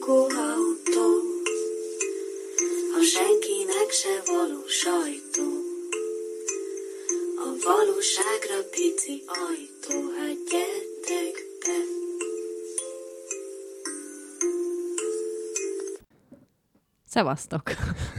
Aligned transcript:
lakóautó, 0.00 0.49
Szevasztok! 17.10 17.62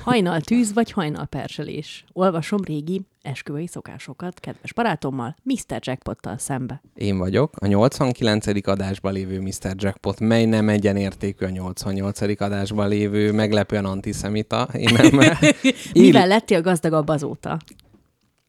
Hajnal 0.03 0.41
tűz 0.41 0.73
vagy 0.73 0.91
hajnal 0.91 1.25
perselés. 1.25 2.05
Olvasom 2.13 2.59
régi 2.63 3.01
esküvői 3.21 3.67
szokásokat 3.67 4.39
kedves 4.39 4.73
barátommal, 4.73 5.35
Mr. 5.43 5.79
Jackpottal 5.79 6.37
szembe. 6.37 6.81
Én 6.95 7.17
vagyok, 7.17 7.53
a 7.59 7.67
89. 7.67 8.67
adásban 8.67 9.13
lévő 9.13 9.41
Mr. 9.41 9.73
Jackpot, 9.75 10.19
mely 10.19 10.45
nem 10.45 10.69
egyenértékű 10.69 11.45
a 11.45 11.49
88. 11.49 12.41
adásban 12.41 12.87
lévő 12.87 13.31
meglepően 13.31 13.85
antiszemita. 13.85 14.67
Én 14.73 14.93
nem, 14.93 15.19
Mivel 15.93 16.27
lettél 16.27 16.61
gazdagabb 16.61 17.07
azóta? 17.07 17.59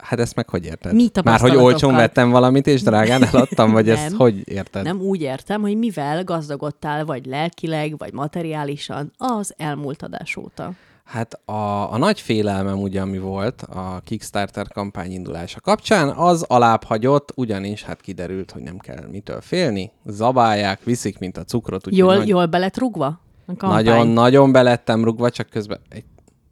Hát 0.02 0.19
ezt 0.20 0.34
meg 0.34 0.48
hogy 0.48 0.65
érted? 0.65 0.95
Mi 0.95 1.09
Már 1.24 1.41
hogy 1.41 1.56
olcsón 1.56 1.95
vettem 1.95 2.30
valamit, 2.30 2.66
és 2.66 2.83
drágán 2.83 3.24
eladtam, 3.24 3.73
vagy 3.73 3.88
ezt 3.88 4.09
Nem. 4.09 4.19
hogy 4.19 4.48
érted? 4.48 4.84
Nem 4.84 5.01
úgy 5.01 5.20
értem, 5.20 5.60
hogy 5.60 5.79
mivel 5.79 6.24
gazdagodtál 6.24 7.05
vagy 7.05 7.27
lelkileg, 7.27 7.98
vagy 7.98 8.12
materiálisan 8.12 9.12
az 9.16 9.55
elmúlt 9.57 10.02
adás 10.02 10.37
óta. 10.37 10.73
Hát 11.05 11.41
a, 11.45 11.93
a 11.93 11.98
nagy 11.98 12.20
félelmem 12.20 12.79
ugye, 12.80 13.01
ami 13.01 13.19
volt 13.19 13.62
a 13.62 14.01
Kickstarter 14.05 14.69
kampány 14.69 15.12
indulása 15.12 15.60
kapcsán, 15.60 16.09
az 16.09 16.43
alább 16.43 16.84
hagyott, 16.84 17.32
ugyanis 17.37 17.82
hát 17.82 18.01
kiderült, 18.01 18.51
hogy 18.51 18.62
nem 18.62 18.79
kell 18.79 19.07
mitől 19.10 19.41
félni. 19.41 19.93
Zabálják, 20.07 20.85
viszik, 20.85 21.19
mint 21.19 21.37
a 21.37 21.45
cukrot. 21.45 21.87
úgyhogy 21.87 21.96
Jól, 21.98 22.16
nagy- 22.16 22.29
jól 22.29 22.46
belet 22.46 22.79
rugva? 22.79 23.07
A 23.07 23.21
kampány? 23.57 23.85
Nagyon, 23.85 24.07
nagyon 24.07 24.52
belettem 24.52 25.04
rugva, 25.04 25.30
csak 25.30 25.48
közben... 25.51 25.80
Egy... 25.88 26.04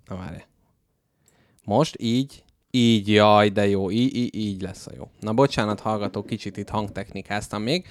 Na 0.08 0.16
várj. 0.16 0.44
Most 1.64 1.96
így, 1.98 2.44
így, 2.70 3.08
jaj, 3.08 3.48
de 3.48 3.68
jó, 3.68 3.90
így, 3.90 4.16
így, 4.16 4.34
így 4.34 4.62
lesz 4.62 4.86
a 4.86 4.90
jó. 4.96 5.08
Na 5.20 5.32
bocsánat, 5.32 5.80
hallgató, 5.80 6.22
kicsit 6.22 6.56
itt 6.56 6.68
hangtechnikáztam 6.68 7.62
még. 7.62 7.86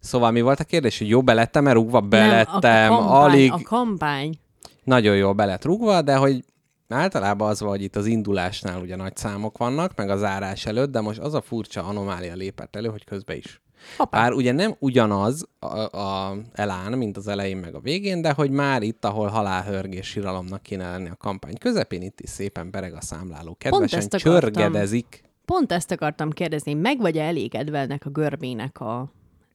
Szóval 0.00 0.30
mi 0.30 0.40
volt 0.40 0.60
a 0.60 0.64
kérdés, 0.64 0.98
hogy 0.98 1.08
jó 1.08 1.22
belettem-e 1.22 1.72
rugva? 1.72 2.00
Belettem, 2.00 2.90
nem, 2.90 2.92
a, 2.92 2.96
kampány, 2.96 3.22
alig, 3.22 3.52
A 3.52 3.60
kampány. 3.62 4.38
nagyon 4.84 5.16
jól 5.16 5.32
belett 5.32 5.64
rugva, 5.64 6.02
de 6.02 6.16
hogy 6.16 6.44
általában 6.88 7.48
az 7.48 7.60
van, 7.60 7.68
hogy 7.68 7.82
itt 7.82 7.96
az 7.96 8.06
indulásnál 8.06 8.80
ugye 8.80 8.96
nagy 8.96 9.16
számok 9.16 9.58
vannak, 9.58 9.92
meg 9.96 10.10
az 10.10 10.22
árás 10.22 10.66
előtt, 10.66 10.90
de 10.90 11.00
most 11.00 11.18
az 11.18 11.34
a 11.34 11.40
furcsa 11.40 11.84
anomália 11.84 12.34
lépett 12.34 12.76
elő, 12.76 12.88
hogy 12.88 13.04
közben 13.04 13.36
is. 13.36 13.62
Hoppá. 13.96 14.20
Bár 14.20 14.32
ugye 14.32 14.52
nem 14.52 14.74
ugyanaz 14.78 15.48
a, 15.58 15.98
a 15.98 16.36
elán, 16.52 16.98
mint 16.98 17.16
az 17.16 17.28
elején 17.28 17.56
meg 17.56 17.74
a 17.74 17.80
végén, 17.80 18.22
de 18.22 18.32
hogy 18.32 18.50
már 18.50 18.82
itt, 18.82 19.04
ahol 19.04 19.28
halálhörgés 19.28 20.06
síralomnak 20.06 20.62
kéne 20.62 20.90
lenni 20.90 21.08
a 21.08 21.16
kampány 21.16 21.58
közepén, 21.58 22.02
itt 22.02 22.20
is 22.20 22.30
szépen 22.30 22.70
bereg 22.70 22.94
a 22.94 23.00
számláló. 23.00 23.56
Kedvesen 23.58 24.02
akartam. 24.02 24.32
csörgedezik. 24.32 25.22
Pont 25.44 25.72
ezt 25.72 25.90
akartam 25.90 26.30
kérdezni, 26.30 26.74
meg 26.74 26.98
vagy 27.00 27.18
elégedve 27.18 27.78
ennek 27.78 28.06
a 28.06 28.10
görbének 28.10 28.80
a, 28.80 29.12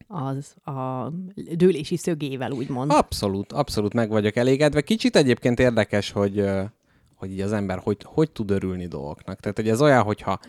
az, 0.08 0.74
a 0.74 1.12
dőlési 1.56 1.98
szögével, 1.98 2.52
úgymond? 2.52 2.92
Abszolút, 2.92 3.52
abszolút 3.52 3.94
meg 3.94 4.10
vagyok 4.10 4.36
elégedve. 4.36 4.82
Kicsit 4.82 5.16
egyébként 5.16 5.60
érdekes, 5.60 6.12
hogy, 6.12 6.46
hogy 7.16 7.32
így 7.32 7.42
az 7.42 7.52
ember 7.52 7.80
hogy, 7.84 7.98
hogy 8.04 8.32
tud 8.32 8.52
örülni 8.52 8.88
dolgoknak. 8.88 9.40
Tehát, 9.40 9.58
hogy 9.58 9.70
ez 9.70 9.82
olyan, 9.82 10.04
hogyha 10.04 10.40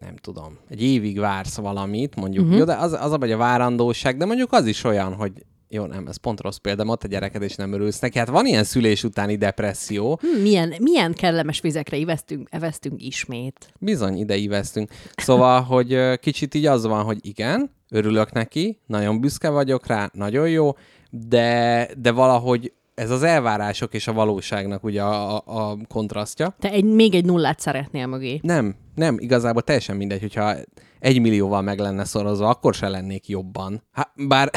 nem 0.00 0.16
tudom, 0.16 0.58
egy 0.68 0.82
évig 0.82 1.18
vársz 1.18 1.56
valamit, 1.56 2.16
mondjuk, 2.16 2.44
uh-huh. 2.44 2.58
jó, 2.58 2.64
de 2.64 2.74
az, 2.74 2.92
az 2.92 3.12
a 3.12 3.18
vagy 3.18 3.32
a 3.32 3.36
várandóság, 3.36 4.16
de 4.16 4.24
mondjuk 4.24 4.52
az 4.52 4.66
is 4.66 4.84
olyan, 4.84 5.14
hogy 5.14 5.32
jó, 5.74 5.86
nem, 5.86 6.06
ez 6.06 6.16
pont 6.16 6.40
rossz 6.40 6.56
példa, 6.56 6.84
ott 6.84 7.04
a 7.04 7.08
gyereked 7.08 7.42
és 7.42 7.54
nem 7.54 7.72
örülsz 7.72 7.98
neki. 7.98 8.18
Hát 8.18 8.28
van 8.28 8.46
ilyen 8.46 8.64
szülés 8.64 9.04
utáni 9.04 9.36
depresszió, 9.36 10.18
Hm, 10.20 10.40
milyen, 10.42 10.74
milyen 10.78 11.12
kellemes 11.12 11.60
vizekre 11.60 11.96
iveztünk, 11.96 12.48
eveztünk 12.50 13.02
ismét. 13.02 13.72
Bizony, 13.78 14.16
ide 14.18 14.36
ívesztünk. 14.36 14.90
Szóval, 15.16 15.60
hogy 15.72 16.18
kicsit 16.18 16.54
így 16.54 16.66
az 16.66 16.86
van, 16.86 17.04
hogy 17.04 17.18
igen, 17.20 17.70
örülök 17.90 18.32
neki, 18.32 18.78
nagyon 18.86 19.20
büszke 19.20 19.48
vagyok 19.48 19.86
rá, 19.86 20.10
nagyon 20.12 20.48
jó, 20.48 20.70
de, 21.10 21.88
de 21.98 22.10
valahogy 22.10 22.72
ez 22.94 23.10
az 23.10 23.22
elvárások 23.22 23.94
és 23.94 24.06
a 24.08 24.12
valóságnak 24.12 24.84
ugye 24.84 25.02
a, 25.02 25.36
a, 25.36 25.42
a 25.70 25.76
kontrasztja. 25.88 26.54
Te 26.58 26.70
egy, 26.70 26.84
még 26.84 27.14
egy 27.14 27.24
nullát 27.24 27.60
szeretnél 27.60 28.06
mögé. 28.06 28.40
Nem, 28.42 28.74
nem, 28.94 29.16
igazából 29.18 29.62
teljesen 29.62 29.96
mindegy, 29.96 30.20
hogyha 30.20 30.54
egy 30.98 31.20
millióval 31.20 31.62
meg 31.62 31.78
lenne 31.78 32.04
szorozva, 32.04 32.48
akkor 32.48 32.74
se 32.74 32.88
lennék 32.88 33.28
jobban. 33.28 33.82
Hát, 33.92 34.10
bár 34.28 34.50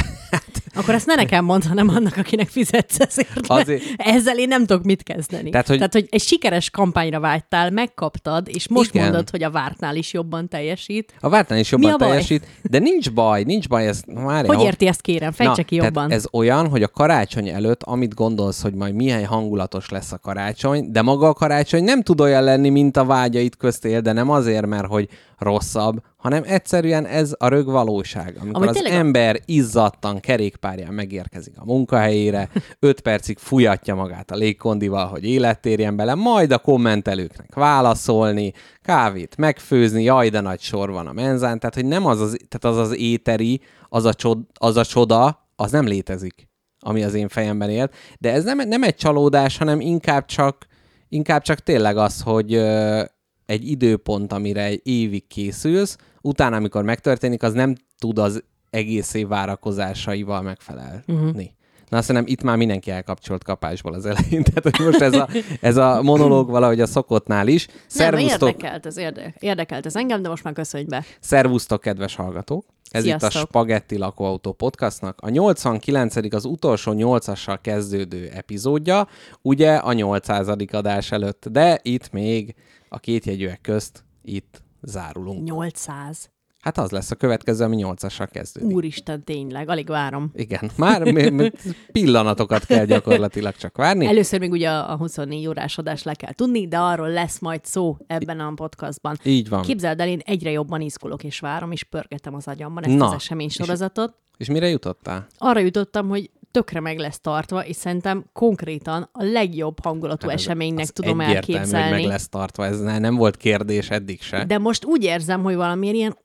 Akkor 0.76 0.94
ezt 0.94 1.06
ne 1.06 1.16
nekem 1.16 1.46
mondd, 1.46 1.68
hanem 1.68 1.88
annak, 1.90 2.18
akinek 2.18 2.48
fizetsz 2.50 3.00
ezért. 3.00 3.40
Azért- 3.48 3.84
Ezzel 3.98 4.38
én 4.38 4.48
nem 4.48 4.66
tudok 4.66 4.84
mit 4.84 5.04
kezdeni. 5.04 5.50
Tehát, 5.50 5.68
hogy- 5.68 5.78
Tehát, 5.78 5.94
hogy 5.94 6.08
egy 6.10 6.22
sikeres 6.22 6.70
kampányra 6.70 7.20
vágytál, 7.20 7.70
megkaptad, 7.70 8.48
és 8.48 8.68
most 8.68 8.90
Igen. 8.94 9.04
mondod, 9.04 9.30
hogy 9.30 9.44
a 9.44 9.50
vártnál 9.52 9.96
is 9.96 10.14
jobban 10.14 10.48
teljesít. 10.48 11.14
a 11.20 11.30
vártnál 11.30 11.60
is 11.60 11.72
jobban 11.72 11.98
teljesít, 11.98 12.46
de 12.62 12.80
nincs 12.80 13.12
baj, 13.12 13.44
nincs 13.44 13.68
baj, 13.68 13.88
ez 13.88 14.02
már 14.06 14.46
Hogy 14.46 14.62
érti 14.62 14.88
ezt, 14.88 15.02
kérem? 15.02 15.32
Fejtse 15.32 15.64
ki 15.64 15.76
jobban. 15.76 16.12
ez 16.12 16.26
olyan, 16.32 16.68
hogy 16.68 16.84
a 16.84 16.88
karácsony 16.88 17.48
előtt, 17.50 17.84
amit 17.84 18.14
gondolsz, 18.14 18.62
hogy 18.62 18.74
majd 18.74 18.94
milyen 18.94 19.26
hangulatos 19.26 19.90
lesz 19.90 20.12
a 20.12 20.18
karácsony, 20.18 20.92
de 20.92 21.02
maga 21.02 21.28
a 21.28 21.34
karácsony 21.34 21.84
nem 21.84 22.02
tud 22.02 22.22
olyan 22.22 22.44
lenni, 22.44 22.70
mint 22.70 22.98
a 22.98 23.06
vágyait 23.06 23.58
köztél, 23.58 24.02
de 24.02 24.12
nem 24.12 24.30
azért, 24.30 24.66
mert 24.66 24.86
hogy 24.88 25.08
rosszabb, 25.38 26.02
hanem 26.26 26.44
egyszerűen 26.46 27.06
ez 27.06 27.36
a 27.38 27.48
rög 27.48 27.66
valóság. 27.66 28.38
Amikor 28.40 28.56
Amúgy 28.56 28.68
az 28.68 28.74
tényleg 28.74 28.94
a- 28.94 28.96
ember 28.96 29.40
izzadtan 29.46 30.20
kerékpárján 30.20 30.94
megérkezik 30.94 31.54
a 31.58 31.66
munkahelyére, 31.66 32.50
öt 32.80 33.02
percig 33.02 33.38
fújatja 33.38 33.96
magát 33.96 34.32
a 34.32 34.36
légkondival, 34.36 35.08
hogy 35.08 35.26
élet 35.26 35.96
bele, 35.96 36.16
majd 36.16 36.52
a 36.52 36.58
kommentelőknek 36.58 37.56
válaszolni, 37.56 38.54
kávét 38.82 39.38
megfőzni, 39.38 40.04
jaj, 40.04 40.30
de 40.30 40.40
nagy 40.40 40.60
sor 40.60 40.92
van 40.92 41.08
a 41.08 41.14
menzán, 41.14 41.60
tehát 41.60 41.76
hogy 41.76 41.86
nem 41.86 42.06
az 42.06 42.22
az, 42.22 42.38
tehát 42.48 42.78
az, 42.78 42.88
az 42.88 42.98
éteri, 42.98 43.62
az 43.90 44.06
a, 44.06 44.14
csod, 44.14 44.40
az 44.54 44.78
a 44.78 44.86
csoda, 44.86 45.50
az 45.56 45.72
nem 45.72 45.86
létezik, 45.86 46.48
ami 46.80 47.04
az 47.04 47.14
én 47.14 47.28
fejemben 47.28 47.70
élt. 47.70 47.94
De 48.20 48.32
ez 48.32 48.44
nem, 48.44 48.68
nem 48.68 48.84
egy 48.84 48.96
csalódás, 48.96 49.58
hanem 49.58 49.80
inkább 49.80 50.26
csak, 50.26 50.66
inkább 51.10 51.42
csak 51.42 51.60
tényleg 51.60 51.98
az, 51.98 52.22
hogy 52.22 52.54
ö, 52.54 53.04
egy 53.46 53.70
időpont, 53.70 54.34
amire 54.34 54.64
egy 54.64 54.82
évig 54.84 55.28
készülsz, 55.28 55.98
utána, 56.26 56.56
amikor 56.56 56.84
megtörténik, 56.84 57.44
az 57.44 57.54
nem 57.54 57.76
tud 58.00 58.20
az 58.20 58.44
egész 58.70 59.14
év 59.14 59.28
várakozásaival 59.28 60.42
megfelelni. 60.42 61.04
Uh-huh. 61.08 61.42
Na 61.90 61.98
azt 61.98 62.08
hiszem, 62.08 62.24
itt 62.28 62.44
már 62.44 62.58
mindenki 62.58 62.92
elkapcsolt 62.92 63.44
kapásból 63.44 63.94
az 63.94 64.06
elején, 64.06 64.44
tehát 64.54 64.64
hogy 64.64 64.86
most 64.86 65.02
ez 65.02 65.14
a, 65.14 65.28
ez 65.62 65.78
a 65.78 66.02
monológ 66.02 66.50
valahogy 66.50 66.82
a 66.82 66.86
szokottnál 66.86 67.48
is. 67.48 67.68
Nem, 67.68 67.78
Szervusztok, 67.88 68.50
érdekelt 68.50 68.86
ez, 68.86 68.98
érde, 68.98 69.34
érdekelt 69.40 69.86
ez 69.86 69.96
engem, 69.96 70.22
de 70.22 70.30
most 70.30 70.44
már 70.44 70.54
köszönj 70.54 70.84
be. 70.84 71.04
Szervusztok, 71.20 71.82
kedves 71.82 72.16
hallgatók! 72.16 72.66
Ez 72.90 73.06
itt 73.06 73.14
a 73.14 73.20
Sziasztok. 73.20 73.48
Spagetti 73.48 73.98
Lakóautó 73.98 74.52
podcastnak 74.52 75.20
a 75.22 75.30
89. 75.30 76.34
az 76.34 76.46
utolsó 76.46 76.94
8-assal 76.96 77.58
kezdődő 77.62 78.30
epizódja, 78.34 79.08
ugye 79.42 79.76
a 79.76 79.94
800. 79.94 80.48
adás 80.72 81.12
előtt, 81.12 81.46
de 81.50 81.80
itt 81.82 82.12
még 82.12 82.56
a 82.90 83.00
két 83.00 83.26
jegyűek 83.26 83.62
közt 83.62 84.04
itt 84.22 84.64
zárulunk. 84.86 85.44
800. 85.44 86.30
Hát 86.62 86.78
az 86.78 86.92
lesz 86.92 87.12
a 87.12 87.16
következő, 87.16 87.64
ami 87.64 87.82
8-assal 87.86 88.28
kezdődik. 88.32 88.76
Úristen, 88.76 89.24
tényleg, 89.24 89.70
alig 89.70 89.88
várom. 89.88 90.32
Igen, 90.34 90.72
már 90.78 91.04
mi- 91.12 91.30
mi- 91.30 91.52
pillanatokat 91.92 92.66
kell 92.66 92.86
gyakorlatilag 92.86 93.56
csak 93.56 93.78
várni. 93.78 94.06
Először 94.06 94.40
még 94.40 94.52
ugye 94.52 94.70
a 94.70 94.96
24 94.98 95.48
órás 95.48 95.78
adás 95.78 96.04
le 96.04 96.14
kell 96.14 96.34
tudni, 96.34 96.68
de 96.68 96.78
arról 96.78 97.10
lesz 97.10 97.40
majd 97.40 97.66
szó 97.66 97.98
ebben 98.08 98.40
a 98.40 98.54
podcastban. 98.56 99.18
Így 99.24 99.50
van. 99.50 99.62
Képzeld 99.62 100.00
el, 100.00 100.08
én 100.08 100.20
egyre 100.24 100.52
jobban 100.52 100.82
izgulok 100.82 101.24
és 101.24 101.40
várom, 101.40 101.72
és 101.72 101.84
pörgetem 101.84 102.36
az 102.36 102.48
agyamban 102.48 102.84
ezt 102.86 102.96
Na, 102.96 103.06
az 103.06 103.14
esemény 103.14 103.50
sorozatot. 103.50 104.14
És 104.38 104.48
mire 104.48 104.68
jutottál? 104.68 105.28
Arra 105.38 105.60
jutottam, 105.60 106.08
hogy 106.10 106.30
tökre 106.56 106.80
meg 106.80 106.98
lesz 106.98 107.20
tartva, 107.20 107.66
és 107.66 107.76
szerintem 107.76 108.26
konkrétan 108.34 109.10
a 109.12 109.24
legjobb 109.24 109.84
hangulatú 109.84 110.28
Hát 110.28 110.36
eseménynek 110.36 110.88
tudom 110.88 111.20
egyértelmű, 111.22 111.46
hogy 111.46 111.64
elképzelni. 111.66 112.02
meg 112.02 112.06
lesz 112.06 112.30
tartva, 112.30 112.66
ez 112.66 112.80
ne- 112.80 112.98
nem 112.98 113.16
volt 113.16 113.38
kérdés 113.38 113.90
eddig 113.90 114.22
se. 114.22 114.46
De 114.46 114.58
most 114.58 114.86
úgy 114.86 115.04
érzem, 115.04 115.44
hogy 115.44 115.56
valamilyen 115.56 115.96
ilyen 115.96 116.18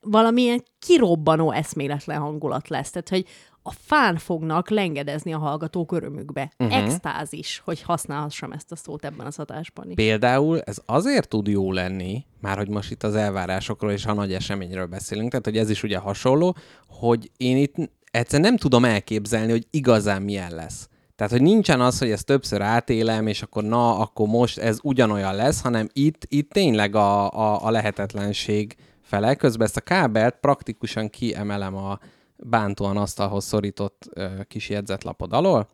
valamilyen 0.00 0.64
kirobbanó 0.78 1.50
eszméletlen 1.50 2.20
hangulat 2.20 2.68
lesz. 2.68 2.90
Tehát, 2.90 3.08
hogy 3.08 3.26
a 3.62 3.70
fán 3.70 4.16
fognak 4.16 4.70
lengedezni 4.70 5.32
a 5.32 5.38
hallgatók 5.38 5.92
örömükbe. 5.92 6.52
Uh-huh. 6.58 6.76
Extázis, 6.76 7.62
hogy 7.64 7.82
használhassam 7.82 8.52
ezt 8.52 8.72
a 8.72 8.76
szót 8.76 9.04
ebben 9.04 9.26
az 9.26 9.38
adásban 9.38 9.88
is. 9.88 9.94
Például 9.94 10.60
ez 10.60 10.78
azért 10.86 11.28
tud 11.28 11.46
jó 11.46 11.72
lenni, 11.72 12.24
már 12.40 12.56
hogy 12.56 12.68
most 12.68 12.90
itt 12.90 13.02
az 13.02 13.14
elvárásokról 13.14 13.90
és 13.92 14.06
a 14.06 14.12
nagy 14.12 14.32
eseményről 14.32 14.86
beszélünk, 14.86 15.30
tehát 15.30 15.44
hogy 15.44 15.56
ez 15.56 15.70
is 15.70 15.82
ugye 15.82 15.98
hasonló, 15.98 16.56
hogy 16.86 17.30
én 17.36 17.56
itt 17.56 17.74
egyszerűen 18.10 18.48
nem 18.48 18.58
tudom 18.58 18.84
elképzelni, 18.84 19.50
hogy 19.50 19.66
igazán 19.70 20.22
milyen 20.22 20.54
lesz. 20.54 20.88
Tehát, 21.16 21.32
hogy 21.32 21.42
nincsen 21.42 21.80
az, 21.80 21.98
hogy 21.98 22.10
ezt 22.10 22.26
többször 22.26 22.60
átélem, 22.62 23.26
és 23.26 23.42
akkor 23.42 23.62
na, 23.62 23.98
akkor 23.98 24.28
most 24.28 24.58
ez 24.58 24.78
ugyanolyan 24.82 25.34
lesz, 25.34 25.60
hanem 25.60 25.88
itt, 25.92 26.26
itt 26.28 26.50
tényleg 26.50 26.94
a, 26.94 27.30
a, 27.30 27.64
a 27.66 27.70
lehetetlenség 27.70 28.76
fele. 29.02 29.34
Közben 29.34 29.66
ezt 29.66 29.76
a 29.76 29.80
kábelt 29.80 30.36
praktikusan 30.40 31.08
kiemelem 31.08 31.76
a 31.76 31.98
bántóan 32.36 32.96
asztalhoz 32.96 33.44
szorított 33.44 34.08
ö, 34.14 34.26
kis 34.48 34.68
jegyzetlapod 34.68 35.32
alól. 35.32 35.68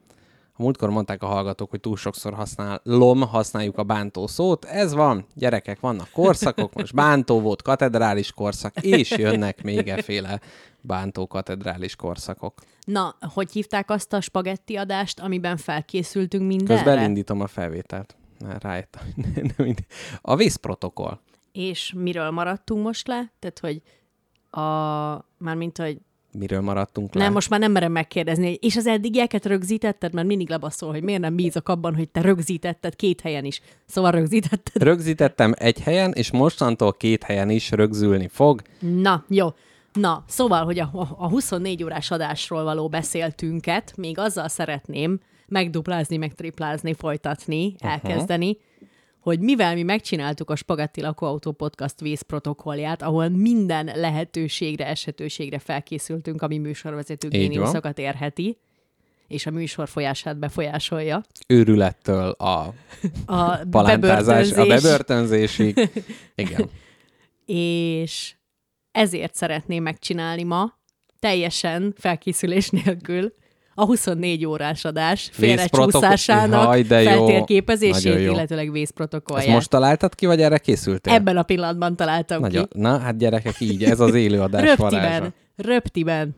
A 0.59 0.63
múltkor 0.63 0.91
mondták 0.91 1.23
a 1.23 1.27
hallgatók, 1.27 1.71
hogy 1.71 1.81
túl 1.81 1.97
sokszor 1.97 2.35
használom, 2.35 3.21
használjuk 3.21 3.79
a 3.79 3.83
bántó 3.83 4.27
szót. 4.27 4.65
Ez 4.65 4.93
van, 4.95 5.27
gyerekek, 5.35 5.81
vannak 5.81 6.09
korszakok, 6.13 6.75
most 6.75 6.95
bántó 6.95 7.41
volt, 7.41 7.63
katedrális 7.63 8.33
korszak, 8.33 8.81
és 8.81 9.11
jönnek 9.11 9.63
még 9.63 9.89
eféle 9.89 10.41
bántó 10.87 11.27
katedrális 11.27 11.97
korszakok. 11.97 12.61
Na, 12.85 13.17
hogy 13.35 13.53
hívták 13.53 13.91
azt 13.91 14.13
a 14.13 14.21
spagetti 14.21 14.77
adást, 14.77 15.21
amiben 15.21 15.57
felkészültünk 15.57 16.47
mindenre? 16.47 16.75
Közben 16.75 16.99
elindítom 16.99 17.41
a 17.41 17.47
felvételt. 17.47 18.17
Már 18.45 18.63
rájöttem. 18.63 19.03
A 20.21 20.37
vészprotokoll. 20.37 21.19
És 21.53 21.93
miről 21.97 22.31
maradtunk 22.31 22.85
most 22.85 23.07
le? 23.09 23.33
Tehát, 23.39 23.59
hogy 23.59 23.83
a... 24.63 25.25
Mármint, 25.39 25.79
hogy 25.79 26.01
Miről 26.39 26.61
maradtunk 26.61 27.15
le? 27.15 27.23
nem, 27.23 27.33
most 27.33 27.51
már 27.51 27.61
nem 27.61 27.73
merem 27.73 27.93
megkérdezni, 27.93 28.53
és 28.53 28.77
az 28.77 28.87
eddigieket 28.87 29.47
rögzítetted, 29.47 30.13
mert 30.13 30.27
mindig 30.27 30.49
lebaszol, 30.49 30.91
hogy 30.91 31.03
miért 31.03 31.21
nem 31.21 31.37
bízok 31.37 31.69
abban, 31.69 31.95
hogy 31.95 32.09
te 32.09 32.21
rögzítetted 32.21 32.97
két 32.97 33.21
helyen 33.21 33.45
is. 33.45 33.61
Szóval 33.87 34.11
rögzítetted. 34.11 34.83
Rögzítettem 34.83 35.53
egy 35.57 35.81
helyen, 35.81 36.13
és 36.13 36.31
mostantól 36.31 36.93
két 36.93 37.23
helyen 37.23 37.51
is 37.51 37.71
rögzülni 37.71 38.29
fog. 38.29 38.63
Na, 38.81 39.25
jó. 39.29 39.49
Na, 39.97 40.25
szóval, 40.29 40.65
hogy 40.65 40.79
a, 40.79 40.91
a 41.19 41.29
24 41.29 41.85
órás 41.85 42.11
adásról 42.11 42.65
való 42.65 42.89
beszéltünket 42.89 43.97
még 43.97 44.19
azzal 44.19 44.49
szeretném 44.49 45.21
megduplázni, 45.49 46.17
megtriplázni, 46.17 46.95
folytatni, 46.95 47.75
elkezdeni, 47.79 48.59
hogy 49.21 49.41
mivel 49.41 49.75
mi 49.75 49.83
megcsináltuk 49.83 50.51
a 50.51 50.57
Spaghetti 50.57 51.01
Lakóautó 51.01 51.53
Podcast 51.53 52.01
vészprotokollját, 52.01 53.03
ahol 53.03 53.29
minden 53.29 53.91
lehetőségre, 53.95 54.87
esetőségre 54.87 55.59
felkészültünk, 55.59 56.43
ami 56.43 56.59
műsorvezető 56.59 57.29
géniuszokat 57.29 57.99
érheti, 57.99 58.59
és 59.29 59.47
a 59.47 59.51
műsor 59.51 59.89
folyását 59.89 60.39
befolyásolja. 60.39 61.23
Őrülettől 61.47 62.31
a 62.31 62.73
A 63.27 63.57
palántázás, 63.71 64.51
a 64.51 64.55
bebörtönzés. 64.55 64.83
bebörtönzésig. 64.83 65.91
Igen. 66.35 66.71
és 67.47 68.36
ezért 68.97 69.35
szeretném 69.35 69.83
megcsinálni 69.83 70.43
ma, 70.43 70.79
teljesen 71.19 71.95
felkészülés 71.99 72.69
nélkül, 72.71 73.33
a 73.75 73.85
24 73.85 74.47
órás 74.47 74.85
adás 74.85 75.29
félrecsúszásának 75.33 76.87
feltérképezését, 76.87 78.19
illetőleg 78.19 78.65
Ezt 78.65 78.75
vészprotokollját. 78.75 79.55
most 79.55 79.71
találtad 79.71 80.15
ki, 80.15 80.27
vagy 80.27 80.41
erre 80.41 80.59
készültél? 80.59 81.13
Ebben 81.13 81.37
a 81.37 81.43
pillanatban 81.43 81.97
találtam 81.97 82.41
Nagyon. 82.41 82.69
ki. 82.69 82.79
Na, 82.79 82.99
hát 82.99 83.17
gyerekek, 83.17 83.61
így, 83.61 83.85
ez 83.85 84.01
az 84.01 84.15
élőadás 84.15 84.77
varázsa. 84.77 84.99
Röptiben, 84.99 85.35
röptiben. 85.57 86.37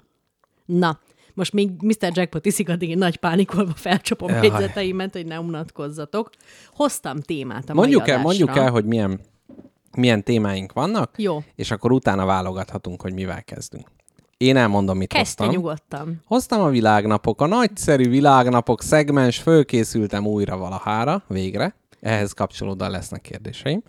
Na, 0.64 0.98
most 1.34 1.52
még 1.52 1.70
Mr. 1.80 2.10
Jackpot 2.12 2.46
iszik, 2.46 2.68
addig 2.68 2.88
én 2.88 2.98
nagy 2.98 3.16
pánikolva 3.16 3.72
felcsapom 3.74 4.28
jegyzeteimet, 4.42 5.12
hogy 5.12 5.26
ne 5.26 5.40
unatkozzatok. 5.40 6.30
Hoztam 6.72 7.20
témát 7.20 7.70
a 7.70 7.74
Mondjuk 7.74 8.00
mai 8.00 8.10
el, 8.10 8.20
mondjuk 8.20 8.48
adásra. 8.48 8.64
el, 8.66 8.72
hogy 8.72 8.84
milyen, 8.84 9.20
milyen 9.96 10.24
témáink 10.24 10.72
vannak, 10.72 11.10
Jó, 11.16 11.42
és 11.54 11.70
akkor 11.70 11.92
utána 11.92 12.24
válogathatunk, 12.24 13.02
hogy 13.02 13.12
mivel 13.12 13.44
kezdünk. 13.44 13.86
Én 14.36 14.56
elmondom, 14.56 14.96
mit 14.96 15.08
kezdte 15.08 15.44
hoztam. 15.44 15.62
nyugodtan. 15.62 16.22
Hoztam 16.24 16.60
a 16.60 16.68
világnapok, 16.68 17.40
a 17.40 17.46
nagyszerű 17.46 18.08
világnapok 18.08 18.82
szegmens, 18.82 19.38
fölkészültem 19.38 20.26
újra 20.26 20.56
valahára, 20.56 21.22
végre. 21.28 21.74
Ehhez 22.00 22.32
kapcsolódóan 22.32 22.90
lesznek 22.90 23.20
kérdéseim. 23.20 23.82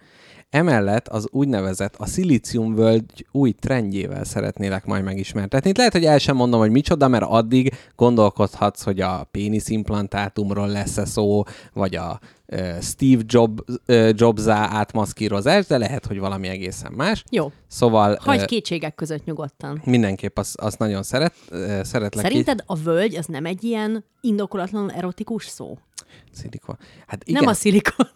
Emellett 0.50 1.08
az 1.08 1.28
úgynevezett 1.32 1.96
a 1.98 2.06
szilíciumvölgy 2.06 3.26
új 3.32 3.52
trendjével 3.52 4.24
szeretnélek 4.24 4.86
majd 4.86 5.04
megismertetni. 5.04 5.70
Itt 5.70 5.78
lehet, 5.78 5.92
hogy 5.94 6.06
el 6.06 6.18
sem 6.18 6.36
mondom, 6.36 6.60
hogy 6.60 6.72
micsoda, 6.72 7.08
mert 7.08 7.24
addig 7.28 7.74
gondolkodhatsz, 7.96 8.84
hogy 8.84 9.00
a 9.02 9.28
péniszimplantátumról 9.32 10.68
lesz-e 10.68 11.06
szó, 11.06 11.44
vagy 11.74 11.96
a 11.96 12.20
Steve 12.82 13.22
Job, 13.26 13.62
Jobs-á 14.12 14.68
átmaszkírozás, 14.72 15.66
de 15.66 15.78
lehet, 15.78 16.06
hogy 16.06 16.20
valami 16.20 16.48
egészen 16.48 16.92
más. 16.96 17.24
Jó, 17.32 17.52
Szóval 17.68 18.18
hagyj 18.22 18.42
ö, 18.42 18.46
kétségek 18.46 18.96
között 18.96 19.26
nyugodtan. 19.26 19.82
mindenképp 19.86 20.38
azt, 20.38 20.56
azt 20.60 20.80
nagyon 20.80 21.04
szeret, 21.04 21.34
szeretlek. 21.84 22.14
így- 22.16 22.22
Szerinted 22.22 22.64
a 22.66 22.76
völgy 22.76 23.16
az 23.16 23.26
nem 23.26 23.46
egy 23.46 23.64
ilyen 23.64 24.04
indokolatlan 24.22 24.92
erotikus 24.92 25.46
szó? 25.48 25.78
Szilikon. 26.32 26.78
Hát 27.08 27.24
Igen. 27.24 27.42
Nem 27.42 27.50
a 27.50 27.54
szilikon, 27.54 28.08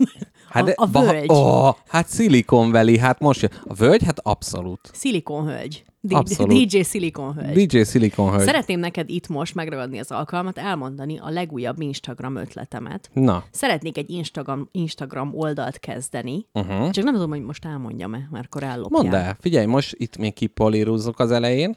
hát 0.50 0.68
a, 0.70 0.74
a 0.76 0.88
völgy. 0.88 1.32
Ó, 1.32 1.70
hát 1.88 2.10
Silicon 2.10 2.72
Valley, 2.72 2.98
hát 2.98 3.20
most 3.20 3.42
jön. 3.42 3.52
A 3.68 3.74
völgy, 3.74 4.04
hát 4.04 4.20
abszolút. 4.20 4.90
Szilikonhölgy. 4.94 5.84
D- 6.06 6.14
Abszolút. 6.14 6.70
DJ 6.70 6.82
Szilikonhölgy. 6.82 7.68
DJ 7.68 7.82
Silicon 7.84 8.32
hölgy. 8.32 8.46
Szeretném 8.46 8.80
neked 8.80 9.10
itt 9.10 9.28
most 9.28 9.56
megragadni 9.56 10.00
az 10.00 10.12
alkalmat, 10.12 10.58
elmondani 10.58 11.18
a 11.20 11.30
legújabb 11.30 11.82
Instagram 11.82 12.36
ötletemet. 12.36 13.10
Na, 13.14 13.44
Szeretnék 13.52 13.98
egy 13.98 14.10
Instagram, 14.10 14.68
Instagram 14.72 15.32
oldalt 15.36 15.80
kezdeni, 15.80 16.46
uh-huh. 16.54 16.90
csak 16.90 17.04
nem 17.04 17.14
tudom, 17.14 17.30
hogy 17.30 17.42
most 17.44 17.66
elmondjam-e, 17.66 18.28
mert 18.32 18.46
akkor 18.46 18.64
ellopják. 18.64 19.02
mondd 19.02 19.16
el. 19.16 19.38
Figyelj, 19.40 19.66
most 19.66 19.96
itt 19.98 20.18
még 20.18 20.34
kipolírozzuk 20.34 21.20
az 21.20 21.32
elején. 21.32 21.76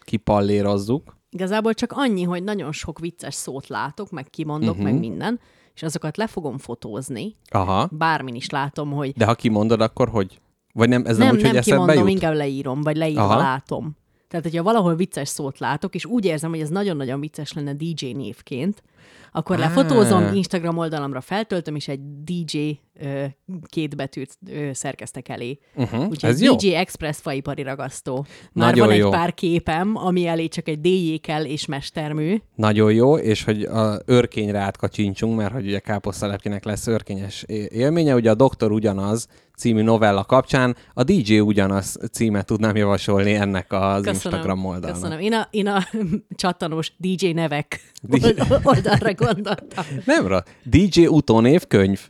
Kipallérozzuk. 0.00 1.16
Igazából 1.34 1.74
csak 1.74 1.92
annyi, 1.94 2.22
hogy 2.22 2.42
nagyon 2.42 2.72
sok 2.72 2.98
vicces 2.98 3.34
szót 3.34 3.66
látok, 3.68 4.10
meg 4.10 4.30
kimondok, 4.30 4.74
Mhm. 4.76 4.78
uh-huh. 4.84 4.92
meg 5.00 5.08
minden, 5.10 5.40
és 5.74 5.82
azokat 5.82 6.16
le 6.16 6.26
fogom 6.26 6.58
fotózni. 6.58 7.36
Aha. 7.50 7.88
Bármin 7.92 8.34
is 8.34 8.50
látom, 8.50 8.90
hogy 8.92 9.12
De 9.16 9.24
ha 9.24 9.34
kimondod, 9.34 9.80
akkor 9.80 10.08
hogy? 10.08 10.40
Vagy 10.74 10.88
nem, 10.88 11.04
ez 11.06 11.16
nem, 11.16 11.26
nem, 11.26 11.36
úgy, 11.36 11.42
nem 11.42 11.50
hogy 11.50 11.58
eszedbe 11.60 11.80
kimondom, 11.80 12.04
jut? 12.06 12.14
inkább 12.14 12.34
leírom, 12.34 12.80
vagy 12.82 12.96
leírva 12.96 13.22
Aha. 13.22 13.36
látom. 13.36 13.96
Tehát, 14.28 14.44
hogyha 14.44 14.62
valahol 14.62 14.94
vicces 14.94 15.28
szót 15.28 15.58
látok, 15.58 15.94
és 15.94 16.04
úgy 16.04 16.24
érzem, 16.24 16.50
hogy 16.50 16.60
ez 16.60 16.68
nagyon-nagyon 16.68 17.20
vicces 17.20 17.52
lenne 17.52 17.74
DJ 17.74 18.06
névként, 18.12 18.82
akkor 19.32 19.58
lefotózom, 19.58 20.34
Instagram 20.34 20.78
oldalamra 20.78 21.20
feltöltöm, 21.20 21.74
és 21.74 21.88
egy 21.88 22.00
DJ 22.24 22.58
ö, 23.00 23.24
két 23.66 23.96
betűt 23.96 24.38
ö, 24.50 24.68
szerkeztek 24.72 25.28
elé. 25.28 25.58
Uh-huh. 25.74 26.08
Úgyhogy 26.08 26.30
Ez 26.30 26.42
jó. 26.42 26.54
DJ 26.56 26.74
Express 26.74 27.20
faipari 27.20 27.62
ragasztó. 27.62 28.26
Már 28.52 28.70
Nagyon 28.70 28.86
van 28.86 28.96
jó. 28.96 29.06
egy 29.06 29.12
pár 29.12 29.34
képem, 29.34 29.96
ami 29.96 30.26
elé 30.26 30.48
csak 30.48 30.68
egy 30.68 30.80
DJ 30.80 31.14
kell 31.14 31.44
és 31.44 31.66
mestermű. 31.66 32.36
Nagyon 32.54 32.92
jó, 32.92 33.16
és 33.16 33.44
hogy 33.44 33.62
a 33.62 33.98
örkényre 34.04 34.58
átkacsincsunk, 34.58 35.36
mert 35.36 35.52
hogy 35.52 35.66
ugye 35.66 35.78
káposztalepkének 35.78 36.64
lesz 36.64 36.86
örkényes 36.86 37.42
élménye, 37.68 38.14
ugye 38.14 38.30
a 38.30 38.34
Doktor 38.34 38.72
ugyanaz 38.72 39.28
című 39.56 39.82
novella 39.82 40.24
kapcsán 40.24 40.76
a 40.94 41.02
DJ 41.04 41.38
ugyanaz 41.38 41.96
címet 42.12 42.46
tudnám 42.46 42.76
javasolni 42.76 43.34
ennek 43.34 43.72
az 43.72 44.06
Instagram 44.06 44.64
oldalnak. 44.64 45.00
Köszönöm. 45.00 45.18
Én 45.20 45.32
a, 45.32 45.48
én 45.50 45.66
a 45.66 45.82
csattanós 46.36 46.92
DJ 46.96 47.30
nevek 47.30 47.80
DJ 48.02 48.28
old- 48.62 48.86
oldalra 48.94 49.14
gondoltam. 49.14 49.84
Nem 50.04 50.26
rossz. 50.26 50.42
DJ 50.62 51.06
utónév 51.06 51.66
könyv. 51.66 52.00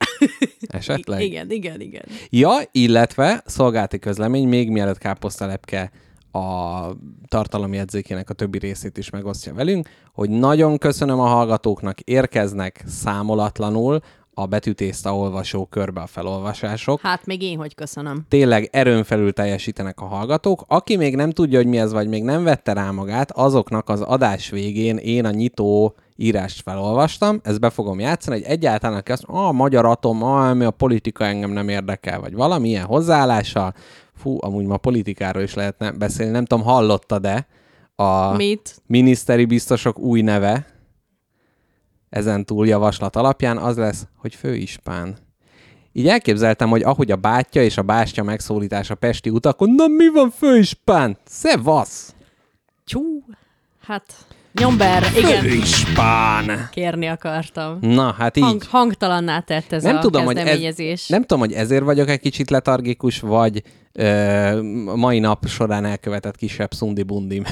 Esetleg. 0.67 1.23
Igen, 1.23 1.50
igen, 1.50 1.81
igen. 1.81 2.05
Ja, 2.31 2.57
illetve 2.73 3.43
szolgálati 3.47 3.99
közlemény, 3.99 4.49
még 4.49 4.71
mielőtt 4.71 4.99
káposztalepke 4.99 5.91
a 6.33 6.91
tartalomjegyzékének 7.29 8.31
a 8.31 8.35
többi 8.35 8.59
részét 8.59 8.99
is 8.99 9.11
megosztja 9.11 9.55
velünk, 9.55 9.88
hogy 10.12 10.31
nagyon 10.31 10.79
köszönöm 10.79 11.21
a 11.21 11.26
hallgatóknak, 11.26 12.00
érkeznek 12.00 12.85
számolatlanul 12.87 14.00
a 14.35 14.47
betűtészta 14.47 15.17
olvasó 15.17 15.67
körbe 15.67 16.00
a 16.00 16.07
felolvasások. 16.07 17.00
Hát 17.00 17.26
még 17.26 17.43
én 17.43 17.57
hogy 17.59 17.75
köszönöm. 17.75 18.25
Tényleg 18.29 18.69
erőn 18.73 19.05
felül 19.05 19.33
teljesítenek 19.33 20.00
a 20.00 20.05
hallgatók. 20.05 20.64
Aki 20.67 20.97
még 20.97 21.17
nem 21.17 21.31
tudja, 21.31 21.59
hogy 21.59 21.67
mi 21.67 21.79
ez, 21.79 21.93
vagy 21.93 22.09
még 22.09 22.23
nem 22.23 22.45
vette 22.45 22.73
rá 22.73 22.91
magát, 22.91 23.31
azoknak 23.31 23.88
az 23.88 24.00
adás 24.00 24.50
végén 24.50 24.97
én 24.97 25.25
a 25.25 25.31
nyitó 25.31 25.95
írást 26.16 26.62
felolvastam, 26.62 27.40
ezt 27.42 27.61
be 27.61 27.71
fogom 27.71 28.00
játszani, 28.00 28.37
hogy 28.37 28.50
egyáltalán 28.50 28.97
aki 28.97 29.12
azt 29.12 29.26
mondja, 29.26 29.49
a 29.49 29.52
magyar 29.52 29.87
atom, 29.87 30.23
a, 30.23 30.49
ami 30.49 30.64
a 30.64 30.71
politika 30.71 31.25
engem 31.25 31.50
nem 31.50 31.68
érdekel, 31.68 32.21
vagy 32.21 32.35
valamilyen 32.35 32.85
hozzáállással, 32.85 33.75
fú, 34.14 34.38
amúgy 34.40 34.66
ma 34.66 34.76
politikáról 34.76 35.42
is 35.42 35.54
lehetne 35.54 35.90
beszélni, 35.90 36.33
nem 36.33 36.44
tudom, 36.44 36.64
hallotta-e 36.64 37.47
a 37.97 38.37
Mit? 38.37 38.83
miniszteri 38.87 39.44
biztosok 39.44 39.99
új 39.99 40.21
neve, 40.21 40.66
ezen 42.09 42.44
túl 42.44 42.66
javaslat 42.66 43.16
alapján 43.16 43.59
az 43.59 43.76
lesz, 43.76 44.06
hogy 44.16 44.35
főispán. 44.35 45.16
Így 45.92 46.09
elképzeltem, 46.09 46.68
hogy 46.68 46.83
ahogy 46.83 47.11
a 47.11 47.16
bátyja 47.16 47.62
és 47.62 47.76
a 47.76 47.83
bástya 47.83 48.23
megszólítása 48.23 48.94
Pesti 48.94 49.30
utakon, 49.30 49.71
na 49.71 49.87
mi 49.87 50.09
van 50.09 50.30
főispán? 50.30 51.18
Szevasz! 51.25 52.14
Csú, 52.85 53.25
hát 53.80 54.26
nyomber, 54.61 55.06
igen, 55.16 55.42
Főispán! 55.42 56.68
kérni 56.73 57.06
akartam. 57.06 57.78
Na, 57.80 58.14
hát 58.18 58.37
így. 58.37 58.42
Hang, 58.42 58.62
hangtalanná 58.62 59.40
tett 59.40 59.73
ez 59.73 59.82
nem 59.82 59.96
a 59.96 59.99
tudom, 59.99 60.25
hogy 60.25 60.37
ez, 60.37 61.04
nem 61.06 61.20
tudom, 61.20 61.38
hogy 61.38 61.52
ezért 61.52 61.84
vagyok 61.84 62.08
egy 62.08 62.20
kicsit 62.20 62.50
letargikus, 62.50 63.20
vagy 63.20 63.62
ö, 63.98 64.62
mai 64.96 65.18
nap 65.18 65.46
során 65.46 65.84
elkövetett 65.84 66.36
kisebb 66.36 66.72
szundi-bundim. 66.72 67.42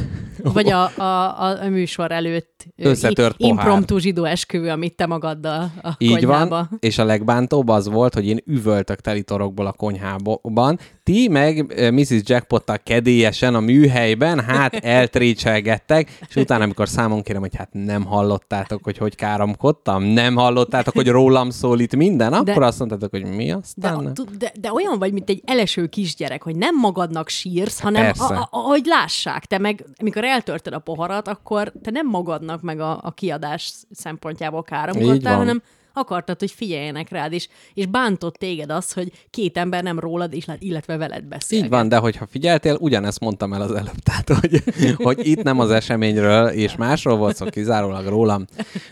Vagy 0.42 0.70
a, 0.70 0.82
a, 1.02 1.02
a, 1.42 1.62
a 1.62 1.68
műsor 1.68 2.12
előtt 2.12 2.50
Összetört 2.76 3.34
i- 3.38 3.46
impromptu 3.46 3.99
zsidó 3.99 4.25
esküvő, 4.25 4.68
amit 4.70 4.94
te 4.96 5.06
magaddal 5.06 5.70
a 5.82 5.90
Így 5.99 6.11
konyhába. 6.11 6.49
van, 6.49 6.68
és 6.80 6.99
a 6.99 7.04
legbántóbb 7.04 7.68
az 7.68 7.88
volt, 7.88 8.14
hogy 8.14 8.26
én 8.26 8.38
üvöltök 8.46 9.00
teli 9.00 9.22
torokból 9.22 9.66
a 9.66 9.72
konyhában. 9.72 10.78
Ti 11.02 11.28
meg 11.28 11.75
Mrs. 11.92 12.20
Jackpottal 12.25 12.78
kedélyesen 12.84 13.54
a 13.54 13.61
műhelyben, 13.61 14.40
hát 14.40 14.75
eltrécselgettek, 14.96 16.18
és 16.28 16.37
utána, 16.37 16.64
amikor 16.64 16.88
számon 16.88 17.22
kérem, 17.22 17.40
hogy 17.40 17.56
hát 17.56 17.68
nem 17.72 18.04
hallottátok, 18.04 18.84
hogy 18.84 18.99
hogy 18.99 19.14
káromkodtam, 19.14 20.02
nem 20.02 20.34
hallottátok, 20.34 20.94
hogy 20.94 21.08
rólam 21.08 21.50
szól 21.50 21.80
itt 21.80 21.96
minden, 21.96 22.32
akkor 22.32 22.44
De- 22.54 22.66
azt 22.66 22.78
mondtátok, 22.78 23.11
hogy 23.11 23.25
mi 23.25 23.46
De, 23.46 23.54
aztán? 23.62 24.06
a- 24.06 24.12
tu- 24.12 24.37
de, 24.37 24.52
de 24.61 24.72
olyan 24.72 24.99
vagy, 24.99 25.12
mint 25.12 25.30
egy 25.30 25.42
eleső 25.46 25.87
kisgyerek, 25.87 26.32
hogy 26.41 26.57
nem 26.57 26.79
magadnak 26.79 27.29
sírsz, 27.29 27.81
hanem 27.81 28.03
Persze. 28.03 28.25
a, 28.25 28.41
a, 28.41 28.49
ahogy 28.51 28.85
lássák. 28.85 29.45
Te 29.45 29.59
meg, 29.59 29.85
amikor 29.99 30.25
eltörted 30.25 30.73
a 30.73 30.79
poharat, 30.79 31.29
akkor 31.29 31.73
te 31.83 31.91
nem 31.91 32.09
magadnak 32.09 32.61
meg 32.62 32.81
a, 32.81 32.99
a 33.03 33.11
kiadás 33.11 33.73
szempontjából 33.91 34.62
káromkodtál, 34.62 35.37
van. 35.37 35.47
hanem 35.47 35.62
akartad, 35.92 36.38
hogy 36.38 36.50
figyeljenek 36.50 37.11
rád, 37.11 37.32
és, 37.32 37.49
és 37.75 37.87
bántott 37.87 38.34
téged 38.34 38.70
az, 38.70 38.92
hogy 38.92 39.12
két 39.30 39.56
ember 39.56 39.82
nem 39.82 39.99
rólad, 39.99 40.34
és, 40.34 40.46
illetve 40.58 40.96
veled 40.96 41.25
beszél. 41.25 41.58
Így 41.58 41.68
van, 41.68 41.88
de 41.88 41.96
hogyha 41.96 42.26
figyeltél, 42.26 42.76
ugyanezt 42.80 43.20
mondtam 43.20 43.52
el 43.52 43.61
az 43.61 43.72
előbb, 43.72 43.99
tehát 44.11 44.28
hogy, 44.28 44.62
hogy 44.96 45.26
itt 45.26 45.42
nem 45.42 45.58
az 45.58 45.70
eseményről 45.70 46.49
és 46.49 46.76
másról 46.76 47.16
volt 47.16 47.37
szó, 47.37 47.46
kizárólag 47.46 48.06
rólam. 48.06 48.44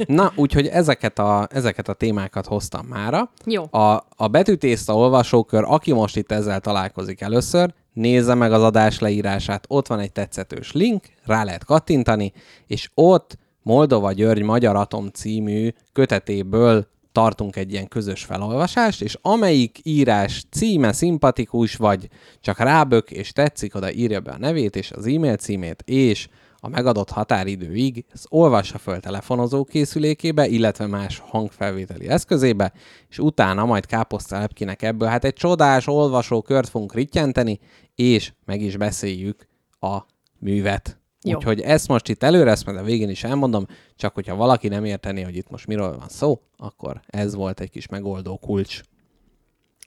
Na, 0.06 0.32
úgyhogy 0.36 0.66
ezeket 0.66 1.18
a, 1.18 1.48
ezeket 1.50 1.88
a 1.88 1.92
témákat 1.92 2.46
hoztam 2.46 2.86
mára. 2.86 3.30
Jó. 3.44 3.64
A, 3.70 4.06
a 4.16 4.28
betűtészta 4.28 4.96
olvasókör, 4.96 5.64
aki 5.66 5.92
most 5.92 6.16
itt 6.16 6.32
ezzel 6.32 6.60
találkozik 6.60 7.20
először, 7.20 7.72
nézze 7.92 8.34
meg 8.34 8.52
az 8.52 8.62
adás 8.62 8.98
leírását, 8.98 9.64
ott 9.68 9.86
van 9.86 9.98
egy 9.98 10.12
tetszetős 10.12 10.72
link, 10.72 11.04
rá 11.24 11.44
lehet 11.44 11.64
kattintani, 11.64 12.32
és 12.66 12.90
ott 12.94 13.38
Moldova 13.62 14.12
György 14.12 14.42
Magyar 14.42 14.76
Atom 14.76 15.08
című 15.08 15.68
kötetéből 15.92 16.86
tartunk 17.12 17.56
egy 17.56 17.72
ilyen 17.72 17.88
közös 17.88 18.24
felolvasást, 18.24 19.02
és 19.02 19.18
amelyik 19.22 19.78
írás 19.82 20.44
címe 20.50 20.92
szimpatikus, 20.92 21.76
vagy 21.76 22.08
csak 22.40 22.58
rábök 22.58 23.10
és 23.10 23.32
tetszik, 23.32 23.74
oda 23.74 23.92
írja 23.92 24.20
be 24.20 24.30
a 24.30 24.38
nevét 24.38 24.76
és 24.76 24.90
az 24.90 25.06
e-mail 25.06 25.36
címét, 25.36 25.82
és 25.86 26.28
a 26.62 26.68
megadott 26.68 27.10
határidőig 27.10 28.04
ezt 28.12 28.26
olvassa 28.28 28.78
föl 28.78 29.00
telefonozó 29.00 29.64
készülékébe, 29.64 30.46
illetve 30.46 30.86
más 30.86 31.18
hangfelvételi 31.18 32.08
eszközébe, 32.08 32.72
és 33.08 33.18
utána 33.18 33.64
majd 33.64 33.86
káposztelepkinek 33.86 34.82
ebből 34.82 35.08
hát 35.08 35.24
egy 35.24 35.32
csodás 35.34 35.86
olvasókört 35.86 36.68
fogunk 36.68 36.94
rittyenteni, 36.94 37.58
és 37.94 38.32
meg 38.44 38.60
is 38.60 38.76
beszéljük 38.76 39.46
a 39.80 39.98
művet. 40.38 40.99
Jó. 41.22 41.36
Úgyhogy 41.36 41.60
ezt 41.60 41.88
most 41.88 42.08
itt 42.08 42.22
előre, 42.22 42.50
ezt 42.50 42.66
majd 42.66 42.78
a 42.78 42.82
végén 42.82 43.08
is 43.08 43.24
elmondom, 43.24 43.66
csak 43.96 44.14
hogyha 44.14 44.34
valaki 44.34 44.68
nem 44.68 44.84
értené, 44.84 45.22
hogy 45.22 45.36
itt 45.36 45.50
most 45.50 45.66
miről 45.66 45.96
van 45.96 46.08
szó, 46.08 46.40
akkor 46.56 47.00
ez 47.06 47.34
volt 47.34 47.60
egy 47.60 47.70
kis 47.70 47.88
megoldó 47.88 48.36
kulcs. 48.36 48.80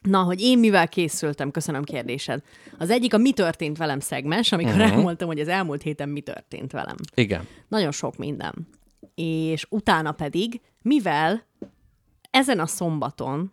Na, 0.01 0.23
hogy 0.23 0.41
én 0.41 0.59
mivel 0.59 0.87
készültem, 0.87 1.51
köszönöm 1.51 1.83
kérdésed. 1.83 2.43
Az 2.77 2.89
egyik 2.89 3.13
a 3.13 3.17
Mi 3.17 3.31
történt 3.31 3.77
velem 3.77 3.99
szegmens, 3.99 4.51
amikor 4.51 4.73
uh-huh. 4.73 4.91
elmondtam, 4.91 5.27
hogy 5.27 5.39
az 5.39 5.47
elmúlt 5.47 5.81
héten 5.81 6.09
mi 6.09 6.21
történt 6.21 6.71
velem. 6.71 6.95
Igen. 7.15 7.47
Nagyon 7.67 7.91
sok 7.91 8.17
minden. 8.17 8.67
És 9.15 9.65
utána 9.69 10.11
pedig, 10.11 10.61
mivel 10.81 11.45
ezen 12.31 12.59
a 12.59 12.65
szombaton 12.65 13.51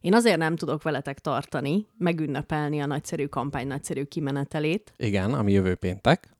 én 0.00 0.14
azért 0.14 0.38
nem 0.38 0.56
tudok 0.56 0.82
veletek 0.82 1.18
tartani, 1.18 1.86
megünnepelni 1.98 2.80
a 2.80 2.86
nagyszerű 2.86 3.26
kampány 3.26 3.66
nagyszerű 3.66 4.02
kimenetelét, 4.02 4.92
Igen, 4.96 5.34
ami 5.34 5.52
jövő 5.52 5.74
péntek. 5.74 6.33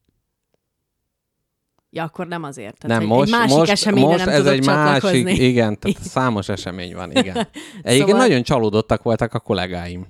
Ja, 1.94 2.02
akkor 2.02 2.26
nem 2.26 2.42
azért. 2.42 2.78
Tehát, 2.78 2.98
Nem, 2.98 3.08
most, 3.08 3.32
egy 3.32 3.38
másik 3.38 3.56
most, 3.56 3.70
eseményre 3.70 4.08
most 4.08 4.24
nem 4.24 4.34
ez 4.34 4.46
egy 4.46 4.66
másik, 4.66 5.38
igen, 5.38 5.78
tehát 5.78 6.02
számos 6.16 6.48
esemény 6.48 6.94
van, 6.94 7.10
igen. 7.10 7.36
Egyébként 7.82 8.08
Szóval- 8.08 8.26
nagyon 8.26 8.42
csalódottak 8.42 9.02
voltak 9.02 9.34
a 9.34 9.40
kollégáim, 9.40 10.06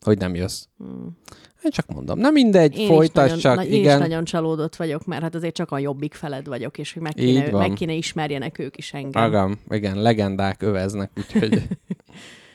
hogy 0.00 0.18
nem 0.18 0.34
jössz. 0.34 0.64
Hmm. 0.78 1.18
Én 1.62 1.70
csak 1.70 1.86
mondom, 1.86 2.18
nem 2.18 2.32
mindegy, 2.32 2.78
Én 2.78 2.86
folytasd 2.86 3.36
is 3.36 3.42
nagyon, 3.42 3.56
csak, 3.56 3.56
na, 3.56 3.64
én 3.64 3.80
igen. 3.80 4.00
is 4.00 4.08
nagyon 4.08 4.24
csalódott 4.24 4.76
vagyok, 4.76 5.04
mert 5.04 5.22
hát 5.22 5.34
azért 5.34 5.54
csak 5.54 5.70
a 5.70 5.78
jobbik 5.78 6.14
feled 6.14 6.46
vagyok, 6.46 6.78
és 6.78 6.92
hogy 6.92 7.02
meg 7.02 7.12
kéne, 7.14 7.50
meg 7.50 7.72
kéne 7.72 7.92
ismerjenek 7.92 8.58
ők 8.58 8.76
is 8.76 8.92
engem. 8.92 9.22
Agam, 9.22 9.58
igen, 9.68 10.02
legendák 10.02 10.62
öveznek, 10.62 11.10
úgyhogy 11.16 11.62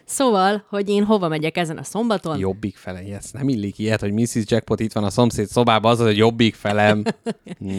Szóval, 0.10 0.66
hogy 0.70 0.90
én 0.90 1.04
hova 1.04 1.28
megyek 1.28 1.58
ezen 1.58 1.78
a 1.78 1.84
szombaton? 1.84 2.38
jobbik 2.38 2.76
fele, 2.76 3.00
ez 3.00 3.32
nem 3.32 3.50
illik 3.50 3.80
ilyet, 3.80 4.00
hogy 4.00 4.14
Mrs. 4.14 4.44
Jackpot 4.46 4.80
itt 4.80 4.92
van 4.94 5.04
a 5.04 5.10
szomszéd 5.10 5.48
szobában, 5.48 5.92
az 5.92 6.00
az, 6.00 6.06
hogy 6.06 6.18
jobbik 6.18 6.56
felem. 6.56 7.04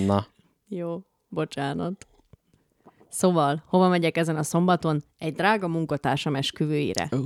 Na, 0.07 0.27
Jó, 0.69 1.01
bocsánat. 1.29 2.07
Szóval, 3.09 3.63
hova 3.67 3.89
megyek 3.89 4.17
ezen 4.17 4.37
a 4.37 4.43
szombaton? 4.43 5.03
Egy 5.19 5.33
drága 5.35 5.69
munkatársam 5.69 6.35
esküvőire, 6.35 7.09
Ó. 7.17 7.19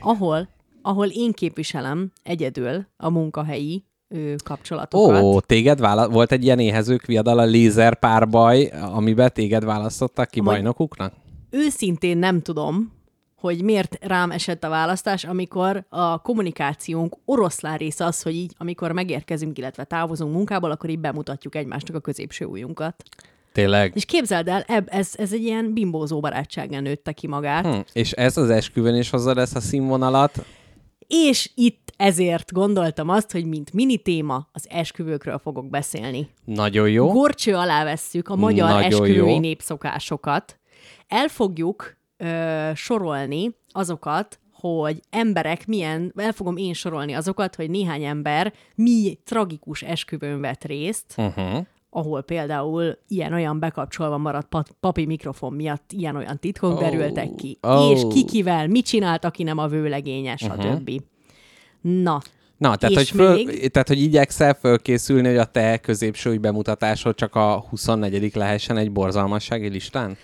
ahol, 0.00 0.48
ahol 0.82 1.06
én 1.06 1.32
képviselem 1.32 2.12
egyedül 2.22 2.86
a 2.96 3.10
munkahelyi 3.10 3.84
ő, 4.08 4.34
kapcsolatokat. 4.44 5.22
Ó, 5.22 5.40
téged 5.40 5.80
vála- 5.80 6.12
volt 6.12 6.32
egy 6.32 6.44
ilyen 6.44 6.58
éhezők 6.58 7.04
viadal 7.06 7.38
a 7.38 7.44
lézer 7.44 7.98
párbaj, 7.98 8.64
amiben 8.92 9.32
téged 9.32 9.64
választottak 9.64 10.28
ki 10.28 10.40
Majd- 10.40 10.56
bajnokuknak? 10.56 11.14
Őszintén 11.50 12.18
nem 12.18 12.40
tudom, 12.40 12.92
hogy 13.40 13.62
miért 13.62 13.98
rám 14.00 14.30
esett 14.30 14.64
a 14.64 14.68
választás, 14.68 15.24
amikor 15.24 15.84
a 15.88 16.18
kommunikációnk 16.18 17.16
oroszlán 17.24 17.76
része 17.76 18.04
az, 18.04 18.22
hogy 18.22 18.34
így, 18.34 18.54
amikor 18.58 18.92
megérkezünk, 18.92 19.58
illetve 19.58 19.84
távozunk 19.84 20.32
munkából, 20.32 20.70
akkor 20.70 20.90
így 20.90 20.98
bemutatjuk 20.98 21.54
egymásnak 21.54 21.96
a 21.96 22.00
középső 22.00 22.44
ujjunkat. 22.44 22.94
Tényleg. 23.52 23.92
És 23.94 24.04
képzeld 24.04 24.48
el, 24.48 24.64
eb, 24.66 24.88
ez, 24.90 25.12
ez 25.16 25.32
egy 25.32 25.42
ilyen 25.42 25.72
bimbózó 25.72 26.20
barátságen 26.20 26.82
nőtte 26.82 27.12
ki 27.12 27.26
magát. 27.26 27.66
Hm. 27.66 27.80
És 27.92 28.12
ez 28.12 28.36
az 28.36 28.50
esküvőn 28.50 28.94
is 28.94 29.10
hozod 29.10 29.38
ezt 29.38 29.56
a 29.56 29.60
színvonalat? 29.60 30.44
És 31.06 31.50
itt 31.54 31.92
ezért 31.96 32.52
gondoltam 32.52 33.08
azt, 33.08 33.32
hogy 33.32 33.44
mint 33.44 33.72
mini 33.72 33.96
téma 33.98 34.48
az 34.52 34.66
esküvőkről 34.68 35.38
fogok 35.38 35.70
beszélni. 35.70 36.28
Nagyon 36.44 36.90
jó. 36.90 37.12
Gorcső 37.12 37.54
alá 37.54 37.84
vesszük 37.84 38.28
a 38.28 38.36
magyar 38.36 38.68
Nagyon 38.68 38.82
esküvői 38.82 39.32
jó. 39.32 39.38
népszokásokat. 39.38 40.58
El 41.08 41.28
fogjuk 41.28 41.96
ö, 42.20 42.70
sorolni 42.74 43.56
azokat, 43.72 44.38
hogy 44.52 45.00
emberek 45.10 45.66
milyen, 45.66 46.12
el 46.16 46.32
fogom 46.32 46.56
én 46.56 46.72
sorolni 46.72 47.12
azokat, 47.12 47.54
hogy 47.54 47.70
néhány 47.70 48.04
ember 48.04 48.52
mi 48.74 49.18
tragikus 49.24 49.82
esküvőn 49.82 50.40
vett 50.40 50.64
részt, 50.64 51.14
Uh-huh. 51.16 51.66
ahol 51.90 52.22
például 52.22 52.98
ilyen-olyan 53.08 53.58
bekapcsolva 53.58 54.18
maradt 54.18 54.48
pa- 54.48 54.76
papi 54.80 55.06
mikrofon 55.06 55.52
miatt 55.52 55.92
ilyen-olyan 55.92 56.38
titkok 56.38 56.72
oh, 56.72 56.78
derültek 56.80 57.34
ki. 57.34 57.58
ó. 57.62 57.68
Oh. 57.70 57.90
És 57.90 58.02
kikivel, 58.12 58.66
mit 58.66 58.84
csinált, 58.86 59.24
aki 59.24 59.42
nem 59.42 59.58
a 59.58 59.66
vőlegénye, 59.68 60.36
stb. 60.36 60.90
Na, 61.80 62.20
Na, 62.56 62.76
tehát 62.76 62.96
És 63.00 63.10
hogy, 63.10 63.20
föl, 63.20 63.34
még? 63.34 63.70
tehát, 63.70 63.88
hogy 63.88 64.00
igyekszel 64.02 64.54
fölkészülni, 64.54 65.28
hogy 65.28 65.36
a 65.36 65.44
te 65.44 65.78
középső 65.78 66.38
bemutatásod 66.38 67.14
csak 67.14 67.34
a 67.34 67.64
24 67.68 68.34
lehessen 68.34 68.76
egy 68.76 68.92
borzalmassági 68.92 69.68
listán? 69.68 70.16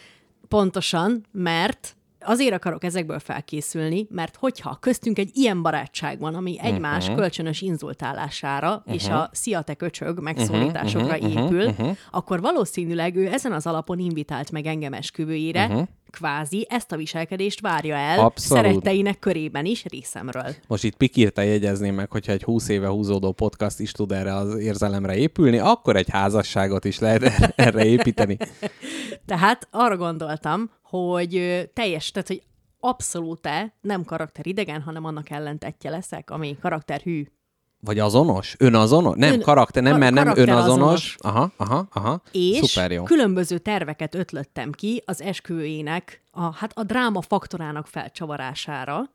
Pontosan, 0.48 1.24
mert 1.32 1.96
azért 2.26 2.54
akarok 2.54 2.84
ezekből 2.84 3.18
felkészülni, 3.18 4.06
mert 4.10 4.36
hogyha 4.36 4.76
köztünk 4.80 5.18
egy 5.18 5.30
ilyen 5.34 5.62
barátság 5.62 6.18
van, 6.18 6.34
ami 6.34 6.58
egymás 6.60 7.02
uh-huh. 7.02 7.18
kölcsönös 7.18 7.60
inzultálására 7.60 8.76
uh-huh. 8.76 8.94
és 8.94 9.08
a 9.08 9.30
szia 9.32 9.62
te 9.62 9.74
köcsög 9.74 10.20
megszólításokra 10.20 11.16
uh-huh. 11.16 11.44
épül, 11.44 11.66
uh-huh. 11.66 11.96
akkor 12.10 12.40
valószínűleg 12.40 13.16
ő 13.16 13.32
ezen 13.32 13.52
az 13.52 13.66
alapon 13.66 13.98
invitált 13.98 14.50
meg 14.50 14.66
engem 14.66 14.92
esküvőjére, 14.92 15.66
uh-huh. 15.66 15.86
Kvázi 16.16 16.66
ezt 16.68 16.92
a 16.92 16.96
viselkedést 16.96 17.61
várja 17.61 17.94
el 17.96 18.18
Abszolút. 18.18 18.64
szeretteinek 18.64 19.18
körében 19.18 19.64
is 19.64 19.85
részemről. 19.85 20.54
Most 20.68 20.85
itt 20.85 20.96
pikírta 20.96 21.42
jegyezném 21.42 21.94
meg, 21.94 22.11
hogyha 22.11 22.32
egy 22.32 22.42
20 22.42 22.68
éve 22.68 22.88
húzódó 22.88 23.32
podcast 23.32 23.80
is 23.80 23.92
tud 23.92 24.12
erre 24.12 24.35
az 24.35 24.54
érzelemre 24.54 25.16
épülni, 25.16 25.58
akkor 25.58 25.96
egy 25.96 26.11
házasságot 26.11 26.85
is 26.85 26.99
lehet 26.99 27.52
erre- 27.56 27.85
építeni. 27.85 28.37
Tehát 29.26 29.68
arra 29.70 29.96
gondoltam, 29.96 30.70
hogy 30.82 31.30
teljes, 31.73 32.11
tehát 32.11 32.28
hogy 32.28 32.42
abszolút 32.80 33.49
nem 33.80 34.04
karakteridegen, 34.04 34.80
hanem 34.82 35.04
annak 35.04 35.30
ellentetje 35.30 35.90
leszek, 35.90 36.30
ami 36.30 36.56
karakterhű. 36.61 37.26
Vagy 37.80 37.99
azonos? 37.99 38.54
Önazonos? 38.59 39.14
Nem, 39.16 39.33
Ön- 39.33 39.40
karakter, 39.40 39.83
nem, 39.83 39.99
mert 39.99 40.14
nem 40.14 40.33
önazonos. 40.37 41.16
Aha, 41.18 41.50
aha, 41.56 41.87
aha. 41.92 42.23
És 42.33 42.56
Szuper 42.56 42.90
jó. 42.90 43.02
különböző 43.02 43.59
terveket 43.59 44.14
ötlöttem 44.14 44.73
ki 44.73 45.02
az 45.06 45.23
esküvőjének, 45.23 46.23
a, 46.30 46.54
hát 46.54 46.71
a 46.75 46.83
dráma 46.83 47.21
faktorának 47.21 47.87
felcsavarására, 47.87 49.11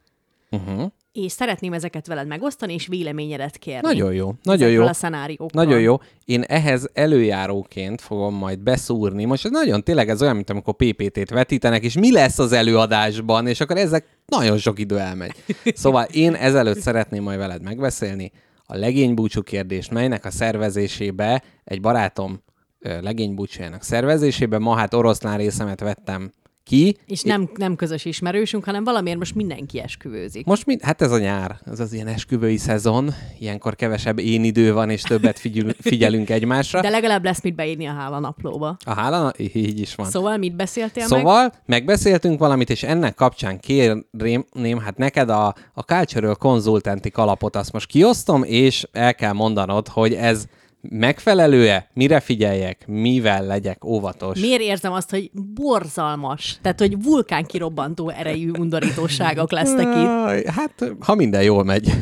Uh-huh. 0.54 0.92
és 1.12 1.32
szeretném 1.32 1.74
ezeket 1.74 2.08
veled 2.08 2.28
megosztani, 2.28 2.74
és 2.74 2.88
véleményedet 2.88 3.58
kérni. 3.58 3.88
Nagyon 3.88 4.14
jó, 4.14 4.34
nagyon 4.44 4.70
jó. 4.70 4.84
a. 4.86 5.46
Nagyon 5.54 5.80
jó. 5.80 6.00
Én 6.26 6.42
ehhez 6.42 6.90
előjáróként 6.94 8.02
fogom 8.02 8.36
majd 8.36 8.60
beszúrni. 8.60 9.26
Most 9.26 9.46
ez 9.46 9.52
nagyon 9.52 9.84
tényleg 9.84 10.10
ez 10.10 10.22
olyan, 10.22 10.36
mint 10.36 10.50
amikor 10.50 10.74
PPT-t 10.74 11.30
vetítenek, 11.30 11.84
és 11.84 11.94
mi 11.98 12.12
lesz 12.12 12.40
az 12.40 12.52
előadásban, 12.52 13.48
és 13.48 13.60
akkor 13.60 13.78
ezek 13.78 14.06
nagyon 14.26 14.58
sok 14.58 14.80
idő 14.80 15.00
elmegy. 15.00 15.32
Szóval 15.76 16.04
én 16.04 16.34
ezelőtt 16.34 16.80
szeretném 16.80 17.24
majd 17.24 17.38
veled 17.38 17.62
megbeszélni 17.62 18.32
a 18.72 18.78
legénybúcsú 18.78 19.42
kérdést, 19.42 19.92
melynek 19.92 20.26
a 20.26 20.32
szervezésébe 20.32 21.44
egy 21.64 21.82
barátom 21.82 22.44
legénybúcsújának 22.80 23.84
szervezésébe 23.84 24.58
ma 24.58 24.76
hát 24.76 24.94
oroszlán 24.94 25.38
részemet 25.38 25.80
vettem 25.80 26.32
ki. 26.72 26.98
És 27.08 27.22
nem, 27.22 27.50
nem 27.56 27.76
közös 27.76 28.06
ismerősünk, 28.06 28.64
hanem 28.64 28.84
valamiért 28.84 29.18
most 29.18 29.36
mindenki 29.36 29.80
esküvőzik. 29.80 30.46
Most 30.46 30.66
mind, 30.66 30.82
hát 30.82 31.02
ez 31.02 31.12
a 31.12 31.20
nyár, 31.20 31.60
ez 31.72 31.80
az 31.80 31.94
ilyen 31.94 32.08
esküvői 32.08 32.58
szezon, 32.58 33.14
ilyenkor 33.40 33.76
kevesebb 33.76 34.20
én 34.20 34.44
idő 34.44 34.74
van, 34.74 34.90
és 34.90 35.02
többet 35.02 35.40
figyel, 35.40 35.74
figyelünk 35.92 36.30
egymásra. 36.30 36.82
De 36.82 36.90
legalább 36.90 37.24
lesz 37.24 37.42
mit 37.42 37.56
beírni 37.56 37.86
a 37.86 37.94
hála 37.94 38.20
naplóba. 38.20 38.78
A 38.86 38.94
hála, 38.94 39.34
így 39.38 39.80
is 39.80 39.96
van. 39.96 40.10
Szóval 40.10 40.38
mit 40.38 40.56
beszéltél 40.56 41.08
meg? 41.10 41.20
Szóval 41.20 41.54
megbeszéltünk 41.66 42.40
valamit, 42.40 42.70
és 42.70 42.84
ennek 42.84 43.16
kapcsán 43.16 43.60
kérném, 43.60 44.80
hát 44.84 44.98
neked 44.98 45.30
a, 45.30 45.56
a 45.74 45.82
Cultural 45.82 46.36
konzultanti 46.36 47.10
kalapot 47.10 47.56
azt 47.56 47.72
most 47.72 47.88
kiosztom, 47.88 48.44
és 48.44 48.88
el 48.92 49.16
kell 49.16 49.34
mondanod, 49.34 49.88
hogy 49.88 50.14
ez 50.14 50.46
megfelelő-e, 50.82 51.88
mire 51.94 52.20
figyeljek, 52.20 52.88
mivel 52.88 53.46
legyek 53.46 53.86
óvatos. 53.86 54.40
Miért 54.40 54.62
érzem 54.62 54.92
azt, 54.92 55.10
hogy 55.10 55.32
borzalmas, 55.54 56.58
tehát 56.62 56.80
hogy 56.80 57.04
vulkán 57.04 57.46
kirobbantó 57.46 58.10
erejű 58.10 58.52
undorítóságok 58.60 59.52
lesznek 59.52 59.88
itt? 59.96 60.50
Hát, 60.50 60.92
ha 61.00 61.16
minden 61.16 61.44
jól 61.44 61.64
megy. 61.64 61.90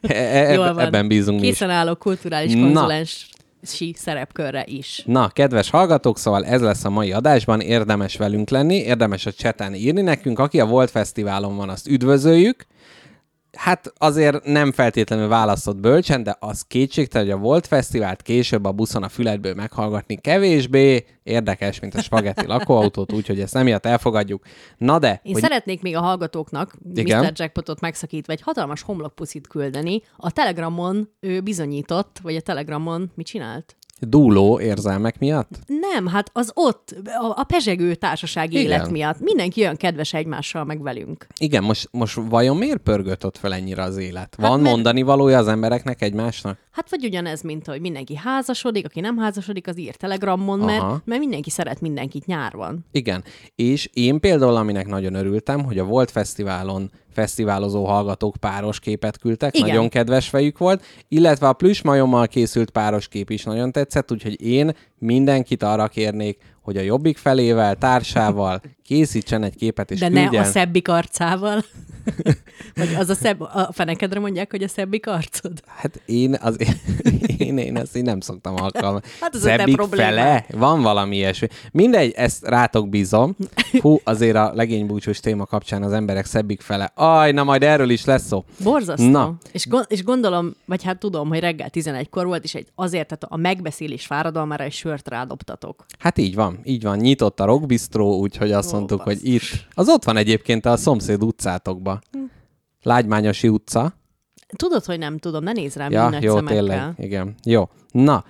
E- 0.00 0.52
Jól 0.52 0.66
eb- 0.66 0.74
van. 0.74 0.84
ebben 0.84 1.08
bízunk 1.08 1.40
mi 1.40 1.46
is. 1.46 1.52
Készen 1.52 1.70
állok 1.70 1.98
kulturális 1.98 2.52
konzulens 2.54 3.28
szerepkörre 3.94 4.64
is. 4.66 5.02
Na, 5.06 5.28
kedves 5.28 5.70
hallgatók, 5.70 6.18
szóval 6.18 6.44
ez 6.44 6.60
lesz 6.60 6.84
a 6.84 6.90
mai 6.90 7.12
adásban, 7.12 7.60
érdemes 7.60 8.16
velünk 8.16 8.50
lenni, 8.50 8.74
érdemes 8.76 9.26
a 9.26 9.32
cseten 9.32 9.74
írni 9.74 10.00
nekünk, 10.00 10.38
aki 10.38 10.60
a 10.60 10.66
Volt 10.66 10.90
Fesztiválon 10.90 11.56
van, 11.56 11.68
azt 11.68 11.88
üdvözöljük. 11.88 12.66
Hát 13.56 13.92
azért 13.98 14.44
nem 14.44 14.72
feltétlenül 14.72 15.28
választott 15.28 15.76
bölcsen, 15.76 16.22
de 16.22 16.36
az 16.38 16.62
kétségtelen, 16.62 17.26
hogy 17.26 17.36
a 17.36 17.40
Volt 17.40 17.66
Fesztivált 17.66 18.22
később 18.22 18.64
a 18.64 18.72
buszon 18.72 19.02
a 19.02 19.08
füledből 19.08 19.54
meghallgatni 19.54 20.16
kevésbé 20.16 21.04
érdekes, 21.22 21.80
mint 21.80 21.94
a 21.94 22.02
spagetti 22.02 22.46
lakóautót, 22.46 23.12
úgyhogy 23.12 23.40
ezt 23.40 23.56
emiatt 23.56 23.86
elfogadjuk. 23.86 24.44
Na 24.76 24.98
de, 24.98 25.20
Én 25.22 25.32
hogy 25.32 25.42
szeretnék 25.42 25.82
még 25.82 25.96
a 25.96 26.00
hallgatóknak, 26.00 26.74
Igen. 26.94 27.24
Mr. 27.24 27.32
Jackpotot 27.34 27.80
megszakítva, 27.80 28.32
egy 28.32 28.40
hatalmas 28.40 28.82
homlokpuszit 28.82 29.46
küldeni. 29.46 30.02
A 30.16 30.30
Telegramon 30.30 31.10
ő 31.20 31.40
bizonyított, 31.40 32.18
vagy 32.22 32.36
a 32.36 32.40
Telegramon 32.40 33.10
mit 33.14 33.26
csinált? 33.26 33.76
Dúló 34.00 34.60
érzelmek 34.60 35.18
miatt? 35.18 35.58
Nem, 35.66 36.06
hát 36.06 36.30
az 36.32 36.50
ott, 36.54 36.94
a, 37.04 37.40
a 37.40 37.44
pezsegő 37.44 37.94
társaság 37.94 38.52
Igen. 38.52 38.62
élet 38.64 38.90
miatt. 38.90 39.20
Mindenki 39.20 39.60
olyan 39.60 39.76
kedves 39.76 40.12
egymással, 40.14 40.64
meg 40.64 40.82
velünk. 40.82 41.26
Igen, 41.38 41.64
most, 41.64 41.88
most 41.92 42.20
vajon 42.28 42.56
miért 42.56 42.78
pörgött 42.78 43.24
ott 43.24 43.36
fel 43.38 43.54
ennyire 43.54 43.82
az 43.82 43.96
élet? 43.96 44.36
Van 44.38 44.60
mert- 44.60 44.74
mondani 44.74 45.02
valója 45.02 45.38
az 45.38 45.48
embereknek 45.48 46.02
egymásnak? 46.02 46.58
Hát 46.70 46.90
vagy 46.90 47.04
ugyanez, 47.04 47.42
mint 47.42 47.66
hogy 47.66 47.80
mindenki 47.80 48.16
házasodik, 48.16 48.84
aki 48.84 49.00
nem 49.00 49.18
házasodik, 49.18 49.68
az 49.68 49.78
ír 49.78 49.94
Telegramon, 49.94 50.58
mert, 50.58 50.82
Aha. 50.82 51.00
mert 51.04 51.20
mindenki 51.20 51.50
szeret 51.50 51.80
mindenkit 51.80 52.26
nyár 52.26 52.52
van. 52.52 52.84
Igen, 52.92 53.24
és 53.54 53.90
én 53.92 54.20
például, 54.20 54.56
aminek 54.56 54.86
nagyon 54.86 55.14
örültem, 55.14 55.64
hogy 55.64 55.78
a 55.78 55.84
Volt 55.84 56.10
Fesztiválon 56.10 56.90
fesztiválozó 57.16 57.84
hallgatók 57.84 58.36
páros 58.36 58.80
képet 58.80 59.18
küldtek, 59.18 59.56
Igen. 59.56 59.68
nagyon 59.68 59.88
kedves 59.88 60.28
fejük 60.28 60.58
volt, 60.58 60.84
illetve 61.08 61.48
a 61.48 61.52
plüsmajommal 61.52 62.26
készült 62.26 62.70
páros 62.70 63.08
kép 63.08 63.30
is 63.30 63.44
nagyon 63.44 63.72
tetszett, 63.72 64.12
úgyhogy 64.12 64.42
én 64.42 64.76
mindenkit 64.98 65.62
arra 65.62 65.88
kérnék, 65.88 66.38
hogy 66.66 66.76
a 66.76 66.80
jobbik 66.80 67.16
felével, 67.18 67.76
társával 67.76 68.60
készítsen 68.82 69.42
egy 69.42 69.56
képet, 69.56 69.90
és 69.90 69.98
De 69.98 70.08
ne 70.08 70.20
küldjen. 70.20 70.42
a 70.42 70.46
szebbik 70.46 70.88
arcával. 70.88 71.64
vagy 72.74 72.94
az 72.98 73.08
a 73.08 73.14
szebb, 73.14 73.40
a 73.40 73.68
fenekedre 73.72 74.20
mondják, 74.20 74.50
hogy 74.50 74.62
a 74.62 74.68
szebbik 74.68 75.06
arcod. 75.06 75.52
Hát 75.66 76.00
én, 76.06 76.36
az, 76.40 76.56
én, 77.38 77.58
én 77.58 77.76
ezt 77.76 77.96
így 77.96 78.02
nem 78.02 78.20
szoktam 78.20 78.54
alkalmazni. 78.56 79.08
Hát 79.20 79.34
a 79.34 79.38
te 79.38 79.44
Szebbik 79.44 79.74
problémád. 79.76 80.08
fele? 80.08 80.46
Van 80.50 80.82
valami 80.82 81.16
ilyesmi. 81.16 81.48
Mindegy, 81.72 82.12
ezt 82.16 82.44
rátok 82.46 82.88
bízom. 82.88 83.36
Hú, 83.80 84.00
azért 84.04 84.36
a 84.36 84.52
legénybúcsús 84.54 85.20
téma 85.20 85.46
kapcsán 85.46 85.82
az 85.82 85.92
emberek 85.92 86.24
szebbik 86.24 86.60
fele. 86.60 86.92
Aj, 86.94 87.32
na 87.32 87.44
majd 87.44 87.62
erről 87.62 87.90
is 87.90 88.04
lesz 88.04 88.26
szó. 88.26 88.44
Borzasztó. 88.62 89.10
Na. 89.10 89.34
És, 89.52 89.66
gond, 89.68 89.84
és 89.88 90.04
gondolom, 90.04 90.54
vagy 90.64 90.82
hát 90.82 90.98
tudom, 90.98 91.28
hogy 91.28 91.38
reggel 91.40 91.68
11-kor 91.72 92.26
volt, 92.26 92.44
és 92.44 92.54
egy, 92.54 92.66
azért, 92.74 93.06
tehát 93.08 93.24
a 93.28 93.36
megbeszélés 93.36 94.06
fáradalmára 94.06 94.64
egy 94.64 94.72
sört 94.72 95.08
rádobtatok. 95.08 95.84
Hát 95.98 96.18
így 96.18 96.34
van, 96.34 96.55
így 96.64 96.82
van. 96.82 96.98
Nyitott 96.98 97.40
a 97.40 97.44
rockbistró, 97.44 98.18
úgyhogy 98.18 98.52
azt 98.52 98.72
Ó, 98.72 98.76
mondtuk, 98.76 99.00
hogy 99.00 99.14
basszus. 99.22 99.52
itt. 99.52 99.66
Az 99.74 99.88
ott 99.88 100.04
van 100.04 100.16
egyébként 100.16 100.66
a 100.66 100.76
szomszéd 100.76 101.22
utcátokba. 101.22 101.98
Lágymányosi 102.82 103.48
utca. 103.48 103.94
Tudod, 104.56 104.84
hogy 104.84 104.98
nem 104.98 105.18
tudom, 105.18 105.42
ne 105.44 105.52
nézz 105.52 105.74
rám 105.76 105.90
Ja, 105.90 106.10
jó, 106.20 106.34
szemekkel. 106.36 106.56
tényleg. 106.56 106.92
Igen. 106.96 107.34
Jó. 107.44 107.68
Na, 107.90 108.24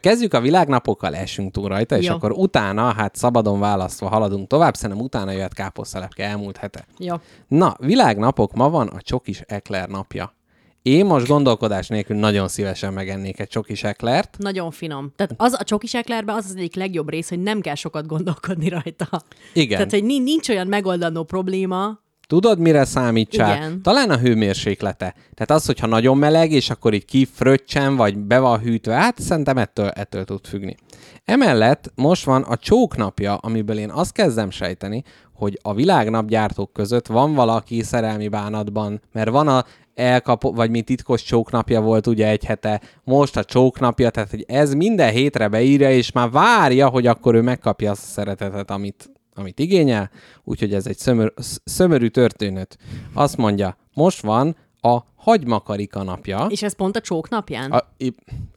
kezdjük 0.00 0.34
a 0.34 0.40
világnapokkal, 0.40 1.14
esünk 1.14 1.52
túl 1.52 1.68
rajta, 1.68 1.96
és 1.96 2.06
Jó. 2.06 2.14
akkor 2.14 2.32
utána, 2.32 2.92
hát 2.92 3.16
szabadon 3.16 3.60
választva 3.60 4.08
haladunk 4.08 4.46
tovább, 4.48 4.74
szerintem 4.74 5.04
utána 5.04 5.30
jöhet 5.30 5.54
káposztelepke 5.54 6.24
elmúlt 6.24 6.56
hete. 6.56 6.86
Jó. 6.98 7.14
Na, 7.48 7.76
világnapok, 7.78 8.52
ma 8.52 8.70
van 8.70 8.88
a 8.88 9.00
csokis 9.00 9.40
ekler 9.46 9.88
napja. 9.88 10.34
Én 10.82 11.06
most 11.06 11.26
gondolkodás 11.26 11.88
nélkül 11.88 12.16
nagyon 12.16 12.48
szívesen 12.48 12.92
megennék 12.92 13.40
egy 13.40 13.48
csokis 13.48 13.84
eklert. 13.84 14.36
Nagyon 14.38 14.70
finom. 14.70 15.12
Tehát 15.16 15.34
az 15.36 15.56
a 15.58 15.64
csokis 15.64 15.94
eklerben 15.94 16.36
az 16.36 16.44
az 16.44 16.56
egyik 16.56 16.74
legjobb 16.74 17.08
rész, 17.08 17.28
hogy 17.28 17.42
nem 17.42 17.60
kell 17.60 17.74
sokat 17.74 18.06
gondolkodni 18.06 18.68
rajta. 18.68 19.08
Igen. 19.52 19.76
Tehát, 19.76 19.92
hogy 19.92 20.04
ni- 20.04 20.18
nincs 20.18 20.48
olyan 20.48 20.66
megoldandó 20.66 21.22
probléma. 21.22 22.00
Tudod, 22.26 22.58
mire 22.58 22.84
számítsál? 22.84 23.56
Igen. 23.56 23.82
Talán 23.82 24.10
a 24.10 24.18
hőmérséklete. 24.18 25.14
Tehát 25.34 25.50
az, 25.50 25.66
hogyha 25.66 25.86
nagyon 25.86 26.18
meleg, 26.18 26.52
és 26.52 26.70
akkor 26.70 26.94
így 26.94 27.04
kifröccsen, 27.04 27.96
vagy 27.96 28.18
be 28.18 28.38
van 28.38 28.60
hűtve, 28.60 28.94
hát 28.94 29.20
szerintem 29.20 29.58
ettől, 29.58 29.88
ettől 29.88 30.24
tud 30.24 30.46
függni. 30.46 30.76
Emellett 31.24 31.92
most 31.94 32.24
van 32.24 32.42
a 32.42 32.56
csóknapja, 32.56 33.34
amiből 33.34 33.78
én 33.78 33.90
azt 33.90 34.12
kezdem 34.12 34.50
sejteni, 34.50 35.02
hogy 35.34 35.58
a 35.62 35.74
világnapgyártók 35.74 36.72
között 36.72 37.06
van 37.06 37.34
valaki 37.34 37.82
szerelmi 37.82 38.28
bánatban, 38.28 39.00
mert 39.12 39.30
van 39.30 39.48
a 39.48 39.64
elkapó, 39.94 40.52
vagy 40.52 40.70
mi 40.70 40.82
titkos 40.82 41.22
csóknapja 41.22 41.80
volt 41.80 42.06
ugye 42.06 42.28
egy 42.28 42.44
hete, 42.44 42.80
most 43.04 43.36
a 43.36 43.44
csóknapja, 43.44 44.10
tehát 44.10 44.30
hogy 44.30 44.44
ez 44.48 44.74
minden 44.74 45.12
hétre 45.12 45.48
beírja, 45.48 45.90
és 45.90 46.12
már 46.12 46.30
várja, 46.30 46.88
hogy 46.88 47.06
akkor 47.06 47.34
ő 47.34 47.40
megkapja 47.40 47.90
azt 47.90 48.02
a 48.02 48.06
szeretetet, 48.06 48.70
amit, 48.70 49.10
amit 49.34 49.58
igényel, 49.58 50.10
úgyhogy 50.44 50.74
ez 50.74 50.86
egy 50.86 50.98
szömör, 50.98 51.32
sz- 51.36 51.60
szömörű 51.64 52.08
történet. 52.08 52.76
Azt 53.14 53.36
mondja, 53.36 53.76
most 53.94 54.20
van 54.20 54.56
a 54.80 54.98
hagymakarika 55.16 56.02
napja. 56.02 56.46
És 56.50 56.62
ez 56.62 56.74
pont 56.74 56.96
a 56.96 57.00
csók 57.00 57.28
napján? 57.28 57.72
A, 57.72 57.84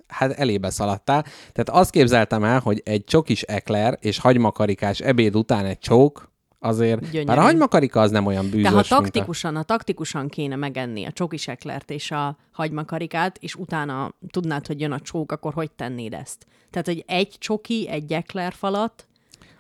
hát 0.08 0.32
elébe 0.32 0.69
szaladtál. 0.69 1.21
Tehát 1.52 1.69
azt 1.69 1.89
képzeltem 1.89 2.43
el, 2.43 2.60
hogy 2.60 2.82
egy 2.86 3.04
csokis 3.04 3.41
ekler 3.41 3.98
és 4.02 4.19
hagymakarikás 4.19 5.00
ebéd 5.00 5.36
után 5.36 5.65
egy 5.65 5.80
csók, 5.80 6.34
azért, 6.65 6.99
Gyönyörű. 6.99 7.25
bár 7.25 7.38
a 7.38 7.41
hagymakarika 7.41 7.99
az 7.99 8.12
nem 8.12 8.25
olyan 8.25 8.49
bűzös, 8.49 8.62
De 8.62 8.69
ha 8.69 8.75
mint 8.75 8.86
a... 8.91 8.95
taktikusan, 8.95 9.56
ha 9.56 9.63
taktikusan 9.63 10.28
kéne 10.28 10.56
megenni 10.56 11.06
a 11.06 11.12
csokis 11.12 11.47
eklert 11.47 11.91
és 11.91 12.12
a 12.12 12.38
hagymakarikát, 12.51 13.38
és 13.38 13.56
utána 13.56 14.13
tudnád, 14.32 14.67
hogy 14.67 14.80
jön 14.80 14.91
a 14.91 14.99
csók, 14.99 15.32
akkor 15.32 15.54
hogy 15.54 15.71
tennéd 15.71 16.13
ezt? 16.13 16.45
Tehát, 16.69 16.88
hogy 16.88 17.04
egy 17.08 17.36
csoki, 17.39 17.88
egy 17.89 18.13
eklerfalat, 18.13 19.08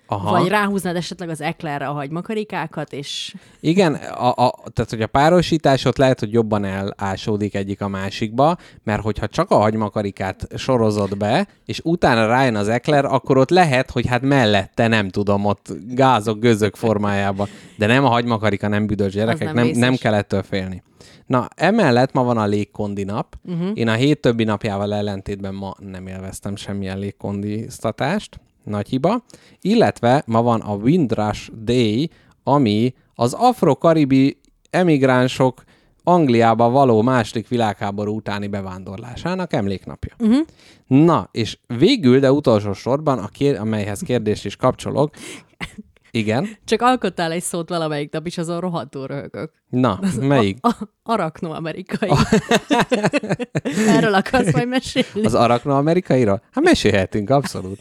Aha. 0.07 0.31
vagy 0.31 0.47
ráhúznád 0.47 0.95
esetleg 0.95 1.29
az 1.29 1.41
eklerre 1.41 1.87
a 1.87 1.93
hagymakarikákat, 1.93 2.93
és 2.93 3.35
Igen, 3.59 3.93
a, 3.93 4.27
a, 4.27 4.53
tehát 4.73 4.89
hogy 4.89 5.01
a 5.01 5.07
párosítás 5.07 5.85
ott 5.85 5.97
lehet, 5.97 6.19
hogy 6.19 6.33
jobban 6.33 6.65
elásódik 6.65 7.55
egyik 7.55 7.81
a 7.81 7.87
másikba, 7.87 8.57
mert 8.83 9.01
hogyha 9.01 9.27
csak 9.27 9.51
a 9.51 9.55
hagymakarikát 9.55 10.47
sorozod 10.55 11.17
be, 11.17 11.47
és 11.65 11.79
utána 11.83 12.27
rájön 12.27 12.55
az 12.55 12.67
ekler, 12.67 13.05
akkor 13.05 13.37
ott 13.37 13.49
lehet, 13.49 13.91
hogy 13.91 14.07
hát 14.07 14.21
mellette, 14.21 14.87
nem 14.87 15.09
tudom, 15.09 15.45
ott 15.45 15.73
gázok, 15.87 16.39
gőzök 16.39 16.75
formájában. 16.75 17.47
De 17.77 17.85
nem 17.85 18.05
a 18.05 18.09
hagymakarika, 18.09 18.67
nem 18.67 18.87
büdös 18.87 19.13
gyerekek, 19.13 19.53
nem 19.53 19.65
nem, 19.65 19.77
nem 19.77 19.95
kell 19.95 20.13
ettől 20.13 20.43
félni. 20.43 20.83
Na, 21.25 21.47
emellett 21.55 22.13
ma 22.13 22.23
van 22.23 22.37
a 22.37 22.45
légkondi 22.45 23.03
nap. 23.03 23.35
Uh-huh. 23.43 23.71
Én 23.73 23.87
a 23.87 23.93
hét 23.93 24.21
többi 24.21 24.43
napjával 24.43 24.93
ellentétben 24.93 25.53
ma 25.53 25.75
nem 25.79 26.07
élveztem 26.07 26.55
semmilyen 26.55 26.99
légkondiztatást. 26.99 28.39
Nagy 28.65 28.87
hiba. 28.87 29.23
Illetve 29.61 30.23
ma 30.25 30.41
van 30.41 30.61
a 30.61 30.73
Windrush 30.73 31.49
Day, 31.63 32.09
ami 32.43 32.93
az 33.15 33.33
afro-karibi 33.33 34.39
emigránsok 34.69 35.63
Angliába 36.03 36.69
való 36.69 37.01
második 37.01 37.47
világháború 37.47 38.15
utáni 38.15 38.47
bevándorlásának 38.47 39.53
emléknapja. 39.53 40.15
Uh-huh. 40.19 40.45
Na, 40.87 41.29
és 41.31 41.57
végül, 41.67 42.19
de 42.19 42.31
utolsó 42.31 42.73
sorban, 42.73 43.19
a 43.19 43.27
kér- 43.27 43.57
amelyhez 43.57 43.99
kérdést 43.99 44.45
is 44.45 44.55
kapcsolok, 44.55 45.13
igen, 46.15 46.47
csak 46.65 46.81
alkottál 46.81 47.31
egy 47.31 47.41
szót 47.43 47.69
valamelyik 47.69 48.11
nap, 48.11 48.25
és 48.25 48.37
azon 48.37 48.59
rohadtul 48.59 49.07
röhögök. 49.07 49.51
na, 49.69 49.99
melyik? 50.19 50.57
A, 50.61 50.71
arakno-amerikai. 51.03 52.09
Erről 53.87 54.13
akarsz 54.13 54.51
majd 54.53 54.67
mesélni? 54.67 55.23
Az 55.25 55.33
arakno-amerikaira? 55.33 56.41
Hát 56.51 56.63
mesélhetünk, 56.63 57.29
abszolút. 57.29 57.79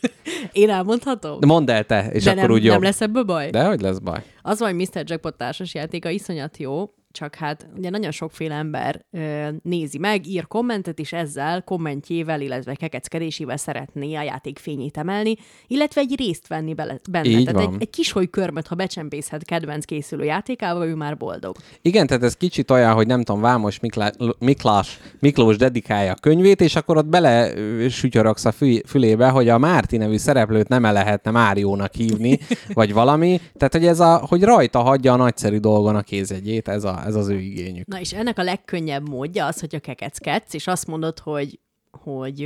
Én 0.53 0.71
elmondhatom? 0.71 1.39
Mondd 1.47 1.71
el 1.71 1.85
te, 1.85 2.09
és 2.13 2.25
De 2.25 2.31
akkor 2.31 2.43
nem, 2.43 2.53
úgy 2.53 2.65
jobb. 2.65 2.73
nem 2.73 2.83
lesz 2.83 3.01
ebből 3.01 3.23
baj? 3.25 3.51
De 3.51 3.65
hogy 3.65 3.81
lesz 3.81 3.99
baj? 3.99 4.23
Az 4.43 4.59
van, 4.59 4.75
hogy 4.75 4.89
Mr. 4.95 5.03
Jackpot 5.05 5.37
társas 5.37 5.75
játéka 5.75 6.09
iszonyat 6.09 6.57
jó, 6.57 6.91
csak 7.15 7.35
hát 7.35 7.67
ugye 7.77 7.91
nagyon 7.91 8.11
sokféle 8.11 8.55
ember 8.55 9.05
ö, 9.11 9.49
nézi 9.63 9.99
meg, 9.99 10.27
ír 10.27 10.47
kommentet, 10.47 10.99
és 10.99 11.13
ezzel 11.13 11.63
kommentjével, 11.63 12.41
illetve 12.41 12.75
kekeckedésével 12.75 13.57
szeretné 13.57 14.15
a 14.15 14.23
játék 14.23 14.59
fényét 14.59 14.97
emelni, 14.97 15.35
illetve 15.67 16.01
egy 16.01 16.15
részt 16.19 16.47
venni 16.47 16.75
bele, 16.75 17.01
benne. 17.11 17.29
Így 17.29 17.45
Tehát 17.45 17.65
van. 17.65 17.75
egy, 17.75 17.83
egy 17.83 17.91
kis 17.91 18.15
körmöt, 18.31 18.67
ha 18.67 18.75
becsempészhet 18.75 19.45
kedvenc 19.45 19.85
készülő 19.85 20.25
játékával, 20.25 20.87
ő 20.87 20.95
már 20.95 21.17
boldog. 21.17 21.57
Igen, 21.83 22.07
tehát 22.07 22.23
ez 22.23 22.37
kicsit 22.37 22.71
olyan, 22.71 22.95
hogy 22.95 23.07
nem 23.07 23.23
tudom, 23.23 23.41
Vámos 23.41 23.81
Miklá- 23.81 24.17
Miklás, 24.39 24.99
Miklós 25.19 25.57
dedikálja 25.57 26.13
a 26.13 26.21
könyvét, 26.21 26.61
és 26.61 26.77
akkor 26.77 26.97
ott 26.97 27.07
bele 27.07 27.55
ö, 27.57 27.89
sütyorogsz 27.89 28.45
a 28.45 28.53
fü- 28.53 28.89
fülébe, 28.89 29.29
hogy 29.29 29.49
a 29.49 29.59
Márti 29.59 29.97
nevű 29.97 30.17
szereplőt 30.17 30.69
nem 30.69 30.83
lehetne 30.83 31.31
Máriónak 31.31 31.95
hívni, 31.95 32.39
vagy 32.73 32.93
valami. 32.93 33.41
Tehát, 33.55 33.73
hogy 33.73 33.87
ez 33.87 34.01
a, 34.01 34.17
hogy 34.29 34.43
rajta 34.43 34.79
hagyja 34.79 35.13
a 35.13 35.17
nagyszerű 35.17 35.59
dolgon 35.59 35.97
a 35.97 36.03
kézjegyét, 36.03 36.69
ez, 36.69 36.85
a, 36.85 37.03
ez 37.05 37.15
az 37.15 37.29
ő 37.29 37.39
igényük. 37.39 37.87
Na 37.87 38.01
és 38.01 38.13
ennek 38.13 38.39
a 38.39 38.43
legkönnyebb 38.43 39.09
módja 39.09 39.47
az, 39.47 39.61
hogy 39.61 39.75
a 39.75 39.81
kekeckedsz, 39.81 40.55
és 40.55 40.67
azt 40.67 40.87
mondod, 40.87 41.19
hogy, 41.19 41.61
hogy 41.91 42.41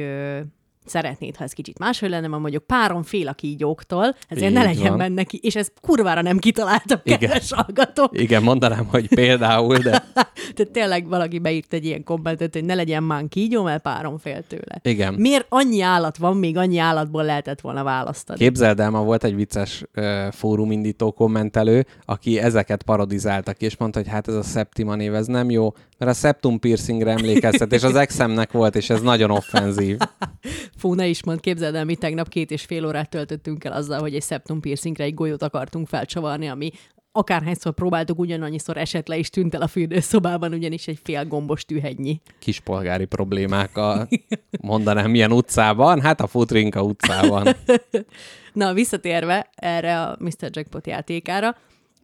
szeretnéd, 0.89 1.37
ha 1.37 1.45
ez 1.45 1.53
kicsit 1.53 1.79
máshogy 1.79 2.11
lenne, 2.11 2.27
mert 2.29 2.41
mondjuk 2.43 2.63
párom 2.67 3.03
fél 3.03 3.29
a 3.29 3.33
kígyóktól, 3.33 4.15
ezért 4.29 4.53
ne 4.53 4.61
Így 4.61 4.67
legyen 4.67 4.89
van. 4.89 4.99
benne 4.99 5.23
ki, 5.23 5.39
és 5.43 5.57
ez 5.57 5.69
kurvára 5.81 6.23
nem 6.23 6.39
kitaláltam, 6.39 7.01
Igen. 7.05 7.19
kedves 7.19 7.53
hallgatók. 7.53 8.21
Igen, 8.21 8.43
mondanám, 8.43 8.87
hogy 8.87 9.09
például, 9.09 9.77
de 9.79 10.05
Tehát 10.55 10.73
tényleg 10.73 11.09
valaki 11.09 11.39
beírt 11.39 11.73
egy 11.73 11.85
ilyen 11.85 12.05
kommentet, 12.05 12.53
hogy 12.53 12.65
ne 12.65 12.75
legyen 12.75 13.03
már 13.03 13.25
kígyó, 13.29 13.63
mert 13.63 13.83
párom 13.83 14.19
fél 14.19 14.43
tőle. 14.47 14.81
igen. 14.83 15.15
Miért 15.15 15.47
annyi 15.49 15.81
állat 15.81 16.17
van, 16.17 16.37
még 16.37 16.57
annyi 16.57 16.79
állatból 16.79 17.25
lehetett 17.25 17.61
volna 17.61 17.83
választani? 17.83 18.39
Képzeld 18.39 18.81
el, 18.81 18.91
ma 18.91 19.03
volt 19.03 19.25
egy 19.25 19.35
vicces 19.35 19.83
uh, 19.97 20.33
fórumindító 20.33 21.13
kommentelő, 21.13 21.87
aki 22.05 22.39
ezeket 22.39 22.83
parodizálta 22.83 23.53
ki, 23.53 23.65
és 23.65 23.77
mondta, 23.77 23.99
hogy 23.99 24.09
hát 24.09 24.29
ez 24.29 24.35
a 24.35 24.43
Septima 24.43 24.95
név, 24.95 25.15
ez 25.15 25.27
nem 25.27 25.51
jó, 25.51 25.73
mert 25.99 26.11
a 26.11 26.15
septum 26.15 26.59
piercingre 26.59 27.11
emlékeztet, 27.11 27.73
és 27.73 27.83
az 27.83 27.95
exemnek 28.07 28.53
volt, 28.53 28.77
és 28.77 28.91
ez 28.91 29.01
nagyon 29.01 29.31
offenzív. 29.31 29.97
Fú, 30.79 30.95
ne 30.95 31.07
is 31.07 31.25
mond, 31.25 31.41
képzeld 31.41 31.75
el, 31.75 31.85
mi 31.85 31.97
tegnap 31.97 32.29
két 32.29 32.51
és 32.51 32.63
fél 32.63 32.87
órát 32.87 33.11
töltöttünk 33.11 33.65
el 33.65 33.73
azzal, 33.73 34.01
hogy 34.01 34.15
egy 34.15 34.23
septum 34.23 34.61
piercingre 34.61 35.05
egy 35.05 35.15
golyót 35.15 35.43
akartunk 35.43 35.89
felcsavarni, 35.89 36.49
ami 36.49 36.71
akárhányszor 37.13 37.73
próbáltuk, 37.73 38.19
ugyanannyiszor 38.19 38.77
esett 38.77 39.09
le 39.09 39.19
és 39.19 39.31
tűnt 39.31 39.55
el 39.55 39.63
a 39.63 39.67
fürdőszobában, 39.67 40.53
ugyanis 40.53 40.89
egy 40.89 40.99
fél 41.03 41.25
gombos 41.25 41.65
tűhegynyi. 41.65 42.21
Kispolgári 42.39 43.05
problémákkal 43.05 44.09
mondanám 44.61 45.11
milyen 45.11 45.33
utcában, 45.33 46.01
hát 46.01 46.21
a 46.21 46.27
Futrinka 46.27 46.83
utcában. 46.83 47.47
Na, 48.53 48.73
visszatérve 48.73 49.51
erre 49.55 50.03
a 50.03 50.17
Mr. 50.19 50.51
Jackpot 50.51 50.87
játékára, 50.87 51.57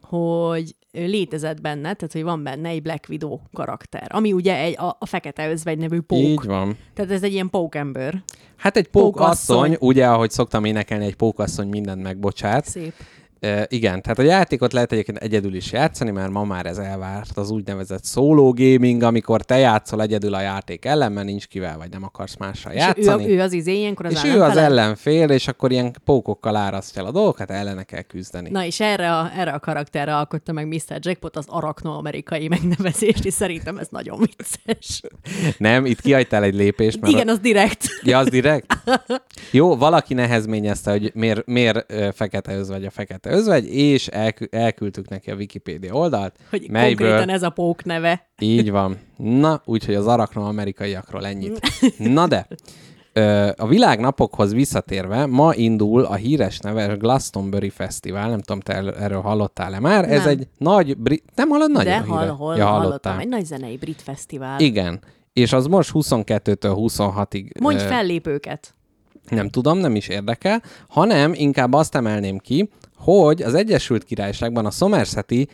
hogy 0.09 0.75
létezett 0.93 1.61
benne, 1.61 1.95
tehát 1.95 2.13
hogy 2.13 2.23
van 2.23 2.43
benne 2.43 2.69
egy 2.69 2.83
Black 2.83 3.05
Widow 3.09 3.39
karakter, 3.53 4.07
ami 4.09 4.33
ugye 4.33 4.57
egy, 4.59 4.79
a, 4.79 4.97
a 4.99 5.07
fekete 5.07 5.51
özvegy 5.51 5.79
nevű 5.79 6.01
pók. 6.01 6.19
Így 6.19 6.45
van. 6.45 6.77
Tehát 6.95 7.11
ez 7.11 7.23
egy 7.23 7.33
ilyen 7.33 7.51
pókember. 7.51 8.23
Hát 8.57 8.77
egy 8.77 8.89
pókasszony, 8.89 9.57
Pókasszony. 9.57 9.89
ugye, 9.89 10.07
ahogy 10.09 10.31
szoktam 10.31 10.65
énekelni, 10.65 11.05
egy 11.05 11.17
pókasszony 11.17 11.69
mindent 11.69 12.03
megbocsát. 12.03 12.65
Szép. 12.65 12.93
E, 13.45 13.67
igen, 13.69 14.03
tehát 14.03 14.19
a 14.19 14.23
játékot 14.23 14.73
lehet 14.73 14.93
egyébként 14.93 15.19
egyedül 15.19 15.55
is 15.55 15.73
játszani, 15.73 16.11
mert 16.11 16.31
ma 16.31 16.45
már 16.45 16.67
ez 16.67 16.79
elvárt, 16.79 17.37
az 17.37 17.51
úgynevezett 17.51 18.05
solo 18.05 18.53
gaming, 18.53 19.03
amikor 19.03 19.43
te 19.43 19.59
játszol 19.59 20.03
egyedül 20.03 20.35
a 20.35 20.41
játék 20.41 20.85
ellen, 20.85 21.13
mert 21.13 21.27
nincs 21.27 21.47
kivel, 21.47 21.77
vagy 21.77 21.91
nem 21.91 22.05
akarsz 22.05 22.37
mással 22.37 22.73
És 22.73 22.79
ő, 22.79 22.85
játszani. 22.85 23.31
ő 23.31 23.41
az 23.41 23.53
izé, 23.53 23.77
ilyenkor 23.79 24.07
az 24.07 24.13
és 24.13 24.25
ő 24.25 24.29
az 24.29 24.35
ellenfele? 24.35 24.65
ellenfél, 24.65 25.29
és 25.29 25.49
akkor 25.49 25.73
ilyen 25.73 25.97
pókokkal 26.05 26.57
árasztja 26.57 27.03
el 27.03 27.09
a 27.09 27.11
dolgokat, 27.11 27.51
ellene 27.51 27.83
kell 27.83 28.03
küzdeni. 28.03 28.51
Na 28.51 28.65
és 28.65 28.81
erre 28.81 29.17
a, 29.17 29.31
erre 29.37 29.51
a 29.51 29.59
karakterre 29.59 30.17
alkotta 30.17 30.53
meg 30.53 30.67
Mr. 30.67 30.99
Jackpot 30.99 31.37
az 31.37 31.45
arakno-amerikai 31.49 32.49
megnevezést, 32.49 33.25
és 33.25 33.35
szerintem 33.35 33.79
ez 33.79 33.89
nagyon 33.91 34.19
vicces. 34.19 35.01
Nem, 35.59 35.87
itt 35.87 36.01
kihagytál 36.01 36.43
egy 36.43 36.55
lépést, 36.55 37.01
mert 37.01 37.13
Igen, 37.13 37.29
az 37.29 37.39
direkt. 37.39 37.85
Ja, 38.03 38.19
az 38.19 38.29
direkt? 38.29 38.79
Jó, 39.51 39.77
valaki 39.77 40.15
nehezményezte, 40.15 40.91
hogy 40.91 41.11
miért, 41.15 41.47
miért 41.47 41.95
fekete 42.15 42.57
özvegy 42.57 42.85
a 42.85 42.91
fekete 42.91 43.31
özvegy, 43.35 43.75
és 43.75 44.07
elkü- 44.07 44.55
elküldtük 44.55 45.09
neki 45.09 45.31
a 45.31 45.35
Wikipédia 45.35 45.93
oldalt, 45.95 46.35
Hogy 46.51 46.71
melyből 46.71 47.09
konkrétan 47.09 47.35
ez 47.35 47.43
a 47.43 47.51
pók 47.51 47.85
neve. 47.85 48.29
így 48.39 48.71
van. 48.71 48.99
Na, 49.17 49.63
úgyhogy 49.65 49.95
az 49.95 50.07
arakno 50.07 50.43
amerikaiakról 50.43 51.27
ennyit. 51.27 51.61
Na 51.99 52.27
de, 52.27 52.47
a 53.57 53.67
világnapokhoz 53.67 54.53
visszatérve, 54.53 55.27
ma 55.27 55.55
indul 55.55 56.05
a 56.05 56.15
híres 56.15 56.59
neves 56.59 56.97
Glastonbury 56.97 57.69
Fesztivál, 57.69 58.29
nem 58.29 58.41
tudom, 58.41 58.61
te 58.61 58.73
erről 58.93 59.21
hallottál-e 59.21 59.81
már? 59.81 60.11
Ez 60.11 60.19
Nem. 60.21 60.29
egy 60.29 60.49
nagy 60.59 60.97
brit... 60.97 61.25
Nem 61.35 61.49
hallod 61.49 61.71
nagyon 61.71 61.93
De 61.93 61.99
hall, 62.13 62.29
hol, 62.29 62.57
ja, 62.57 62.67
hallottam. 62.67 63.19
Egy 63.19 63.29
nagy 63.29 63.45
zenei 63.45 63.77
brit 63.77 64.03
fesztivál. 64.03 64.61
Igen. 64.61 65.01
És 65.33 65.53
az 65.53 65.67
most 65.67 65.91
22-től 65.95 66.75
26-ig 66.77 67.61
Mondj 67.61 67.83
fellépőket. 67.85 68.75
nem 69.29 69.49
tudom, 69.49 69.79
nem 69.79 69.95
is 69.97 70.09
érdekel, 70.09 70.63
hanem 70.89 71.33
inkább 71.35 71.73
azt 71.73 71.95
emelném 71.95 72.39
ki, 72.39 72.69
hogy 73.05 73.43
az 73.43 73.55
Egyesült 73.55 74.05
Királyságban 74.05 74.67
a 74.67 74.71
Somerseti 74.71 75.49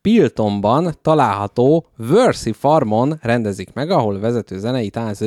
Piltonban 0.00 0.94
található 1.02 1.86
Versi 1.96 2.52
Farmon 2.52 3.18
rendezik 3.22 3.72
meg, 3.72 3.90
ahol 3.90 4.20
vezető 4.20 4.58
zenei 4.58 4.90
tánc 4.90 5.18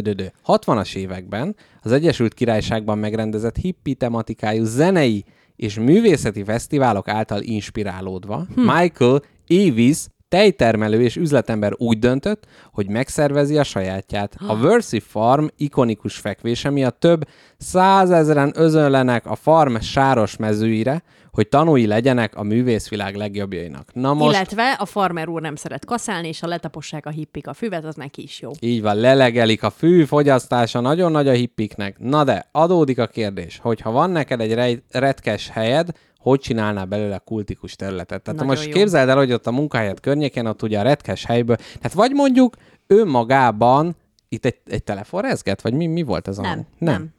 60-as 0.47 0.95
években 0.95 1.56
az 1.82 1.91
Egyesült 1.91 2.34
Királyságban 2.34 2.97
megrendezett 2.97 3.56
hippi 3.56 3.93
tematikájú 3.93 4.63
zenei 4.63 5.25
és 5.56 5.80
művészeti 5.80 6.43
fesztiválok 6.43 7.08
által 7.08 7.41
inspirálódva 7.41 8.45
hm. 8.56 8.62
Michael 8.62 9.21
Avis 9.47 10.06
tejtermelő 10.28 11.01
és 11.01 11.15
üzletember 11.15 11.73
úgy 11.78 11.99
döntött, 11.99 12.45
hogy 12.71 12.89
megszervezi 12.89 13.58
a 13.58 13.63
sajátját. 13.63 14.36
A 14.47 14.58
Versi 14.58 14.99
Farm 14.99 15.45
ikonikus 15.58 16.15
fekvése 16.15 16.69
miatt 16.69 16.99
több 16.99 17.28
százezren 17.58 18.51
özönlenek 18.56 19.25
a 19.25 19.36
farm 19.36 19.75
sáros 19.75 20.38
mezőire, 20.38 21.04
hogy 21.35 21.47
tanúi 21.47 21.87
legyenek 21.87 22.35
a 22.35 22.43
művészvilág 22.43 23.15
legjobbjainak. 23.15 23.93
Na 23.93 24.13
most 24.13 24.35
Illetve 24.35 24.71
a 24.71 24.85
farmer 24.85 25.27
úr 25.27 25.41
nem 25.41 25.55
szeret 25.55 25.85
kaszálni, 25.85 26.27
és 26.27 26.39
ha 26.39 26.47
letapossák 26.47 27.05
a 27.05 27.09
hippik 27.09 27.47
a 27.47 27.53
füvet, 27.53 27.85
az 27.85 27.95
neki 27.95 28.21
is 28.21 28.41
jó. 28.41 28.51
így 28.59 28.81
van, 28.81 28.95
lelegelik 28.95 29.63
a 29.63 29.69
fű 29.69 30.03
fogyasztása, 30.03 30.79
nagyon 30.79 31.11
nagy 31.11 31.27
a 31.27 31.31
hippiknek. 31.31 31.99
Na 31.99 32.23
de, 32.23 32.49
adódik 32.51 32.99
a 32.99 33.07
kérdés, 33.07 33.59
hogy 33.61 33.81
ha 33.81 33.91
van 33.91 34.09
neked 34.09 34.41
egy 34.41 34.53
rej- 34.53 34.83
retkes 34.91 35.49
helyed, 35.49 35.89
hogy 36.17 36.39
csinálnál 36.39 36.85
belőle 36.85 37.21
kultikus 37.25 37.75
területet. 37.75 38.21
Tehát 38.21 38.39
Nagyon 38.39 38.55
most 38.55 38.67
jó. 38.67 38.73
képzeld 38.73 39.09
el, 39.09 39.17
hogy 39.17 39.33
ott 39.33 39.47
a 39.47 39.51
munkahelyed 39.51 39.99
környékén, 39.99 40.45
ott 40.45 40.61
ugye 40.61 40.79
a 40.79 40.83
retkes 40.83 41.25
helyből, 41.25 41.55
tehát 41.55 41.93
vagy 41.93 42.11
mondjuk 42.11 42.55
önmagában 42.87 43.95
itt 44.29 44.45
egy, 44.45 44.57
egy 44.65 44.83
telefon 44.83 45.21
rezget, 45.21 45.61
vagy 45.61 45.73
mi, 45.73 45.85
mi 45.87 46.01
volt 46.01 46.27
ez 46.27 46.37
a 46.37 46.41
Nem, 46.41 46.51
hang? 46.51 46.65
nem. 46.77 47.13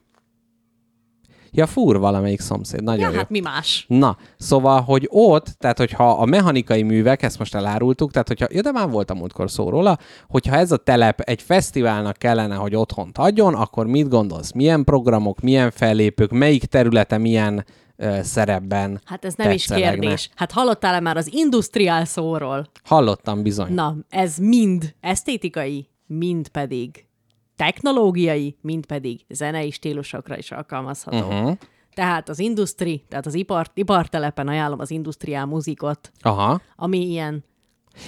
Ja, 1.57 1.66
fúr 1.66 1.99
valamelyik 1.99 2.40
szomszéd, 2.40 2.83
nagyon 2.83 3.01
Ja, 3.01 3.11
jó. 3.11 3.16
hát 3.16 3.31
mi 3.31 3.40
más? 3.40 3.85
Na, 3.88 4.16
szóval, 4.37 4.81
hogy 4.81 5.07
ott, 5.11 5.47
tehát 5.59 5.79
hogyha 5.79 6.11
a 6.11 6.25
mechanikai 6.25 6.83
művek, 6.83 7.23
ezt 7.23 7.38
most 7.38 7.55
elárultuk, 7.55 8.11
tehát 8.11 8.29
hogyha, 8.29 8.47
ja, 8.51 8.61
de 8.61 8.71
már 8.71 8.90
volt 8.90 9.11
a 9.11 9.14
múltkor 9.14 9.51
szó 9.51 9.69
róla, 9.69 9.99
hogyha 10.29 10.57
ez 10.57 10.73
a 10.73 10.77
telep 10.77 11.21
egy 11.21 11.42
fesztiválnak 11.42 12.16
kellene, 12.16 12.55
hogy 12.55 12.75
otthont 12.75 13.19
adjon, 13.19 13.55
akkor 13.55 13.87
mit 13.87 14.09
gondolsz? 14.09 14.53
Milyen 14.53 14.85
programok, 14.85 15.40
milyen 15.40 15.71
fellépők, 15.71 16.31
melyik 16.31 16.64
területe 16.64 17.19
milyen 17.19 17.64
ö, 17.97 18.19
szerepben 18.23 19.01
Hát 19.05 19.25
ez 19.25 19.35
nem 19.35 19.51
is 19.51 19.66
kérdés. 19.66 20.31
Hát 20.35 20.53
hallottál-e 20.53 21.01
már 21.01 21.16
az 21.16 21.33
industriál 21.33 22.05
szóról? 22.05 22.66
Hallottam 22.85 23.42
bizony. 23.42 23.73
Na, 23.75 23.97
ez 24.09 24.37
mind 24.37 24.95
esztétikai, 25.01 25.88
mind 26.07 26.49
pedig 26.49 27.06
technológiai, 27.57 28.57
mind 28.61 28.87
pedig 28.87 29.21
zenei 29.29 29.71
stílusokra 29.71 30.37
is 30.38 30.51
alkalmazható. 30.51 31.27
Uh-huh. 31.29 31.57
Tehát 31.95 32.29
az 32.29 32.38
industri, 32.38 33.05
tehát 33.09 33.27
az 33.27 33.35
ipar, 33.35 33.66
ipartelepen 33.75 34.49
ajánlom 34.49 34.81
az 34.81 34.90
industriál 34.90 35.47
muzikot, 35.47 36.12
Aha. 36.21 36.61
ami 36.77 36.99
ilyen 36.99 37.45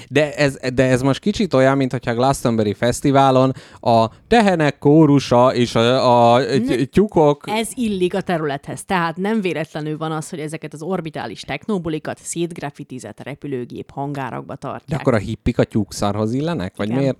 De 0.08 0.34
ez, 0.34 0.58
de 0.74 0.84
ez 0.84 1.02
most 1.02 1.20
kicsit 1.20 1.54
olyan, 1.54 1.76
mint 1.76 1.90
hogyha 1.92 2.10
a 2.10 2.14
Glastonbury 2.14 2.72
Fesztiválon 2.74 3.52
a 3.80 4.08
tehenek 4.26 4.78
kórusa 4.78 5.54
és 5.54 5.74
a, 5.74 6.34
a 6.34 6.44
ty- 6.46 6.90
tyúkok... 6.90 7.44
Ez 7.46 7.68
illik 7.74 8.14
a 8.14 8.20
területhez. 8.20 8.84
Tehát 8.84 9.16
nem 9.16 9.40
véletlenül 9.40 9.96
van 9.96 10.12
az, 10.12 10.28
hogy 10.30 10.40
ezeket 10.40 10.72
az 10.72 10.82
orbitális 10.82 11.40
technobulikat 11.40 12.18
szétgrafitizett 12.18 13.22
repülőgép 13.22 13.90
hangárakba 13.90 14.52
De 14.52 14.58
tartják. 14.58 15.00
akkor 15.00 15.14
a 15.14 15.18
hippik 15.18 15.58
a 15.58 15.64
tyúkszarhoz 15.64 16.32
illenek? 16.32 16.76
Vagy 16.76 16.86
Igen. 16.88 16.98
miért? 17.00 17.18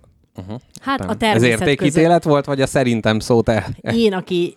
Hát 0.81 1.01
a 1.01 1.11
Ez 1.11 1.17
természet 1.17 1.51
között. 1.51 1.69
értékítélet 1.69 2.25
volt, 2.25 2.45
vagy 2.45 2.61
a 2.61 2.67
szerintem 2.67 3.19
szót 3.19 3.49
el? 3.49 3.65
Én, 3.95 4.13
aki 4.13 4.57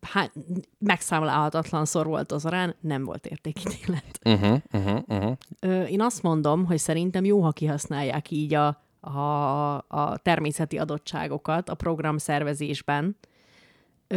hát, 0.00 0.32
megszámlálhatatlanszor 0.78 2.06
volt 2.06 2.32
az 2.32 2.44
arán, 2.46 2.74
nem 2.80 3.04
volt 3.04 3.26
értékítélet. 3.26 4.18
Uh-huh, 4.24 4.58
uh-huh, 4.72 5.02
uh-huh. 5.08 5.32
Ö, 5.60 5.82
én 5.82 6.00
azt 6.00 6.22
mondom, 6.22 6.64
hogy 6.64 6.78
szerintem 6.78 7.24
jó, 7.24 7.40
ha 7.40 7.50
kihasználják 7.50 8.30
így 8.30 8.54
a, 8.54 8.66
a, 9.00 9.74
a 9.74 10.18
természeti 10.22 10.78
adottságokat 10.78 11.68
a 11.68 11.74
program 11.74 12.18
szervezésben. 12.18 13.16
Ö, 14.06 14.16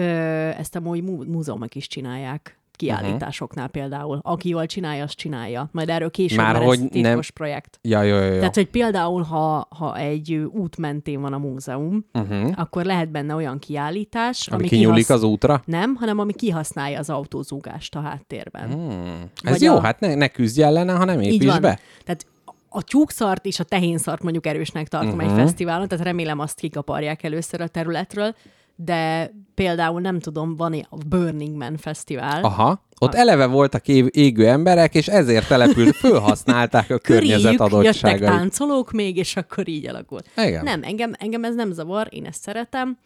ezt 0.49 0.75
mú- 1.03 1.27
múzeumok 1.27 1.75
is 1.75 1.87
csinálják. 1.87 2.58
Kiállításoknál 2.79 3.67
például. 3.67 4.19
Aki 4.23 4.49
jól 4.49 4.65
csinálja, 4.65 5.03
azt 5.03 5.15
csinálja. 5.15 5.69
Majd 5.71 5.89
erről 5.89 6.11
később, 6.11 6.37
Már 6.37 6.53
mert 6.53 6.65
hogy 6.65 6.73
ez 6.77 6.81
nem- 6.81 6.89
titkos 7.03 7.31
projekt. 7.31 7.79
Ja, 7.81 8.01
jó, 8.01 8.15
jó, 8.15 8.23
jó. 8.31 8.37
Tehát, 8.37 8.55
hogy 8.55 8.67
például, 8.69 9.21
ha, 9.21 9.67
ha 9.69 9.97
egy 9.97 10.33
út 10.33 10.77
mentén 10.77 11.21
van 11.21 11.33
a 11.33 11.37
múzeum, 11.37 12.05
uh-huh. 12.13 12.51
akkor 12.55 12.85
lehet 12.85 13.09
benne 13.11 13.35
olyan 13.35 13.59
kiállítás, 13.59 14.47
Ami 14.47 14.59
ami 14.59 14.67
kinyúlik 14.67 15.05
kihasz- 15.05 15.23
az 15.23 15.29
útra? 15.29 15.61
Nem, 15.65 15.95
hanem 15.95 16.19
ami 16.19 16.33
kihasználja 16.33 16.99
az 16.99 17.09
autózúgást 17.09 17.95
a 17.95 18.01
háttérben. 18.01 18.71
Hmm. 18.73 19.21
Ez 19.43 19.51
Vagy 19.51 19.61
jó, 19.61 19.75
a- 19.75 19.81
hát 19.81 19.99
ne, 19.99 20.15
ne 20.15 20.27
küzdj 20.27 20.61
ellene, 20.63 20.93
hanem 20.93 21.21
építs 21.21 21.59
be. 21.59 21.79
Tehát 22.05 22.25
a 22.69 22.81
tyúkszart 22.83 23.45
és 23.45 23.59
a 23.59 23.63
tehénszart 23.63 24.23
mondjuk 24.23 24.45
erősnek 24.45 24.87
tartom 24.87 25.09
Mhm. 25.09 25.19
uh-huh. 25.19 25.37
egy 25.39 25.43
fesztiválon, 25.45 25.87
tehát 25.87 26.05
remélem 26.05 26.39
azt 26.39 26.59
kikaparják 26.59 27.23
először 27.23 27.61
a 27.61 27.67
területről, 27.67 28.35
de 28.81 29.31
például 29.55 30.01
nem 30.01 30.19
tudom, 30.19 30.55
van 30.55 30.73
a 30.89 30.97
Burning 31.07 31.57
Man 31.57 31.77
Fesztivál. 31.77 32.43
Aha. 32.43 32.83
Ott 32.99 33.13
eleve 33.13 33.45
voltak 33.45 33.87
égő 33.87 34.47
emberek, 34.47 34.95
és 34.95 35.07
ezért 35.07 35.47
települt, 35.47 35.95
fölhasználták 35.95 36.89
a 36.89 36.97
környezet 37.09 37.41
Köréjük 37.41 37.59
jöttek 37.59 37.73
adottságait. 37.73 38.29
táncolók 38.29 38.91
még, 38.91 39.17
és 39.17 39.35
akkor 39.35 39.67
így 39.67 39.87
alakult. 39.87 40.29
Igen. 40.37 40.63
Nem, 40.63 40.83
engem, 40.83 41.13
engem 41.17 41.43
ez 41.43 41.55
nem 41.55 41.71
zavar, 41.71 42.07
én 42.09 42.25
ezt 42.25 42.41
szeretem, 42.41 42.97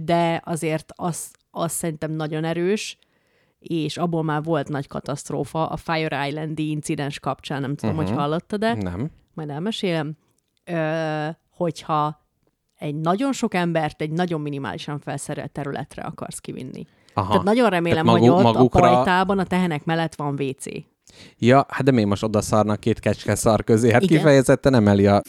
de 0.00 0.42
azért 0.44 0.92
az, 0.96 1.30
az 1.50 1.72
szerintem 1.72 2.10
nagyon 2.10 2.44
erős, 2.44 2.98
és 3.58 3.96
abból 3.96 4.22
már 4.22 4.42
volt 4.42 4.68
nagy 4.68 4.86
katasztrófa 4.86 5.66
a 5.66 5.76
Fire 5.76 6.26
Island-i 6.28 6.70
incidens 6.70 7.18
kapcsán, 7.18 7.60
nem 7.60 7.74
tudom, 7.74 7.94
uh-huh. 7.94 8.10
hogy 8.10 8.18
hallottad-e, 8.18 8.74
Nem. 8.74 9.10
majd 9.34 9.50
elmesélem, 9.50 10.12
ö, 10.64 11.28
hogyha 11.50 12.28
egy 12.80 12.94
nagyon 12.94 13.32
sok 13.32 13.54
embert 13.54 14.00
egy 14.00 14.10
nagyon 14.10 14.40
minimálisan 14.40 14.98
felszerelt 14.98 15.50
területre 15.50 16.02
akarsz 16.02 16.38
kivinni. 16.38 16.86
Aha. 17.14 17.28
Tehát 17.28 17.44
nagyon 17.44 17.70
remélem, 17.70 18.04
Tehát 18.04 18.20
hogy 18.20 18.28
magu- 18.28 18.46
ott 18.46 18.52
magukra- 18.54 18.84
a 18.84 18.94
pajtában 18.94 19.38
a 19.38 19.44
tehenek 19.44 19.84
mellett 19.84 20.14
van 20.14 20.40
WC. 20.40 20.64
Ja, 21.38 21.66
hát 21.68 21.84
de 21.84 21.90
miért 21.90 22.08
most 22.08 22.22
oda 22.22 22.40
szarnak 22.40 22.80
két 22.80 23.00
kecske 23.00 23.34
szar 23.34 23.64
közé? 23.64 23.92
Hát 23.92 24.02
Igen. 24.02 24.16
kifejezetten 24.16 24.74
emeli 24.74 25.06
a... 25.06 25.22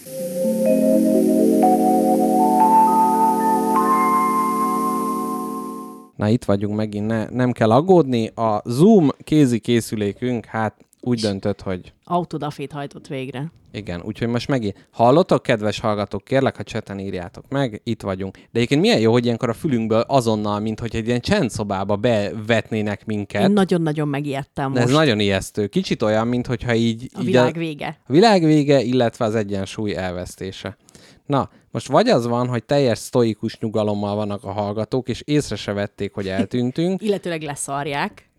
Na 6.16 6.28
itt 6.28 6.44
vagyunk 6.46 6.76
megint, 6.76 7.08
ne, 7.08 7.30
nem 7.30 7.52
kell 7.52 7.72
aggódni. 7.72 8.28
A 8.28 8.62
Zoom 8.66 9.10
kézi 9.24 9.60
készülékünk, 9.60 10.46
hát 10.46 10.86
úgy 11.02 11.20
döntött, 11.20 11.62
hogy 11.62 11.94
Autodafét 12.04 12.72
hajtott 12.72 13.08
végre. 13.08 13.52
igen, 13.72 14.02
úgyhogy 14.06 14.28
most 14.28 14.48
megint 14.48 14.88
hallottok, 14.92 15.44
kedves 15.44 15.80
hallgatók, 15.80 16.24
kérlek, 16.24 16.56
ha 16.58 16.64
cseten 16.64 17.00
írjátok 17.00 17.46
meg, 17.50 17.82
itt 17.84 18.02
vagyunk. 18.02 18.36
De 18.38 18.44
egyébként 18.52 18.82
milyen 18.82 19.00
jó, 19.00 19.12
hogy 19.12 19.26
ilyenkor 19.26 19.50
a 19.50 19.54
fülünkből 19.54 20.00
azonnal, 20.08 20.60
mint 20.60 20.80
hogy 20.80 20.96
egy 20.96 21.08
ilyen 21.08 21.20
csendszobába 21.22 21.96
bevetnének 21.96 23.06
minket. 23.06 23.42
Én 23.42 23.52
nagyon-nagyon 23.52 24.08
megijedtem 24.08 24.74
De 24.74 24.80
most. 24.80 24.92
ez 24.92 24.98
nagyon 24.98 25.20
ijesztő. 25.20 25.68
Kicsit 25.68 26.02
olyan, 26.02 26.28
mint 26.28 26.48
hogyha 26.48 26.74
így... 26.74 27.10
A 27.14 27.20
így 27.20 27.26
világ 27.26 27.58
vége. 27.58 27.98
a 28.08 28.12
világ 28.12 28.44
vége, 28.44 28.82
illetve 28.82 29.26
az 29.26 29.36
egyensúly 29.36 29.96
elvesztése. 29.96 30.78
Na, 31.26 31.50
most 31.72 31.88
vagy 31.88 32.10
az 32.10 32.28
van, 32.28 32.48
hogy 32.48 32.64
teljes 32.64 32.98
sztoikus 32.98 33.60
nyugalommal 33.60 34.16
vannak 34.16 34.44
a 34.44 34.52
hallgatók, 34.52 35.10
és 35.10 35.22
észre 35.26 35.56
se 35.56 35.74
vették, 35.74 36.14
hogy 36.14 36.28
eltűntünk. 36.38 37.02
Illetőleg 37.02 37.42
leszarják. 37.42 38.30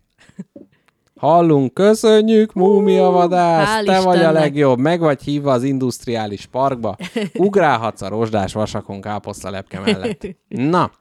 Hallunk, 1.23 1.73
köszönjük, 1.73 2.53
múmiavadász, 2.53 3.67
hál' 3.67 3.85
te 3.85 4.01
vagy 4.01 4.19
a 4.19 4.31
legjobb, 4.31 4.79
meg 4.79 4.99
vagy 4.99 5.21
hívva 5.23 5.51
az 5.51 5.63
industriális 5.63 6.45
parkba, 6.45 6.95
ugrálhatsz 7.33 8.01
a 8.01 8.07
rozsdás 8.07 8.53
vasakon 8.53 9.01
káposztalepke 9.01 9.79
mellett. 9.79 10.27
Na, 10.47 10.91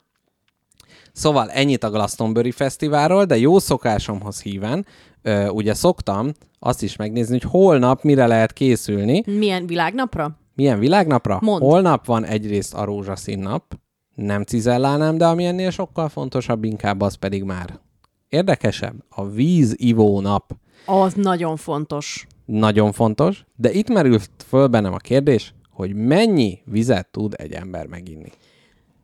szóval 1.13 1.51
ennyit 1.51 1.85
a 1.85 1.91
Glastonbury 1.91 2.51
Fesztiválról, 2.51 3.25
de 3.25 3.39
jó 3.39 3.59
szokásomhoz 3.59 4.43
híven, 4.43 4.87
ö, 5.23 5.49
ugye 5.49 5.75
szoktam 5.75 6.33
azt 6.59 6.83
is 6.83 6.97
megnézni, 6.97 7.39
hogy 7.41 7.51
holnap 7.51 8.03
mire 8.03 8.27
lehet 8.27 8.53
készülni, 8.53 9.23
Milyen 9.27 9.67
világnapra? 9.67 10.39
milyen 10.55 10.79
világnapra? 10.79 11.39
Mondd. 11.41 11.63
Holnap 11.63 12.07
van 12.07 12.25
egyrészt 12.25 12.75
a 12.75 12.85
rózsaszín 12.85 13.39
nap, 13.39 13.65
nem 14.15 14.43
cizellálnám, 14.43 15.19
de 15.19 15.27
ami 15.27 15.45
ennél 15.45 15.71
sokkal 15.71 16.09
fontosabb, 16.09 16.65
inkább 16.65 17.01
az 17.01 17.15
pedig 17.15 17.43
már 17.43 17.81
érdekesebb, 18.33 18.95
a 19.09 19.29
vízivó 19.29 20.21
nap. 20.21 20.53
Az 20.87 21.15
nagyon 21.15 21.57
fontos. 21.57 22.27
Nagyon 22.45 22.93
fontos, 22.93 23.45
de 23.57 23.73
itt 23.73 23.89
merült 23.89 24.31
föl 24.49 24.67
bennem 24.67 24.93
a 24.93 24.97
kérdés, 24.97 25.55
hogy 25.71 25.95
mennyi 25.95 26.59
vizet 26.65 27.07
tud 27.11 27.35
egy 27.37 27.53
ember 27.53 27.87
meginni. 27.87 28.31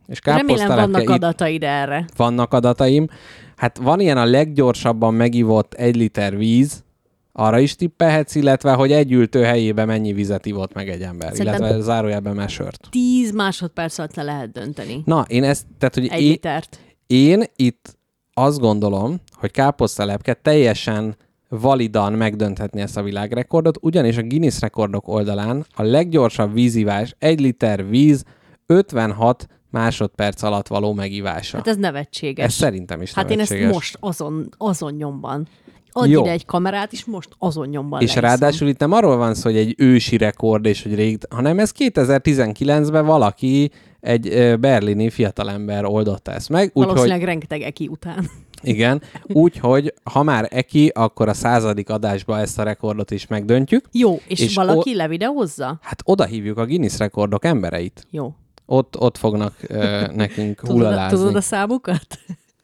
És 0.07 0.19
Remélem 0.23 0.67
vannak 0.67 1.01
itt 1.01 1.09
adataid 1.09 1.63
erre. 1.63 2.05
vannak 2.15 2.53
adataim. 2.53 3.07
Hát 3.55 3.77
van 3.77 3.99
ilyen 3.99 4.17
a 4.17 4.25
leggyorsabban 4.25 5.13
megivott 5.13 5.73
egy 5.73 5.95
liter 5.95 6.37
víz, 6.37 6.83
arra 7.31 7.59
is 7.59 7.75
tippelhetsz, 7.75 8.35
illetve 8.35 8.73
hogy 8.73 8.91
egy 8.91 9.11
ültő 9.11 9.43
helyébe 9.43 9.85
mennyi 9.85 10.13
vizet 10.13 10.45
ivott 10.45 10.73
meg 10.73 10.89
egy 10.89 11.01
ember, 11.01 11.31
Szerintem- 11.31 11.59
illetve 11.61 11.81
zárójelben 11.81 12.35
már 12.35 12.49
sört. 12.49 12.87
10 12.89 13.31
másodperc 13.31 13.97
alatt 13.97 14.15
le 14.15 14.23
lehet 14.23 14.51
dönteni. 14.51 15.01
Na, 15.05 15.25
én 15.27 15.43
ezt, 15.43 15.65
tehát, 15.77 15.93
hogy 15.95 16.07
Egy 16.07 16.21
én, 16.21 16.29
litert. 16.29 16.79
én 17.07 17.43
itt 17.55 17.97
azt 18.43 18.59
gondolom, 18.59 19.15
hogy 19.33 19.51
káposztalepke 19.51 20.33
teljesen 20.33 21.15
validan 21.49 22.13
megdönthetni 22.13 22.81
ezt 22.81 22.97
a 22.97 23.01
világrekordot, 23.03 23.77
ugyanis 23.81 24.17
a 24.17 24.21
Guinness 24.21 24.59
rekordok 24.59 25.07
oldalán 25.07 25.65
a 25.75 25.83
leggyorsabb 25.83 26.53
vízivás, 26.53 27.15
egy 27.19 27.39
liter 27.39 27.89
víz 27.89 28.23
56 28.65 29.47
másodperc 29.71 30.41
alatt 30.43 30.67
való 30.67 30.93
megivása. 30.93 31.57
Hát 31.57 31.67
ez 31.67 31.75
nevetséges. 31.77 32.45
ez 32.45 32.53
szerintem 32.53 33.01
is 33.01 33.13
Hát 33.13 33.29
én 33.31 33.39
ezt 33.39 33.49
nevetséges. 33.49 33.75
most 33.75 33.97
azon, 33.99 34.49
azon 34.57 34.93
nyomban. 34.93 35.47
Adj 35.91 36.11
Jó. 36.11 36.21
ide 36.21 36.31
egy 36.31 36.45
kamerát, 36.45 36.91
és 36.91 37.05
most 37.05 37.29
azon 37.37 37.67
nyomban 37.67 38.01
És 38.01 38.13
leiszom. 38.13 38.23
ráadásul 38.29 38.67
itt 38.67 38.79
nem 38.79 38.91
arról 38.91 39.17
van 39.17 39.33
szó, 39.33 39.49
hogy 39.49 39.57
egy 39.59 39.75
ősi 39.77 40.17
rekord, 40.17 40.65
és 40.65 40.83
hogy 40.83 40.95
rég, 40.95 41.17
hanem 41.29 41.59
ez 41.59 41.71
2019-ben 41.77 43.05
valaki, 43.05 43.71
egy 44.01 44.55
berlini 44.59 45.09
fiatalember 45.09 45.85
oldotta 45.85 46.31
ezt 46.31 46.49
meg. 46.49 46.65
Úgyhogy, 46.73 46.85
Valószínűleg 46.85 47.23
rengeteg 47.23 47.61
eki 47.61 47.87
után. 47.87 48.29
igen, 48.61 49.01
úgyhogy 49.43 49.93
ha 50.03 50.23
már 50.23 50.47
eki, 50.51 50.91
akkor 50.93 51.29
a 51.29 51.33
századik 51.33 51.89
adásba 51.89 52.39
ezt 52.39 52.59
a 52.59 52.63
rekordot 52.63 53.11
is 53.11 53.27
megdöntjük. 53.27 53.85
Jó, 53.91 54.19
és, 54.27 54.39
És 54.39 54.55
valaki 54.55 54.93
o... 54.93 54.95
levideózza? 54.95 55.79
Hát 55.81 56.01
oda 56.05 56.25
hívjuk 56.25 56.57
a 56.57 56.65
Guinness 56.65 56.97
rekordok 56.97 57.45
embereit. 57.45 58.05
Jó. 58.11 58.33
Ott, 58.65 58.99
ott 58.99 59.17
fognak 59.17 59.53
ö, 59.67 60.05
nekünk 60.15 60.59
Tudod, 60.59 60.75
hullalázni. 60.75 61.17
tudod 61.17 61.35
a 61.35 61.41
számukat? 61.41 62.07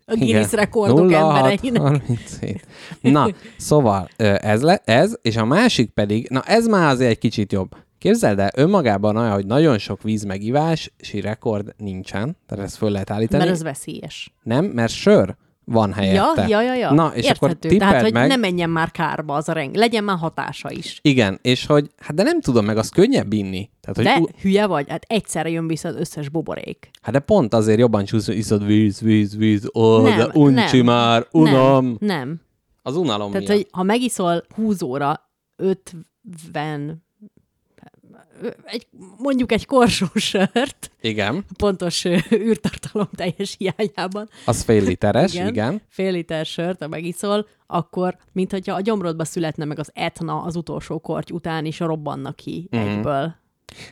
A 0.07 0.13
Igen. 0.13 0.25
Guinness 0.27 0.51
rekordok 0.51 1.11
06, 1.11 1.21
embereinek. 1.21 1.81
37. 1.81 2.65
Na, 3.01 3.27
szóval 3.57 4.09
ez, 4.17 4.61
le, 4.61 4.81
ez, 4.85 5.15
és 5.21 5.35
a 5.35 5.45
másik 5.45 5.89
pedig, 5.89 6.29
na 6.29 6.41
ez 6.41 6.67
már 6.67 6.89
azért 6.89 7.09
egy 7.09 7.17
kicsit 7.17 7.51
jobb. 7.51 7.75
Képzeld 8.05 8.39
el, 8.39 8.49
önmagában 8.55 9.17
olyan, 9.17 9.33
hogy 9.33 9.45
nagyon 9.45 9.77
sok 9.77 10.03
víz 10.03 10.23
megivási 10.23 11.21
rekord 11.21 11.73
nincsen, 11.77 12.37
tehát 12.47 12.65
ezt 12.65 12.75
föl 12.75 12.91
lehet 12.91 13.09
állítani. 13.09 13.43
Mert 13.43 13.55
ez 13.55 13.63
veszélyes. 13.63 14.33
Nem, 14.43 14.65
mert 14.65 14.91
sör 14.91 15.35
van 15.63 15.93
helyette. 15.93 16.47
Ja, 16.47 16.61
ja, 16.61 16.61
ja, 16.61 16.75
ja. 16.75 16.93
Na, 16.93 17.11
és 17.15 17.29
akkor 17.29 17.49
Érthető. 17.49 17.69
tippeld 17.69 17.89
Tehát, 17.89 18.03
hogy 18.03 18.13
meg. 18.13 18.27
ne 18.27 18.35
menjen 18.35 18.69
már 18.69 18.91
kárba 18.91 19.33
az 19.33 19.49
a 19.49 19.53
reng. 19.53 19.75
Legyen 19.75 20.03
már 20.03 20.17
hatása 20.17 20.71
is. 20.71 20.99
Igen, 21.01 21.39
és 21.41 21.65
hogy, 21.65 21.89
hát 21.97 22.15
de 22.15 22.23
nem 22.23 22.41
tudom 22.41 22.65
meg, 22.65 22.77
az 22.77 22.89
könnyebb 22.89 23.33
inni. 23.33 23.69
Tehát, 23.81 23.95
hogy 23.95 24.25
De 24.25 24.39
hülye 24.41 24.65
vagy? 24.65 24.89
Hát 24.89 25.05
egyszerre 25.07 25.49
jön 25.49 25.67
vissza 25.67 25.87
az 25.87 25.95
összes 25.95 26.29
buborék. 26.29 26.89
hát 27.01 27.13
de 27.13 27.19
pont 27.19 27.53
azért 27.53 27.79
jobban 27.79 28.05
csúsz, 28.05 28.25
hogy 28.25 28.37
iszod 28.37 28.65
víz, 28.65 28.99
víz, 28.99 29.37
víz, 29.37 29.69
ó, 29.73 30.01
Nem, 30.01 30.17
de 30.17 30.27
uncsi 30.33 30.77
nem, 30.77 30.85
már, 30.85 31.27
unom. 31.31 31.85
Nem, 31.85 31.97
nem. 31.99 32.41
Az 32.81 32.95
unalom 32.95 33.31
Tehát, 33.31 33.47
miatt. 33.47 33.59
hogy 33.59 33.67
ha 33.71 33.83
megiszol 33.83 34.43
20 34.55 34.81
óra 34.81 35.29
50 35.55 37.04
egy, 38.65 38.87
mondjuk 39.17 39.51
egy 39.51 39.65
korsó 39.65 40.05
sört, 40.13 40.91
Igen, 41.01 41.45
pontos 41.57 42.05
űrtartalom 42.33 43.07
teljes 43.15 43.55
hiányában, 43.57 44.29
az 44.45 44.61
fél 44.63 44.83
literes, 44.83 45.33
igen. 45.33 45.47
Igen. 45.47 45.81
fél 45.87 46.11
liter 46.11 46.45
sört, 46.45 46.81
ha 46.81 46.87
megiszol, 46.87 47.47
akkor, 47.67 48.17
mint 48.31 48.51
hogyha 48.51 48.75
a 48.75 48.81
gyomrodba 48.81 49.25
születne 49.25 49.65
meg 49.65 49.79
az 49.79 49.91
etna 49.93 50.41
az 50.41 50.55
utolsó 50.55 50.99
korty 50.99 51.31
után 51.31 51.65
is 51.65 51.79
robbannak 51.79 52.35
ki 52.35 52.69
mm. 52.75 52.79
egyből. 52.79 53.35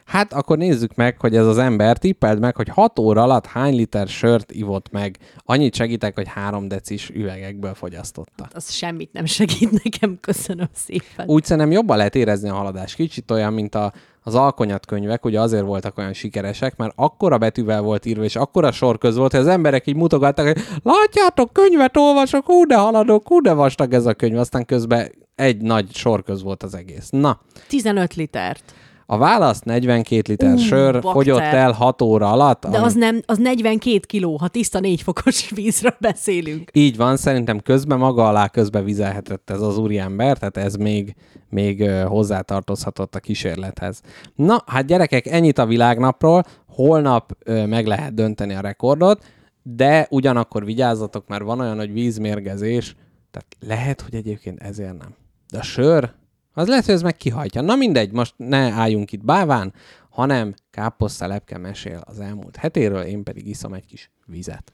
Hát 0.06 0.34
akkor 0.34 0.58
nézzük 0.58 0.95
meg, 0.95 1.19
hogy 1.19 1.36
ez 1.36 1.45
az 1.45 1.58
ember, 1.58 1.97
tippeld 1.97 2.39
meg, 2.39 2.56
hogy 2.56 2.67
6 2.67 2.99
óra 2.99 3.23
alatt 3.23 3.45
hány 3.45 3.75
liter 3.75 4.08
sört 4.08 4.51
ivott 4.51 4.91
meg. 4.91 5.17
Annyit 5.38 5.75
segítek, 5.75 6.15
hogy 6.15 6.27
3 6.27 6.67
decis 6.67 7.10
üvegekből 7.10 7.73
fogyasztotta. 7.73 8.47
Az 8.53 8.71
semmit 8.71 9.13
nem 9.13 9.25
segít 9.25 9.84
nekem, 9.84 10.17
köszönöm 10.19 10.69
szépen. 10.73 11.27
Úgy 11.27 11.43
szerintem 11.43 11.71
jobban 11.71 11.97
lehet 11.97 12.15
érezni 12.15 12.49
a 12.49 12.53
haladást. 12.53 12.95
Kicsit 12.95 13.32
olyan, 13.32 13.53
mint 13.53 13.75
a, 13.75 13.93
az 14.23 14.36
alkonyat 14.36 14.86
könyvek, 14.86 15.25
ugye 15.25 15.41
azért 15.41 15.63
voltak 15.63 15.97
olyan 15.97 16.13
sikeresek, 16.13 16.75
mert 16.75 16.93
akkora 16.95 17.38
betűvel 17.38 17.81
volt 17.81 18.05
írva, 18.05 18.23
és 18.23 18.36
akkora 18.36 18.71
sorköz 18.71 19.15
volt, 19.15 19.31
hogy 19.31 19.39
az 19.39 19.47
emberek 19.47 19.88
így 19.88 19.95
mutogattak, 19.95 20.45
hogy 20.45 20.63
látjátok, 20.83 21.53
könyvet 21.53 21.97
olvasok, 21.97 22.45
hú 22.45 22.65
de 22.65 22.75
haladok, 22.75 23.27
hú 23.27 23.41
de 23.41 23.53
vastag 23.53 23.93
ez 23.93 24.05
a 24.05 24.13
könyv, 24.13 24.38
aztán 24.38 24.65
közben 24.65 25.12
egy 25.36 25.62
nagy 25.62 25.95
sorköz 25.95 26.43
volt 26.43 26.63
az 26.63 26.75
egész. 26.75 27.09
Na, 27.09 27.39
15 27.67 28.15
litert. 28.15 28.73
A 29.13 29.17
válasz 29.17 29.60
42 29.62 30.21
liter 30.28 30.54
Ú, 30.54 30.58
sör 30.58 30.91
bakter. 30.93 31.12
fogyott 31.12 31.39
el 31.39 31.71
6 31.71 32.02
óra 32.02 32.32
alatt. 32.32 32.62
De 32.62 32.67
ami- 32.67 32.86
az 32.86 32.93
nem, 32.93 33.21
az 33.26 33.38
42 33.38 33.99
kiló, 33.99 34.38
ha 34.38 34.47
tiszta 34.47 34.80
4 34.80 35.02
fokos 35.02 35.49
vízről 35.56 35.95
beszélünk. 35.99 36.69
Így 36.73 36.97
van, 36.97 37.17
szerintem 37.17 37.60
közben 37.60 37.97
maga 37.97 38.28
alá 38.28 38.47
közbe 38.47 38.82
vizelhetett 38.82 39.49
ez 39.49 39.62
az 39.62 39.78
úriember, 39.78 40.38
tehát 40.38 40.58
ez 40.58 40.76
még, 40.76 41.15
még 41.49 41.89
hozzátartozhatott 41.89 43.15
a 43.15 43.19
kísérlethez. 43.19 44.02
Na, 44.36 44.63
hát 44.65 44.86
gyerekek, 44.86 45.26
ennyit 45.26 45.58
a 45.58 45.65
világnapról, 45.65 46.43
holnap 46.67 47.38
ö, 47.43 47.65
meg 47.65 47.86
lehet 47.86 48.13
dönteni 48.13 48.54
a 48.54 48.62
rekordot, 48.62 49.23
de 49.63 50.08
ugyanakkor 50.10 50.65
vigyázzatok, 50.65 51.28
mert 51.28 51.43
van 51.43 51.60
olyan, 51.60 51.78
hogy 51.78 51.93
vízmérgezés, 51.93 52.95
tehát 53.32 53.47
lehet, 53.67 54.02
hogy 54.02 54.15
egyébként 54.15 54.62
ezért 54.62 54.97
nem. 54.97 55.15
De 55.52 55.58
a 55.58 55.63
sör, 55.63 56.12
az 56.54 56.68
lehet, 56.68 56.86
hogy 56.86 56.94
ez 56.94 57.02
meg 57.02 57.18
kihajtja. 57.18 57.62
Na 57.62 57.76
mindegy, 57.76 58.12
most 58.12 58.34
ne 58.38 58.72
álljunk 58.72 59.12
itt 59.12 59.24
báván, 59.26 59.74
hanem 60.10 60.54
káposztelepke 60.72 61.58
mesél 61.58 62.02
az 62.06 62.20
elmúlt 62.20 62.56
hetéről, 62.56 63.02
én 63.02 63.24
pedig 63.24 63.48
iszom 63.48 63.74
egy 63.74 63.86
kis 63.86 64.12
vizet. 64.26 64.74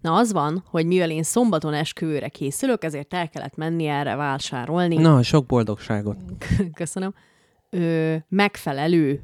Na 0.00 0.14
az 0.14 0.32
van, 0.32 0.64
hogy 0.66 0.86
mivel 0.86 1.10
én 1.10 1.22
szombaton 1.22 1.74
esküvőre 1.74 2.28
készülök, 2.28 2.84
ezért 2.84 3.14
el 3.14 3.28
kellett 3.28 3.56
menni 3.56 3.86
erre 3.86 4.14
vásárolni. 4.14 4.96
Na, 4.96 5.22
sok 5.22 5.46
boldogságot. 5.46 6.16
Köszönöm. 6.74 7.14
Ö, 7.70 8.16
megfelelő, 8.28 9.22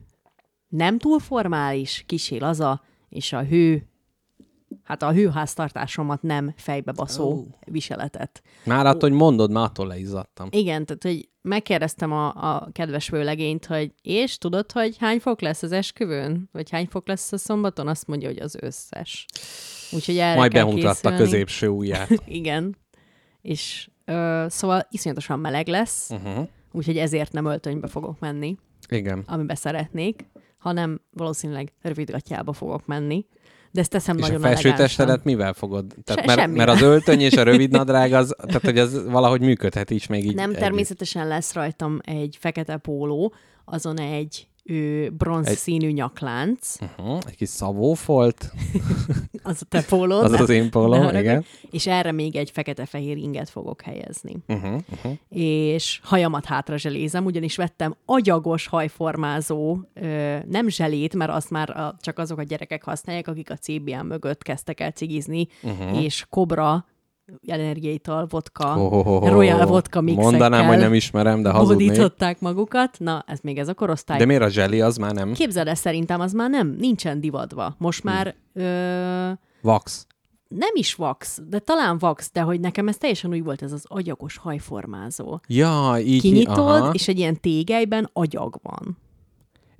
nem 0.68 0.98
túl 0.98 1.18
formális, 1.18 2.04
kisé 2.06 2.36
laza, 2.36 2.82
és 3.08 3.32
a 3.32 3.42
hő, 3.42 3.88
hát 4.82 5.02
a 5.02 5.12
hőháztartásomat 5.12 6.22
nem 6.22 6.52
fejbe 6.56 6.92
baszó 6.92 7.32
Ó. 7.32 7.44
viseletet. 7.66 8.42
Már 8.64 8.86
attól, 8.86 9.08
hogy 9.08 9.18
mondod, 9.18 9.50
már 9.50 9.64
attól 9.64 9.86
leizzadtam. 9.86 10.48
Igen, 10.50 10.86
tehát, 10.86 11.02
hogy 11.02 11.28
megkérdeztem 11.42 12.12
a, 12.12 12.26
a 12.54 12.68
kedves 12.72 13.08
vőlegényt, 13.08 13.66
hogy 13.66 13.92
és 14.02 14.38
tudod, 14.38 14.72
hogy 14.72 14.96
hány 14.98 15.18
fok 15.18 15.40
lesz 15.40 15.62
az 15.62 15.72
esküvőn? 15.72 16.48
Vagy 16.52 16.70
hány 16.70 16.86
fok 16.86 17.08
lesz 17.08 17.32
a 17.32 17.36
szombaton? 17.38 17.88
Azt 17.88 18.06
mondja, 18.06 18.28
hogy 18.28 18.38
az 18.38 18.56
összes. 18.60 19.26
Úgyhogy 19.92 20.16
erre 20.18 20.36
Majd 20.36 20.52
készülni. 20.52 21.16
középső 21.16 21.68
ujját. 21.68 22.10
Igen. 22.26 22.76
És 23.42 23.90
ö, 24.04 24.44
szóval 24.48 24.86
iszonyatosan 24.90 25.38
meleg 25.38 25.66
lesz, 25.68 26.10
Uh-huh. 26.10 26.48
úgyhogy 26.72 26.96
ezért 26.96 27.32
nem 27.32 27.44
öltönybe 27.46 27.86
fogok 27.86 28.18
menni, 28.18 28.56
Igen. 28.88 29.24
amiben 29.26 29.56
szeretnék, 29.56 30.24
hanem 30.58 31.00
valószínűleg 31.10 31.72
rövidgatjába 31.82 32.52
fogok 32.52 32.86
menni. 32.86 33.26
De 33.78 33.84
ezt 33.84 33.92
teszem 33.92 34.16
És 34.16 34.22
nagyon 34.22 34.36
a 34.36 34.46
felső 34.46 34.68
elegánsan. 34.68 34.86
testedet 34.86 35.24
mivel 35.24 35.52
fogod? 35.52 35.86
Tehát, 36.04 36.24
Se- 36.24 36.36
mert, 36.36 36.52
mert 36.56 36.70
az 36.70 36.82
öltöny 36.82 37.20
és 37.20 37.32
a 37.36 37.42
rövid 37.42 37.70
nadrág, 37.78 38.12
az, 38.12 38.34
tehát 38.46 38.64
hogy 38.64 38.78
az 38.78 39.04
valahogy 39.10 39.40
működhet 39.40 39.90
is 39.90 40.06
még 40.06 40.24
így. 40.24 40.34
Nem, 40.34 40.48
együtt. 40.48 40.60
természetesen 40.60 41.28
lesz 41.28 41.52
rajtam 41.52 41.98
egy 42.04 42.36
fekete 42.40 42.76
póló, 42.76 43.32
azon 43.64 44.00
egy 44.00 44.46
ő, 44.68 45.10
bronz 45.10 45.46
Egy- 45.46 45.56
színű 45.56 45.90
nyaklánc, 45.90 46.76
Uh-huh. 46.80 47.18
Egy 47.26 47.36
kis 47.36 47.48
szabófolt, 47.48 48.52
az 49.42 49.58
a 49.62 49.64
te 49.68 49.82
pólód, 49.82 50.24
az 50.24 50.32
az 50.40 50.48
én 50.48 50.62
ne 50.62 50.68
póló, 50.68 50.92
haragudj. 50.92 51.18
igen. 51.18 51.44
és 51.70 51.86
erre 51.86 52.12
még 52.12 52.36
egy 52.36 52.50
fekete-fehér 52.50 53.16
inget 53.16 53.48
fogok 53.50 53.82
helyezni. 53.82 54.36
Uh-huh. 54.48 54.80
Uh-huh. 54.92 55.12
és 55.28 56.00
hajamat 56.02 56.44
hátra 56.44 56.76
zselézem, 56.76 57.24
ugyanis 57.24 57.56
vettem 57.56 57.96
agyagos 58.04 58.66
hajformázó, 58.66 59.78
ö, 59.94 60.36
nem 60.48 60.68
zselét, 60.68 61.14
mert 61.14 61.30
azt 61.30 61.50
már 61.50 61.70
a, 61.70 61.96
csak 62.00 62.18
azok 62.18 62.38
a 62.38 62.42
gyerekek 62.42 62.84
használják, 62.84 63.28
akik 63.28 63.50
a 63.50 63.56
CBM 63.56 64.06
mögött 64.06 64.42
kezdtek 64.42 64.80
el 64.80 64.90
cigizni, 64.90 65.48
uh-huh. 65.62 66.02
és 66.02 66.26
Cobra 66.30 66.86
energiaital, 67.46 68.26
vodka, 68.30 68.76
Oh, 68.78 68.92
oh, 68.92 69.06
oh. 69.06 69.28
Royal 69.28 69.66
vodka 69.66 70.00
mixekkel 70.00 70.30
Mondanám, 70.30 70.66
hogy 70.66 70.78
nem 70.78 70.94
ismerem, 70.94 71.42
de 71.42 71.50
hazudnék. 71.50 71.88
hódították 71.88 72.40
magukat. 72.40 72.96
Na, 72.98 73.24
ez 73.26 73.38
még 73.42 73.58
ez 73.58 73.68
a 73.68 73.74
korosztály. 73.74 74.18
De 74.18 74.24
miért 74.24 74.42
a 74.42 74.48
zseli, 74.48 74.80
az 74.80 74.96
már 74.96 75.12
nem? 75.12 75.32
Képzeld 75.32 75.66
el, 75.66 75.74
szerintem 75.74 76.20
az 76.20 76.32
már 76.32 76.50
nem, 76.50 76.76
nincsen 76.78 77.20
divatba. 77.20 77.74
Most 77.78 78.02
Hmm. 78.02 78.12
már 78.12 78.34
ö, 78.52 79.30
Vax. 79.62 80.06
nem 80.48 80.70
is 80.72 80.94
vax, 80.94 81.38
de 81.48 81.58
talán 81.58 81.98
vax, 81.98 82.30
de 82.32 82.40
hogy 82.40 82.60
nekem 82.60 82.88
ez 82.88 82.96
teljesen 82.96 83.30
úgy 83.30 83.44
volt 83.44 83.62
ez 83.62 83.72
az 83.72 83.84
agyagos 83.88 84.36
hajformázó. 84.36 85.40
Ja, 85.46 85.94
így. 86.04 86.20
Kinyitod, 86.20 86.58
aha. 86.58 86.90
és 86.92 87.08
egy 87.08 87.18
ilyen 87.18 87.40
tégelyben 87.40 88.10
agyag 88.12 88.58
van. 88.62 88.98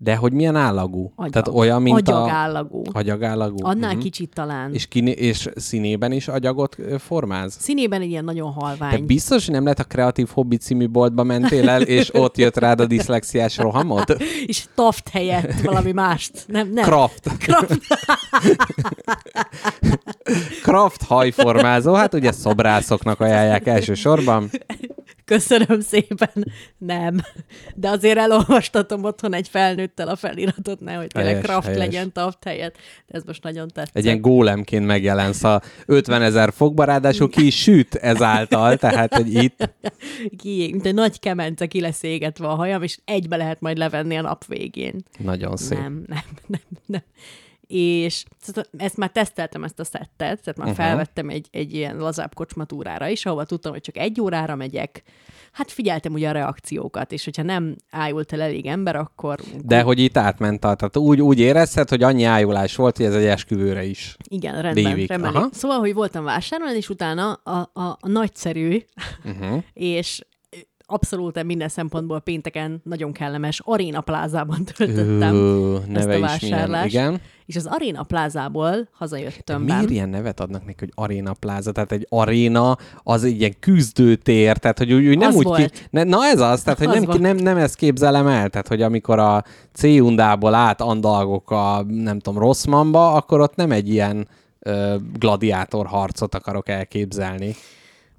De 0.00 0.16
hogy 0.16 0.32
milyen 0.32 0.56
állagú? 0.56 1.12
Agyag. 1.16 1.32
Tehát 1.32 1.48
olyan, 1.48 1.82
mint 1.82 1.96
agyag 1.96 2.16
a... 2.16 2.30
állagú. 2.30 2.82
Agyagállagú? 2.92 3.56
Annál 3.60 3.92
Mhm. 3.92 4.00
kicsit 4.02 4.30
talán. 4.34 4.74
És, 4.74 4.86
kiné... 4.86 5.10
és 5.10 5.48
színében 5.56 6.12
is 6.12 6.28
agyagot 6.28 6.76
formáz? 6.98 7.56
Színében 7.60 8.00
egy 8.00 8.10
ilyen 8.10 8.24
nagyon 8.24 8.54
Te 8.58 8.64
halvány. 8.64 9.06
biztos, 9.06 9.44
hogy 9.44 9.54
nem 9.54 9.62
lehet 9.62 9.78
a 9.78 9.84
Kreatív 9.84 10.28
Hobby 10.32 10.56
című 10.56 10.88
boltba 10.88 11.22
mentél 11.22 11.68
el, 11.68 11.82
és 11.82 12.14
ott 12.14 12.36
jött 12.36 12.56
rád 12.56 12.80
a 12.80 12.86
diszlexiás 12.86 13.56
rohamot? 13.56 14.16
és 14.46 14.64
taft 14.74 15.08
helyett 15.08 15.60
valami 15.60 15.92
mást. 15.92 16.44
Nem, 16.46 16.68
nem. 16.72 16.84
Kraft. 16.84 17.30
Kraft. 17.38 17.78
Kraft 20.62 21.02
hajformázó, 21.02 21.94
hát 21.94 22.14
ugye 22.14 22.32
szobrászoknak 22.32 23.20
ajánlják 23.20 23.66
elsősorban. 23.66 24.50
Köszönöm 25.28 25.80
szépen. 25.80 26.52
Nem. 26.78 27.20
De 27.74 27.88
azért 27.88 28.18
elolvastatom 28.18 29.04
otthon 29.04 29.34
egy 29.34 29.48
felnőttel 29.48 30.08
a 30.08 30.16
feliratot, 30.16 30.80
nehogy 30.80 31.06
tényleg 31.06 31.40
Kraft 31.40 31.66
helyes. 31.66 31.78
legyen 31.78 32.12
taft 32.12 32.44
helyett. 32.44 32.76
De 33.06 33.16
ez 33.18 33.22
most 33.24 33.42
nagyon 33.42 33.68
tetszett. 33.68 33.96
Egy 33.96 34.04
ilyen 34.04 34.20
gólemként 34.20 34.86
megjelensz 34.86 35.44
a 35.44 35.62
50 35.86 36.22
ezer 36.22 36.52
fokba, 36.52 36.84
ráadásul 36.84 37.30
ki 37.30 37.46
is 37.46 37.62
süt 37.62 37.94
ezáltal, 37.94 38.76
tehát, 38.76 39.14
hogy 39.14 39.34
itt 39.34 39.70
Ki, 40.38 40.68
mint 40.70 40.86
egy 40.86 40.94
nagy 40.94 41.18
kemence 41.18 41.66
ki 41.66 41.80
lesz 41.80 42.02
égetve 42.02 42.46
a 42.46 42.54
hajam, 42.54 42.82
és 42.82 42.98
egybe 43.04 43.36
lehet 43.36 43.60
majd 43.60 43.78
levenni 43.78 44.16
a 44.16 44.20
nap 44.20 44.46
végén. 44.46 45.04
nagyon 45.18 45.56
szép. 45.56 45.78
Nem, 45.78 46.04
nem, 46.06 46.22
nem, 46.46 46.60
nem. 46.86 47.02
És 47.68 48.24
szóval 48.40 48.64
ezt 48.78 48.96
már 48.96 49.10
teszteltem, 49.10 49.64
ezt 49.64 49.80
a 49.80 49.84
szettet, 49.84 50.16
tehát 50.16 50.56
már 50.56 50.68
uh-huh. 50.68 50.84
felvettem 50.84 51.28
egy, 51.28 51.46
egy 51.50 51.74
ilyen 51.74 51.96
lazább 51.96 52.34
kocsmatúrára 52.34 53.08
is, 53.08 53.26
ahova 53.26 53.44
tudtam, 53.44 53.72
hogy 53.72 53.80
csak 53.80 53.96
egy 53.96 54.20
órára 54.20 54.54
megyek. 54.54 55.02
Hát 55.52 55.70
figyeltem 55.70 56.12
ugye 56.12 56.28
a 56.28 56.32
reakciókat, 56.32 57.12
és 57.12 57.24
hogyha 57.24 57.42
nem 57.42 57.76
ájult 57.90 58.32
el 58.32 58.40
elég 58.40 58.66
ember, 58.66 58.96
akkor 58.96 59.38
De 59.64 59.82
hogy 59.82 59.98
itt 59.98 60.16
átment, 60.16 60.64
a- 60.64 60.74
tehát 60.74 60.96
úgy, 60.96 61.20
úgy 61.20 61.38
érezted, 61.38 61.88
hogy 61.88 62.02
annyi 62.02 62.24
ájulás 62.24 62.76
volt, 62.76 62.96
hogy 62.96 63.06
ez 63.06 63.14
egy 63.14 63.24
esküvőre 63.24 63.84
is. 63.84 64.16
igen, 64.28 64.62
rendben, 64.62 64.84
Lévik, 64.84 65.08
rendben. 65.08 65.34
aha. 65.34 65.48
Szóval, 65.52 65.78
hogy 65.78 65.94
voltam 65.94 66.24
vásárolni, 66.24 66.76
és 66.76 66.88
utána 66.88 67.32
a, 67.32 67.70
a, 67.72 67.98
a 68.00 68.08
nagyszerű, 68.08 68.78
Uh-huh. 69.24 69.62
és 69.72 70.22
abszolút 70.90 71.42
minden 71.42 71.68
szempontból 71.68 72.20
pénteken 72.20 72.80
nagyon 72.84 73.12
kellemes 73.12 73.60
Arena 73.64 74.00
plázában 74.00 74.64
töltöttem. 74.64 75.34
Ö, 75.34 75.76
ezt 75.76 76.06
neve 76.06 76.26
a 76.26 76.34
is 76.34 76.40
milyen. 76.40 76.58
vásárlást. 76.58 76.86
Igen. 76.86 77.20
És 77.46 77.56
az 77.56 77.66
Arena 77.66 78.02
plázából 78.02 78.88
hazajöttem 78.92 79.62
Miért 79.62 79.90
ilyen 79.90 80.08
nevet 80.08 80.40
adnak 80.40 80.60
neki, 80.66 80.76
hogy 80.78 80.92
aréna 80.94 81.32
pláza? 81.32 81.72
Tehát 81.72 81.92
egy 81.92 82.06
aréna 82.08 82.76
az 83.02 83.24
egy 83.24 83.38
ilyen 83.40 83.54
küzdőtér, 83.60 84.56
tehát 84.56 84.78
hogy 84.78 84.92
úgy, 84.92 85.06
úgy 85.06 85.18
nem 85.18 85.28
Az 85.28 85.34
úgy 85.34 85.44
volt. 85.44 85.70
ki... 85.70 85.78
Ne, 85.90 86.02
na 86.02 86.24
ez 86.24 86.40
az, 86.40 86.62
tehát 86.62 86.78
hogy 86.78 86.88
Az 86.88 86.94
nem, 86.94 87.04
volt. 87.04 87.20
nem, 87.20 87.36
nem 87.36 87.56
ezt 87.56 87.76
képzelem 87.76 88.26
el, 88.26 88.48
tehát 88.48 88.68
hogy 88.68 88.82
amikor 88.82 89.18
a 89.18 89.44
C-undából 89.72 90.54
át 90.54 90.80
andalgok 90.80 91.50
a, 91.50 91.82
nem 91.88 92.18
tudom, 92.18 92.38
Rosszmanba, 92.42 93.12
akkor 93.12 93.40
ott 93.40 93.54
nem 93.54 93.70
egy 93.70 93.88
ilyen 93.88 94.28
ö, 94.58 94.96
gladiátor 95.18 95.86
harcot 95.86 96.34
akarok 96.34 96.68
elképzelni. 96.68 97.54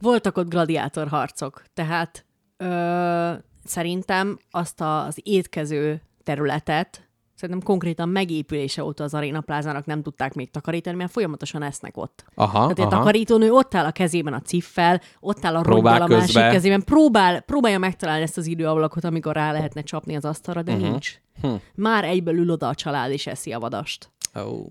Voltak 0.02 0.38
ott 0.38 0.50
gladiátor 0.50 1.08
harcok, 1.08 1.64
tehát 1.74 2.24
ö, 2.60 3.32
szerintem 3.64 4.40
azt 4.52 4.82
a, 4.82 5.06
az 5.06 5.20
étkező 5.24 6.02
területet, 6.24 7.10
szerintem 7.36 7.66
konkrétan 7.66 8.10
megépülése 8.10 8.84
óta 8.84 9.04
az 9.04 9.14
Arena 9.14 9.42
plázának 9.42 9.86
nem 9.86 10.02
tudták 10.02 10.34
még 10.34 10.52
takarítani, 10.52 10.96
mert 10.96 11.12
folyamatosan 11.12 11.64
esznek 11.64 11.98
ott. 11.98 12.26
Aha, 12.36 12.60
Tehát 12.60 12.80
a 12.80 12.82
aha. 12.82 12.90
takarítónő 12.90 13.52
ott 13.52 13.76
áll 13.76 13.86
a 13.86 13.92
kezében 13.92 14.34
a 14.34 14.42
ciffel, 14.42 15.02
ott 15.20 15.46
áll 15.46 15.56
a 15.56 15.64
rongyal 15.64 16.02
a 16.02 16.08
másik 16.08 16.34
kezében, 16.34 16.84
próbál, 16.84 17.42
próbálja 17.42 17.80
megtalálni 17.80 18.24
ezt 18.24 18.38
az 18.38 18.46
időablakot, 18.46 19.04
amikor 19.04 19.34
rá 19.34 19.52
lehetne 19.52 19.82
csapni 19.82 20.16
az 20.16 20.26
asztalra, 20.26 20.62
de 20.62 20.72
uh-huh. 20.72 20.90
nincs. 20.90 21.22
Hm. 21.42 21.54
Már 21.76 22.04
egyből 22.04 22.36
ül 22.36 22.52
oda 22.52 22.68
a 22.68 22.76
család 22.76 23.12
és 23.12 23.28
eszi 23.28 23.52
a 23.52 23.60
vadast. 23.60 24.12
Ó. 24.46 24.66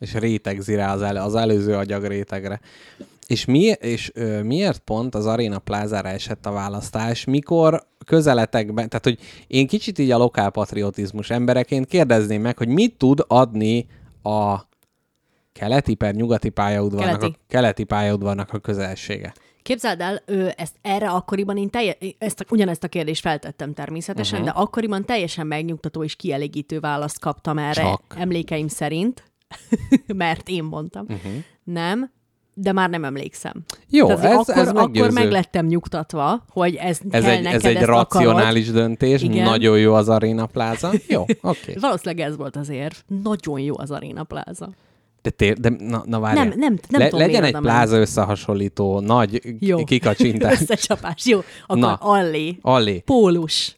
És 0.00 0.14
rétegzi 0.14 0.74
rá 0.74 0.92
az, 0.92 1.02
elő, 1.02 1.18
az 1.18 1.34
előző 1.34 1.74
agyag 1.74 2.04
rétegre. 2.04 2.60
És, 3.32 3.44
mi, 3.44 3.60
és 3.80 4.10
ö, 4.14 4.42
miért 4.42 4.78
pont 4.78 5.14
az 5.14 5.26
Arena 5.26 5.58
plázára 5.58 6.08
esett 6.08 6.46
a 6.46 6.52
választás, 6.52 7.24
mikor 7.24 7.86
közeletekben, 8.04 8.88
tehát 8.88 9.04
hogy 9.04 9.18
én 9.46 9.66
kicsit 9.66 9.98
így 9.98 10.10
a 10.10 10.18
lokálpatriotizmus 10.18 11.30
embereként 11.30 11.86
kérdezném 11.86 12.40
meg, 12.40 12.58
hogy 12.58 12.68
mit 12.68 12.96
tud 12.96 13.24
adni 13.26 13.86
a 14.22 14.60
keleti 15.52 15.94
per 15.94 16.14
nyugati 16.14 16.48
pályaudvarnak, 16.48 17.18
Keleti. 17.18 17.36
a 17.38 17.44
keleti 17.48 17.84
pályaudvarnak 17.84 18.52
a 18.52 18.58
közelsége. 18.58 19.32
Képzeld 19.62 20.00
el, 20.00 20.22
ő, 20.26 20.52
ezt 20.56 20.74
erre 20.82 21.10
akkoriban 21.10 21.56
én 21.56 21.70
telje, 21.70 21.96
ezt, 22.18 22.46
ugyanezt 22.50 22.84
a 22.84 22.88
kérdést 22.88 23.20
feltettem 23.20 23.74
természetesen, 23.74 24.40
uh-huh. 24.40 24.54
de 24.54 24.60
akkoriban 24.60 25.04
teljesen 25.04 25.46
megnyugtató 25.46 26.04
és 26.04 26.16
kielégítő 26.16 26.80
választ 26.80 27.18
kaptam 27.18 27.58
erre, 27.58 27.82
Csak. 27.82 28.14
emlékeim 28.16 28.68
szerint, 28.68 29.22
mert 30.06 30.48
én 30.48 30.64
mondtam. 30.64 31.06
Uh-huh. 31.08 31.32
Nem, 31.64 32.10
de 32.54 32.72
már 32.72 32.90
nem 32.90 33.04
emlékszem. 33.04 33.52
Jó, 33.90 34.06
Tehát 34.06 34.24
ez, 34.24 34.32
akkor, 34.32 34.56
ez 34.62 34.68
akkor 34.68 34.82
meggyőző. 34.82 35.10
meg 35.12 35.30
lettem 35.30 35.66
nyugtatva, 35.66 36.44
hogy 36.48 36.74
ez, 36.74 37.00
Ez 37.10 37.22
kell 37.22 37.32
egy, 37.32 37.42
neked, 37.42 37.64
ez 37.64 37.76
egy 37.76 37.82
racionális 37.82 38.68
akarod. 38.68 38.86
döntés, 38.86 39.22
Igen. 39.22 39.44
nagyon 39.44 39.78
jó 39.78 39.94
az 39.94 40.08
Arena 40.08 40.46
Plaza. 40.46 40.90
Jó, 41.08 41.20
oké. 41.26 41.36
Okay. 41.42 41.74
Valószínűleg 41.80 42.26
ez 42.28 42.36
volt 42.36 42.56
az 42.56 42.68
érv. 42.68 42.94
Nagyon 43.22 43.60
jó 43.60 43.74
az 43.78 43.90
Arena 43.90 44.24
Plaza. 44.24 44.68
De, 45.22 45.30
tér, 45.30 45.58
de 45.58 45.68
na, 45.78 46.02
na 46.06 46.20
várjál. 46.20 46.44
Nem, 46.44 46.58
nem, 46.58 46.78
nem 46.88 47.00
Le, 47.00 47.08
tudom, 47.08 47.26
legyen 47.26 47.44
egy 47.44 47.52
ment. 47.52 47.64
pláza 47.64 47.96
összehasonlító, 47.96 49.00
nagy. 49.00 49.40
Jó. 49.58 49.84
kikacsintás. 49.84 50.52
Összecsapás. 50.60 51.26
Jó, 51.26 51.40
akkor 51.66 51.78
Na. 51.78 51.94
allé. 51.94 52.58
Allé. 52.62 52.98
Pólus. 52.98 53.76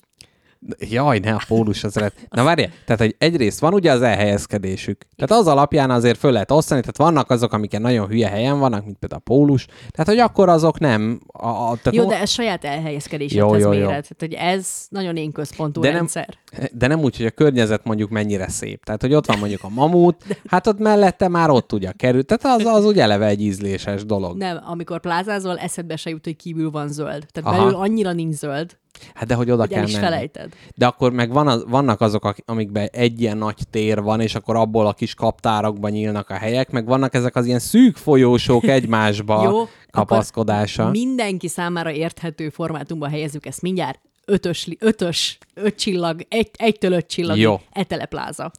Jaj, 0.78 1.18
ne 1.18 1.32
a 1.32 1.40
pólus 1.48 1.84
az 1.84 1.94
lett. 1.94 2.14
Na 2.30 2.44
várjál, 2.44 2.70
tehát 2.84 3.00
hogy 3.00 3.14
egyrészt 3.18 3.60
van 3.60 3.74
ugye 3.74 3.92
az 3.92 4.02
elhelyezkedésük. 4.02 5.06
Tehát 5.16 5.42
az 5.42 5.46
alapján 5.52 5.90
azért 5.90 6.18
föl 6.18 6.32
lehet 6.32 6.50
osztani, 6.50 6.80
tehát 6.80 6.96
vannak 6.96 7.30
azok, 7.30 7.52
amiken 7.52 7.80
nagyon 7.80 8.06
hülye 8.06 8.28
helyen 8.28 8.58
vannak, 8.58 8.84
mint 8.84 8.98
például 8.98 9.20
a 9.24 9.30
pólus. 9.30 9.66
Tehát, 9.90 10.06
hogy 10.08 10.18
akkor 10.18 10.48
azok 10.48 10.78
nem. 10.78 11.20
A, 11.26 11.46
a, 11.48 11.76
tehát 11.82 11.94
Jó, 11.94 12.02
mo- 12.02 12.10
de 12.12 12.20
ez 12.20 12.30
saját 12.30 12.64
elhelyezkedéshez 12.64 13.38
Jó, 13.38 13.54
jó, 13.54 13.60
jó. 13.62 13.68
méret. 13.70 13.86
Tehát, 13.86 14.16
hogy 14.18 14.32
ez 14.32 14.86
nagyon 14.88 15.16
én 15.16 15.32
központú 15.32 15.80
De 15.80 15.86
nem- 15.88 15.96
rendszer. 15.96 16.28
de 16.72 16.86
nem 16.86 17.00
úgy, 17.00 17.16
hogy 17.16 17.26
a 17.26 17.30
környezet 17.30 17.84
mondjuk 17.84 18.10
mennyire 18.10 18.48
szép. 18.48 18.84
Tehát, 18.84 19.00
hogy 19.00 19.14
ott 19.14 19.26
van 19.26 19.38
mondjuk 19.38 19.64
a 19.64 19.68
mamut, 19.68 20.24
hát 20.46 20.66
ott 20.66 20.78
mellette 20.78 21.28
már 21.28 21.50
ott 21.50 21.72
ugye 21.72 21.92
kerül. 21.92 22.24
Tehát 22.24 22.60
az, 22.60 22.66
az 22.66 22.84
úgy 22.84 22.98
eleve 22.98 23.26
egy 23.26 23.40
ízléses 23.42 24.04
dolog. 24.04 24.36
Nem, 24.36 24.60
amikor 24.66 25.00
plázázol, 25.00 25.58
eszedbe 25.58 25.96
se 25.96 26.10
jut, 26.10 26.24
hogy 26.24 26.36
kívül 26.36 26.70
van 26.70 26.88
zöld. 26.88 27.26
Tehát 27.32 27.50
Aha. 27.50 27.64
belül 27.64 27.74
annyira 27.80 28.12
nincs 28.12 28.34
zöld, 28.34 28.76
Hát 29.14 29.26
de 29.26 29.34
hogy 29.34 29.50
oda 29.50 29.60
hogy 29.60 29.72
el 29.72 29.78
kell 29.78 29.88
is 29.88 29.92
menni. 29.92 30.04
felejted. 30.04 30.52
De 30.74 30.86
akkor 30.86 31.12
meg 31.12 31.32
van 31.32 31.48
az, 31.48 31.64
vannak 31.68 32.00
azok, 32.00 32.34
amikben 32.44 32.88
egy 32.92 33.20
ilyen 33.20 33.36
nagy 33.36 33.58
tér 33.70 34.02
van, 34.02 34.20
és 34.20 34.34
akkor 34.34 34.56
abból 34.56 34.86
a 34.86 34.92
kis 34.92 35.14
kaptárakban 35.14 35.90
nyílnak 35.90 36.30
a 36.30 36.34
helyek, 36.34 36.70
meg 36.70 36.86
vannak 36.86 37.14
ezek 37.14 37.36
az 37.36 37.46
ilyen 37.46 37.58
szűk 37.58 37.96
folyósók 37.96 38.64
egymásba 38.78 39.42
Jó, 39.42 39.68
kapaszkodása. 39.90 40.90
Mindenki 40.90 41.48
számára 41.48 41.90
érthető 41.90 42.48
formátumban 42.48 43.10
helyezzük 43.10 43.46
ezt 43.46 43.62
mindjárt. 43.62 44.00
Ötös, 44.26 44.68
ötös, 44.78 45.38
öt 45.54 45.78
csillag, 45.78 46.26
egy, 46.28 46.50
egytől 46.56 46.92
öt 46.92 47.06
csillag. 47.06 47.36
Jó. 47.36 47.60
Etele 47.72 48.04
pláza. 48.04 48.50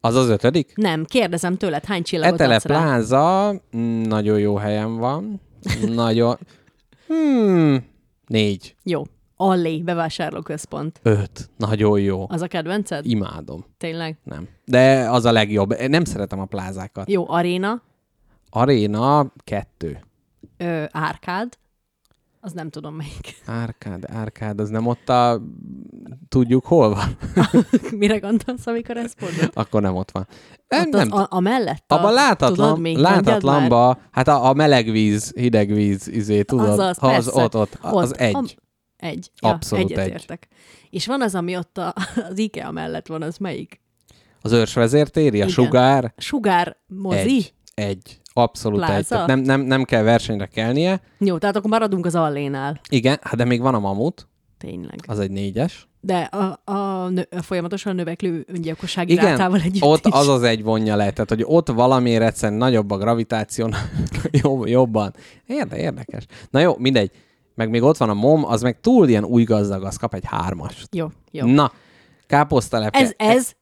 Az 0.00 0.14
az 0.14 0.28
ötödik? 0.28 0.72
Nem, 0.74 1.04
kérdezem 1.04 1.56
tőled, 1.56 1.84
hány 1.84 2.02
csillagot 2.02 2.40
Etele 2.40 2.54
adsz 2.54 2.64
rá? 2.64 2.78
Pláza 2.78 3.52
mm, 3.76 4.02
nagyon 4.02 4.38
jó 4.38 4.56
helyen 4.56 4.96
van. 4.96 5.40
Nagyon... 5.86 6.38
Hmm, 7.08 7.86
négy. 8.26 8.74
Jó. 8.82 9.02
Allé, 9.40 9.82
bevásárlóközpont. 9.82 11.00
Öt. 11.02 11.50
Nagyon 11.56 12.00
jó. 12.00 12.26
Az 12.28 12.42
a 12.42 12.46
kedvenced? 12.46 13.06
Imádom. 13.06 13.64
Tényleg? 13.76 14.18
Nem. 14.24 14.48
De 14.64 15.10
az 15.10 15.24
a 15.24 15.32
legjobb. 15.32 15.74
Nem 15.88 16.04
szeretem 16.04 16.40
a 16.40 16.44
plázákat. 16.44 17.10
Jó, 17.10 17.24
aréna, 17.30 17.82
Aréna 18.50 19.32
kettő. 19.44 19.98
ö, 20.56 20.84
árkád, 20.90 21.58
az 22.40 22.52
nem 22.52 22.70
tudom 22.70 22.94
melyik. 22.94 23.36
Árkád, 23.46 24.04
árkád, 24.10 24.60
az 24.60 24.68
nem 24.68 24.86
ott 24.86 25.08
a... 25.08 25.42
Tudjuk, 26.28 26.64
hol 26.66 26.88
van? 26.94 27.16
Mire 27.98 28.18
gondolsz, 28.18 28.66
amikor 28.66 28.96
ezt 28.96 29.20
mondod? 29.20 29.50
Akkor 29.54 29.82
nem 29.82 29.94
ott 29.96 30.10
van. 30.10 30.26
Nem, 30.68 30.80
Ott 30.86 30.92
nem 30.92 31.12
az, 31.12 31.20
a, 31.20 31.26
a 31.30 31.40
mellett? 31.40 31.84
A, 31.92 31.94
Abban 31.94 32.12
látatlan, 32.12 32.66
tudod 32.68 32.80
még, 32.80 32.96
látatlanba, 32.96 33.98
hát 34.10 34.28
a, 34.28 34.48
a 34.48 34.52
meleg 34.52 34.90
víz, 34.90 35.32
hideg 35.36 35.72
víz, 35.72 36.08
izé, 36.08 36.42
tudod? 36.42 36.68
Azaz, 36.68 36.98
ha 36.98 37.06
az 37.06 37.24
persze. 37.24 37.42
ott, 37.42 37.54
ott, 37.56 37.78
az 37.80 38.18
egy. 38.18 38.34
Am, 38.34 38.44
egy. 38.98 39.30
Abszolút 39.38 39.90
ja, 39.90 39.96
egy. 39.96 40.02
egyetértek. 40.02 40.48
És 40.90 41.06
van 41.06 41.22
az, 41.22 41.34
ami 41.34 41.56
ott 41.56 41.78
a, 41.78 41.94
az 42.30 42.38
IKEA 42.38 42.70
mellett 42.70 43.06
van, 43.06 43.22
az 43.22 43.36
melyik? 43.36 43.80
Az 44.42 44.52
őrsvezértéri, 44.52 45.40
a 45.40 45.44
Igen. 45.44 45.48
sugár, 45.48 46.12
Sugár 46.16 46.76
mozi? 46.86 47.18
egy. 47.18 47.52
Egy. 47.74 48.20
Abszolút 48.32 48.78
Pláza? 48.78 48.96
egy. 48.96 49.06
Tehát 49.06 49.26
nem, 49.26 49.40
nem, 49.40 49.60
nem 49.60 49.84
kell 49.84 50.02
versenyre 50.02 50.46
kelnie. 50.46 51.00
Jó, 51.18 51.38
tehát 51.38 51.56
akkor 51.56 51.70
maradunk 51.70 52.06
az 52.06 52.14
allénál. 52.14 52.80
Igen, 52.88 53.18
hát 53.22 53.36
de 53.36 53.44
még 53.44 53.60
van 53.60 53.74
a 53.74 53.78
mamut, 53.78 54.28
Tényleg. 54.58 55.00
az 55.06 55.18
egy 55.18 55.30
négyes. 55.30 55.88
De 56.00 56.18
a, 56.18 56.60
a, 56.72 57.08
nö, 57.08 57.22
a 57.30 57.42
folyamatosan 57.42 57.94
növekvő 57.94 58.44
öngyilkossági 58.48 59.12
Igen, 59.12 59.24
rátával 59.24 59.60
együtt 59.60 59.82
ott 59.82 60.06
is. 60.06 60.12
az 60.12 60.28
az 60.28 60.42
egy 60.42 60.62
vonja 60.62 60.96
le, 60.96 61.10
tehát 61.10 61.28
hogy 61.28 61.42
ott 61.44 61.68
valamiért 61.68 62.22
egyszerűen 62.22 62.58
nagyobb 62.58 62.90
a 62.90 62.96
gravitáció, 62.96 63.70
jobb, 64.42 64.66
jobban. 64.66 65.14
Érde, 65.46 65.76
érdekes. 65.76 66.26
Na 66.50 66.60
jó, 66.60 66.76
mindegy. 66.76 67.10
Meg 67.58 67.70
még 67.70 67.82
ott 67.82 67.96
van 67.96 68.08
a 68.08 68.14
mom, 68.14 68.44
az 68.44 68.62
meg 68.62 68.80
túl 68.80 69.08
ilyen 69.08 69.24
új 69.24 69.42
gazdag, 69.42 69.84
az 69.84 69.96
kap 69.96 70.14
egy 70.14 70.24
hármast. 70.26 70.88
Jó, 70.90 71.06
jó. 71.30 71.46
Na, 71.46 71.72
káposztalepke. 72.26 72.98
Ez, 72.98 73.12
ez, 73.16 73.52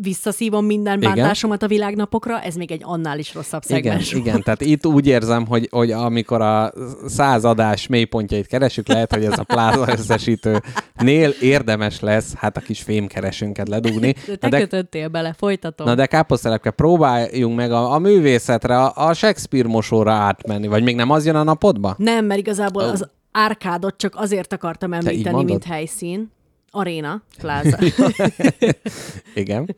visszaszívom 0.00 0.64
minden 0.64 0.98
Igen. 0.98 1.14
bántásomat 1.14 1.62
a 1.62 1.66
világnapokra, 1.66 2.40
ez 2.40 2.54
még 2.54 2.70
egy 2.70 2.80
annál 2.84 3.18
is 3.18 3.34
rosszabb 3.34 3.62
Igen, 3.66 3.82
szegmens. 3.82 4.12
igen, 4.12 4.42
tehát 4.42 4.60
itt 4.60 4.86
úgy 4.86 5.06
érzem, 5.06 5.46
hogy, 5.46 5.68
hogy 5.70 5.90
amikor 5.90 6.40
a 6.40 6.72
századás 7.06 7.86
mélypontjait 7.86 8.46
keresünk, 8.46 8.88
lehet, 8.88 9.14
hogy 9.14 9.24
ez 9.24 9.38
a 9.38 9.42
pláza 9.44 9.84
összesítőnél 9.98 11.30
érdemes 11.40 12.00
lesz, 12.00 12.34
hát 12.34 12.56
a 12.56 12.60
kis 12.60 12.82
fémkeresünket 12.82 13.68
ledugni. 13.68 14.12
De 14.12 14.20
Na 14.26 14.36
te 14.36 14.48
de, 14.48 14.58
kötöttél 14.58 15.08
bele, 15.08 15.32
folytatom. 15.38 15.86
na 15.86 15.94
de 15.94 16.06
káposztelepke, 16.06 16.70
próbáljunk 16.70 17.56
meg 17.56 17.72
a, 17.72 17.92
a 17.92 17.98
művészetre, 17.98 18.78
a, 18.78 19.08
a 19.08 19.12
Shakespeare 19.12 19.68
mosóra 19.68 20.12
átmenni, 20.12 20.66
vagy 20.66 20.82
még 20.82 20.96
nem 20.96 21.10
az 21.10 21.26
jön 21.26 21.36
a 21.36 21.42
napodba? 21.42 21.94
Nem, 21.98 22.24
mert 22.24 22.40
igazából 22.40 22.82
az 22.82 23.08
árkádot 23.36 23.96
csak 23.96 24.14
azért 24.16 24.52
akartam 24.52 24.92
említeni, 24.92 25.44
mint 25.44 25.64
helyszín. 25.64 26.34
Aréna 26.70 27.22
pláza. 27.38 27.78
Igen. 29.34 29.76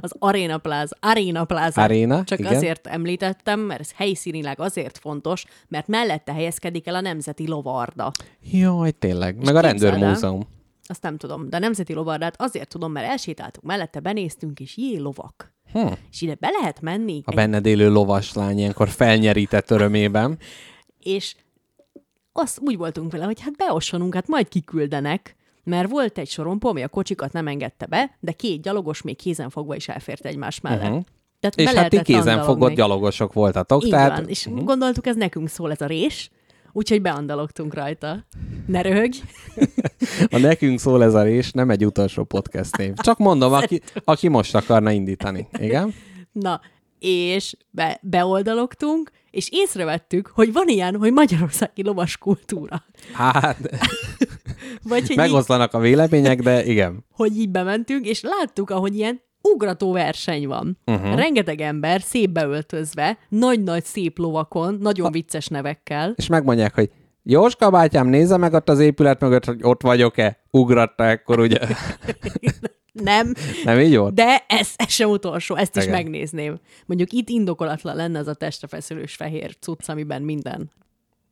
Az 0.00 0.12
Aréna 0.18 0.58
pláza. 0.58 0.96
Aréna 1.00 1.44
pláza. 1.44 1.82
Aréna, 1.82 2.24
Csak 2.24 2.38
igen. 2.38 2.54
azért 2.54 2.86
említettem, 2.86 3.60
mert 3.60 3.80
ez 3.80 3.92
helyszínileg 3.94 4.60
azért 4.60 4.98
fontos, 4.98 5.44
mert 5.68 5.86
mellette 5.88 6.32
helyezkedik 6.32 6.86
el 6.86 6.94
a 6.94 7.00
Nemzeti 7.00 7.48
Lovarda. 7.48 8.12
Jaj, 8.52 8.90
tényleg. 8.90 9.44
Meg 9.44 9.54
a 9.56 9.60
rendőrmúzeum. 9.60 10.48
Azt 10.86 11.02
nem 11.02 11.16
tudom, 11.16 11.48
de 11.48 11.56
a 11.56 11.60
Nemzeti 11.60 11.92
Lovardát 11.92 12.34
azért 12.42 12.68
tudom, 12.68 12.92
mert 12.92 13.06
elsétáltunk 13.06 13.66
mellette, 13.66 14.00
benéztünk, 14.00 14.60
és 14.60 14.76
jé, 14.76 14.96
lovak. 14.96 15.54
Hm. 15.72 15.86
És 16.10 16.20
ide 16.20 16.36
be 16.40 16.48
lehet 16.60 16.80
menni, 16.80 17.22
A 17.24 17.30
egy- 17.30 17.36
benned 17.36 17.66
élő 17.66 17.90
lovaslány 17.90 18.58
ilyenkor 18.58 18.88
felnyerített 18.88 19.70
örömében. 19.70 20.38
és 21.16 21.34
azt 22.32 22.58
úgy 22.60 22.76
voltunk 22.76 23.12
vele, 23.12 23.24
hogy 23.24 23.40
hát 23.40 23.56
beossonunk, 23.56 24.14
hát 24.14 24.28
majd 24.28 24.48
kiküldenek, 24.48 25.36
mert 25.64 25.90
volt 25.90 26.18
egy 26.18 26.28
sorompó, 26.28 26.68
ami 26.68 26.82
a 26.82 26.88
kocsikat 26.88 27.32
nem 27.32 27.46
engedte 27.46 27.86
be, 27.86 28.16
de 28.20 28.32
két 28.32 28.62
gyalogos 28.62 29.02
még 29.02 29.16
kézenfogva 29.16 29.74
is 29.74 29.88
elfért 29.88 30.26
egymás 30.26 30.60
mellett. 30.60 30.88
Uh-huh. 30.88 31.04
Tehát 31.40 31.72
És 31.72 31.78
hát 31.78 31.90
ti 31.90 32.02
kézenfogott 32.02 32.74
gyalogosok 32.74 33.32
voltatok. 33.32 33.84
Így 33.84 33.90
tehát, 33.90 34.18
van, 34.18 34.28
és 34.28 34.46
uh-huh. 34.46 34.64
gondoltuk, 34.64 35.06
ez 35.06 35.16
nekünk 35.16 35.48
szól 35.48 35.70
ez 35.70 35.80
a 35.80 35.86
rés, 35.86 36.30
úgyhogy 36.72 37.02
beandalogtunk 37.02 37.74
rajta. 37.74 38.26
Ne 38.66 38.82
röhögj! 38.82 39.20
A 40.30 40.38
nekünk 40.38 40.78
szól 40.78 41.02
ez 41.02 41.14
a 41.14 41.22
rés, 41.22 41.50
nem 41.50 41.70
egy 41.70 41.86
utolsó 41.86 42.24
podcast 42.24 42.76
név. 42.76 42.94
Csak 42.94 43.18
mondom, 43.18 43.52
aki, 43.52 43.80
aki 44.04 44.28
most 44.28 44.54
akarna 44.54 44.90
indítani. 44.90 45.48
Igen? 45.58 45.94
Na, 46.32 46.60
és 46.98 47.56
be, 47.70 47.98
beoldalogtunk, 48.02 49.10
és 49.30 49.48
észrevettük, 49.50 50.26
hogy 50.34 50.52
van 50.52 50.68
ilyen, 50.68 50.96
hogy 50.96 51.12
magyarországi 51.12 51.82
lovas 51.82 52.16
kultúra. 52.16 52.82
Hát, 53.12 53.58
Vagy 54.82 55.00
hogy 55.00 55.10
így, 55.10 55.16
megoszlanak 55.16 55.74
a 55.74 55.78
vélemények, 55.78 56.40
de 56.40 56.64
igen. 56.64 57.04
hogy 57.12 57.36
így 57.36 57.50
bementünk, 57.50 58.06
és 58.06 58.22
láttuk, 58.22 58.70
ahogy 58.70 58.96
ilyen 58.96 59.20
ugrató 59.42 59.92
verseny 59.92 60.46
van. 60.46 60.78
Uh-huh. 60.86 61.14
Rengeteg 61.14 61.60
ember 61.60 62.00
szép 62.00 62.30
beöltözve, 62.30 63.18
nagy-nagy 63.28 63.84
szép 63.84 64.18
lovakon, 64.18 64.78
nagyon 64.80 65.12
vicces 65.12 65.46
nevekkel. 65.46 66.14
És 66.16 66.26
megmondják, 66.26 66.74
hogy 66.74 66.90
Jóska 67.22 67.70
bátyám, 67.70 68.06
nézze 68.06 68.36
meg 68.36 68.52
ott 68.52 68.68
az 68.68 68.78
épület 68.78 69.20
mögött, 69.20 69.44
hogy 69.44 69.58
ott 69.62 69.82
vagyok-e. 69.82 70.38
Ugratta 70.50 71.04
ekkor, 71.04 71.40
ugye? 71.40 71.58
Nem, 73.02 73.32
Nem 73.64 73.78
így 73.78 73.96
volt? 73.96 74.14
de 74.14 74.44
ez, 74.48 74.70
ez 74.76 74.90
sem 74.90 75.10
utolsó, 75.10 75.54
ezt 75.54 75.76
is 75.76 75.82
Igen. 75.82 75.94
megnézném. 75.94 76.60
Mondjuk 76.86 77.12
itt 77.12 77.28
indokolatlan 77.28 77.96
lenne 77.96 78.18
az 78.18 78.26
a 78.26 78.34
testre 78.34 78.66
feszülős 78.66 79.14
fehér 79.14 79.56
cucc, 79.60 79.88
amiben 79.88 80.22
minden 80.22 80.70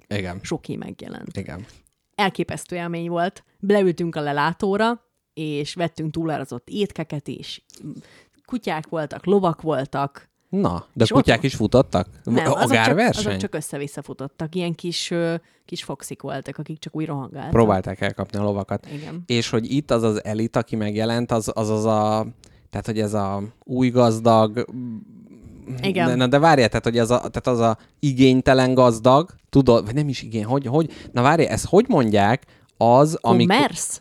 Igen. 0.09 0.41
soki 0.43 0.77
megjelent. 0.77 1.37
Igen. 1.37 1.67
elképesztő 2.15 2.77
élmény 2.77 3.09
volt. 3.09 3.45
Leültünk 3.61 4.17
a 4.17 4.21
lelátóra, 4.21 5.07
és 5.35 5.75
vettünk 5.75 6.13
túlárazott 6.13 6.69
étkeket 6.71 7.29
is. 7.29 7.65
Kutyák 8.45 8.89
voltak, 8.89 9.25
lovak 9.25 9.63
voltak. 9.63 10.28
Na, 10.49 10.85
de 10.93 11.05
És 11.05 11.11
kutyák 11.11 11.39
ott- 11.39 11.45
is 11.45 11.55
futottak? 11.55 12.07
Nem, 12.25 12.35
azok 12.47 12.59
csak, 12.59 12.71
Agárverseny? 12.71 13.27
azok 13.27 13.37
csak 13.41 13.55
össze-vissza 13.55 14.03
futottak. 14.03 14.55
Ilyen 14.55 14.75
kis, 14.75 15.13
kis 15.65 15.85
foxik 15.85 16.23
voltak, 16.23 16.59
akik 16.59 16.79
csak 16.79 16.97
úgy 16.97 17.07
rohangáltak. 17.07 17.51
Próbálták 17.51 18.01
elkapni 18.01 18.39
a 18.39 18.43
lovakat. 18.43 18.87
Igen. 18.93 19.23
És 19.27 19.51
hogy 19.51 19.73
itt 19.73 19.91
az 19.91 20.03
az 20.03 20.25
elit, 20.25 20.57
aki 20.57 20.77
megjelent, 20.77 21.33
az 21.33 21.51
az, 21.55 21.69
az 21.71 21.85
a... 21.85 22.27
Tehát, 22.71 22.87
hogy 22.87 23.01
ez 23.01 23.15
a 23.15 23.43
új 23.65 23.89
gazdag... 23.91 24.65
Igen. 25.83 26.17
Na, 26.17 26.27
de 26.27 26.39
várjál, 26.39 26.69
tehát, 26.69 26.85
hogy 26.85 26.99
az 26.99 27.11
a, 27.11 27.17
tehát 27.19 27.47
az 27.47 27.61
a 27.61 27.79
igénytelen 27.99 28.75
gazdag, 28.75 29.31
tudod, 29.51 29.85
vagy 29.85 29.95
nem 29.95 30.09
is 30.09 30.23
igény, 30.23 30.45
hogy, 30.45 30.67
hogy, 30.67 30.91
na 31.13 31.23
várjál, 31.23 31.53
ezt 31.53 31.67
hogy 31.67 31.85
mondják, 31.89 32.45
az, 32.77 33.19
amikor... 33.21 33.57
Commerce? 33.57 33.99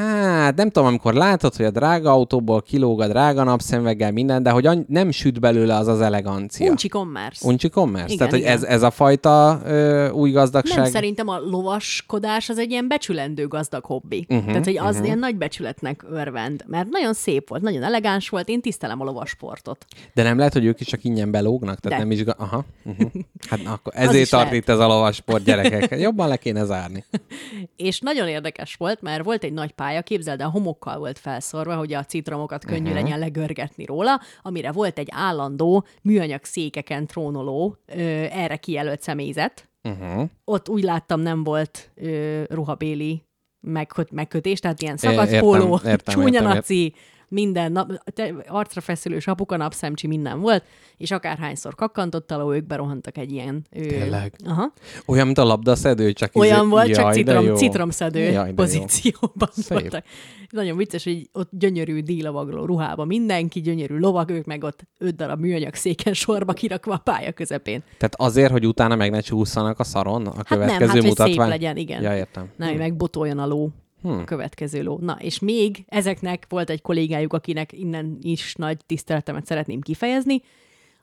Hát 0.00 0.56
nem 0.56 0.70
tudom, 0.70 0.88
amikor 0.88 1.14
látod, 1.14 1.54
hogy 1.54 1.64
a 1.64 1.70
drága 1.70 2.10
autóból 2.10 2.62
kilóg 2.62 3.00
a 3.00 3.08
drága 3.08 3.44
napszemveggel 3.44 4.12
minden, 4.12 4.42
de 4.42 4.50
hogy 4.50 4.66
any- 4.66 4.84
nem 4.88 5.10
süt 5.10 5.40
belőle 5.40 5.76
az 5.76 5.86
az 5.86 6.00
elegancia. 6.00 6.70
Uncsi 6.70 6.88
commerce. 6.88 7.48
Uncsi 7.48 7.68
commerce? 7.68 8.12
Igen, 8.12 8.28
Tehát, 8.28 8.32
hogy 8.32 8.42
ez, 8.42 8.62
ez 8.62 8.82
a 8.82 8.90
fajta 8.90 9.60
ö, 9.64 10.08
új 10.10 10.30
gazdagság. 10.30 10.78
Nem, 10.78 10.90
szerintem 10.90 11.28
a 11.28 11.38
lovaskodás 11.38 12.48
az 12.48 12.58
egy 12.58 12.70
ilyen 12.70 12.88
becsülendő 12.88 13.46
gazdag 13.46 13.84
hobbi. 13.84 14.26
Uh-huh, 14.28 14.46
Tehát, 14.46 14.64
hogy 14.64 14.76
az 14.76 14.90
uh-huh. 14.90 15.06
ilyen 15.06 15.18
nagy 15.18 15.36
becsületnek 15.36 16.04
örvend, 16.10 16.64
mert 16.66 16.88
nagyon 16.88 17.12
szép 17.12 17.48
volt, 17.48 17.62
nagyon 17.62 17.82
elegáns 17.82 18.28
volt, 18.28 18.48
én 18.48 18.60
tisztelem 18.60 19.00
a 19.00 19.04
lovasportot. 19.04 19.84
De 20.14 20.22
nem 20.22 20.38
lehet, 20.38 20.52
hogy 20.52 20.64
ők 20.64 20.80
is 20.80 20.86
csak 20.86 21.04
ingyen 21.04 21.30
belógnak? 21.30 21.80
Tehát 21.80 21.98
De. 21.98 22.04
nem 22.04 22.12
is... 22.18 22.24
Aha. 22.36 22.64
Uh-huh. 22.84 23.10
Hát 23.48 23.62
na, 23.62 23.72
akkor 23.72 23.92
ezért 23.96 24.30
tart 24.30 24.44
lehet. 24.44 24.58
itt 24.58 24.68
ez 24.68 24.78
a 24.78 24.86
lovasport, 24.86 25.44
gyerekek. 25.44 26.00
Jobban 26.00 26.28
le 26.28 26.36
kéne 26.36 26.64
zárni. 26.64 27.04
És 27.76 28.00
nagyon 28.00 28.28
érdekes 28.28 28.74
volt, 28.74 29.02
mert 29.02 29.24
volt 29.24 29.44
egy 29.44 29.52
nagy 29.52 29.72
pálya, 29.72 29.89
képzeld 30.02 30.40
el, 30.40 30.48
homokkal 30.48 30.98
volt 30.98 31.18
felszorva, 31.18 31.76
hogy 31.76 31.92
a 31.92 32.04
citromokat 32.04 32.64
könnyű 32.64 32.90
uh-huh. 32.90 33.02
legyen 33.02 33.18
legörgetni 33.18 33.84
róla, 33.84 34.20
amire 34.42 34.72
volt 34.72 34.98
egy 34.98 35.08
állandó 35.10 35.84
műanyag 36.02 36.44
székeken 36.44 37.06
trónoló, 37.06 37.76
ö, 37.86 38.00
erre 38.30 38.56
kijelölt 38.56 39.02
személyzet. 39.02 39.68
Uh-huh. 39.82 40.28
Ott 40.44 40.68
úgy 40.68 40.82
láttam, 40.82 41.20
nem 41.20 41.44
volt 41.44 41.90
ö, 41.94 42.42
ruhabéli 42.48 43.24
megköt, 43.60 44.10
megkötés, 44.10 44.60
tehát 44.60 44.82
ilyen 44.82 44.96
szakadt 44.96 45.38
póló, 45.38 45.80
csúnya 46.04 46.40
naci, 46.40 46.94
minden 47.30 47.72
nap, 47.72 47.92
te, 48.14 48.34
arcra 48.48 48.80
feszülős 48.80 49.26
apuka, 49.26 49.56
napszemcsi, 49.56 50.06
minden 50.06 50.40
volt, 50.40 50.64
és 50.96 51.10
akárhányszor 51.10 51.74
kakkantott 51.74 52.30
aló, 52.30 52.52
ők 52.54 52.66
berohantak 52.66 53.16
egy 53.18 53.32
ilyen... 53.32 53.66
Ő, 53.70 53.86
Tényleg? 53.86 54.34
Aha. 54.44 54.72
Olyan, 55.06 55.24
mint 55.26 55.38
a 55.38 55.44
labdaszedő, 55.44 56.12
csak 56.12 56.30
Olyan 56.36 56.58
izé- 56.58 56.68
volt, 56.70 56.86
csak 56.86 56.96
Jaj, 57.14 57.22
de 57.22 57.32
citrom, 57.34 57.54
citromszedő 57.56 58.20
Jaj, 58.20 58.52
pozícióban 58.52 59.48
Szép. 59.52 59.68
voltak. 59.80 60.04
Nagyon 60.50 60.76
vicces, 60.76 61.04
hogy 61.04 61.28
ott 61.32 61.48
gyönyörű 61.52 62.00
díjlovagló 62.00 62.64
ruhába 62.64 63.04
mindenki, 63.04 63.60
gyönyörű 63.60 63.98
lovag, 63.98 64.30
ők 64.30 64.44
meg 64.44 64.64
ott 64.64 64.84
öt 64.98 65.16
darab 65.16 65.40
műanyag 65.40 65.74
széken 65.74 66.12
sorba 66.14 66.52
kirakva 66.52 66.94
a 66.94 66.98
pálya 66.98 67.32
közepén. 67.32 67.82
Tehát 67.98 68.14
azért, 68.16 68.50
hogy 68.50 68.66
utána 68.66 68.96
meg 68.96 69.10
ne 69.10 69.20
csúszanak 69.20 69.78
a 69.78 69.84
szaron 69.84 70.26
a 70.26 70.34
Hát 70.36 70.46
következő 70.46 70.78
nem, 70.78 70.88
hát 70.88 70.96
hogy 70.96 71.06
mutatvány? 71.08 71.36
szép 71.36 71.46
legyen, 71.48 71.76
igen. 71.76 72.02
Ja, 72.02 72.16
értem. 72.16 72.50
Nem, 72.56 72.68
hogy 72.68 72.78
megbotoljon 72.78 73.38
a 73.38 73.46
ló. 73.46 73.70
Hmm. 74.02 74.18
A 74.18 74.24
következő 74.24 74.82
ló. 74.82 74.98
Na, 75.00 75.16
és 75.20 75.38
még 75.38 75.84
ezeknek 75.88 76.46
volt 76.48 76.70
egy 76.70 76.82
kollégájuk, 76.82 77.32
akinek 77.32 77.72
innen 77.72 78.18
is 78.20 78.54
nagy 78.54 78.78
tiszteletemet 78.86 79.46
szeretném 79.46 79.80
kifejezni. 79.80 80.42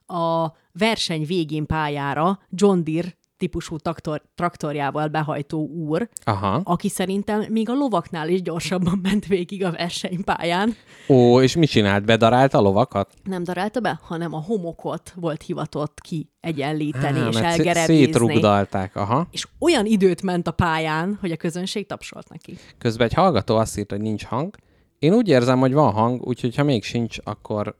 A 0.07 0.47
verseny 0.71 1.25
végén 1.25 1.65
pályára 1.65 2.39
John 2.49 2.79
Deere 2.83 3.16
típusú 3.37 3.77
traktor, 3.77 4.21
traktorjával 4.35 5.07
behajtó 5.07 5.67
úr, 5.67 6.09
Aha. 6.23 6.61
aki 6.63 6.89
szerintem 6.89 7.45
még 7.49 7.69
a 7.69 7.73
lovaknál 7.73 8.29
is 8.29 8.41
gyorsabban 8.41 8.99
ment 9.09 9.25
végig 9.25 9.63
a 9.63 9.71
versenypályán. 9.71 10.75
Ó, 11.09 11.41
és 11.41 11.55
mit 11.55 11.69
csinált? 11.69 12.05
Bedarált 12.05 12.53
a 12.53 12.61
lovakat? 12.61 13.13
Nem 13.23 13.43
darálta 13.43 13.79
be, 13.79 13.99
hanem 14.03 14.33
a 14.33 14.41
homokot 14.41 15.13
volt 15.15 15.41
hivatott 15.43 16.01
ki 16.01 16.29
egyenlíteni 16.39 17.17
és 17.17 17.23
mert 17.23 17.35
szé- 17.35 17.43
elgerebézni. 17.43 18.03
Szétrugdalták. 18.03 18.95
Aha. 18.95 19.27
És 19.31 19.47
olyan 19.59 19.85
időt 19.85 20.21
ment 20.21 20.47
a 20.47 20.51
pályán, 20.51 21.17
hogy 21.21 21.31
a 21.31 21.37
közönség 21.37 21.85
tapsolt 21.87 22.29
neki. 22.29 22.57
Közben 22.77 23.07
egy 23.07 23.13
hallgató 23.13 23.55
azt 23.55 23.77
írta, 23.77 23.95
hogy 23.95 24.03
nincs 24.03 24.23
hang. 24.25 24.55
Én 24.99 25.13
úgy 25.13 25.27
érzem, 25.27 25.59
hogy 25.59 25.73
van 25.73 25.91
hang, 25.91 26.21
úgyhogy 26.27 26.55
ha 26.55 26.63
még 26.63 26.83
sincs, 26.83 27.17
akkor, 27.23 27.77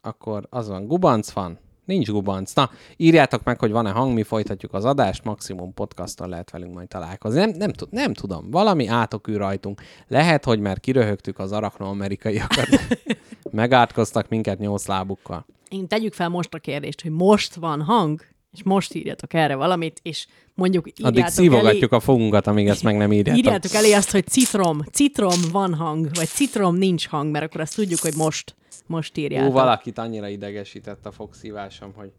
akkor 0.00 0.46
az 0.50 0.68
van. 0.68 0.86
Gubanc 0.86 1.30
van? 1.30 1.58
Nincs 1.84 2.10
gubanc. 2.10 2.52
Na, 2.52 2.70
írjátok 2.96 3.44
meg, 3.44 3.58
hogy 3.58 3.70
van-e 3.70 3.90
hang, 3.90 4.12
mi 4.14 4.22
folytatjuk 4.22 4.74
az 4.74 4.84
adást, 4.84 5.24
maximum 5.24 5.74
podcaston 5.74 6.28
lehet 6.28 6.50
velünk 6.50 6.74
majd 6.74 6.88
találkozni. 6.88 7.38
Nem, 7.38 7.50
nem, 7.50 7.72
tud- 7.72 7.92
nem 7.92 8.14
tudom, 8.14 8.50
valami 8.50 8.86
átokű 8.86 9.36
rajtunk. 9.36 9.80
Lehet, 10.08 10.44
hogy 10.44 10.60
már 10.60 10.80
kiröhögtük 10.80 11.38
az 11.38 11.52
arachnoamerikaiakat. 11.52 12.68
Megátkoztak 13.50 14.28
minket 14.28 14.58
nyolc 14.58 14.86
lábukkal. 14.86 15.46
Én 15.68 15.88
tegyük 15.88 16.12
fel 16.12 16.28
most 16.28 16.54
a 16.54 16.58
kérdést, 16.58 17.02
hogy 17.02 17.10
most 17.10 17.54
van 17.54 17.82
hang, 17.82 18.20
és 18.54 18.62
most 18.62 18.94
írjatok 18.94 19.34
erre 19.34 19.54
valamit, 19.54 20.00
és 20.02 20.26
mondjuk 20.54 20.86
Addig 20.86 21.06
írjátok 21.06 21.32
szívogatjuk 21.32 21.92
elé, 21.92 22.02
a 22.02 22.04
fogunkat, 22.04 22.46
amíg 22.46 22.68
ezt 22.68 22.82
meg 22.82 22.96
nem 22.96 23.12
írjátok. 23.12 23.44
írjátok 23.44 23.72
elé 23.72 23.92
azt, 23.92 24.10
hogy 24.10 24.26
citrom, 24.26 24.82
citrom 24.92 25.40
van 25.52 25.74
hang, 25.74 26.08
vagy 26.14 26.28
citrom 26.28 26.76
nincs 26.76 27.08
hang, 27.08 27.30
mert 27.30 27.44
akkor 27.44 27.60
azt 27.60 27.74
tudjuk, 27.74 28.00
hogy 28.00 28.14
most, 28.16 28.54
most 28.86 29.16
írjátok. 29.16 29.50
Ó, 29.50 29.52
valakit 29.52 29.98
annyira 29.98 30.28
idegesített 30.28 31.06
a 31.06 31.10
fogszívásom, 31.10 31.92
hogy 31.96 32.12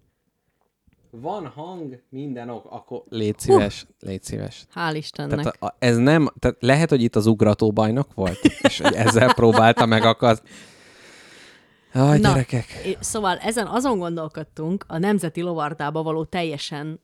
van 1.22 1.48
hang, 1.48 2.02
minden 2.10 2.50
ok, 2.50 2.66
akkor 2.70 3.04
légy 3.10 3.40
szíves, 3.40 3.86
légy 4.00 4.24
szíves. 4.24 4.66
Hál' 4.76 4.94
Istennek. 4.94 5.40
Tehát 5.40 5.56
a, 5.60 5.66
a, 5.66 5.76
ez 5.80 5.98
nem, 5.98 6.30
tehát 6.40 6.58
lehet, 6.60 6.90
hogy 6.90 7.02
itt 7.02 7.16
az 7.16 7.26
ugrató 7.26 7.72
bajnok 7.72 8.14
volt, 8.14 8.40
és 8.62 8.80
ezzel 8.80 9.34
próbálta 9.34 9.86
megakazni. 9.86 10.50
Aj, 11.96 12.20
Na, 12.20 12.30
gyerekek. 12.30 12.66
Szóval 13.00 13.38
ezen 13.38 13.68
azon 13.68 13.98
gondolkodtunk 13.98 14.86
a 14.88 14.98
Nemzeti 14.98 15.42
Lovardába 15.42 16.04
való 16.04 16.24
teljesen 16.24 17.00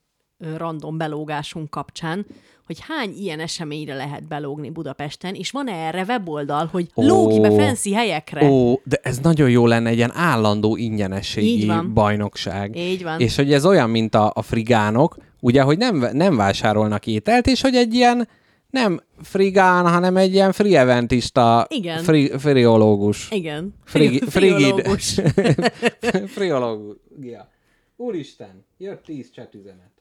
random 0.57 0.97
belógásunk 0.97 1.69
kapcsán, 1.69 2.25
hogy 2.65 2.77
hány 2.87 3.13
ilyen 3.17 3.39
eseményre 3.39 3.95
lehet 3.95 4.27
belógni 4.27 4.69
Budapesten, 4.69 5.35
és 5.35 5.51
van-e 5.51 5.71
erre 5.71 6.03
weboldal, 6.07 6.69
hogy 6.71 6.87
Ó. 6.95 7.03
lógi 7.03 7.39
be 7.39 7.51
fancy 7.51 7.93
helyekre? 7.93 8.49
Ó, 8.49 8.79
de 8.83 8.99
ez 9.03 9.19
nagyon 9.19 9.49
jó 9.49 9.67
lenne 9.67 9.89
egy 9.89 9.97
ilyen 9.97 10.15
állandó 10.15 10.77
Így 10.77 10.83
ingyenességi 10.83 11.65
van. 11.65 11.93
bajnokság. 11.93 12.75
Így 12.75 13.03
van. 13.03 13.19
És 13.19 13.35
hogy 13.35 13.53
ez 13.53 13.65
olyan, 13.65 13.89
mint 13.89 14.15
a, 14.15 14.31
a 14.35 14.41
frigánok, 14.41 15.15
ugye, 15.39 15.61
hogy 15.61 15.77
nem, 15.77 16.07
nem 16.11 16.35
vásárolnak 16.35 17.07
ételt, 17.07 17.47
és 17.47 17.61
hogy 17.61 17.75
egy 17.75 17.93
ilyen 17.93 18.27
nem 18.71 19.01
frigán, 19.21 19.89
hanem 19.89 20.17
egy 20.17 20.33
ilyen 20.33 20.51
free 20.51 20.79
eventista 20.79 21.65
Igen. 21.69 22.03
Fri, 22.03 22.31
friológus. 22.37 23.31
Igen. 23.31 23.73
Frigi, 23.83 24.19
frigid. 24.29 24.57
Friológus. 24.59 25.19
Friológia. 26.35 27.49
Úristen, 27.95 28.65
jött 28.77 29.03
tíz 29.03 29.31
csetüzenet. 29.31 29.91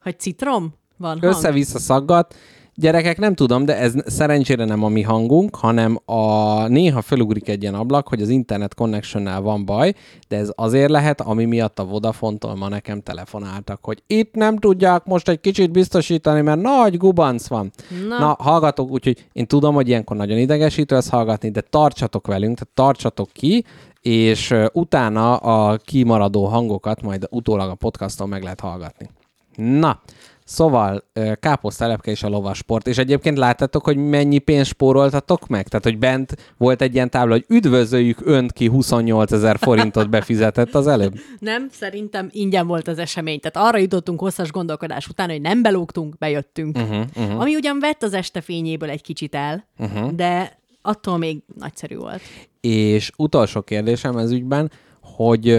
Hogy 0.00 0.18
citrom? 0.18 0.74
Van? 0.96 1.18
Össze-vissza 1.20 1.78
szaggat. 1.78 2.34
Gyerekek, 2.80 3.18
nem 3.18 3.34
tudom, 3.34 3.64
de 3.64 3.76
ez 3.76 3.94
szerencsére 4.06 4.64
nem 4.64 4.84
a 4.84 4.88
mi 4.88 5.02
hangunk, 5.02 5.56
hanem 5.56 5.98
a 6.04 6.66
néha 6.66 7.02
felugrik 7.02 7.48
egy 7.48 7.62
ilyen 7.62 7.74
ablak, 7.74 8.08
hogy 8.08 8.22
az 8.22 8.28
internet 8.28 8.74
connection 8.74 9.42
van 9.42 9.64
baj, 9.64 9.94
de 10.28 10.36
ez 10.36 10.50
azért 10.54 10.90
lehet, 10.90 11.20
ami 11.20 11.44
miatt 11.44 11.78
a 11.78 11.84
Vodafone-tól 11.84 12.54
ma 12.54 12.68
nekem 12.68 13.00
telefonáltak, 13.00 13.84
hogy 13.84 14.02
itt 14.06 14.34
nem 14.34 14.56
tudják 14.56 15.04
most 15.04 15.28
egy 15.28 15.40
kicsit 15.40 15.70
biztosítani, 15.70 16.40
mert 16.40 16.60
nagy 16.60 16.96
gubanc 16.96 17.46
van. 17.46 17.70
Na. 18.08 18.18
Na, 18.18 18.36
hallgatok, 18.38 18.90
úgyhogy 18.90 19.26
én 19.32 19.46
tudom, 19.46 19.74
hogy 19.74 19.88
ilyenkor 19.88 20.16
nagyon 20.16 20.38
idegesítő 20.38 20.96
ezt 20.96 21.10
hallgatni, 21.10 21.50
de 21.50 21.60
tartsatok 21.60 22.26
velünk, 22.26 22.58
tehát 22.58 22.74
tartsatok 22.74 23.28
ki, 23.32 23.64
és 24.00 24.54
utána 24.72 25.36
a 25.36 25.76
kimaradó 25.76 26.44
hangokat 26.44 27.02
majd 27.02 27.26
utólag 27.30 27.70
a 27.70 27.74
podcaston 27.74 28.28
meg 28.28 28.42
lehet 28.42 28.60
hallgatni. 28.60 29.08
Na, 29.56 30.00
szóval 30.48 31.04
káposztelepke 31.40 32.10
és 32.10 32.22
a 32.22 32.28
lovasport, 32.28 32.86
és 32.86 32.98
egyébként 32.98 33.38
láttátok, 33.38 33.84
hogy 33.84 33.96
mennyi 33.96 34.38
pénzt 34.38 34.70
spóroltatok 34.70 35.46
meg? 35.46 35.68
Tehát, 35.68 35.84
hogy 35.84 35.98
bent 35.98 36.54
volt 36.56 36.82
egy 36.82 36.94
ilyen 36.94 37.10
tábla, 37.10 37.32
hogy 37.32 37.44
üdvözöljük 37.48 38.18
önt 38.24 38.52
ki 38.52 38.66
28 38.66 39.32
ezer 39.32 39.58
forintot 39.58 40.10
befizetett 40.10 40.74
az 40.74 40.86
előbb. 40.86 41.14
Nem, 41.38 41.68
szerintem 41.70 42.28
ingyen 42.30 42.66
volt 42.66 42.88
az 42.88 42.98
esemény. 42.98 43.40
Tehát 43.40 43.68
arra 43.68 43.78
jutottunk 43.78 44.20
hosszas 44.20 44.50
gondolkodás 44.50 45.08
után, 45.08 45.30
hogy 45.30 45.40
nem 45.40 45.62
belógtunk, 45.62 46.18
bejöttünk. 46.18 46.76
Uh-huh, 46.76 47.04
uh-huh. 47.16 47.40
Ami 47.40 47.54
ugyan 47.54 47.78
vett 47.80 48.02
az 48.02 48.12
este 48.12 48.40
fényéből 48.40 48.90
egy 48.90 49.02
kicsit 49.02 49.34
el, 49.34 49.66
uh-huh. 49.78 50.10
de 50.10 50.58
attól 50.82 51.18
még 51.18 51.42
nagyszerű 51.58 51.96
volt. 51.96 52.22
És 52.60 53.10
utolsó 53.16 53.62
kérdésem 53.62 54.16
ez 54.16 54.30
ügyben, 54.30 54.70
hogy 55.00 55.58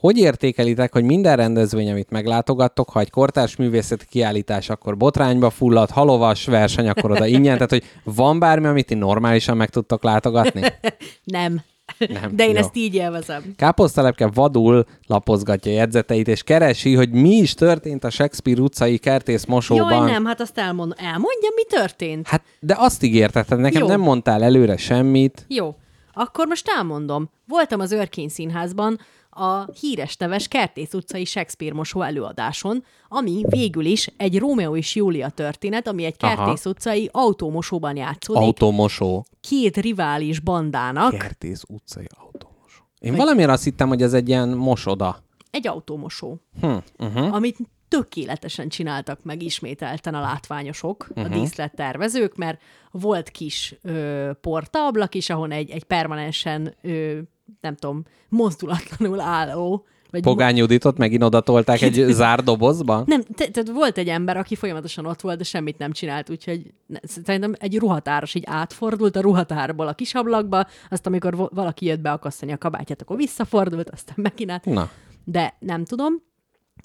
hogy 0.00 0.18
értékelitek, 0.18 0.92
hogy 0.92 1.04
minden 1.04 1.36
rendezvény, 1.36 1.90
amit 1.90 2.10
meglátogattok, 2.10 2.90
ha 2.90 3.00
egy 3.00 3.10
kortárs 3.10 3.56
művészeti 3.56 4.04
kiállítás, 4.08 4.68
akkor 4.68 4.96
botrányba 4.96 5.50
fullad, 5.50 5.90
halovas 5.90 6.46
verseny, 6.46 6.88
akkor 6.88 7.10
oda 7.10 7.26
ingyen, 7.26 7.54
tehát 7.54 7.70
hogy 7.70 7.84
van 8.04 8.38
bármi, 8.38 8.66
amit 8.66 8.86
ti 8.86 8.94
normálisan 8.94 9.56
meg 9.56 9.70
tudtok 9.70 10.02
látogatni? 10.02 10.62
Nem. 11.24 11.60
Nem, 11.98 12.36
De 12.36 12.44
én 12.44 12.50
jó. 12.50 12.56
ezt 12.56 12.76
így 12.76 12.94
élvezem. 12.94 13.42
Káposztelepke 13.56 14.26
vadul 14.34 14.84
lapozgatja 15.06 15.72
jegyzeteit, 15.72 16.28
és 16.28 16.42
keresi, 16.42 16.94
hogy 16.94 17.10
mi 17.10 17.36
is 17.36 17.54
történt 17.54 18.04
a 18.04 18.10
Shakespeare 18.10 18.60
utcai 18.60 18.98
kertész 18.98 19.44
mosóban. 19.44 19.92
Jaj, 19.92 20.10
nem, 20.10 20.24
hát 20.24 20.40
azt 20.40 20.58
elmond, 20.58 20.94
elmondja, 20.96 21.48
mi 21.54 21.64
történt. 21.68 22.28
Hát, 22.28 22.42
de 22.60 22.74
azt 22.78 23.02
ígérted, 23.02 23.58
nekem 23.58 23.82
Jó. 23.82 23.88
nem 23.88 24.00
mondtál 24.00 24.42
előre 24.42 24.76
semmit. 24.76 25.44
Jó, 25.48 25.74
akkor 26.12 26.46
most 26.46 26.68
elmondom. 26.76 27.30
Voltam 27.46 27.80
az 27.80 27.92
Örkény 27.92 28.28
Színházban 28.28 28.98
a 29.40 29.68
híres 29.80 30.16
neves 30.16 30.48
Kertész 30.48 30.94
utcai 30.94 31.24
Shakespeare 31.24 31.74
mosó 31.74 32.02
előadáson, 32.02 32.84
ami 33.08 33.42
végül 33.48 33.84
is 33.84 34.08
egy 34.16 34.38
Rómeó 34.38 34.76
és 34.76 34.94
Júlia 34.94 35.28
történet, 35.28 35.88
ami 35.88 36.04
egy 36.04 36.14
Aha. 36.18 36.34
Kertész 36.34 36.64
utcai 36.66 37.08
autómosóban 37.12 37.96
játszódik, 37.96 38.42
Automosó. 38.42 39.24
két 39.40 39.76
rivális 39.76 40.40
bandának, 40.40 41.18
Kertész 41.18 41.62
utcai 41.68 42.06
automosó. 42.18 42.82
Én 42.98 43.14
valamiért 43.14 43.50
azt 43.50 43.64
hittem, 43.64 43.88
hogy 43.88 44.02
ez 44.02 44.12
egy 44.12 44.28
ilyen 44.28 44.48
mosoda. 44.48 45.22
egy 45.50 45.66
autómosó, 45.68 46.40
Hm, 46.60 46.76
uh-huh. 46.98 47.34
amit 47.34 47.56
tökéletesen 47.88 48.68
csináltak 48.68 49.24
meg 49.24 49.42
ismételten 49.42 50.14
a 50.14 50.20
látványosok, 50.20 51.06
uh-huh. 51.10 51.24
a 51.24 51.38
díszlettervezők, 51.38 52.36
mert 52.36 52.60
volt 52.90 53.28
kis 53.30 53.74
ö, 53.82 54.30
portaablak 54.40 55.14
is, 55.14 55.30
ahon 55.30 55.50
egy, 55.50 55.70
egy 55.70 55.84
permanensen, 55.84 56.74
ö, 56.82 57.18
nem 57.60 57.76
tudom, 57.76 58.04
mozdulatlanul 58.28 59.20
álló, 59.20 59.84
vagy 60.10 60.22
Pogány 60.22 60.56
Juditot 60.56 60.98
megint 60.98 61.22
oda 61.22 61.40
tolták 61.40 61.82
egy 61.82 61.94
zár 62.20 62.42
dobozba? 62.42 63.02
nem, 63.06 63.22
te- 63.22 63.48
tehát 63.48 63.70
volt 63.70 63.98
egy 63.98 64.08
ember, 64.08 64.36
aki 64.36 64.54
folyamatosan 64.54 65.06
ott 65.06 65.20
volt, 65.20 65.38
de 65.38 65.44
semmit 65.44 65.78
nem 65.78 65.92
csinált, 65.92 66.30
úgyhogy 66.30 66.72
ne, 66.86 66.98
szerintem 67.02 67.54
egy 67.58 67.78
ruhatáros 67.78 68.34
így 68.34 68.44
átfordult 68.46 69.16
a 69.16 69.20
ruhatárból 69.20 69.86
a 69.86 69.92
kis 69.92 70.14
ablakba, 70.14 70.66
azt 70.90 71.06
amikor 71.06 71.36
valaki 71.36 71.86
jött 71.86 72.00
beakasztani 72.00 72.52
a 72.52 72.58
kabátját, 72.58 73.02
akkor 73.02 73.16
visszafordult, 73.16 73.90
aztán 73.90 74.16
megint 74.18 74.50
át. 74.50 74.64
Na, 74.64 74.90
De 75.24 75.56
nem 75.58 75.84
tudom. 75.84 76.14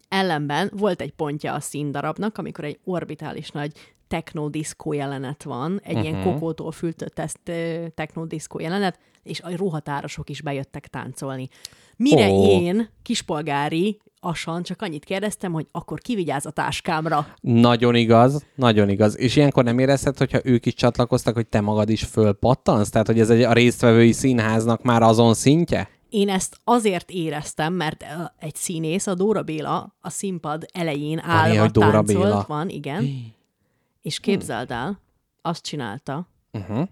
Ellenben 0.10 0.72
volt 0.74 1.02
egy 1.02 1.12
pontja 1.12 1.54
a 1.54 1.60
színdarabnak, 1.60 2.38
amikor 2.38 2.64
egy 2.64 2.80
orbitális 2.84 3.50
nagy 3.50 3.72
technodiszkó 4.08 4.94
jelenet 4.94 5.44
van, 5.44 5.80
egy 5.84 5.96
uh-huh. 5.96 6.10
ilyen 6.10 6.24
kokótól 6.24 6.72
fültött 6.72 7.20
ezt 7.20 7.52
technodiszkó 7.96 8.60
jelenet, 8.60 9.00
és 9.26 9.42
a 9.42 9.56
ruhatárosok 9.56 10.30
is 10.30 10.42
bejöttek 10.42 10.88
táncolni. 10.88 11.48
Mire 11.98 12.28
oh. 12.30 12.48
én, 12.48 12.90
kispolgári, 13.02 14.00
asan 14.20 14.64
csak 14.64 14.82
annyit 14.82 15.06
kérdeztem, 15.06 15.52
hogy 15.52 15.68
akkor 15.72 16.00
kivigyáz 16.00 16.46
a 16.46 16.50
táskámra. 16.50 17.28
nagyon 17.42 17.96
igaz, 17.96 18.46
nagyon 18.56 18.90
igaz. 18.90 19.20
És 19.20 19.36
ilyenkor 19.36 19.64
nem 19.64 19.80
érezted, 19.80 20.18
hogyha 20.18 20.40
ők 20.44 20.66
is 20.66 20.74
csatlakoztak, 20.74 21.34
hogy 21.34 21.48
te 21.48 21.62
magad 21.62 21.90
is 21.90 22.04
fölpattansz? 22.04 22.90
Tehát, 22.90 23.08
hogy 23.08 23.20
ez 23.20 23.30
egy, 23.30 23.42
a 23.42 23.54
résztvevői 23.54 24.12
színháznak 24.12 24.84
már 24.84 25.02
azon 25.02 25.34
szintje? 25.34 25.90
Én 26.10 26.30
ezt 26.30 26.58
azért 26.64 27.10
éreztem, 27.12 27.74
mert 27.74 28.06
egy 28.40 28.56
színész, 28.56 29.08
a 29.08 29.14
Dóra 29.14 29.44
Béla 29.44 29.96
a 30.02 30.10
színpad 30.10 30.66
elején 30.74 31.20
állva 31.20 31.60
hogy 31.60 31.72
Dóra 31.72 31.92
táncolt. 31.92 32.18
Béla? 32.18 32.46
Van, 32.48 32.70
igen. 32.70 33.34
És 34.02 34.20
képzeld 34.20 34.72
el, 34.72 35.00
azt 35.42 35.64
csinálta, 35.64 36.28
Uh-huh. 36.56 36.88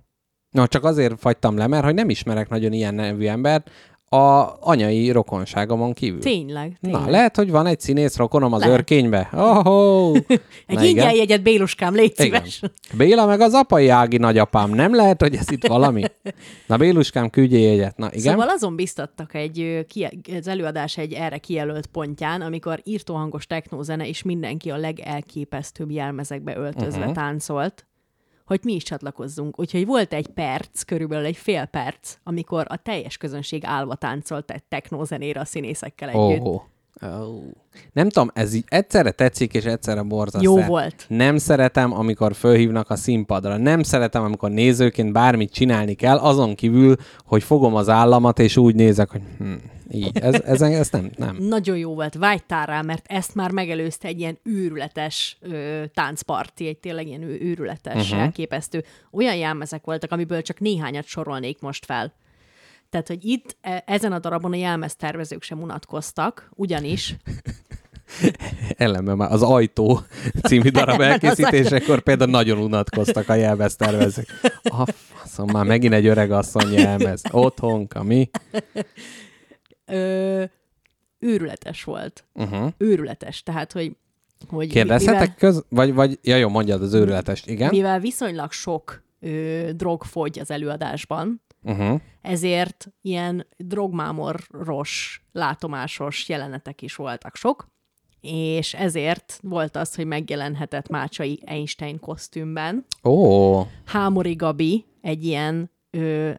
No, 0.54 0.68
csak 0.68 0.84
azért 0.84 1.20
fagytam 1.20 1.58
le, 1.58 1.68
mert 1.68 1.84
hogy 1.84 1.94
nem 1.94 2.10
ismerek 2.10 2.50
nagyon 2.50 2.74
ilyen 2.74 2.96
nevű 2.96 3.26
embert 3.26 3.70
a 4.14 4.58
anyai 4.60 5.12
rokonságomon 5.12 5.94
kívül. 5.94 6.20
tényleg, 6.20 6.78
tényleg. 6.82 7.02
Na, 7.02 7.10
lehet, 7.10 7.36
hogy 7.36 7.52
van 7.52 7.66
egy 7.66 7.80
színész 7.80 8.18
rokonom 8.18 8.54
az 8.54 8.60
Lehet. 8.60 8.76
örkénybe. 8.76 9.30
Oh, 9.34 10.18
Egy 10.68 10.84
ingyen 10.84 11.16
jegyet, 11.16 11.44
Béluskám, 11.44 11.94
légy 11.94 12.16
szíves. 12.16 12.58
Igen. 12.58 12.72
Béla 12.98 13.26
meg 13.26 13.40
az 13.40 13.54
apai 13.54 13.90
ági 13.90 14.18
nagyapám. 14.18 14.70
Nem 14.70 14.96
lehet, 14.96 15.22
hogy 15.22 15.36
ez 15.36 15.52
itt 15.52 15.68
valami? 15.68 16.04
Na, 16.68 16.78
Béluskám, 16.78 17.30
küldjél 17.30 17.68
jegyet. 17.70 17.98
Na, 17.98 18.10
igen? 18.12 18.34
Szóval 18.34 18.50
azon 18.50 18.76
biztattak 18.76 19.34
egy, 19.34 19.86
az 20.40 20.48
előadás 20.48 20.98
egy 20.98 21.14
erre 21.14 21.38
kijelölt 21.38 21.86
pontján, 21.86 22.42
amikor 22.42 22.82
írtóhangos 22.84 23.48
technózene, 23.48 24.08
és 24.08 24.24
mindenki 24.24 24.70
a 24.70 24.78
legelképesztőbb 24.78 25.92
jelmezekbe 25.92 26.58
öltözve 26.58 27.00
uh-huh. 27.00 27.14
táncolt, 27.14 27.86
hogy 28.54 28.62
mi 28.64 28.74
is 28.74 28.84
csatlakozzunk. 28.84 29.60
Úgyhogy 29.60 29.86
volt 29.86 30.14
egy 30.14 30.28
perc, 30.28 30.82
körülbelül 30.84 31.26
egy 31.26 31.38
fél 31.38 31.66
perc, 31.66 32.16
amikor 32.24 32.66
a 32.70 32.78
teljes 32.78 33.18
közönség 33.18 33.66
állva 33.66 33.96
táncolt 33.96 34.52
egy 34.52 34.64
technózenére 34.64 35.40
a 35.40 35.46
színészekkel 35.46 36.10
együtt. 36.10 36.46
Oh. 36.46 36.62
Oh. 37.02 37.42
Nem 37.94 38.10
tudom, 38.10 38.30
ez 38.34 38.54
így 38.54 38.64
egyszerre 38.68 39.12
tetszik, 39.12 39.54
és 39.54 39.64
egyszerre 39.64 40.02
borzasztó. 40.02 40.58
Jó 40.58 40.64
volt. 40.66 41.06
Nem 41.08 41.38
szeretem, 41.38 41.94
amikor 41.94 42.36
fölhívnak 42.36 42.90
a 42.90 42.96
színpadra. 42.96 43.58
Nem 43.58 43.84
szeretem, 43.84 44.24
amikor 44.24 44.52
nézőként 44.52 45.12
bármit 45.12 45.54
csinálni 45.54 45.94
kell, 45.94 46.18
azon 46.18 46.56
kívül, 46.56 46.96
hogy 47.26 47.44
fogom 47.44 47.76
az 47.76 47.90
államat, 47.90 48.40
és 48.40 48.58
úgy 48.58 48.76
nézek, 48.76 49.10
hogy 49.10 49.22
hm, 49.38 49.54
így. 49.94 50.18
Ez, 50.18 50.42
ez, 50.42 50.62
ez 50.62 50.90
nem, 50.90 51.12
nem. 51.16 51.36
Nagyon 51.40 51.78
jó 51.78 51.94
volt, 51.94 52.14
vágytál 52.14 52.66
rá, 52.66 52.82
mert 52.82 53.06
ezt 53.08 53.36
már 53.36 53.52
megelőzte 53.52 54.08
egy 54.08 54.20
ilyen 54.20 54.40
őrületes 54.44 55.38
ö, 55.42 55.84
táncparti, 55.94 56.68
egy 56.68 56.78
tényleg 56.78 57.08
ilyen 57.08 57.22
őrületes, 57.22 58.04
uh-huh. 58.04 58.20
elképesztő. 58.20 58.84
Olyan 59.12 59.36
jelmezek 59.36 59.86
voltak, 59.86 60.12
amiből 60.12 60.42
csak 60.42 60.60
néhányat 60.60 61.06
sorolnék 61.06 61.60
most 61.60 61.86
fel. 61.86 62.14
Tehát, 62.90 63.08
hogy 63.08 63.26
itt 63.26 63.58
e- 63.62 63.84
ezen 63.86 64.12
a 64.12 64.20
darabon 64.20 64.52
a 64.52 64.56
jelmeztervezők 64.56 65.44
sem 65.44 65.62
unatkoztak, 65.62 66.50
ugyanis 66.56 67.16
Ellenben 68.78 69.18
már 69.18 69.32
az 69.32 69.42
Ajtó 69.42 70.02
című 70.44 70.70
darab 70.70 71.02
elkészítésekor 71.02 72.02
például 72.02 72.32
nagyon 72.32 72.58
unatkoztak 72.58 73.30
a 73.30 73.34
jelmeztervezők. 73.34 74.28
A 74.64 74.92
faszom, 75.14 75.50
már 75.52 75.66
megint 75.66 75.94
egy 75.94 76.06
öreg 76.08 76.32
asszony 76.32 76.72
jelmez. 76.74 77.22
Otthonka, 77.32 78.04
mi? 78.04 78.30
Ö, 79.86 80.44
őrületes 81.20 81.84
volt. 81.84 82.24
Uh-huh. 82.34 82.72
Őrületes. 82.78 83.44
Tehát, 83.44 83.72
hogy, 83.72 83.96
hogy 84.48 84.68
Kérdezhetek 84.68 85.36
köz? 85.36 85.66
Vagy, 85.70 85.94
vagy, 85.94 86.20
ja 86.22 86.36
jó, 86.36 86.50
mondjad 86.50 86.82
az 86.82 86.94
őrületest, 86.94 87.48
igen? 87.48 87.70
mivel 87.70 88.00
viszonylag 88.00 88.52
sok 88.52 89.04
ö, 89.20 89.70
drog 89.76 90.04
fogy 90.04 90.40
az 90.40 90.52
előadásban, 90.52 91.42
Uh-huh. 91.66 92.02
ezért 92.22 92.88
ilyen 93.02 93.48
drogmámoros, 93.58 95.24
látomásos 95.32 96.30
jelenetek 96.30 96.82
is 96.82 96.96
voltak 96.96 97.36
sok, 97.36 97.68
és 98.22 98.74
ezért 98.74 99.40
volt 99.42 99.76
az, 99.76 99.96
hogy 99.96 100.06
megjelenhetett 100.06 100.90
Mácsai 100.90 101.40
Einstein 101.46 102.00
kosztümben. 102.00 102.86
Ó, 103.04 103.62
Hámori 103.86 104.34
Gabi 104.34 104.86
egy 105.02 105.26
ilyen 105.26 105.72
ö, 105.90 106.32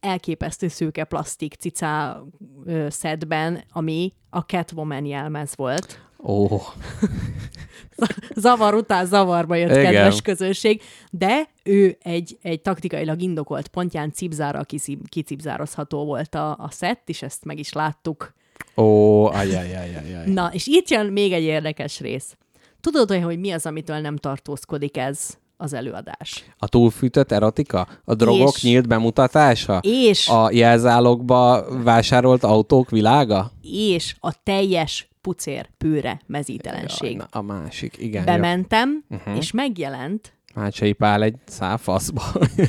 elképesztő 0.00 0.68
szőke 0.68 1.04
plastik 1.04 1.54
cicá 1.54 2.22
ö, 2.64 2.86
szedben, 2.90 3.64
ami 3.72 4.12
a 4.30 4.38
Catwoman 4.40 5.04
jelmez 5.04 5.52
volt. 5.56 6.00
ó. 6.22 6.46
Zavar 8.34 8.74
után 8.74 9.06
zavarba 9.06 9.54
jött 9.54 9.70
Igen. 9.70 9.84
kedves 9.84 10.22
közönség, 10.22 10.82
de 11.10 11.48
ő 11.64 11.98
egy, 12.02 12.38
egy 12.42 12.60
taktikailag 12.60 13.20
indokolt 13.22 13.68
pontján 13.68 14.12
cipzára 14.12 14.66
kicipzározható 15.08 16.04
volt 16.04 16.34
a, 16.34 16.50
a 16.50 16.68
szett, 16.70 17.08
és 17.08 17.22
ezt 17.22 17.44
meg 17.44 17.58
is 17.58 17.72
láttuk. 17.72 18.34
Ó, 18.76 19.24
ajajajajaj. 19.26 20.26
Na, 20.26 20.50
és 20.52 20.66
itt 20.66 20.88
jön 20.88 21.06
még 21.06 21.32
egy 21.32 21.42
érdekes 21.42 22.00
rész. 22.00 22.36
Tudod, 22.80 23.10
hogy 23.22 23.38
mi 23.38 23.50
az, 23.50 23.66
amitől 23.66 23.98
nem 23.98 24.16
tartózkodik 24.16 24.96
ez 24.96 25.38
az 25.60 25.72
előadás? 25.72 26.44
A 26.58 26.68
túlfűtött 26.68 27.32
erotika? 27.32 27.88
A 28.04 28.14
drogok 28.14 28.54
És- 28.54 28.62
nyílt 28.62 28.88
bemutatása? 28.88 29.80
És, 29.82 30.28
a... 30.28 30.50
Jelzálogba 30.52 31.64
vásárolt 31.82 32.44
autók 32.44 32.90
világa? 32.90 33.50
és 33.62 34.16
a 34.20 34.42
teljes 34.42 35.08
pucér 35.20 35.68
pőre 35.78 36.20
mezítelenség. 36.26 37.16
na, 37.16 37.28
a 37.30 37.42
másik, 37.42 37.98
igen. 37.98 38.26
jó. 38.26 38.32
Bementem, 38.32 39.04
uh-huh. 39.08 39.36
és 39.36 39.50
megjelent, 39.50 40.34
Mácsai 40.54 40.92
Pál 40.92 41.22
egy 41.22 41.34
száfaszba. 41.46 42.22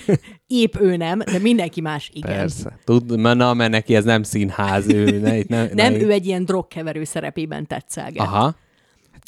épp 0.48 0.76
ő 0.80 0.96
nem, 0.98 1.20
de 1.20 1.40
mindenki 1.40 1.82
más 1.82 2.10
igen. 2.14 2.36
Persze. 2.36 2.80
Tud, 2.84 3.20
na, 3.20 3.54
mert 3.54 3.72
neki 3.72 3.96
ez 3.96 4.04
nem 4.04 4.24
színház, 4.24 4.88
ő 4.88 5.20
ne, 5.20 5.38
itt 5.38 5.48
ne, 5.48 5.68
Nem, 5.74 5.94
ne, 5.94 6.00
ő 6.00 6.12
egy 6.12 6.26
ilyen 6.26 6.46
drogkeverő 6.46 7.04
szerepében 7.04 7.68
tetszelget. 7.68 8.26
Aha. 8.26 8.56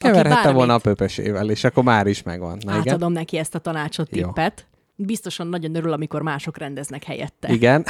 Keverhette 0.03 0.35
bármit- 0.35 0.53
volna 0.55 0.73
a 0.73 0.77
pöpesével, 0.77 1.49
és 1.49 1.63
akkor 1.63 1.83
már 1.83 2.07
is 2.07 2.23
megvan. 2.23 2.57
Na, 2.65 2.71
igen? 2.71 2.87
Átadom 2.87 3.11
neki 3.11 3.37
ezt 3.37 3.55
a 3.55 3.59
tanácsot, 3.59 4.15
Jó. 4.15 4.25
tippet. 4.25 4.67
Biztosan 4.95 5.47
nagyon 5.47 5.75
örül, 5.75 5.91
amikor 5.93 6.21
mások 6.21 6.57
rendeznek 6.57 7.03
helyette. 7.03 7.53
Igen. 7.53 7.85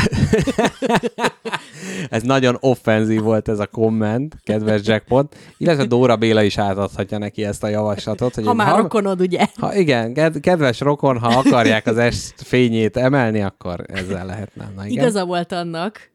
ez 2.10 2.24
nagyon 2.24 2.58
offenzív 2.60 3.22
volt 3.22 3.48
ez 3.50 3.60
a 3.60 3.68
komment, 3.68 4.38
kedves 4.44 4.82
Jackpot. 4.88 5.36
Illetve 5.58 5.86
Dóra 5.86 6.16
Béla 6.16 6.44
is 6.44 6.58
átadhatja 6.58 7.18
neki 7.18 7.44
ezt 7.46 7.64
a 7.64 7.68
javaslatot. 7.68 8.36
Hogy 8.36 8.46
Ha 8.46 8.54
már 8.54 8.68
hal- 8.68 8.82
rokonod, 8.82 9.22
ugye? 9.22 9.46
Ha 9.60 9.76
igen, 9.76 10.14
ked- 10.14 10.40
kedves 10.40 10.80
rokon, 10.80 11.20
ha 11.20 11.28
akarják 11.28 11.86
az 11.86 11.98
est 11.98 12.42
fényét 12.42 12.98
emelni, 12.98 13.42
akkor 13.42 13.84
ezzel 13.88 14.26
lehetne. 14.26 14.72
Na, 14.76 14.86
igen. 14.86 15.02
Igaza 15.04 15.26
volt 15.26 15.52
annak 15.52 16.12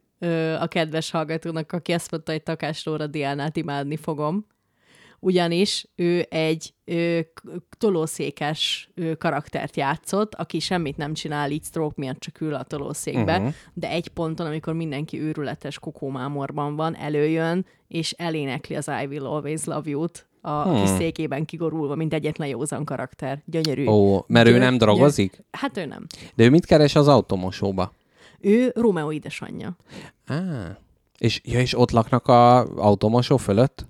a 0.60 0.66
kedves 0.66 1.10
hallgatónak, 1.10 1.72
aki 1.72 1.92
azt 1.92 2.10
mondta, 2.10 2.32
hogy 2.32 2.42
Takás 2.42 2.84
Lóra 2.84 3.06
Diánát 3.06 3.56
imádni 3.56 3.96
fogom. 3.96 4.46
Ugyanis 5.20 5.86
ő 5.96 6.26
egy 6.30 6.74
ö, 6.84 7.20
tolószékes 7.78 8.90
ö, 8.94 9.16
karaktert 9.16 9.76
játszott, 9.76 10.34
aki 10.34 10.58
semmit 10.58 10.96
nem 10.96 11.14
csinál, 11.14 11.50
így 11.50 11.64
stroke 11.64 11.94
miatt 11.96 12.18
csak 12.18 12.40
ül 12.40 12.54
a 12.54 12.62
tolószékbe, 12.62 13.36
uh-huh. 13.36 13.54
de 13.74 13.88
egy 13.88 14.08
ponton, 14.08 14.46
amikor 14.46 14.74
mindenki 14.74 15.20
őrületes 15.20 15.78
kokómámorban 15.78 16.76
van, 16.76 16.96
előjön, 16.96 17.66
és 17.88 18.12
elénekli 18.12 18.76
az 18.76 18.90
I 19.02 19.06
Will 19.06 19.26
Always 19.26 19.64
Love 19.64 19.90
You-t 19.90 20.28
a 20.40 20.62
hmm. 20.62 20.80
kis 20.80 20.90
székében 20.90 21.44
kigorulva, 21.44 21.94
mint 21.94 22.14
egyetlen 22.14 22.48
józan 22.48 22.84
karakter. 22.84 23.42
Gyönyörű. 23.44 23.86
Ó, 23.86 24.24
mert 24.26 24.48
ő 24.48 24.50
Gyö- 24.50 24.60
nem 24.60 24.78
drogozik? 24.78 25.44
Hát 25.50 25.76
ő 25.76 25.84
nem. 25.84 26.06
De 26.34 26.44
ő 26.44 26.50
mit 26.50 26.66
keres 26.66 26.94
az 26.94 27.08
automosóba? 27.08 27.92
Ő 28.40 28.72
Romeo 28.74 29.12
édesanyja. 29.12 29.76
Á, 30.26 30.78
és, 31.18 31.40
ja, 31.44 31.60
és 31.60 31.78
ott 31.78 31.90
laknak 31.90 32.26
a 32.26 32.58
automosó 32.76 33.36
fölött? 33.36 33.86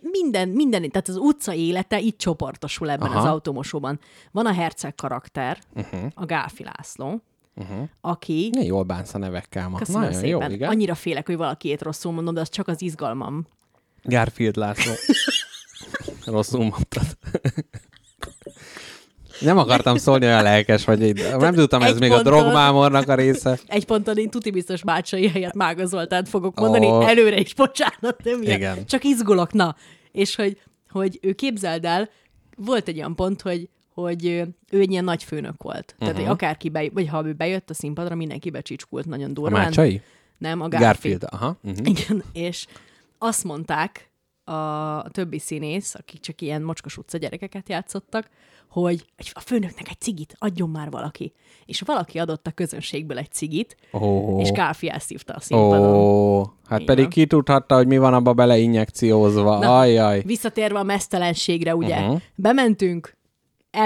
Minden, 0.00 0.48
minden, 0.48 0.90
tehát 0.90 1.08
az 1.08 1.16
utca 1.16 1.54
élete 1.54 2.00
itt 2.00 2.18
csoportosul 2.18 2.90
ebben 2.90 3.08
Aha. 3.08 3.18
az 3.18 3.24
automosóban. 3.24 4.00
Van 4.32 4.46
a 4.46 4.52
herceg 4.52 4.94
karakter, 4.94 5.58
uh-huh. 5.74 6.00
a 6.14 6.24
Gáfi 6.24 6.64
László, 6.64 7.22
uh-huh. 7.54 7.88
aki... 8.00 8.50
Ne 8.52 8.62
jól 8.62 8.82
bánsz 8.82 9.14
a 9.14 9.18
nevekkel 9.18 9.68
ma. 9.68 9.78
Köszönöm 9.78 10.00
Nagyon 10.00 10.16
szépen. 10.20 10.48
jó, 10.48 10.54
igen. 10.54 10.68
Annyira 10.68 10.94
félek, 10.94 11.26
hogy 11.26 11.36
valakiét 11.36 11.82
rosszul 11.82 12.12
mondom, 12.12 12.34
de 12.34 12.40
az 12.40 12.48
csak 12.48 12.68
az 12.68 12.82
izgalmam. 12.82 13.46
Garfield 14.02 14.56
László. 14.56 14.92
rosszul 16.34 16.60
mondtad. 16.60 17.06
Nem 19.40 19.58
akartam 19.58 19.96
szólni, 19.96 20.24
olyan 20.26 20.42
lelkes 20.42 20.84
vagy. 20.84 21.02
Így. 21.02 21.26
Nem 21.38 21.54
tudtam, 21.54 21.82
ez 21.82 21.94
Egy 21.94 22.00
még 22.00 22.10
a 22.10 22.14
ponton. 22.14 22.32
drogmámornak 22.32 23.08
a 23.08 23.14
része. 23.14 23.58
Egy 23.66 23.84
ponton 23.84 24.16
én 24.16 24.30
tuti 24.30 24.50
biztos 24.50 24.82
Bácsai 24.82 25.28
helyett 25.28 25.54
Mága 25.54 25.86
Zoltánt 25.86 26.28
fogok 26.28 26.58
mondani, 26.60 26.86
oh. 26.86 27.08
előre 27.08 27.38
is 27.38 27.54
bocsánat, 27.54 28.24
nem 28.24 28.42
ilyen. 28.42 28.56
Igen. 28.56 28.86
Csak 28.86 29.04
izgulok, 29.04 29.52
na. 29.52 29.76
És 30.12 30.34
hogy, 30.34 30.60
hogy 30.90 31.18
ő 31.22 31.32
képzeld 31.32 31.84
el, 31.84 32.08
volt 32.56 32.88
egy 32.88 32.96
olyan 32.96 33.14
pont, 33.14 33.42
hogy 33.42 33.68
hogy 33.94 34.26
ő 34.70 34.80
egy 34.80 34.90
ilyen 34.90 35.04
nagy 35.04 35.22
főnök 35.24 35.62
volt. 35.62 35.94
Tehát, 35.98 36.14
Mhm. 36.14 36.22
hogy 36.22 36.32
akárki 36.32 36.68
be, 36.68 36.88
vagy 36.92 37.08
ha 37.08 37.26
ő 37.26 37.32
bejött 37.32 37.70
a 37.70 37.74
színpadra, 37.74 38.14
mindenki 38.14 38.50
becsicskult 38.50 39.06
nagyon 39.06 39.30
A 39.30 39.32
durván. 39.32 39.62
Mácsai? 39.62 40.00
Nem, 40.38 40.60
a 40.60 40.68
Garfield. 40.68 40.92
Garfield. 40.92 41.24
Aha. 41.30 41.56
Uh-huh. 41.62 41.86
Igen, 41.88 42.22
és 42.32 42.66
azt 43.18 43.44
mondták 43.44 44.10
a 44.44 45.10
többi 45.10 45.38
színész, 45.38 45.94
akik 45.94 46.20
csak 46.20 46.40
ilyen 46.40 46.62
mocskos 46.62 46.96
utca 46.96 47.18
gyerekeket 47.18 47.68
játszottak, 47.68 48.28
hogy 48.82 49.04
egy- 49.16 49.30
a 49.34 49.40
főnöknek 49.40 49.88
egy 49.88 50.00
cigit 50.00 50.34
adjon 50.38 50.70
már 50.70 50.90
valaki. 50.90 51.32
És 51.64 51.80
valaki 51.80 52.18
adott 52.18 52.46
a 52.46 52.50
közönségből 52.50 53.18
egy 53.18 53.30
cigit, 53.32 53.76
Ó, 53.92 54.40
és 54.40 54.50
Káfi 54.50 54.88
elszívta 54.90 55.32
a 55.34 55.40
színpadon. 55.40 55.94
ó, 55.94 56.42
hát 56.68 56.80
Így 56.80 56.86
pedig 56.86 57.08
ki 57.08 57.26
tudhatta, 57.26 57.74
hogy 57.74 57.86
mi 57.86 57.98
van 57.98 58.14
abba 58.14 58.32
beleinjekciózva. 58.32 59.58
Na, 59.58 59.78
Ajjaj. 59.78 60.22
Visszatérve 60.24 60.78
a 60.78 60.82
mesztelenségre, 60.82 61.76
ugye, 61.76 62.00
Mhm. 62.00 62.16
bementünk. 62.34 63.16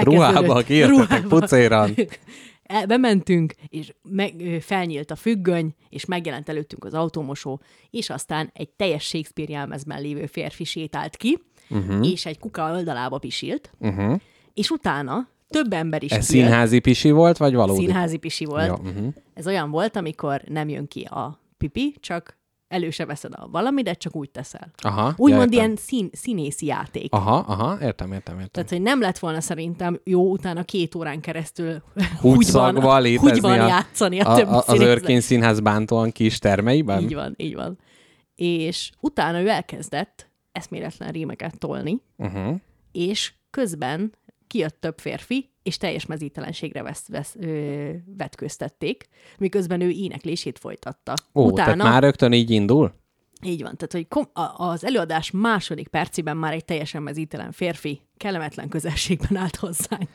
Ruhába 0.01 0.61
kijöttetek 0.61 1.27
pucéran. 1.27 1.95
Bementünk, 2.87 3.53
és 3.67 3.93
meg, 4.01 4.33
felnyílt 4.61 5.11
a 5.11 5.15
függöny, 5.15 5.73
és 5.89 6.05
megjelent 6.05 6.49
előttünk 6.49 6.85
az 6.85 6.93
autómosó, 6.93 7.61
és 7.89 8.09
aztán 8.09 8.49
egy 8.53 8.69
teljes 8.69 9.03
Shakespeare 9.03 9.51
jelmezben 9.51 10.01
lévő 10.01 10.25
férfi 10.25 10.63
sétált 10.63 11.17
ki, 11.17 11.39
uh-huh. 11.69 12.09
és 12.11 12.25
egy 12.25 12.39
kuka 12.39 12.71
oldalába 12.73 13.17
pisilt, 13.17 13.71
Uh-huh. 13.79 14.19
És 14.53 14.69
utána 14.69 15.27
több 15.49 15.73
ember 15.73 16.03
is 16.03 16.11
Ez 16.11 16.27
kijött. 16.27 16.45
színházi 16.45 16.79
pisi 16.79 17.11
volt, 17.11 17.37
vagy 17.37 17.53
valódi? 17.53 17.79
Színházi 17.85 18.17
pisi 18.17 18.45
volt. 18.45 18.67
Jó, 18.67 18.73
uh-huh. 18.73 19.13
Ez 19.33 19.47
olyan 19.47 19.71
volt, 19.71 19.95
amikor 19.95 20.41
nem 20.47 20.69
jön 20.69 20.87
ki 20.87 21.01
a 21.03 21.39
pipi, 21.57 21.95
csak 21.99 22.39
elő 22.67 22.89
se 22.89 23.05
veszed 23.05 23.31
a 23.35 23.47
valami, 23.51 23.81
de 23.81 23.93
csak 23.93 24.15
úgy 24.15 24.29
teszel. 24.29 24.71
Aha, 24.77 25.13
Úgymond 25.17 25.53
ja, 25.53 25.59
ilyen 25.59 25.75
szín, 25.75 26.09
színészi 26.13 26.65
játék. 26.65 27.13
Aha, 27.13 27.35
aha, 27.35 27.77
értem, 27.81 28.11
értem, 28.11 28.33
értem. 28.35 28.49
Tehát, 28.51 28.69
hogy 28.69 28.81
nem 28.81 28.99
lett 29.01 29.19
volna 29.19 29.41
szerintem 29.41 29.99
jó 30.03 30.31
utána 30.31 30.63
két 30.63 30.95
órán 30.95 31.19
keresztül 31.21 31.81
Húgyszagba 32.19 32.99
létezni 32.99 33.29
húgyban 33.29 33.59
a- 33.59 33.67
játszani 33.67 34.19
a, 34.19 34.31
A, 34.31 34.35
többi 34.35 34.49
a, 34.51 34.63
az. 34.65 34.79
Örkény 34.79 35.19
Színház 35.19 35.59
bántóan 35.59 36.11
kis 36.11 36.39
termeiben? 36.39 37.01
Így 37.03 37.13
van, 37.13 37.33
így 37.37 37.55
van. 37.55 37.77
És 38.35 38.91
utána 38.99 39.41
ő 39.41 39.47
elkezdett 39.47 40.29
eszméletlen 40.51 41.09
rímeket 41.11 41.57
tolni, 41.59 42.01
Uh-huh. 42.17 42.55
és 42.91 43.33
közben 43.49 44.13
kijött 44.51 44.77
több 44.79 44.99
férfi, 44.99 45.49
és 45.63 45.77
teljes 45.77 46.05
mezítelenségre 46.05 46.83
vesz, 46.83 47.07
vesz, 47.07 47.35
ö, 47.39 47.89
vetköztették, 48.17 49.07
miközben 49.37 49.81
ő 49.81 49.89
éneklését 49.89 50.59
folytatta. 50.59 51.13
Ó, 51.33 51.45
Utána, 51.45 51.75
tehát 51.75 51.91
már 51.91 52.01
rögtön 52.03 52.33
így 52.33 52.49
indul? 52.49 52.93
így 53.43 53.61
van, 53.61 53.75
tehát 53.77 53.91
hogy 53.91 54.07
kom- 54.07 54.37
a- 54.37 54.55
az 54.57 54.85
előadás 54.85 55.31
második 55.31 55.87
percében 55.87 56.37
már 56.37 56.53
egy 56.53 56.65
teljesen 56.65 57.01
mezítelen 57.03 57.51
férfi 57.51 58.01
kellemetlen 58.17 58.69
közelségben 58.69 59.35
állt 59.35 59.55
hozzánk. 59.55 60.09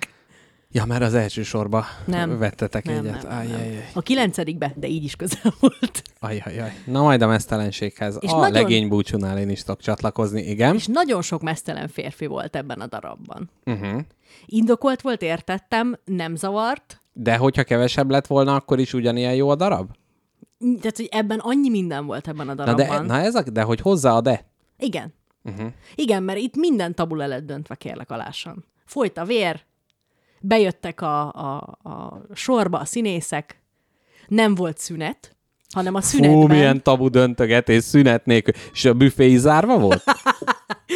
Ja, 0.70 0.84
mert 0.84 1.02
az 1.02 1.14
első 1.14 1.42
sorba 1.42 1.84
Nem. 2.06 2.38
vettetek 2.38 2.84
Nem, 2.84 2.94
egyet. 2.96 3.22
nem, 3.22 3.28
nem. 3.28 3.38
Ajjajjaj. 3.38 3.88
A 3.94 4.00
kilencedikbe, 4.02 4.72
de 4.76 4.86
így 4.86 5.04
is 5.04 5.16
közel 5.16 5.54
volt. 5.60 6.02
Ajjajjaj. 6.20 6.72
Na 6.86 7.02
majd 7.02 7.22
a 7.22 7.26
mesztelenséghez. 7.26 8.18
És 8.20 8.30
a 8.30 8.36
nagyon- 8.36 8.52
legény 8.52 8.88
búcsúnál 8.88 9.38
én 9.38 9.48
is 9.50 9.62
tudok 9.62 9.80
csatlakozni, 9.80 10.42
igen. 10.42 10.74
És 10.74 10.86
nagyon 10.86 11.22
sok 11.22 11.42
mesztelen 11.42 11.88
férfi 11.88 12.26
volt 12.26 12.56
ebben 12.56 12.80
a 12.80 12.86
darabban. 12.86 13.50
Uh-huh. 13.64 14.00
Indokolt 14.46 15.00
volt, 15.00 15.22
értettem, 15.22 15.96
nem 16.04 16.36
zavart, 16.36 17.00
De 17.12 17.36
hogyha 17.36 17.64
kevesebb 17.64 18.10
lett 18.10 18.26
volna, 18.26 18.54
akkor 18.54 18.78
is 18.78 18.92
ugyanilyen 18.92 19.34
jó 19.34 19.48
a 19.48 19.54
darab? 19.54 19.90
tehát, 20.58 20.96
hogy 20.96 21.08
ebben 21.10 21.38
annyi 21.38 21.68
minden 21.68 22.06
volt 22.06 22.28
ebben 22.28 22.48
a 22.48 22.54
Na, 22.54 22.64
darabban. 22.64 23.06
de, 23.06 23.12
na 23.12 23.20
ez 23.20 23.34
a, 23.34 23.42
de 23.42 23.62
hogy 23.62 23.80
hozzá 23.80 24.12
a 24.12 24.20
de? 24.20 24.50
Igen. 24.78 25.14
Uh-huh. 25.44 25.66
Igen, 25.94 26.22
mert 26.22 26.38
itt 26.38 26.56
minden 26.56 26.94
tabu 26.94 27.14
le 27.14 27.26
lett 27.26 27.46
döntve, 27.46 27.74
kérlek 27.74 28.10
alásan. 28.10 28.64
Folyt 28.84 29.18
a 29.18 29.24
vér, 29.24 29.64
bejöttek 30.40 31.00
a, 31.00 31.32
a, 31.32 31.78
a 31.82 32.20
sorba 32.34 32.78
a 32.78 32.84
színészek, 32.84 33.62
nem 34.28 34.54
volt 34.54 34.78
szünet, 34.78 35.36
hanem 35.74 35.94
a 35.94 36.00
szünetben, 36.00 36.40
Fú, 36.40 36.46
milyen 36.46 36.82
tabu 36.82 37.08
döntögetés 37.08 37.82
szünet 37.84 38.24
nélkül. 38.26 38.54
És 38.72 38.84
a 38.84 38.94
büfé 38.94 39.36
zárva 39.36 39.78
volt? 39.78 40.04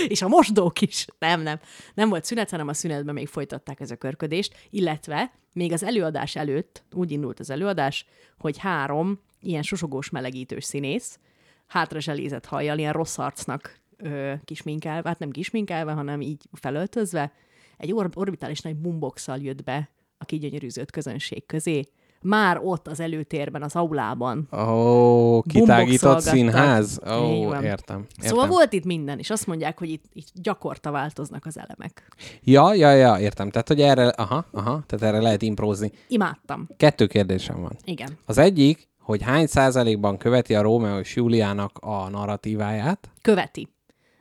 és 0.09 0.23
a 0.23 0.29
mosdók 0.29 0.81
is. 0.81 1.07
Nem, 1.19 1.41
nem. 1.41 1.61
Nem 1.95 2.09
volt 2.09 2.25
szünet, 2.25 2.51
hanem 2.51 2.69
a 2.69 2.73
szünetben 2.75 3.15
még 3.15 3.29
folytatták 3.29 3.81
ez 3.81 3.91
a 3.91 3.97
körködést, 3.97 4.55
illetve 4.71 5.33
még 5.53 5.73
az 5.73 5.83
előadás 5.83 6.37
előtt 6.37 6.83
úgy 6.93 7.11
indult 7.11 7.41
az 7.41 7.51
előadás, 7.51 8.07
hogy 8.39 8.59
három 8.59 9.21
ilyen 9.41 9.63
susogós 9.63 10.11
melegítős 10.11 10.65
színész, 10.65 11.19
hátra 11.67 12.01
zselézett 12.01 12.47
hajjal, 12.47 12.79
ilyen 12.79 12.93
rossz 12.93 13.19
arcnak 13.19 13.81
ö, 13.97 14.33
kisminkelve, 14.45 15.09
hát 15.09 15.19
nem 15.19 15.31
kisminkelve, 15.31 15.93
hanem 15.93 16.21
így 16.21 16.43
felöltözve, 16.53 17.33
egy 17.77 17.93
or- 17.93 18.17
orbitális 18.17 18.61
nagy 18.61 18.77
boomboxal 18.77 19.39
jött 19.39 19.65
be 19.65 19.91
a 20.19 20.25
kigyönyörűzött 20.25 20.91
közönség 20.91 21.47
közé. 21.47 21.89
Már 22.23 22.61
ott 22.63 22.89
az 22.89 23.01
előtérben, 23.01 23.63
az 23.63 23.77
aulában. 23.77 24.49
Ó, 24.53 25.43
kitágított 25.43 25.77
Boomboxolgattak. 25.77 26.33
színház? 26.35 27.01
Ó, 27.07 27.45
van. 27.45 27.65
értem. 27.65 27.65
értem. 27.65 28.07
Szóval 28.19 28.47
volt 28.47 28.73
itt 28.73 28.85
minden, 28.85 29.19
és 29.19 29.31
azt 29.31 29.47
mondják, 29.47 29.79
hogy 29.79 29.91
itt, 29.91 30.05
itt 30.13 30.29
gyakorta 30.35 30.91
változnak 30.91 31.47
az 31.47 31.59
elemek. 31.59 32.09
Ja, 32.43 32.75
ja, 32.75 32.91
ja, 32.93 33.19
értem. 33.19 33.51
Tehát, 33.51 33.69
hogy 33.69 33.81
erre, 33.81 34.09
aha, 34.09 34.45
aha, 34.51 34.83
tehát 34.87 35.15
erre 35.15 35.23
lehet 35.23 35.43
imprózni. 35.43 35.93
Imádtam. 36.09 36.69
Kettő 36.77 37.07
kérdésem 37.07 37.61
van. 37.61 37.77
Igen. 37.85 38.19
Az 38.25 38.39
egyik, 38.39 38.89
hogy 38.99 39.23
hány 39.23 39.47
százalékban 39.47 40.17
követi 40.17 40.55
a 40.55 40.63
Rómeó 40.63 40.99
és 40.99 41.17
Júliának 41.17 41.79
a 41.79 42.09
narratíváját? 42.09 43.11
Követi. 43.23 43.69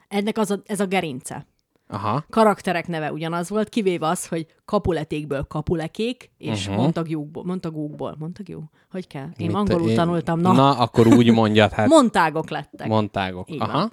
Ennek 0.07 0.37
az 0.37 0.51
a, 0.51 0.61
ez 0.65 0.79
a 0.79 0.85
gerince. 0.85 1.45
Aha. 1.91 2.25
Karakterek 2.29 2.87
neve 2.87 3.11
ugyanaz 3.11 3.49
volt, 3.49 3.69
kivéve 3.69 4.07
az, 4.07 4.27
hogy 4.27 4.45
kapuletékből 4.65 5.43
kapulekék, 5.43 6.29
és 6.37 6.49
Mhm. 6.61 6.69
uh-huh. 6.69 6.83
montagjúkból, 6.83 7.43
montagjúkból, 7.45 8.15
montagjú? 8.19 8.63
Hogy 8.91 9.07
kell? 9.07 9.27
Én 9.37 9.47
Mit- 9.47 9.55
angolul 9.55 9.89
én- 9.89 9.95
tanultam, 9.95 10.39
na, 10.39 10.51
Na, 10.51 10.77
akkor 10.77 11.07
úgy 11.07 11.31
mondjad, 11.31 11.71
hát 11.71 11.87
montágok 11.87 12.49
lettek. 12.49 12.87
mondtágok. 12.87 13.51
Így 13.51 13.61
Aha. 13.61 13.71
van. 13.71 13.91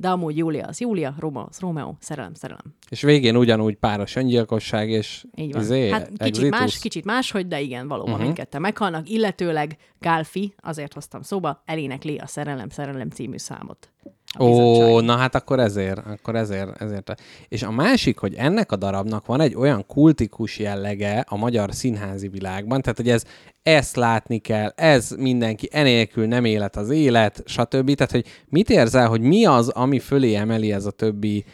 De 0.00 0.08
amúgy 0.08 0.36
Júlia 0.36 0.66
az 0.66 0.80
Júlia, 0.80 1.14
Róma 1.18 1.44
az 1.44 1.58
Rómeó, 1.58 1.96
szerelem, 2.00 2.34
szerelem. 2.34 2.64
És 2.88 3.02
végén 3.02 3.36
ugyanúgy 3.36 3.76
páros 3.76 4.16
öngyilkosság, 4.16 4.90
és 4.90 5.24
Így 5.34 5.52
van. 5.52 5.62
izé, 5.62 5.90
hát 5.90 6.06
kicsit 6.08 6.20
exitus. 6.22 6.50
más, 6.50 6.78
kicsit 6.78 7.04
máshogy, 7.04 7.46
de 7.46 7.60
igen, 7.60 7.88
valóban 7.88 7.98
Mhm. 7.98 8.10
uh-huh. 8.12 8.24
mindketten 8.24 8.60
meghalnak, 8.60 9.08
illetőleg 9.08 9.76
Gálfi, 10.00 10.54
azért 10.60 10.92
hoztam 10.94 11.22
szóba, 11.22 11.62
elénekli 11.64 12.16
a 12.18 12.26
Szerelem, 12.26 12.68
Szerelem 12.68 13.08
című 13.10 13.36
számot. 13.38 13.92
Ó, 14.38 15.00
na 15.00 15.16
hát 15.16 15.34
akkor 15.34 15.60
ezért, 15.60 15.98
akkor 16.06 16.36
ezért, 16.36 16.80
ezért. 16.80 17.22
És 17.48 17.62
a 17.62 17.70
másik, 17.70 18.18
hogy 18.18 18.34
ennek 18.34 18.72
a 18.72 18.76
darabnak 18.76 19.26
van 19.26 19.40
egy 19.40 19.54
olyan 19.54 19.86
kultikus 19.86 20.58
jellege 20.58 21.24
a 21.28 21.36
magyar 21.36 21.74
színházi 21.74 22.28
világban, 22.28 22.80
tehát 22.80 22.96
hogy 22.96 23.08
ez, 23.08 23.24
ezt 23.62 23.96
látni 23.96 24.38
kell, 24.38 24.72
ez 24.76 25.10
mindenki, 25.18 25.68
enélkül 25.72 26.26
nem 26.26 26.44
élet 26.44 26.76
az 26.76 26.90
élet, 26.90 27.42
stb. 27.46 27.94
Tehát, 27.94 28.12
hogy 28.12 28.26
mit 28.48 28.70
érzel, 28.70 29.08
hogy 29.08 29.20
mi 29.20 29.44
az, 29.44 29.68
ami 29.68 29.98
fölé 29.98 30.34
emeli 30.34 30.72
ez 30.72 30.86
a 30.86 30.90
többi 30.90 31.44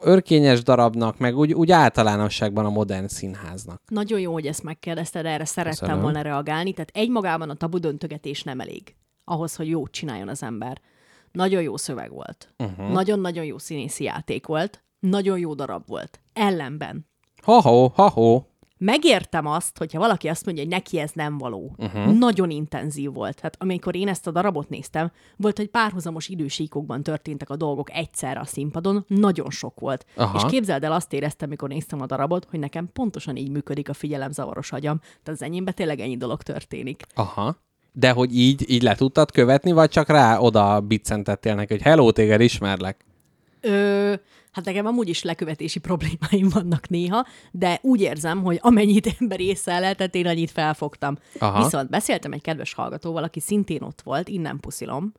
örkényes 0.00 0.62
darabnak, 0.62 1.18
meg 1.18 1.36
úgy, 1.36 1.52
úgy 1.52 1.70
általánosságban 1.70 2.64
a 2.64 2.70
modern 2.70 3.06
színháznak. 3.06 3.82
Nagyon 3.88 4.20
jó, 4.20 4.32
hogy 4.32 4.46
ezt 4.46 4.62
megkérdezted, 4.62 5.26
erre 5.26 5.44
szerettem 5.44 5.88
Köszönöm. 5.88 6.02
volna 6.02 6.20
reagálni. 6.20 6.72
Tehát 6.72 6.90
egymagában 6.94 7.50
a 7.50 7.54
tabu 7.54 7.78
döntögetés 7.78 8.42
nem 8.42 8.60
elég 8.60 8.94
ahhoz, 9.24 9.54
hogy 9.54 9.68
jót 9.68 9.90
csináljon 9.90 10.28
az 10.28 10.42
ember. 10.42 10.80
Nagyon 11.32 11.62
jó 11.62 11.76
szöveg 11.76 12.10
volt. 12.10 12.54
Uh-huh. 12.58 12.92
Nagyon-nagyon 12.92 13.44
jó 13.44 13.58
színészi 13.58 14.04
játék 14.04 14.46
volt. 14.46 14.84
Nagyon 14.98 15.38
jó 15.38 15.54
darab 15.54 15.86
volt. 15.86 16.20
Ellenben. 16.32 17.06
Ha-ho, 17.42 17.88
ha-ho. 17.88 18.42
Megértem 18.84 19.46
azt, 19.46 19.78
hogyha 19.78 19.98
valaki 19.98 20.28
azt 20.28 20.44
mondja, 20.44 20.62
hogy 20.62 20.72
neki 20.72 20.98
ez 20.98 21.10
nem 21.14 21.38
való. 21.38 21.74
Uh-huh. 21.78 22.18
Nagyon 22.18 22.50
intenzív 22.50 23.12
volt. 23.12 23.40
Hát 23.40 23.56
amikor 23.58 23.96
én 23.96 24.08
ezt 24.08 24.26
a 24.26 24.30
darabot 24.30 24.68
néztem, 24.68 25.10
volt, 25.36 25.56
hogy 25.56 25.68
párhuzamos 25.68 26.28
idősíkokban 26.28 27.02
történtek 27.02 27.50
a 27.50 27.56
dolgok 27.56 27.92
egyszerre 27.92 28.40
a 28.40 28.44
színpadon, 28.44 29.04
nagyon 29.08 29.50
sok 29.50 29.80
volt. 29.80 30.06
Aha. 30.16 30.38
És 30.38 30.44
képzeld 30.50 30.84
el, 30.84 30.92
azt 30.92 31.12
éreztem, 31.12 31.48
mikor 31.48 31.68
néztem 31.68 32.00
a 32.00 32.06
darabot, 32.06 32.46
hogy 32.50 32.58
nekem 32.58 32.88
pontosan 32.92 33.36
így 33.36 33.50
működik 33.50 33.88
a 33.88 33.94
figyelemzavaros 33.94 34.72
agyam. 34.72 34.98
Tehát 34.98 35.40
az 35.40 35.42
enyémben 35.42 35.74
tényleg 35.74 36.00
ennyi 36.00 36.16
dolog 36.16 36.42
történik. 36.42 37.02
Aha. 37.14 37.56
De 37.92 38.10
hogy 38.10 38.36
így, 38.38 38.70
így 38.70 38.82
le 38.82 38.94
tudtad 38.94 39.30
követni, 39.30 39.72
vagy 39.72 39.90
csak 39.90 40.08
rá 40.08 40.38
oda 40.38 40.80
biccentettél 40.80 41.54
neki, 41.54 41.72
hogy 41.72 41.82
hello, 41.82 42.12
téged 42.12 42.40
ismerlek? 42.40 43.04
Ö, 43.60 44.14
hát 44.52 44.64
nekem 44.64 44.86
amúgy 44.86 45.08
is 45.08 45.22
lekövetési 45.22 45.78
problémáim 45.78 46.48
vannak 46.48 46.88
néha, 46.88 47.26
de 47.50 47.78
úgy 47.82 48.00
érzem, 48.00 48.42
hogy 48.42 48.58
amennyit 48.62 49.14
ember 49.20 49.40
észre 49.40 49.78
lehetett, 49.78 50.14
én 50.14 50.26
annyit 50.26 50.50
felfogtam. 50.50 51.18
Aha. 51.38 51.62
Viszont 51.62 51.90
beszéltem 51.90 52.32
egy 52.32 52.40
kedves 52.40 52.74
hallgatóval, 52.74 53.22
aki 53.22 53.40
szintén 53.40 53.82
ott 53.82 54.00
volt, 54.04 54.28
innen 54.28 54.60
puszilom, 54.60 55.12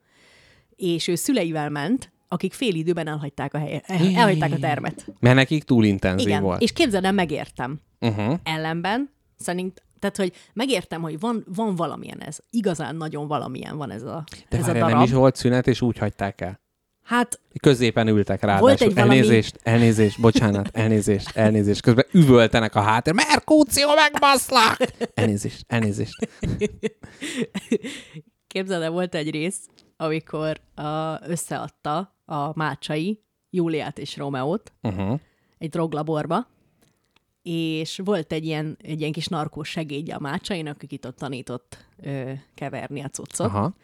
és 0.76 1.08
ő 1.08 1.14
szüleivel 1.14 1.70
ment, 1.70 2.12
akik 2.28 2.52
fél 2.52 2.74
időben 2.74 3.06
elhagyták 3.06 3.54
a, 3.54 3.58
hely, 3.58 3.82
el- 3.86 4.16
elhagyták 4.16 4.52
a 4.52 4.58
termet. 4.58 5.06
Mert 5.20 5.36
nekik 5.36 5.64
túl 5.64 5.84
intenzív 5.84 6.26
Igen, 6.28 6.42
volt. 6.42 6.62
és 6.62 6.72
képzeld 6.72 7.04
el, 7.04 7.12
megértem. 7.12 7.80
Uh-huh. 8.00 8.38
Ellenben 8.42 9.10
szerint, 9.36 9.82
tehát, 10.12 10.30
hogy 10.30 10.40
megértem, 10.52 11.02
hogy 11.02 11.20
van, 11.20 11.44
van 11.54 11.74
valamilyen 11.74 12.20
ez. 12.20 12.38
Igazán 12.50 12.96
nagyon 12.96 13.26
valamilyen 13.26 13.76
van 13.76 13.90
ez 13.90 14.02
a, 14.02 14.24
De 14.48 14.58
ez 14.58 14.68
a 14.68 14.72
darab. 14.72 14.90
nem 14.90 15.00
is 15.00 15.12
volt 15.12 15.36
szünet, 15.36 15.66
és 15.66 15.80
úgy 15.80 15.98
hagyták 15.98 16.40
el. 16.40 16.60
Hát 17.02 17.40
Középen 17.60 18.08
ültek 18.08 18.42
rá. 18.42 18.58
Volt 18.58 18.80
egy 18.80 18.94
valami- 18.94 19.16
Elnézést, 19.16 19.58
elnézést, 19.62 20.20
bocsánat, 20.20 20.68
elnézést, 20.72 21.36
elnézést. 21.36 21.80
Közben 21.80 22.04
üvöltenek 22.12 22.74
a 22.74 22.80
háttér. 22.80 23.14
Merkúció, 23.14 23.88
megbaszlak! 23.94 24.76
Elnézést, 25.14 25.64
elnézést. 25.68 26.28
képzeld 28.46 28.82
el, 28.82 28.90
volt 28.90 29.14
egy 29.14 29.30
rész, 29.30 29.58
amikor 29.96 30.60
uh, 30.76 30.84
összeadta 31.30 32.16
a 32.24 32.58
Mácsai 32.58 33.22
Júliát 33.50 33.98
és 33.98 34.16
Romeót 34.16 34.72
Uh-huh. 34.82 35.20
egy 35.58 35.68
droglaborba, 35.68 36.46
és 37.44 38.00
volt 38.04 38.32
egy 38.32 38.44
ilyen, 38.44 38.76
egy 38.82 39.00
ilyen 39.00 39.12
kis 39.12 39.26
narkós 39.26 39.68
segédje 39.68 40.14
a 40.14 40.20
Mácsainak, 40.20 40.76
aki 40.82 40.94
itt 40.94 41.06
ott 41.06 41.16
tanított 41.16 41.86
ö, 42.02 42.30
keverni 42.54 43.00
a 43.00 43.08
cuccot, 43.08 43.46
Aha. 43.46 43.74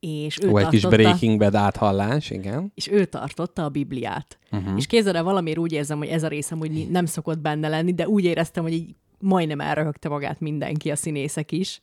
és 0.00 0.38
ő 0.42 0.50
Ó, 0.50 0.56
egy 0.56 0.68
kis 0.68 0.80
tartotta, 0.80 1.02
Breaking 1.02 1.38
Bad 1.38 1.54
áthallás, 1.54 2.30
igen. 2.30 2.72
és 2.74 2.88
ő 2.88 3.04
tartotta 3.04 3.64
a 3.64 3.68
Bibliát. 3.68 4.38
Uh-huh. 4.52 4.76
És 4.76 4.86
képzeld 4.86 5.16
el, 5.16 5.22
valamiért 5.22 5.58
úgy 5.58 5.72
érzem, 5.72 5.98
hogy 5.98 6.08
ez 6.08 6.22
a 6.22 6.28
részem 6.28 6.60
úgy 6.60 6.90
nem 6.90 7.06
szokott 7.06 7.38
benne 7.38 7.68
lenni, 7.68 7.94
de 7.94 8.08
úgy 8.08 8.24
éreztem, 8.24 8.62
hogy 8.62 8.72
így 8.72 8.94
majdnem 9.18 9.60
elröhögte 9.60 10.08
magát 10.08 10.40
mindenki, 10.40 10.90
a 10.90 10.96
színészek 10.96 11.52
is. 11.52 11.82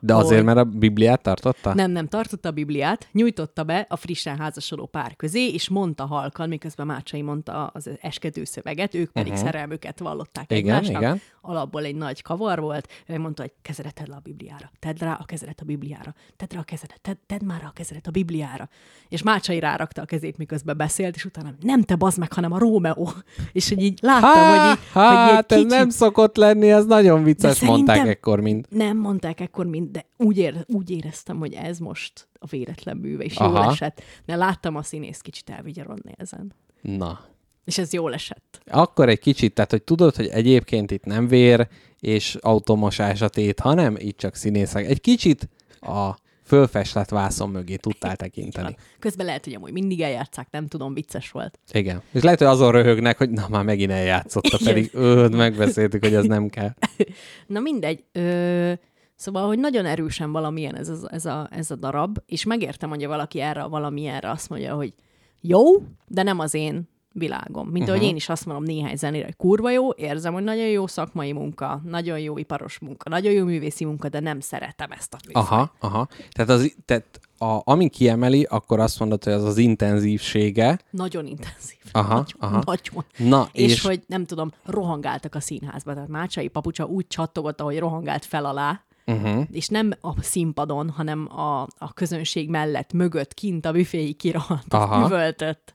De 0.00 0.12
Hogy- 0.12 0.24
azért, 0.24 0.44
mert 0.44 0.58
a 0.58 0.64
Bibliát 0.64 1.22
tartotta? 1.22 1.74
Nem, 1.74 1.90
nem, 1.90 2.06
tartotta 2.06 2.48
a 2.48 2.52
Bibliát, 2.52 3.08
nyújtotta 3.12 3.64
be 3.64 3.86
a 3.88 3.96
frissen 3.96 4.38
házasodó 4.38 4.86
pár 4.86 5.16
közé, 5.16 5.48
és 5.48 5.68
mondta 5.68 6.06
halkan, 6.06 6.48
miközben 6.48 6.86
Mácsai 6.86 7.22
mondta 7.22 7.66
az 7.66 7.90
eskető 8.00 8.44
szöveget, 8.44 8.94
ők 8.94 9.10
pedig 9.10 9.32
uh-huh. 9.32 9.46
szerelmüket 9.46 9.98
vallották 9.98 10.50
Igen, 10.52 10.74
egymásnak. 10.74 11.02
igen. 11.02 11.20
Alapból 11.40 11.84
egy 11.84 11.94
nagy 11.94 12.22
kavar 12.22 12.60
volt, 12.60 12.88
ő 13.06 13.18
mondta, 13.18 13.42
hogy 13.42 13.52
kezedet 13.62 13.94
tedd 13.94 14.08
le 14.08 14.16
a 14.16 14.20
Bibliára, 14.22 14.70
tedd 14.78 14.98
rá 14.98 15.12
a 15.20 15.24
kezedet 15.24 15.60
a 15.60 15.64
Bibliára, 15.64 16.14
tedd 16.36 16.48
rá 16.52 16.60
a 16.60 16.62
kezedet, 16.62 17.00
tedd, 17.00 17.16
tedd 17.26 17.44
már 17.44 17.60
rá 17.60 17.66
a 17.66 17.72
kezedet 17.74 18.06
a 18.06 18.10
Bibliára. 18.10 18.68
És 19.08 19.22
Mácsai 19.22 19.58
rárakta 19.58 20.02
a 20.02 20.04
kezét, 20.04 20.36
miközben 20.38 20.76
beszélt, 20.76 21.14
és 21.14 21.24
utána 21.24 21.50
nem 21.60 21.82
te 21.82 21.96
bazd 21.96 22.18
meg, 22.18 22.32
hanem 22.32 22.52
a 22.52 22.58
Rómeó. 22.58 23.10
És 23.52 23.68
hogy 23.68 23.82
így 23.82 23.98
láttam, 24.02 24.30
Há, 24.30 24.68
hogy, 24.68 24.78
így, 24.78 24.84
hogy 24.92 25.02
így 25.02 25.34
hát 25.34 25.52
ez 25.52 25.58
kicsit... 25.58 25.70
nem 25.70 25.88
szokott 25.88 26.36
lenni, 26.36 26.70
ez 26.70 26.84
nagyon 26.84 27.22
vicces, 27.22 27.60
mondták 27.60 28.06
ekkor 28.06 28.40
mind. 28.40 28.66
Nem 28.68 28.96
mondták 28.96 29.40
ekkor 29.40 29.66
mind, 29.66 29.87
de 29.90 30.06
úgy, 30.16 30.38
ér, 30.38 30.64
úgy 30.66 30.90
éreztem, 30.90 31.38
hogy 31.38 31.52
ez 31.52 31.78
most 31.78 32.28
a 32.38 32.46
véletlen 32.46 32.96
műve, 32.96 33.24
és 33.24 33.38
jól 33.38 33.56
Aha. 33.56 33.70
esett. 33.70 34.02
Mert 34.24 34.38
láttam 34.38 34.76
a 34.76 34.82
színész 34.82 35.20
kicsit 35.20 35.50
elvigyarodni 35.50 36.12
ezen. 36.16 36.52
Na, 36.80 37.20
És 37.64 37.78
ez 37.78 37.92
jól 37.92 38.14
esett. 38.14 38.60
akkor 38.66 39.08
egy 39.08 39.18
kicsit, 39.18 39.54
tehát 39.54 39.70
hogy 39.70 39.82
tudod, 39.82 40.16
hogy 40.16 40.26
egyébként 40.26 40.90
itt 40.90 41.04
nem 41.04 41.28
vér 41.28 41.68
és 42.00 42.34
automosás 42.34 43.20
a 43.20 43.28
tét, 43.28 43.60
hanem 43.60 43.96
itt 43.98 44.16
csak 44.16 44.34
színészek. 44.34 44.86
Egy 44.86 45.00
kicsit 45.00 45.48
a 45.80 46.16
fölfestett 46.48 47.08
vászon 47.08 47.50
mögé 47.50 47.76
tudtál 47.76 48.16
tekinteni. 48.16 48.76
Közben 48.98 49.26
lehet, 49.26 49.44
hogy 49.44 49.54
amúgy 49.54 49.72
mindig 49.72 50.00
eljátszák, 50.00 50.48
nem 50.50 50.66
tudom, 50.66 50.94
vicces 50.94 51.30
volt. 51.30 51.58
Igen. 51.72 52.02
És 52.12 52.22
lehet, 52.22 52.38
hogy 52.38 52.46
azon 52.46 52.72
röhögnek, 52.72 53.18
hogy 53.18 53.30
na 53.30 53.46
már 53.48 53.64
megint 53.64 53.90
eljátszotta, 53.90 54.56
Igen. 54.60 54.74
pedig 54.74 54.90
ö, 54.92 55.28
megbeszéltük, 55.28 56.04
hogy 56.04 56.14
az 56.14 56.26
nem 56.26 56.48
kell. 56.48 56.74
Na 57.46 57.60
mindegy. 57.60 58.04
Ö, 58.12 58.72
szóval, 59.18 59.46
hogy 59.46 59.58
nagyon 59.58 59.86
erősen 59.86 60.32
valamilyen 60.32 60.76
ez, 60.76 60.88
a, 60.88 61.08
ez, 61.10 61.26
a, 61.26 61.48
ez 61.50 61.70
a 61.70 61.76
darab, 61.76 62.18
és 62.26 62.44
megértem, 62.44 62.88
hogy 62.88 63.06
valaki 63.06 63.40
erre 63.40 63.64
valamilyenre 63.64 64.30
azt 64.30 64.48
mondja, 64.48 64.74
hogy 64.74 64.94
jó, 65.40 65.62
de 66.06 66.22
nem 66.22 66.38
az 66.38 66.54
én 66.54 66.88
világom. 67.12 67.68
Mint 67.68 67.78
uh-huh. 67.78 67.96
ahogy 67.96 68.08
én 68.08 68.16
is 68.16 68.28
azt 68.28 68.46
mondom 68.46 68.64
néhány 68.64 68.96
zenére, 68.96 69.24
hogy 69.24 69.36
kurva 69.36 69.70
jó, 69.70 69.90
érzem, 69.90 70.32
hogy 70.32 70.42
nagyon 70.42 70.66
jó 70.66 70.86
szakmai 70.86 71.32
munka, 71.32 71.80
nagyon 71.84 72.18
jó 72.18 72.38
iparos 72.38 72.78
munka, 72.78 73.08
nagyon 73.08 73.32
jó 73.32 73.44
művészi 73.44 73.84
munka, 73.84 74.08
de 74.08 74.20
nem 74.20 74.40
szeretem 74.40 74.90
ezt 74.90 75.14
a 75.14 75.16
műfajt. 75.26 75.46
Aha, 75.46 75.72
aha. 75.78 76.08
Tehát, 76.30 76.50
az, 76.50 76.74
tehát 76.84 77.20
a, 77.38 77.60
ami 77.64 77.88
kiemeli, 77.88 78.46
akkor 78.50 78.80
azt 78.80 78.98
mondod, 78.98 79.24
hogy 79.24 79.32
az 79.32 79.44
az 79.44 79.58
intenzívsége. 79.58 80.78
Nagyon 80.90 81.26
intenzív. 81.26 81.78
Aha, 81.92 82.08
nagyon, 82.08 82.26
aha. 82.38 82.62
Nagyon. 82.64 83.04
Na, 83.16 83.48
És, 83.52 83.62
és, 83.62 83.72
és 83.72 83.82
hogy 83.82 84.02
nem 84.06 84.24
tudom, 84.24 84.52
rohangáltak 84.64 85.34
a 85.34 85.40
színházba. 85.40 85.92
Tehát 85.94 86.08
Mácsai 86.08 86.48
papucsa 86.48 86.84
úgy 86.84 87.06
csattogott, 87.06 87.60
ahogy 87.60 87.78
rohangált 87.78 88.24
fel 88.24 88.44
alá, 88.44 88.82
uh-huh. 89.08 89.46
és 89.52 89.68
nem 89.68 89.92
a 90.00 90.22
színpadon, 90.22 90.90
hanem 90.90 91.38
a, 91.38 91.62
a 91.62 91.92
közönség 91.94 92.48
mellett, 92.48 92.92
mögött, 92.92 93.34
kint 93.34 93.66
a 93.66 93.72
büféig 93.72 94.16
kirohant, 94.16 94.74
Aha. 94.74 95.06
üvöltött, 95.06 95.72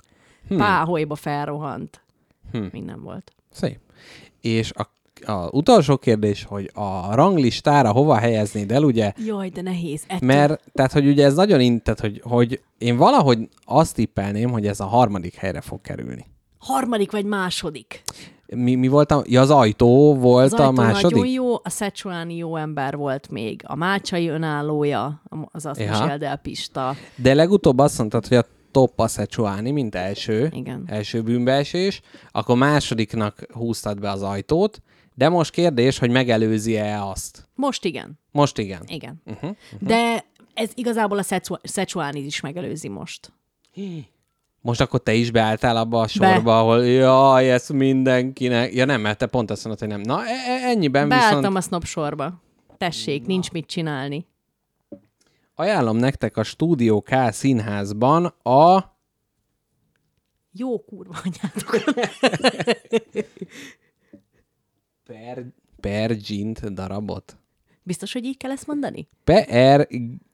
hmm. 0.47 0.57
páholyba 0.57 1.15
felrohant. 1.15 2.01
Hmm. 2.51 2.69
Minden 2.71 3.01
volt. 3.01 3.33
Szép. 3.51 3.79
És 4.41 4.71
a, 4.71 4.89
a 5.31 5.49
utolsó 5.51 5.97
kérdés, 5.97 6.43
hogy 6.43 6.71
a 6.73 7.15
ranglistára 7.15 7.91
hova 7.91 8.17
helyeznéd 8.17 8.71
el, 8.71 8.83
ugye? 8.83 9.13
Jaj, 9.25 9.49
de 9.49 9.61
nehéz. 9.61 10.03
Ettől... 10.07 10.27
Mert, 10.27 10.63
tehát, 10.73 10.91
hogy 10.91 11.07
ugye 11.07 11.25
ez 11.25 11.35
nagyon, 11.35 11.59
in, 11.59 11.81
tehát, 11.81 11.99
hogy, 11.99 12.21
hogy 12.23 12.61
én 12.77 12.97
valahogy 12.97 13.49
azt 13.65 13.95
tippelném, 13.95 14.49
hogy 14.49 14.67
ez 14.67 14.79
a 14.79 14.85
harmadik 14.85 15.35
helyre 15.35 15.61
fog 15.61 15.81
kerülni. 15.81 16.25
Harmadik 16.57 17.11
vagy 17.11 17.25
második. 17.25 18.03
Mi, 18.47 18.75
mi 18.75 18.87
volt 18.87 19.11
a, 19.11 19.23
ja, 19.27 19.41
az 19.41 19.49
ajtó 19.49 20.15
volt 20.15 20.53
Az 20.53 20.59
a 20.59 20.63
ajtó 20.63 20.71
második? 20.81 21.17
nagyon 21.17 21.31
jó, 21.31 21.53
a 21.55 21.69
Szecsuáni 21.69 22.35
jó 22.35 22.55
ember 22.55 22.95
volt 22.95 23.29
még, 23.29 23.61
a 23.65 23.75
Mácsai 23.75 24.27
önállója, 24.27 25.21
az 25.51 25.65
azt 25.65 25.79
Ja. 25.79 26.17
el 26.19 26.37
Pista. 26.37 26.95
De 27.15 27.33
legutóbb 27.33 27.77
azt 27.79 27.97
mondtad, 27.97 28.27
hogy 28.27 28.37
a 28.37 28.45
top 28.71 28.99
a 28.99 29.07
Szecsuáni, 29.07 29.71
mint 29.71 29.95
első, 29.95 30.49
Igen. 30.51 30.83
első 30.87 31.21
bűnbeesés, 31.21 32.01
akkor 32.31 32.57
másodiknak 32.57 33.45
húztad 33.53 33.99
be 33.99 34.09
az 34.11 34.21
ajtót, 34.21 34.81
de 35.15 35.29
most 35.29 35.51
kérdés, 35.51 35.99
hogy 35.99 36.09
megelőzi-e 36.09 37.03
azt? 37.03 37.49
Most 37.55 37.85
igen. 37.85 38.19
Most 38.31 38.57
igen. 38.57 38.81
Igen. 38.87 39.21
Uh-huh. 39.25 39.55
De 39.79 40.25
ez 40.53 40.71
igazából 40.75 41.17
a 41.17 41.41
Szecsuáni 41.63 42.19
is 42.19 42.41
megelőzi 42.41 42.87
most. 42.89 43.33
Most 44.63 44.81
akkor 44.81 44.99
te 45.03 45.13
is 45.13 45.31
beálltál 45.31 45.77
abba 45.77 45.99
a 45.99 46.07
sorba, 46.07 46.41
be. 46.41 46.57
ahol 46.57 46.85
jaj, 46.85 47.51
ez 47.51 47.69
mindenkinek. 47.69 48.73
Ja 48.73 48.85
nem, 48.85 49.01
mert 49.01 49.17
te 49.17 49.25
pont 49.25 49.51
azt 49.51 49.63
mondod, 49.65 49.81
hogy 49.81 49.89
nem. 49.89 50.01
Na, 50.01 50.25
e- 50.25 50.51
e- 50.51 50.67
ennyiben 50.69 51.09
Beálltam 51.09 51.37
viszont 51.37 51.55
a 51.57 51.61
snob 51.61 51.83
sorba. 51.85 52.41
Tessék, 52.77 53.25
nincs 53.25 53.51
mit 53.51 53.65
csinálni. 53.65 54.25
ajánlom 55.55 55.97
nektek 55.97 56.37
a 56.37 56.43
Stúdió 56.43 57.01
K 57.01 57.09
színházban 57.31 58.25
a... 58.43 58.91
Jó 60.51 60.79
kurva 60.79 61.13
anyátok. 61.23 61.83
Per, 65.05 65.45
per 65.79 66.17
Gint 66.17 66.73
darabot. 66.73 67.37
Biztos, 67.83 68.13
hogy 68.13 68.25
így 68.25 68.37
kell 68.37 68.51
ezt 68.51 68.67
mondani? 68.67 69.07
Per 69.23 69.87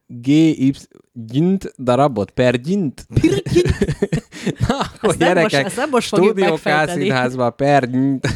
G 0.07 0.27
Y 0.27 0.73
Gint 1.13 1.73
darabot. 1.77 2.31
Per 2.31 2.61
Gint. 2.61 3.07
Na, 4.67 4.77
akkor 4.77 5.09
Ezt 5.09 5.17
nem 5.17 5.27
gyerekek, 5.27 5.63
most- 5.63 5.89
most 5.91 6.07
Stúdió 6.07 6.55
per 7.55 7.89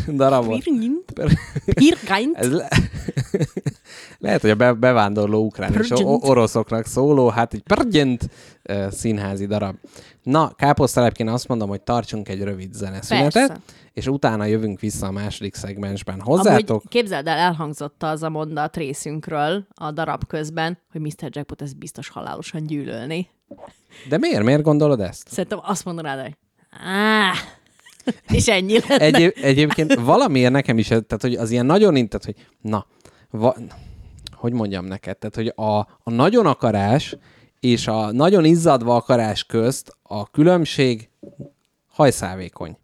darabot. 0.08 0.64
Pirgint. 0.64 2.38
Ez 2.38 2.52
le... 2.52 2.68
Lehet, 4.20 4.42
hogy 4.42 4.50
a 4.50 4.56
be- 4.56 4.74
bevándorló 4.74 5.46
ukrán 5.46 5.74
és 5.74 5.90
oroszoknak 6.04 6.86
szóló, 6.86 7.28
hát 7.28 7.54
egy 7.54 7.62
prgyent 7.62 8.30
uh, 8.70 8.90
színházi 8.92 9.46
darab. 9.46 9.76
Na, 10.24 10.52
káposztelepként 10.56 11.30
azt 11.30 11.48
mondom, 11.48 11.70
hogy 11.70 11.82
tartsunk 11.82 12.30
egy 12.30 12.42
rövid 12.42 12.74
zeneszünetet, 12.74 13.34
Persze. 13.34 13.62
és 13.94 14.08
utána 14.08 14.46
jövünk 14.46 14.80
vissza 14.80 15.08
a 15.08 15.12
második 15.12 15.56
szegmensben. 15.56 16.22
Hozzátok? 16.22 16.70
Amúgy 16.70 16.84
képzeld 16.90 17.28
el, 17.28 17.38
elhangzott 17.38 18.04
az 18.04 18.24
a 18.24 18.30
mondat 18.30 18.78
részünkről 18.78 19.68
a 19.74 19.92
darab 19.92 20.28
közben, 20.28 20.78
hogy 20.92 21.02
Mr. 21.02 21.30
Jackpot 21.30 21.62
ez 21.62 21.74
biztos 21.74 22.10
halálosan 22.10 22.64
gyűlölni. 22.64 23.30
De 24.10 24.18
miért? 24.18 24.44
Miért 24.44 24.62
gondolod 24.62 25.00
ezt? 25.00 25.28
Szerintem 25.28 25.60
azt 25.62 25.86
mondanád, 25.86 26.22
hogy 26.22 26.36
áh, 26.86 27.38
és 28.38 28.48
ennyi 28.48 28.80
lenne. 28.88 29.04
Egy, 29.04 29.34
egyébként 29.42 29.94
valamiért 29.94 30.52
nekem 30.52 30.78
is, 30.78 30.88
tehát 30.88 31.22
hogy 31.22 31.36
az 31.36 31.52
ilyen 31.52 31.66
nagyon, 31.66 31.96
int- 31.96 32.10
tehát 32.10 32.26
hogy 32.26 32.48
na, 32.62 32.86
va, 33.30 33.56
hogy 34.32 34.54
mondjam 34.54 34.86
neked, 34.86 35.18
tehát 35.18 35.36
hogy 35.36 35.66
a, 35.66 35.80
a 35.80 36.12
nagyon 36.12 36.46
akarás 36.46 37.16
és 37.60 37.88
a 37.88 38.12
nagyon 38.12 38.46
izzadva 38.46 38.96
akarás 38.96 39.44
közt 39.44 39.98
a 40.02 40.30
különbség 40.30 41.10
hajszávékony. 41.88 42.78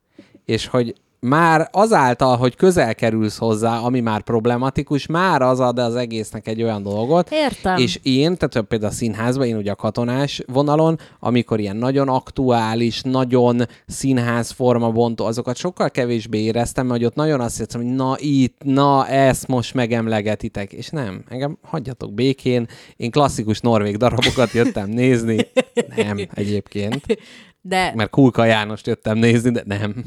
És 0.46 0.68
hogy 0.68 0.96
már 1.20 1.70
azáltal, 1.72 2.38
hogy 2.38 2.56
közel 2.56 2.96
kerülsz 2.96 3.38
hozzá, 3.38 3.78
ami 3.78 4.00
már 4.00 4.22
problematikus, 4.22 5.06
már 5.06 5.42
az 5.42 5.60
ad 5.60 5.80
az 5.80 5.96
egésznek 5.96 6.48
egy 6.48 6.64
olyan 6.64 6.84
dolgot. 6.84 7.32
Értem. 7.32 7.78
És 7.78 8.00
én, 8.04 8.38
tehát 8.38 8.68
például 8.68 8.92
a 8.92 8.96
színházban, 8.96 9.48
én 9.48 9.58
ugye 9.58 9.72
a 9.72 9.76
katonás 9.76 10.44
vonalon, 10.48 11.00
amikor 11.20 11.60
ilyen 11.60 11.76
nagyon 11.76 12.10
aktuális, 12.10 13.02
nagyon 13.02 13.62
színház 13.88 14.52
formabontó, 14.52 15.26
azokat 15.26 15.56
sokkal 15.56 15.90
kevésbé 15.90 16.40
éreztem, 16.40 16.86
mert 16.86 16.98
hogy 17.00 17.08
ott 17.08 17.16
nagyon 17.16 17.42
azt 17.42 17.58
hiszem, 17.58 17.82
hogy 17.82 17.96
na 17.96 18.16
itt, 18.18 18.62
na 18.64 19.08
ezt 19.08 19.48
most 19.48 19.74
megemlegetitek, 19.74 20.74
és 20.74 20.90
nem, 20.90 21.24
engem 21.30 21.58
hagyjatok 21.62 22.14
békén, 22.14 22.68
én 22.96 23.12
klasszikus 23.12 23.60
norvég 23.60 23.98
darabokat 23.98 24.52
jöttem 24.52 24.90
nézni, 24.90 25.48
nem 25.96 26.18
egyébként, 26.34 27.06
De 27.62 27.94
mert 27.96 28.10
Kulka 28.10 28.46
Jánost 28.46 28.88
jöttem 28.88 29.18
nézni, 29.18 29.52
de 29.52 29.64
nem. 29.66 30.04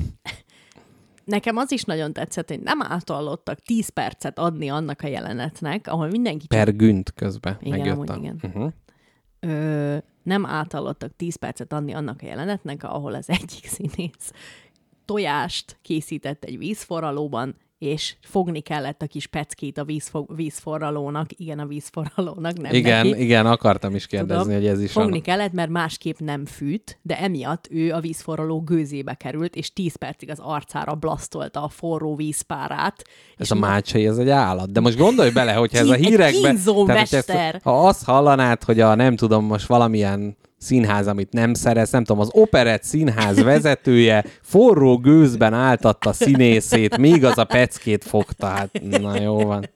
Nekem 1.25 1.57
az 1.57 1.73
is 1.73 1.83
nagyon 1.83 2.13
tetszett, 2.13 2.49
hogy 2.49 2.61
nem 2.61 2.83
átallottak 2.83 3.61
10 3.61 3.89
percet 3.89 4.39
adni 4.39 4.69
annak 4.69 5.01
a 5.03 5.07
jelenetnek, 5.07 5.87
ahol 5.87 6.09
mindenki 6.09 6.47
Per 6.47 6.77
Günt 6.77 7.13
közben 7.13 7.57
Igen, 7.61 7.79
megjött 7.79 7.97
amúgy 7.97 8.11
a... 8.11 8.15
igen. 8.17 8.41
Uh-huh. 8.43 8.73
ö, 9.41 9.97
nem 10.23 10.47
átallottak 10.47 11.17
10 11.17 11.37
percet 11.37 11.73
adni 11.73 11.93
annak 11.93 12.19
a 12.23 12.27
jelenetnek, 12.27 12.85
ahol 12.85 13.15
az 13.15 13.29
egyik 13.29 13.67
színész 13.67 14.33
tojást 15.05 15.79
készített 15.83 16.45
egy 16.45 16.59
vízforralóban, 16.59 17.57
és 17.83 18.15
fogni 18.21 18.61
kellett 18.61 19.03
a 19.03 19.07
kis 19.07 19.27
peckét 19.27 19.79
a 19.79 19.85
vízfog, 19.85 20.37
vízforralónak, 20.37 21.29
igen, 21.37 21.59
a 21.59 21.67
vízforralónak, 21.67 22.61
nem 22.61 22.75
Igen, 22.75 23.07
neki. 23.07 23.23
igen, 23.23 23.47
akartam 23.47 23.95
is 23.95 24.07
kérdezni, 24.07 24.43
Tudom, 24.43 24.59
hogy 24.59 24.67
ez 24.67 24.83
is 24.83 24.93
Fogni 24.93 25.19
a... 25.19 25.23
kellett, 25.23 25.53
mert 25.53 25.71
másképp 25.71 26.19
nem 26.19 26.45
fűt, 26.45 26.99
de 27.03 27.19
emiatt 27.19 27.69
ő 27.71 27.93
a 27.93 28.01
vízforraló 28.01 28.61
gőzébe 28.61 29.15
került, 29.15 29.57
és 29.57 29.73
10 29.73 29.97
percig 29.97 30.31
az 30.31 30.39
arcára 30.39 30.95
blasztolta 30.95 31.63
a 31.63 31.69
forró 31.69 32.17
vízpárát. 32.17 33.05
Ez 33.37 33.51
a 33.51 33.55
mácsai, 33.55 34.07
ez 34.07 34.19
egy 34.19 34.31
állat. 34.31 34.73
De 34.73 34.81
most 34.81 34.97
gondolj 34.97 35.31
bele, 35.31 35.53
hogyha 35.53 35.79
ez 35.79 35.89
a 35.89 35.95
hírekben... 35.95 36.59
tehát, 36.87 37.13
ezt, 37.13 37.33
ha 37.63 37.87
azt 37.87 38.05
hallanád, 38.05 38.63
hogy 38.63 38.81
a 38.81 38.95
nem 38.95 39.17
tudom, 39.17 39.45
most 39.45 39.67
valamilyen 39.67 40.37
színház, 40.63 41.07
amit 41.07 41.33
nem 41.33 41.55
szerez, 41.55 41.91
nem 41.91 42.05
tudom, 42.05 42.21
az 42.21 42.29
operett 42.33 42.83
színház 42.83 43.43
vezetője 43.43 44.25
forró 44.43 44.97
gőzben 44.97 45.55
áltatta 45.55 46.13
színészét, 46.13 46.97
míg 46.97 47.25
az 47.25 47.39
a 47.39 47.45
peckét 47.45 48.05
fogta. 48.05 48.47
Hát, 48.47 48.81
na 49.01 49.21
jó 49.21 49.37
van. 49.37 49.69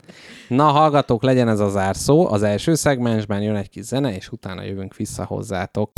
Na, 0.49 0.65
hallgatók, 0.65 1.23
legyen 1.23 1.49
ez 1.49 1.61
az 1.61 1.73
zárszó. 1.73 2.27
Az 2.31 2.43
első 2.43 2.75
szegmensben 2.75 3.43
jön 3.43 3.57
egy 3.57 3.69
kis 3.69 3.85
zene, 3.85 4.15
és 4.15 4.31
utána 4.31 4.63
jövünk 4.63 4.97
vissza 4.97 5.25
hozzátok. 5.25 5.91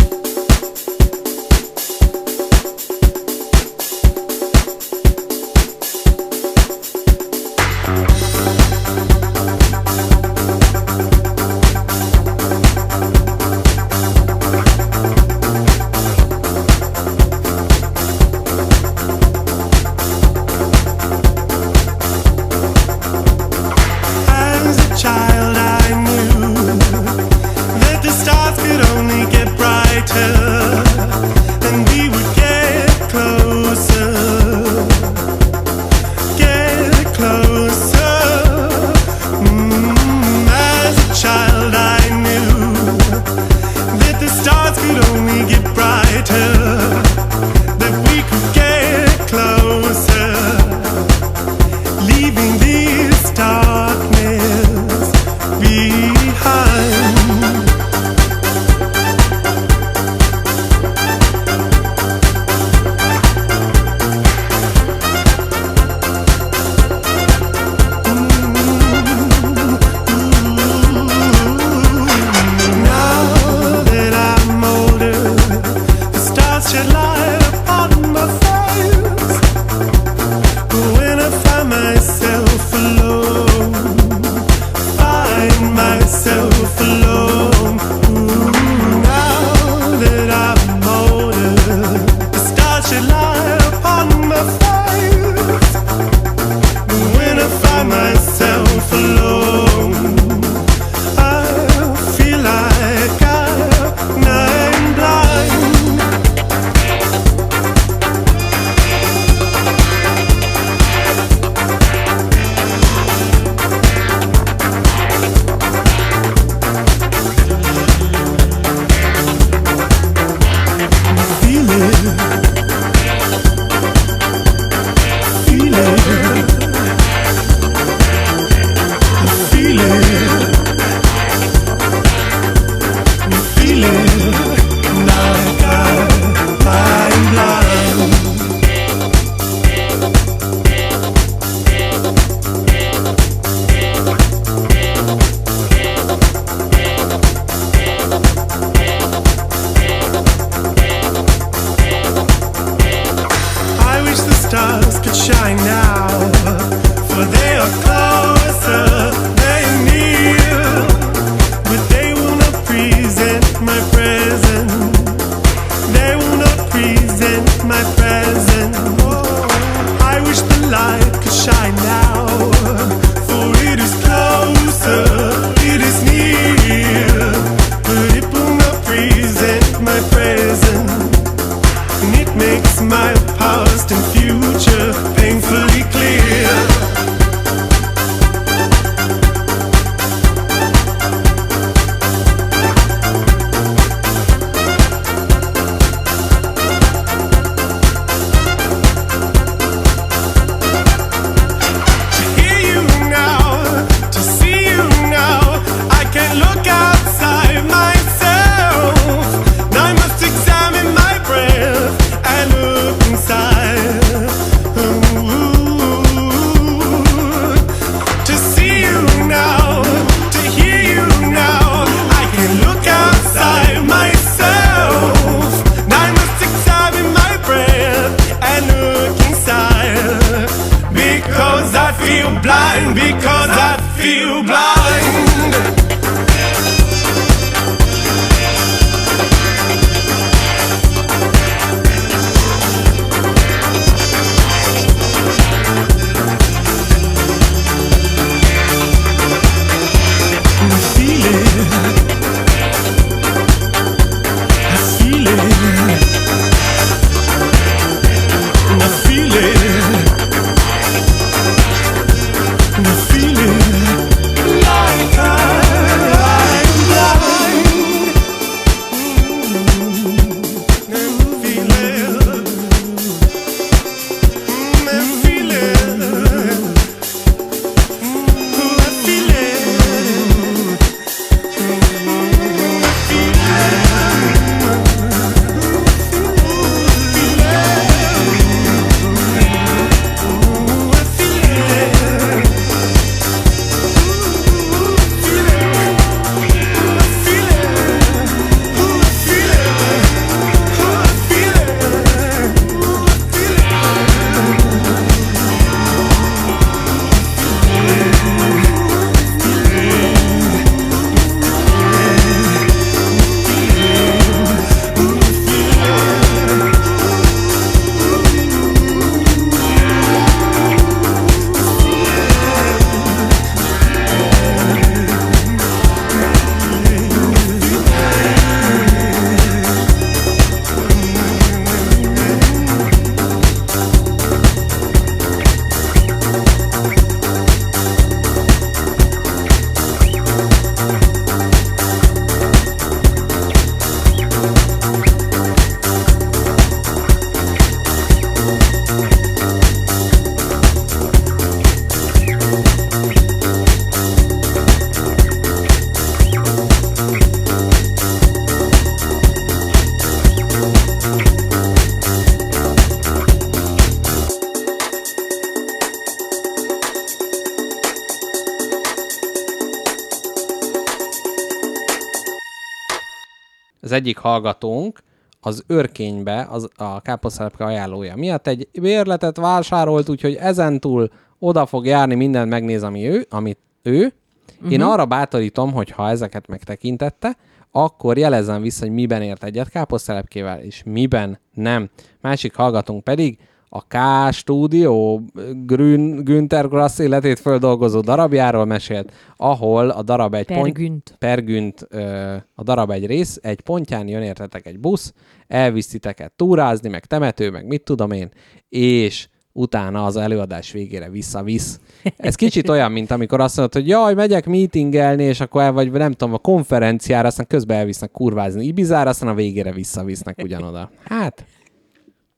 Egyik 374.08 374.20
hallgatónk 374.20 375.00
az 375.40 375.64
örkénybe, 375.66 376.46
az, 376.50 376.68
a 376.76 377.00
káposztelepke 377.00 377.64
ajánlója 377.64 378.16
miatt 378.16 378.46
egy 378.46 378.68
bérletet 378.80 379.36
vásárolt, 379.36 380.08
úgyhogy 380.08 380.34
ezentúl 380.34 381.10
oda 381.38 381.66
fog 381.66 381.86
járni, 381.86 382.14
mindent 382.14 382.50
megnéz, 382.50 382.82
ami 382.82 383.08
ő, 383.08 383.26
amit 383.30 383.58
ő. 383.82 384.12
Uh-huh. 384.56 384.72
Én 384.72 384.82
arra 384.82 385.06
bátorítom, 385.06 385.72
hogy 385.72 385.90
ha 385.90 386.08
ezeket 386.08 386.46
megtekintette, 386.46 387.36
akkor 387.70 388.18
jelezzen 388.18 388.62
vissza, 388.62 388.84
hogy 388.84 388.94
miben 388.94 389.22
ért 389.22 389.44
egyet 389.44 389.68
káposztelepkével, 389.68 390.60
és 390.60 390.82
miben 390.84 391.38
nem. 391.54 391.90
Másik 392.20 392.54
hallgatónk 392.54 393.04
pedig 393.04 393.38
a 393.68 393.82
K 393.86 393.96
Studio 394.32 395.20
Grün, 395.64 396.24
Günther 396.24 396.68
Grass 396.68 396.98
életét 396.98 397.38
földolgozó 397.38 398.00
darabjáról 398.00 398.64
mesélt, 398.64 399.12
ahol 399.36 399.90
a 399.90 400.02
darab 400.02 400.34
egy 400.34 400.46
pont, 400.46 400.62
Pergünt. 400.62 401.14
Pergünt, 401.18 401.86
ö, 401.90 402.34
a 402.54 402.62
darab 402.62 402.90
egy 402.90 403.06
rész, 403.06 403.38
egy 403.42 403.60
pontján 403.60 404.08
jön 404.08 404.22
értetek 404.22 404.66
egy 404.66 404.78
busz, 404.78 405.14
elvisz 405.46 405.88
titeket 405.88 406.32
túrázni, 406.36 406.88
meg 406.88 407.04
temető, 407.04 407.50
meg 407.50 407.66
mit 407.66 407.82
tudom 407.82 408.10
én, 408.10 408.28
és 408.68 409.28
utána 409.52 410.04
az 410.04 410.16
előadás 410.16 410.72
végére 410.72 411.10
visszavisz. 411.10 411.80
Ez 412.16 412.34
kicsit 412.34 412.68
olyan, 412.68 412.92
mint 412.92 413.10
amikor 413.10 413.40
azt 413.40 413.56
mondod, 413.56 413.74
hogy 413.74 413.88
jaj, 413.88 414.14
megyek 414.14 414.46
meetingelni, 414.46 415.22
és 415.22 415.40
akkor 415.40 415.62
el 415.62 415.72
vagy, 415.72 415.90
nem 415.90 416.12
tudom, 416.12 416.34
a 416.34 416.38
konferenciára, 416.38 417.26
aztán 417.26 417.46
közben 417.46 417.78
elvisznek 417.78 418.10
kurvázni 418.10 418.66
Ibizára, 418.66 419.10
aztán 419.10 419.28
a 419.28 419.34
végére 419.34 419.72
visszavisznek 419.72 420.38
ugyanoda. 420.42 420.90
Hát, 421.04 421.44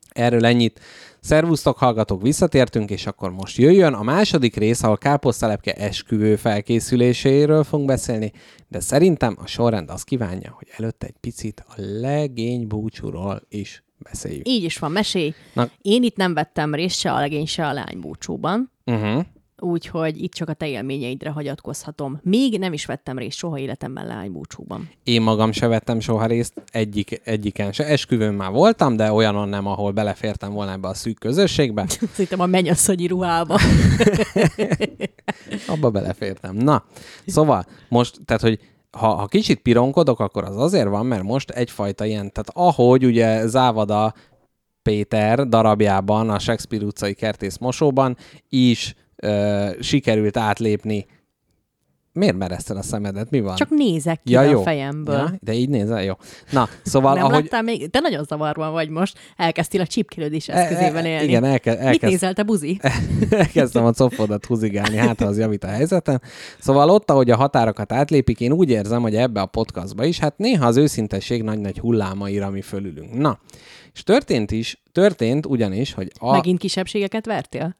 erről 0.09 0.45
ennyit. 0.45 0.79
Szervusztok, 1.23 1.77
hallgatók, 1.77 2.21
visszatértünk, 2.21 2.89
és 2.89 3.05
akkor 3.05 3.31
most 3.31 3.57
jöjjön 3.57 3.93
a 3.93 4.03
második 4.03 4.55
rész, 4.55 4.83
ahol 4.83 4.97
káposztelepke 4.97 5.73
esküvő 5.73 6.35
felkészüléséről 6.35 7.63
fogunk 7.63 7.87
beszélni, 7.87 8.31
de 8.67 8.79
szerintem 8.79 9.35
a 9.39 9.47
sorrend 9.47 9.89
azt 9.89 10.03
kívánja, 10.03 10.53
hogy 10.57 10.67
előtte 10.77 11.05
egy 11.07 11.17
picit 11.19 11.63
a 11.67 11.73
legény 11.75 12.67
búcsúról 12.67 13.41
is 13.49 13.83
beszéljünk. 13.97 14.47
Így 14.47 14.63
is 14.63 14.77
van, 14.77 14.91
mesélj. 14.91 15.33
Na. 15.53 15.69
Én 15.81 16.03
itt 16.03 16.15
nem 16.15 16.33
vettem 16.33 16.75
részt 16.75 16.99
se 16.99 17.11
a 17.11 17.19
legény, 17.19 17.45
se 17.45 17.67
a 17.67 17.73
lány 17.73 17.99
búcsúban, 17.99 18.71
Uh-huh. 18.85 19.25
Úgyhogy 19.61 20.23
itt 20.23 20.33
csak 20.33 20.49
a 20.49 20.53
te 20.53 20.67
élményeidre 20.67 21.29
hagyatkozhatom. 21.29 22.19
Még 22.23 22.59
nem 22.59 22.73
is 22.73 22.85
vettem 22.85 23.17
részt 23.17 23.37
soha 23.37 23.57
életemben 23.57 24.07
lány 24.07 24.31
búcsúban. 24.31 24.89
Én 25.03 25.21
magam 25.21 25.51
se 25.51 25.67
vettem 25.67 25.99
soha 25.99 26.25
részt 26.25 26.61
egyik, 26.71 27.21
egyiken 27.23 27.71
se. 27.71 27.85
Esküvőn 27.85 28.33
már 28.33 28.51
voltam, 28.51 28.95
de 28.95 29.11
olyanon 29.11 29.49
nem, 29.49 29.67
ahol 29.67 29.91
belefértem 29.91 30.53
volna 30.53 30.71
ebbe 30.71 30.87
a 30.87 30.93
szűk 30.93 31.19
közösségbe. 31.19 31.85
Szerintem 32.11 32.39
a 32.39 32.45
mennyasszonyi 32.45 33.07
ruhába. 33.07 33.59
Abba 35.67 35.89
belefértem. 35.89 36.55
Na, 36.55 36.83
szóval 37.25 37.65
most, 37.89 38.19
tehát, 38.25 38.41
hogy 38.41 38.59
ha, 38.91 39.07
ha 39.15 39.25
kicsit 39.25 39.59
pironkodok, 39.59 40.19
akkor 40.19 40.43
az 40.43 40.57
azért 40.57 40.87
van, 40.87 41.05
mert 41.05 41.23
most 41.23 41.49
egyfajta 41.49 42.05
ilyen, 42.05 42.31
tehát 42.31 42.51
ahogy 42.53 43.05
ugye 43.05 43.47
Závada 43.47 44.13
Péter 44.81 45.47
darabjában, 45.47 46.29
a 46.29 46.39
Shakespeare 46.39 46.85
utcai 46.85 47.13
kertész 47.13 47.57
mosóban 47.57 48.17
is 48.49 48.95
ö, 49.21 49.69
sikerült 49.79 50.37
átlépni. 50.37 51.05
Miért 52.13 52.37
mereszted 52.37 52.77
a 52.77 52.81
szemedet? 52.81 53.29
Mi 53.29 53.39
van? 53.39 53.55
Csak 53.55 53.69
nézek 53.69 54.21
ki 54.23 54.31
ja, 54.31 54.39
a 54.39 54.43
jó. 54.43 54.61
fejemből. 54.61 55.15
Ja, 55.15 55.33
de 55.39 55.53
így 55.53 55.69
nézel? 55.69 56.03
Jó. 56.03 56.13
Na, 56.51 56.69
szóval 56.83 57.13
nem 57.13 57.23
ahogy... 57.23 57.43
láttál 57.43 57.61
még? 57.61 57.89
Te 57.89 57.99
nagyon 57.99 58.23
zavarban 58.23 58.71
vagy 58.71 58.89
most. 58.89 59.17
Elkezdtél 59.37 59.81
a 59.81 59.85
eszközével 60.47 61.05
élni. 61.05 61.09
E, 61.09 61.23
Igen, 61.23 61.43
elke, 61.43 61.71
Mit 61.71 61.79
elkezd, 61.79 62.11
nézel, 62.11 62.33
te 62.33 62.43
buzi? 62.43 62.79
elkezdtem 63.29 63.85
a 63.85 63.91
cofodat 63.91 64.45
húzigálni, 64.45 64.97
hát 64.97 65.21
az 65.21 65.37
javít 65.37 65.63
a 65.63 65.67
helyzeten. 65.67 66.21
Szóval 66.59 66.89
ott, 66.89 67.09
ahogy 67.09 67.29
a 67.29 67.35
határokat 67.35 67.91
átlépik, 67.91 68.39
én 68.39 68.51
úgy 68.51 68.69
érzem, 68.69 69.01
hogy 69.01 69.15
ebbe 69.15 69.41
a 69.41 69.45
podcastba 69.45 70.05
is, 70.05 70.19
hát 70.19 70.37
néha 70.37 70.65
az 70.65 70.77
őszintesség 70.77 71.43
nagy-nagy 71.43 71.79
hullámaira 71.79 72.49
mi 72.49 72.61
fölülünk. 72.61 73.13
Na, 73.13 73.39
és 73.93 74.03
történt 74.03 74.51
is, 74.51 74.81
történt 74.91 75.45
ugyanis, 75.45 75.93
hogy 75.93 76.11
a, 76.19 76.31
Megint 76.31 76.59
kisebbségeket 76.59 77.25
vertél? 77.25 77.75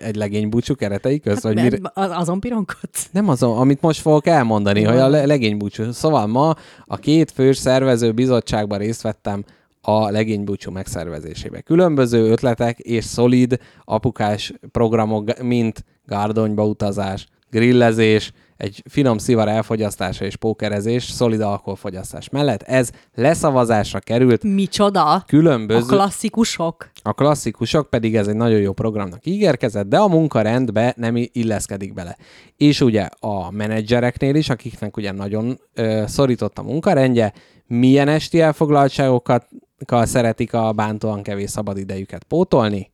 Egy 0.00 0.16
legény 0.16 0.48
búcsú 0.48 0.74
keretei 0.74 1.20
közt, 1.20 1.42
Nem, 1.42 1.64
mire, 1.64 1.78
az, 1.94 2.10
azon 2.10 2.40
pironkodsz? 2.40 3.08
nem 3.12 3.28
az, 3.28 3.42
amit 3.42 3.80
most 3.80 4.00
fogok 4.00 4.26
elmondani, 4.26 4.82
hogy 4.82 4.96
a 4.98 5.08
le- 5.08 5.26
legénybúcsú. 5.26 5.92
Szóval 5.92 6.26
ma 6.26 6.54
a 6.86 6.96
két 6.96 7.30
fős 7.30 7.56
szervező 7.56 8.12
bizottságban 8.12 8.78
részt 8.78 9.02
vettem 9.02 9.44
a 9.80 10.10
legénybúcsú 10.10 10.70
megszervezésébe. 10.70 11.60
Különböző 11.60 12.30
ötletek 12.30 12.78
és 12.78 13.04
szolid 13.04 13.58
apukás 13.84 14.52
programok, 14.72 15.42
mint 15.42 15.84
gárdonyba 16.06 16.66
utazás, 16.66 17.26
grillezés, 17.50 18.32
egy 18.62 18.82
finom 18.90 19.18
szivar 19.18 19.48
elfogyasztása 19.48 20.24
és 20.24 20.36
pókerezés 20.36 21.04
szolid 21.04 21.40
alkoholfogyasztás 21.40 22.28
mellett. 22.28 22.62
Ez 22.62 22.90
leszavazásra 23.14 23.98
került 23.98 24.42
Micsoda? 24.42 25.24
különböző... 25.26 25.94
A 25.94 25.96
klasszikusok? 25.96 26.90
A 27.02 27.12
klasszikusok 27.12 27.90
pedig 27.90 28.16
ez 28.16 28.26
egy 28.26 28.36
nagyon 28.36 28.60
jó 28.60 28.72
programnak 28.72 29.26
ígérkezett, 29.26 29.86
de 29.86 29.98
a 29.98 30.08
munkarendbe 30.08 30.94
nem 30.96 31.14
illeszkedik 31.16 31.92
bele. 31.92 32.16
És 32.56 32.80
ugye 32.80 33.08
a 33.18 33.50
menedzsereknél 33.50 34.34
is, 34.34 34.48
akiknek 34.48 34.96
ugye 34.96 35.12
nagyon 35.12 35.60
ö, 35.74 36.02
szorított 36.06 36.58
a 36.58 36.62
munkarendje, 36.62 37.32
milyen 37.66 38.08
esti 38.08 38.40
elfoglaltságokat 38.40 39.48
szeretik 39.86 40.54
a 40.54 40.72
bántóan 40.72 41.22
kevés 41.22 41.50
szabadidejüket 41.50 42.24
pótolni? 42.24 42.91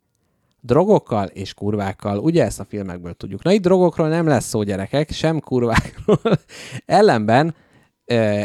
Drogokkal 0.68 1.26
és 1.26 1.54
kurvákkal. 1.54 2.18
Ugye 2.18 2.44
ezt 2.44 2.60
a 2.60 2.64
filmekből 2.64 3.14
tudjuk. 3.14 3.42
Na 3.42 3.52
itt 3.52 3.62
drogokról 3.62 4.08
nem 4.08 4.26
lesz 4.26 4.48
szó, 4.48 4.62
gyerekek, 4.62 5.10
sem 5.10 5.40
kurvákról. 5.40 6.20
Ellenben 6.86 7.54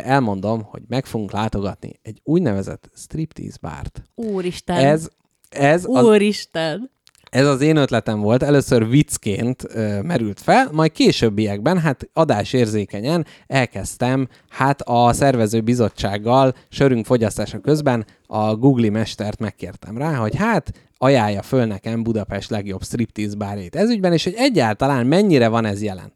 elmondom, 0.03 0.61
hogy 0.61 0.81
meg 0.87 1.05
fogunk 1.05 1.31
látogatni 1.31 1.99
egy 2.01 2.21
úgynevezett 2.23 2.89
striptease 2.95 3.57
bárt. 3.61 4.03
Úristen. 4.15 4.77
Ez, 4.77 5.09
ez, 5.49 5.85
Úristen. 5.85 6.91
Ez 7.33 7.47
az 7.47 7.61
én 7.61 7.75
ötletem 7.75 8.19
volt, 8.19 8.43
először 8.43 8.89
viccként 8.89 9.63
ö, 9.67 10.01
merült 10.01 10.39
fel, 10.39 10.69
majd 10.71 10.91
későbbiekben, 10.91 11.79
hát 11.79 12.09
adásérzékenyen 12.13 13.25
elkezdtem, 13.47 14.27
hát 14.49 14.81
a 14.81 15.13
szervező 15.13 15.61
bizottsággal 15.61 16.53
sörünk 16.69 17.05
fogyasztása 17.05 17.59
közben 17.59 18.05
a 18.27 18.55
Google 18.55 18.89
mestert 18.89 19.39
megkértem 19.39 19.97
rá, 19.97 20.13
hogy 20.15 20.35
hát 20.35 20.71
ajánlja 20.97 21.41
föl 21.41 21.65
nekem 21.65 22.03
Budapest 22.03 22.49
legjobb 22.49 22.83
striptease 22.83 23.35
bárét 23.35 23.75
ezügyben, 23.75 24.13
és 24.13 24.23
hogy 24.23 24.35
egyáltalán 24.37 25.05
mennyire 25.05 25.47
van 25.47 25.65
ez 25.65 25.81
jelen. 25.81 26.11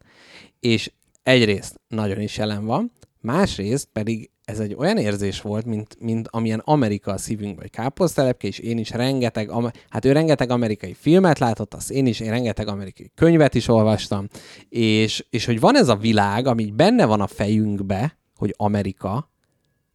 És 0.60 0.90
egyrészt 1.22 1.80
nagyon 1.88 2.20
is 2.20 2.36
jelen 2.36 2.64
van, 2.64 2.92
másrészt 3.20 3.88
pedig 3.92 4.30
ez 4.48 4.60
egy 4.60 4.74
olyan 4.74 4.96
érzés 4.96 5.40
volt, 5.40 5.64
mint, 5.64 5.96
mint 6.00 6.28
amilyen 6.30 6.62
Amerika 6.64 7.12
a 7.12 7.18
szívünkben, 7.18 7.56
vagy 7.60 7.70
káposztelepke, 7.70 8.46
és 8.46 8.58
én 8.58 8.78
is 8.78 8.90
rengeteg, 8.90 9.50
hát 9.88 10.04
ő 10.04 10.12
rengeteg 10.12 10.50
amerikai 10.50 10.94
filmet 10.94 11.38
látott, 11.38 11.74
azt 11.74 11.90
én 11.90 12.06
is, 12.06 12.20
én 12.20 12.30
rengeteg 12.30 12.68
amerikai 12.68 13.10
könyvet 13.14 13.54
is 13.54 13.68
olvastam, 13.68 14.28
és, 14.68 15.26
és 15.30 15.44
hogy 15.44 15.60
van 15.60 15.76
ez 15.76 15.88
a 15.88 15.96
világ, 15.96 16.46
ami 16.46 16.70
benne 16.70 17.04
van 17.04 17.20
a 17.20 17.26
fejünkbe, 17.26 18.18
hogy 18.36 18.54
Amerika, 18.56 19.30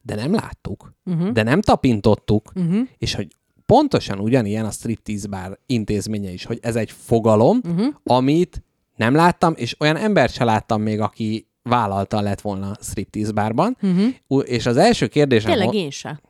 de 0.02 0.16
nem 0.16 0.34
láttuk, 0.34 0.94
uh-huh. 1.06 1.30
de 1.30 1.44
nem 1.44 1.62
tapintottuk, 1.62 2.52
uh-huh. 2.56 2.88
és 2.98 3.16
hogy 3.16 3.28
pontosan 3.66 4.20
ugyanilyen 4.20 4.66
a 4.66 4.72
striptease 4.72 5.28
bar 5.28 5.60
intézménye 5.66 6.32
is, 6.32 6.46
hogy 6.46 6.60
ez 6.62 6.76
egy 6.76 6.92
fogalom, 6.92 7.62
uh-huh. 7.64 7.94
amit 8.04 8.64
nem 8.96 9.16
láttam, 9.16 9.54
és 9.56 9.80
olyan 9.80 9.98
embert 9.98 10.34
se 10.34 10.44
láttam 10.44 10.82
még, 10.82 11.00
aki 11.00 11.48
vállalta 11.64 12.22
lett 12.22 12.42
volna 12.42 12.72
striptease 12.82 13.32
bárban. 13.32 13.78
Uh-huh. 13.82 14.44
És 14.46 14.66
az 14.66 14.78
első 14.78 15.08
kérdésem... 15.08 15.52
Tényleg 15.52 15.74
én 15.74 15.90
se. 15.90 16.22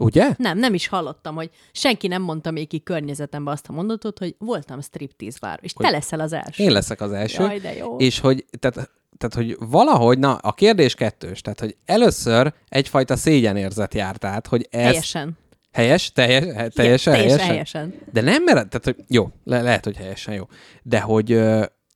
Ugye? 0.00 0.34
Nem, 0.36 0.58
nem 0.58 0.74
is 0.74 0.86
hallottam, 0.88 1.34
hogy 1.34 1.50
senki 1.72 2.06
nem 2.06 2.22
mondta 2.22 2.50
még 2.50 2.68
ki 2.68 2.80
környezetembe 2.80 3.50
azt 3.50 3.68
a 3.68 3.72
mondatot, 3.72 4.18
hogy 4.18 4.34
voltam 4.38 4.80
striptease 4.80 5.38
bár, 5.40 5.58
és 5.62 5.72
te 5.72 5.90
leszel 5.90 6.20
az 6.20 6.32
első. 6.32 6.64
Én 6.64 6.72
leszek 6.72 7.00
az 7.00 7.12
első. 7.12 7.42
Jaj, 7.42 7.58
de 7.58 7.74
jó. 7.74 7.96
És 7.96 8.18
hogy, 8.18 8.44
tehát, 8.58 8.90
tehát, 9.18 9.34
hogy 9.34 9.56
valahogy, 9.70 10.18
na, 10.18 10.34
a 10.34 10.52
kérdés 10.52 10.94
kettős, 10.94 11.40
tehát, 11.40 11.60
hogy 11.60 11.76
először 11.84 12.52
egyfajta 12.68 13.16
szégyenérzet 13.16 13.94
járt 13.94 14.24
át, 14.24 14.46
hogy 14.46 14.66
ez... 14.70 14.84
Teljesen. 14.84 15.38
Helyes? 15.72 16.12
Teljes, 16.12 16.44
he- 16.44 16.74
teljesen, 16.74 16.74
teljesen 16.74 17.14
helyesen? 17.14 17.46
helyesen. 17.46 17.94
De 18.12 18.20
nem 18.20 18.42
mered, 18.42 18.68
tehát, 18.68 18.84
hogy 18.84 18.96
jó, 19.08 19.30
le, 19.44 19.62
lehet, 19.62 19.84
hogy 19.84 19.96
helyesen 19.96 20.34
jó. 20.34 20.44
De 20.82 21.00
hogy, 21.00 21.26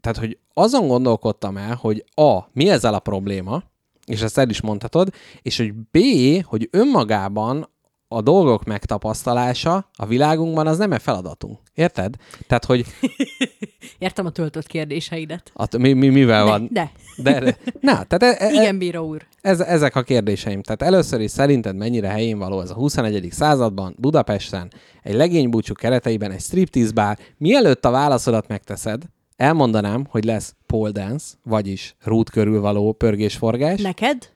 tehát, 0.00 0.16
hogy 0.18 0.38
azon 0.58 0.86
gondolkodtam 0.86 1.56
el, 1.56 1.74
hogy 1.80 2.04
A, 2.14 2.38
mi 2.52 2.68
ezzel 2.68 2.94
a 2.94 2.98
probléma, 2.98 3.62
és 4.06 4.20
ezt 4.20 4.38
el 4.38 4.48
is 4.48 4.60
mondhatod, 4.60 5.08
és 5.42 5.56
hogy 5.56 5.74
B, 5.74 5.98
hogy 6.44 6.68
önmagában 6.70 7.68
a 8.08 8.20
dolgok 8.20 8.64
megtapasztalása 8.64 9.90
a 9.96 10.06
világunkban 10.06 10.66
az 10.66 10.78
nem 10.78 10.92
egy 10.92 11.02
feladatunk. 11.02 11.58
Érted? 11.74 12.14
Tehát, 12.46 12.64
hogy 12.64 12.84
Értem 13.98 14.26
a 14.26 14.30
töltött 14.30 14.66
kérdéseidet. 14.66 15.50
at, 15.54 15.78
mi, 15.78 15.92
mi, 15.92 16.08
mivel 16.08 16.44
De, 16.44 16.50
van... 16.50 16.68
de. 16.72 16.90
De, 17.16 17.40
de, 17.40 17.56
na, 17.80 18.04
tehát 18.04 18.22
e, 18.40 18.46
e, 18.46 18.52
Igen, 18.52 18.78
bíró 18.78 19.06
úr. 19.06 19.26
ez, 19.40 19.60
ezek 19.60 19.96
a 19.96 20.02
kérdéseim. 20.02 20.62
Tehát 20.62 20.82
először 20.82 21.20
is 21.20 21.30
szerinted 21.30 21.76
mennyire 21.76 22.08
helyén 22.08 22.38
való 22.38 22.60
ez 22.60 22.70
a 22.70 22.74
21. 22.74 23.28
században, 23.30 23.94
Budapesten, 23.98 24.72
egy 25.02 25.14
legénybúcsú 25.14 25.74
kereteiben, 25.74 26.30
egy 26.30 26.40
striptease 26.40 26.92
bár. 26.92 27.18
Mielőtt 27.36 27.84
a 27.84 27.90
válaszodat 27.90 28.48
megteszed, 28.48 29.02
elmondanám, 29.36 30.06
hogy 30.08 30.24
lesz 30.24 30.54
pole 30.66 30.90
dance, 30.90 31.26
vagyis 31.42 31.94
rút 32.04 32.30
körül 32.30 32.60
való 32.60 32.92
pörgésforgás. 32.92 33.80
Neked? 33.80 34.34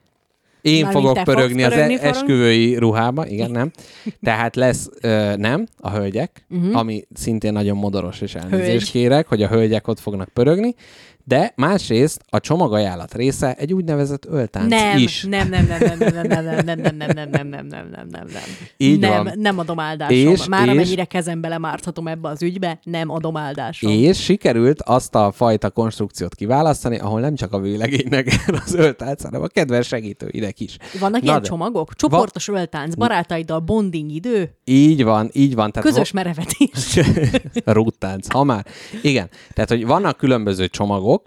Én 0.62 0.82
Mármint 0.82 1.02
fogok 1.02 1.16
fogsz 1.16 1.34
pörögni 1.34 1.62
az 1.62 1.72
pörögni, 1.72 1.94
e- 1.94 1.98
forog? 1.98 2.14
esküvői 2.14 2.76
ruhába, 2.76 3.26
igen, 3.26 3.50
nem. 3.50 3.70
Tehát 4.22 4.56
lesz 4.56 4.90
ö, 5.00 5.36
nem, 5.36 5.66
a 5.78 5.90
hölgyek, 5.90 6.46
uh-huh. 6.50 6.76
ami 6.76 7.04
szintén 7.14 7.52
nagyon 7.52 7.76
modoros, 7.76 8.20
és 8.20 8.34
elnézést. 8.34 8.66
Hölgy. 8.66 8.90
kérek, 8.90 9.26
hogy 9.26 9.42
a 9.42 9.48
hölgyek 9.48 9.88
ott 9.88 9.98
fognak 10.00 10.28
pörögni, 10.28 10.74
de 11.30 11.52
másrészt 11.56 12.20
a 12.28 12.40
csomagajánlat 12.40 13.14
része 13.14 13.54
egy 13.54 13.72
úgynevezett 13.72 14.26
öltánc 14.26 14.68
Nem, 14.70 14.98
is. 14.98 15.24
nem, 15.28 15.48
nem, 15.48 15.66
nem, 15.66 15.78
nem, 15.80 15.98
nem, 15.98 16.12
nem, 16.12 16.26
nem, 16.26 16.64
nem, 16.64 16.64
nem, 16.64 16.96
nem, 16.96 16.96
nem, 16.96 17.28
nem, 17.30 17.30
nem, 17.30 17.66
nem, 17.66 17.88
nem, 17.90 18.06
nem, 18.10 18.26
nem. 18.32 18.42
Így 18.76 18.98
nem, 18.98 19.24
van. 19.24 19.32
nem 19.38 19.58
adom 19.58 19.78
áldásom. 19.78 20.16
És- 20.32 20.46
Már 20.46 20.64
és- 20.66 20.72
amennyire 20.72 21.04
kezembe 21.04 21.48
lemárthatom 21.48 22.08
ebbe 22.08 22.28
az 22.28 22.42
ügybe, 22.42 22.78
nem 22.82 23.10
adom 23.10 23.36
áldásom. 23.36 23.90
És 23.92 24.22
sikerült 24.22 24.82
azt 24.82 25.14
a 25.14 25.32
fajta 25.32 25.70
konstrukciót 25.70 26.34
kiválasztani, 26.34 26.98
ahol 26.98 27.20
nem 27.20 27.34
csak 27.34 27.52
a 27.52 27.58
vőlegénynek 27.58 28.44
az 28.64 28.74
öltánc, 28.74 29.22
hanem 29.22 29.42
a 29.42 29.46
kedves 29.46 29.86
segítőinek 29.86 30.60
is. 30.60 30.76
Vannak 31.00 31.20
Na 31.20 31.26
ilyen 31.28 31.42
de- 31.42 31.48
csomagok? 31.48 31.94
Csoportos 31.94 32.48
öltánc, 32.48 32.94
barátaiddal 32.94 33.58
bonding 33.60 34.10
idő, 34.10 34.54
Így 34.64 35.04
van, 35.04 35.30
így 35.32 35.54
van. 35.54 35.72
Tehát 35.72 35.88
közös 35.88 36.10
merevetés. 36.10 36.98
Rúttánc, 37.64 38.32
ha 38.32 38.44
már. 38.44 38.66
Igen, 39.02 39.28
tehát, 39.52 39.68
hogy 39.70 39.86
vannak 39.86 40.16
különböző 40.16 40.66
csomagok, 40.68 41.19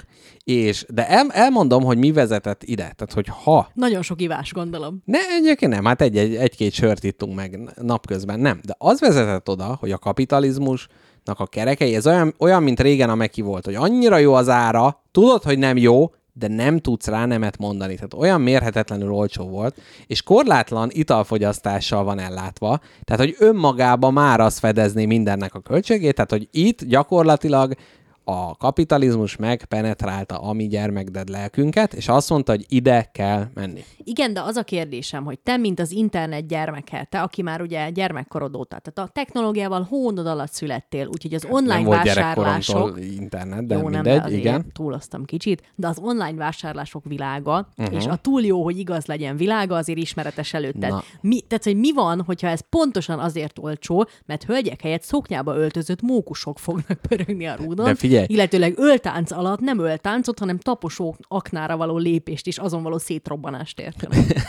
és, 0.44 0.86
de 0.90 1.08
el, 1.08 1.30
elmondom, 1.30 1.84
hogy 1.84 1.98
mi 1.98 2.12
vezetett 2.12 2.64
ide. 2.64 2.94
Tehát, 2.96 3.14
hogy 3.14 3.28
ha 3.44 3.70
Nagyon 3.74 4.02
sok 4.02 4.22
ivás, 4.22 4.54
gondolom. 4.54 5.02
Ne, 5.06 5.20
egyébként 5.38 5.72
nem, 5.72 5.86
hát 5.86 6.02
egy, 6.02 6.18
egy, 6.18 6.36
egy-két 6.36 6.74
sört 6.74 7.04
ittunk 7.04 7.36
meg 7.36 7.60
napközben, 7.82 8.40
nem. 8.40 8.60
De 8.64 8.76
az 8.78 9.00
vezetett 9.00 9.50
oda, 9.50 9.78
hogy 9.80 9.92
a 9.92 9.98
kapitalizmusnak 9.98 11.40
a 11.40 11.46
kerekei, 11.46 11.96
ez 11.96 12.08
olyan, 12.08 12.34
olyan 12.40 12.64
mint 12.64 12.80
régen 12.80 13.10
a 13.10 13.16
Meki 13.16 13.42
volt, 13.42 13.66
hogy 13.66 13.76
annyira 13.76 14.18
jó 14.18 14.34
az 14.34 14.50
ára, 14.50 15.04
tudod, 15.12 15.44
hogy 15.44 15.58
nem 15.58 15.78
jó, 15.78 16.12
de 16.34 16.48
nem 16.48 16.80
tudsz 16.80 17.08
rá 17.08 17.26
nemet 17.26 17.58
mondani. 17.58 17.96
Tehát 17.96 18.14
olyan 18.14 18.42
mérhetetlenül 18.42 19.12
olcsó 19.12 19.48
volt, 19.48 19.82
és 20.08 20.22
korlátlan 20.22 20.90
italfogyasztással 20.92 22.04
van 22.04 22.20
ellátva, 22.20 22.80
tehát 23.04 23.22
hogy 23.22 23.36
önmagában 23.40 24.14
már 24.14 24.40
az 24.40 24.58
fedezné 24.58 25.06
mindennek 25.06 25.54
a 25.54 25.60
költségét, 25.60 26.16
tehát 26.16 26.32
hogy 26.32 26.48
itt 26.52 26.84
gyakorlatilag 26.84 27.76
a 28.24 28.56
kapitalizmus 28.56 29.36
megpenetrálta 29.36 30.38
a 30.38 30.54
mi 30.54 30.68
gyermekded 30.68 31.30
lelkünket, 31.30 31.94
és 31.94 32.08
azt 32.08 32.30
mondta, 32.30 32.52
hogy 32.52 32.66
ide 32.68 33.10
kell 33.12 33.48
menni. 33.54 33.84
Igen, 34.04 34.34
de 34.34 34.42
az 34.42 34.56
a 34.56 34.64
kérdésem, 34.64 35.24
hogy 35.24 35.40
te, 35.40 35.58
mint 35.58 35.80
az 35.80 35.92
internet 35.92 36.48
gyermeke, 36.48 37.08
te, 37.10 37.22
aki 37.22 37.42
már 37.42 37.62
ugye 37.62 37.90
gyermekkorod 37.90 38.56
óta, 38.56 38.80
tehát 38.80 39.10
a 39.10 39.14
technológiával 39.14 39.88
hónod 39.90 40.28
alatt 40.28 40.52
születtél, 40.52 41.08
úgyhogy 41.08 41.34
az 41.34 41.46
online 41.50 41.74
nem 41.74 41.84
volt 41.84 42.04
vásárlások... 42.04 43.00
internet, 43.00 43.66
de 43.66 43.76
jó, 43.76 43.82
nem, 43.82 43.92
mindegy, 43.92 44.18
de 44.18 44.24
azért 44.24 44.40
igen. 44.40 44.72
túloztam 44.74 45.26
kicsit, 45.26 45.72
de 45.76 45.88
az 45.88 45.98
online 46.02 46.38
vásárlások 46.38 47.04
világa, 47.06 47.68
uh-huh. 47.78 47.96
és 47.96 48.06
a 48.06 48.16
túl 48.16 48.42
jó, 48.42 48.64
hogy 48.64 48.78
igaz 48.78 49.06
legyen 49.06 49.38
világa, 49.38 49.76
azért 49.76 50.00
ismeretes 50.00 50.54
előtted. 50.54 50.90
Na. 50.90 51.04
Mi, 51.22 51.42
tehát, 51.42 51.64
hogy 51.64 51.78
mi 51.78 51.94
van, 51.94 52.22
hogyha 52.22 52.48
ez 52.48 52.60
pontosan 52.70 53.20
azért 53.20 53.60
olcsó, 53.60 54.08
mert 54.26 54.44
hölgyek 54.44 54.82
helyett 54.82 55.04
szoknyába 55.04 55.56
öltözött 55.56 56.02
mókusok 56.02 56.60
fognak 56.60 57.00
pörögni 57.08 57.46
a 57.46 57.56
rúdon, 57.56 57.86
De 57.86 57.96
figyelj! 57.96 58.13
Illetőleg 58.28 58.74
öltánc 58.78 59.32
alatt 59.32 59.60
nem 59.60 59.80
öltáncot, 59.80 60.40
hanem 60.40 60.58
taposó 60.58 61.16
aknára 61.28 61.78
való 61.78 61.98
lépést 61.98 62.48
és 62.48 62.58
azon 62.58 62.84
való 62.84 62.98
szétrobbanást 62.98 63.80
értenek. 63.80 64.26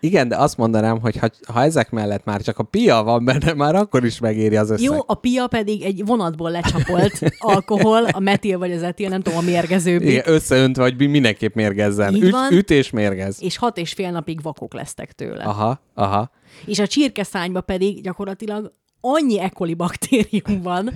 Igen, 0.00 0.28
de 0.28 0.36
azt 0.36 0.56
mondanám, 0.56 1.00
hogy 1.00 1.16
ha, 1.16 1.28
ha 1.52 1.62
ezek 1.62 1.90
mellett 1.90 2.24
már 2.24 2.42
csak 2.42 2.58
a 2.58 2.62
pia 2.62 3.02
van 3.02 3.24
benne, 3.24 3.52
már 3.52 3.74
akkor 3.74 4.04
is 4.04 4.18
megéri 4.18 4.56
az 4.56 4.70
összeg. 4.70 4.84
Jó, 4.84 4.98
a 5.06 5.14
pia 5.14 5.46
pedig 5.46 5.82
egy 5.82 6.04
vonatból 6.04 6.50
lecsapolt 6.50 7.20
alkohol, 7.38 8.04
a 8.04 8.18
metil 8.18 8.58
vagy 8.58 8.72
az 8.72 8.82
etil, 8.82 9.08
nem 9.08 9.22
tudom, 9.22 9.38
a 9.38 9.42
mérgezőbb. 9.42 10.02
Igen, 10.02 10.22
összeöntve, 10.26 10.82
hogy 10.82 10.96
mi- 10.98 11.06
mindenképp 11.06 11.54
mérgezzen. 11.54 12.14
Így 12.14 12.22
Üt, 12.22 12.30
van. 12.30 12.52
üt 12.52 12.70
és 12.70 12.90
mérgez. 12.90 13.42
És 13.42 13.56
hat 13.56 13.78
és 13.78 13.92
fél 13.92 14.10
napig 14.10 14.42
vakok 14.42 14.74
lesztek 14.74 15.12
tőle. 15.12 15.44
Aha, 15.44 15.80
aha. 15.94 16.30
És 16.66 16.78
a 16.78 16.86
csirkeszányba 16.86 17.60
pedig 17.60 18.02
gyakorlatilag 18.02 18.72
annyi 19.00 19.40
E. 19.40 19.48
coli 19.48 19.74
baktérium 19.74 20.62
van. 20.62 20.90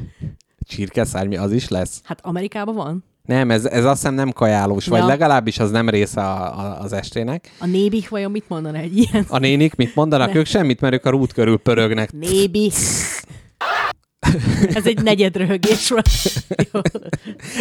Csirkeszármi 0.66 1.36
az 1.36 1.52
is 1.52 1.68
lesz? 1.68 2.00
Hát 2.04 2.18
Amerikában 2.22 2.74
van. 2.74 3.04
Nem, 3.24 3.50
ez, 3.50 3.64
ez 3.64 3.84
azt 3.84 4.00
hiszem 4.00 4.14
nem 4.14 4.30
kajálós, 4.32 4.86
vagy 4.86 4.98
Ja. 5.00 5.06
legalábbis 5.06 5.58
az 5.58 5.70
nem 5.70 5.88
része 5.88 6.20
a, 6.20 6.58
a, 6.58 6.80
az 6.80 6.92
estének. 6.92 7.54
A 7.58 7.66
nébik 7.66 8.08
vajon 8.08 8.30
mit 8.30 8.44
mondana 8.48 8.78
egy 8.78 8.96
ilyen? 8.96 9.24
A 9.28 9.38
nénik 9.38 9.74
mit 9.74 9.94
mondanak? 9.94 10.32
Ne. 10.32 10.38
Ők 10.38 10.46
semmit, 10.46 10.80
mert 10.80 10.94
ők 10.94 11.04
a 11.04 11.10
rút 11.10 11.32
körül 11.32 11.58
pörögnek. 11.58 12.12
Nébi. 12.12 12.70
Ez 14.74 14.86
egy 14.86 15.02
negyed 15.02 15.36
röhögés 15.36 15.88
volt. 15.88 16.08
Jó. 16.72 16.80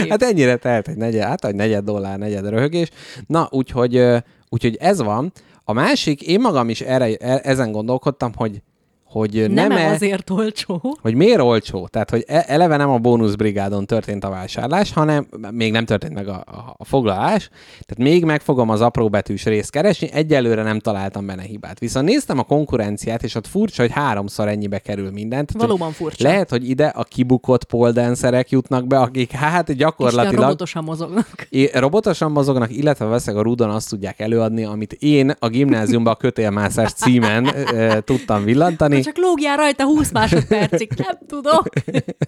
Hát 0.10 0.24
ennyire 0.24 0.56
telt 0.56 0.88
egy 0.88 0.98
negyed, 0.98 1.24
hát 1.28 1.46
egy 1.46 1.56
negyed 1.56 1.84
dollár, 1.84 2.18
negyed 2.18 2.50
röhögés. 2.50 2.90
Na, 3.28 3.48
úgyhogy, 3.52 4.06
úgyhogy 4.50 4.76
ez 4.80 5.02
van. 5.02 5.32
A 5.64 5.74
másik, 5.74 6.22
én 6.22 6.40
magam 6.40 6.70
is 6.70 6.82
erre, 6.82 7.16
e- 7.16 7.42
ezen 7.44 7.72
gondolkodtam, 7.72 8.32
hogy 8.36 8.62
hogy 9.10 9.46
nem 9.50 9.68
nem-e, 9.68 9.90
azért 9.90 10.30
olcsó. 10.30 10.98
hogy 11.02 11.16
miért 11.16 11.40
olcsó? 11.40 11.88
Tehát, 11.88 12.10
hogy 12.10 12.24
e- 12.28 12.44
eleve 12.48 12.78
nem 12.78 12.90
a 12.90 12.98
bónuszbrigádon 12.98 13.86
történt 13.86 14.24
a 14.24 14.30
vásárlás, 14.30 14.94
hanem 14.94 15.28
még 15.52 15.72
nem 15.72 15.86
történt 15.86 16.14
meg 16.14 16.28
a, 16.28 16.44
a, 16.46 16.74
a 16.78 16.86
foglalás, 16.86 17.50
tehát 17.86 17.98
még 17.98 18.26
meg 18.26 18.42
fogom 18.42 18.70
az 18.70 18.82
apróbetűs 18.82 19.46
részt 19.46 19.72
keresni, 19.72 20.10
egyelőre 20.12 20.64
nem 20.64 20.80
találtam 20.80 21.26
benne 21.26 21.42
hibát. 21.42 21.80
Viszont 21.80 22.06
néztem 22.06 22.40
a 22.40 22.44
konkurenciát, 22.44 23.24
és 23.24 23.36
ott 23.36 23.48
furcsa, 23.48 23.82
hogy 23.82 23.92
háromszor 23.92 24.48
ennyibe 24.48 24.80
kerül 24.80 25.12
mindent. 25.12 25.52
Valóban 25.52 25.92
furcsa. 25.92 26.28
Lehet, 26.28 26.50
hogy 26.50 26.70
ide 26.70 26.88
a 26.88 27.04
kibukott 27.04 27.64
poldenszerek 27.64 28.50
jutnak 28.50 28.88
be, 28.88 29.00
akik 29.00 29.32
hát 29.32 29.74
gyakorlatilag 29.74 30.42
robotosan 30.42 30.84
mozognak. 30.84 31.48
É, 31.50 31.70
robotosan 31.74 32.32
mozognak, 32.32 32.76
illetve 32.76 33.06
veszek 33.06 33.36
a 33.36 33.42
rudon 33.42 33.70
azt 33.70 33.90
tudják 33.90 34.20
előadni, 34.20 34.64
amit 34.64 34.94
én 34.94 35.34
a 35.40 35.48
gimnáziumban 35.48 36.14
a 36.14 36.16
kötélmászás 36.16 36.94
címen 36.94 37.46
e, 37.46 38.02
tudtam 38.02 38.44
villantani. 38.44 38.99
Csak 39.02 39.18
lógjál 39.18 39.58
rajta 39.58 39.84
20 39.84 40.12
másodpercig, 40.12 40.92
nem 40.96 41.18
tudom. 41.28 41.64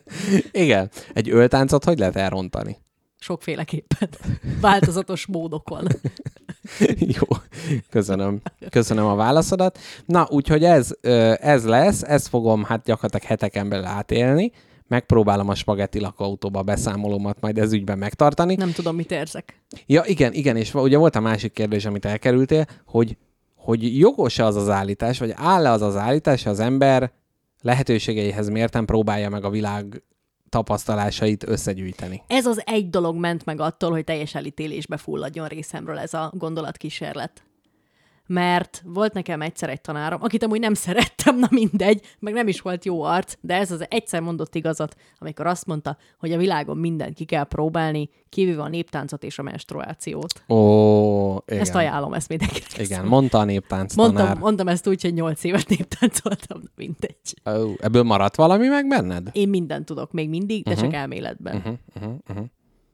Igen. 0.51 0.89
Egy 1.13 1.29
öltáncot 1.29 1.83
hogy 1.83 1.99
lehet 1.99 2.15
elrontani? 2.15 2.77
Sokféleképpen. 3.19 4.09
Változatos 4.61 5.25
módokon. 5.25 5.87
Jó, 7.19 7.27
köszönöm. 7.89 8.41
Köszönöm 8.69 9.05
a 9.05 9.15
válaszodat. 9.15 9.79
Na, 10.05 10.27
úgyhogy 10.29 10.63
ez, 10.63 10.89
ez 11.39 11.65
lesz, 11.65 12.01
ezt 12.01 12.27
fogom 12.27 12.63
hát 12.63 12.83
gyakorlatilag 12.83 13.25
heteken 13.25 13.69
belül 13.69 13.85
átélni. 13.85 14.51
Megpróbálom 14.87 15.49
a 15.49 15.55
spagetti 15.55 15.99
lakóautóba 15.99 16.61
beszámolómat 16.61 17.41
majd 17.41 17.57
ez 17.57 17.73
ügyben 17.73 17.97
megtartani. 17.97 18.55
Nem 18.55 18.71
tudom, 18.71 18.95
mit 18.95 19.11
érzek. 19.11 19.61
Ja, 19.85 20.03
igen, 20.05 20.33
igen, 20.33 20.57
és 20.57 20.73
ugye 20.73 20.97
volt 20.97 21.15
a 21.15 21.19
másik 21.19 21.53
kérdés, 21.53 21.85
amit 21.85 22.05
elkerültél, 22.05 22.65
hogy, 22.85 23.17
hogy 23.71 23.97
jogos-e 23.97 24.45
az 24.45 24.55
az 24.55 24.69
állítás, 24.69 25.19
vagy 25.19 25.33
áll-e 25.35 25.71
az 25.71 25.81
az 25.81 25.95
állítás, 25.95 26.45
az 26.45 26.59
ember 26.59 27.11
lehetőségeihez 27.61 28.49
mérten 28.49 28.85
próbálja 28.85 29.29
meg 29.29 29.43
a 29.43 29.49
világ 29.49 30.03
tapasztalásait 30.49 31.47
összegyűjteni. 31.47 32.21
Ez 32.27 32.45
az 32.45 32.61
egy 32.65 32.89
dolog 32.89 33.15
ment 33.15 33.45
meg 33.45 33.59
attól, 33.59 33.91
hogy 33.91 34.03
teljes 34.03 34.35
elítélésbe 34.35 34.97
fulladjon 34.97 35.47
részemről 35.47 35.97
ez 35.97 36.13
a 36.13 36.31
gondolatkísérlet. 36.35 37.43
Mert 38.33 38.81
volt 38.85 39.13
nekem 39.13 39.41
egyszer 39.41 39.69
egy 39.69 39.81
tanárom, 39.81 40.19
akit 40.23 40.43
amúgy 40.43 40.59
nem 40.59 40.73
szerettem, 40.73 41.39
na 41.39 41.47
mindegy, 41.49 42.01
meg 42.19 42.33
nem 42.33 42.47
is 42.47 42.61
volt 42.61 42.85
jó 42.85 43.03
arc, 43.03 43.33
de 43.41 43.53
ez 43.55 43.71
az 43.71 43.85
egyszer 43.89 44.21
mondott 44.21 44.55
igazat, 44.55 44.95
amikor 45.19 45.45
azt 45.47 45.65
mondta, 45.65 45.97
hogy 46.19 46.31
a 46.31 46.37
világon 46.37 46.77
mindent 46.77 47.13
ki 47.13 47.25
kell 47.25 47.43
próbálni, 47.43 48.09
kivéve 48.29 48.61
a 48.61 48.67
néptáncot 48.67 49.23
és 49.23 49.39
a 49.39 49.43
menstruációt. 49.43 50.43
Ó, 50.49 51.35
igen. 51.45 51.59
Ezt 51.61 51.75
ajánlom, 51.75 52.13
ezt 52.13 52.29
mindenkinek. 52.29 52.77
Igen, 52.77 53.05
mondta 53.05 53.37
a 53.39 53.43
néptánc 53.43 53.95
Mondtam, 53.95 54.25
tanár. 54.25 54.37
mondtam 54.41 54.67
ezt 54.67 54.87
úgy, 54.87 55.01
hogy 55.01 55.13
nyolc 55.13 55.43
évet 55.43 55.67
néptáncoltam, 55.69 56.59
na 56.61 56.69
mindegy. 56.75 57.33
Ó, 57.45 57.73
ebből 57.79 58.03
maradt 58.03 58.35
valami 58.35 58.67
meg 58.67 58.87
benned? 58.87 59.29
Én 59.31 59.49
mindent 59.49 59.85
tudok 59.85 60.11
még 60.11 60.29
mindig, 60.29 60.63
de 60.63 60.69
Mhm. 60.69 60.79
uh-huh. 60.79 60.91
csak 60.93 61.01
elméletben. 61.01 61.55
Uh-huh. 61.55 61.73
Uh-huh, 61.95 62.13
uh-huh. 62.29 62.45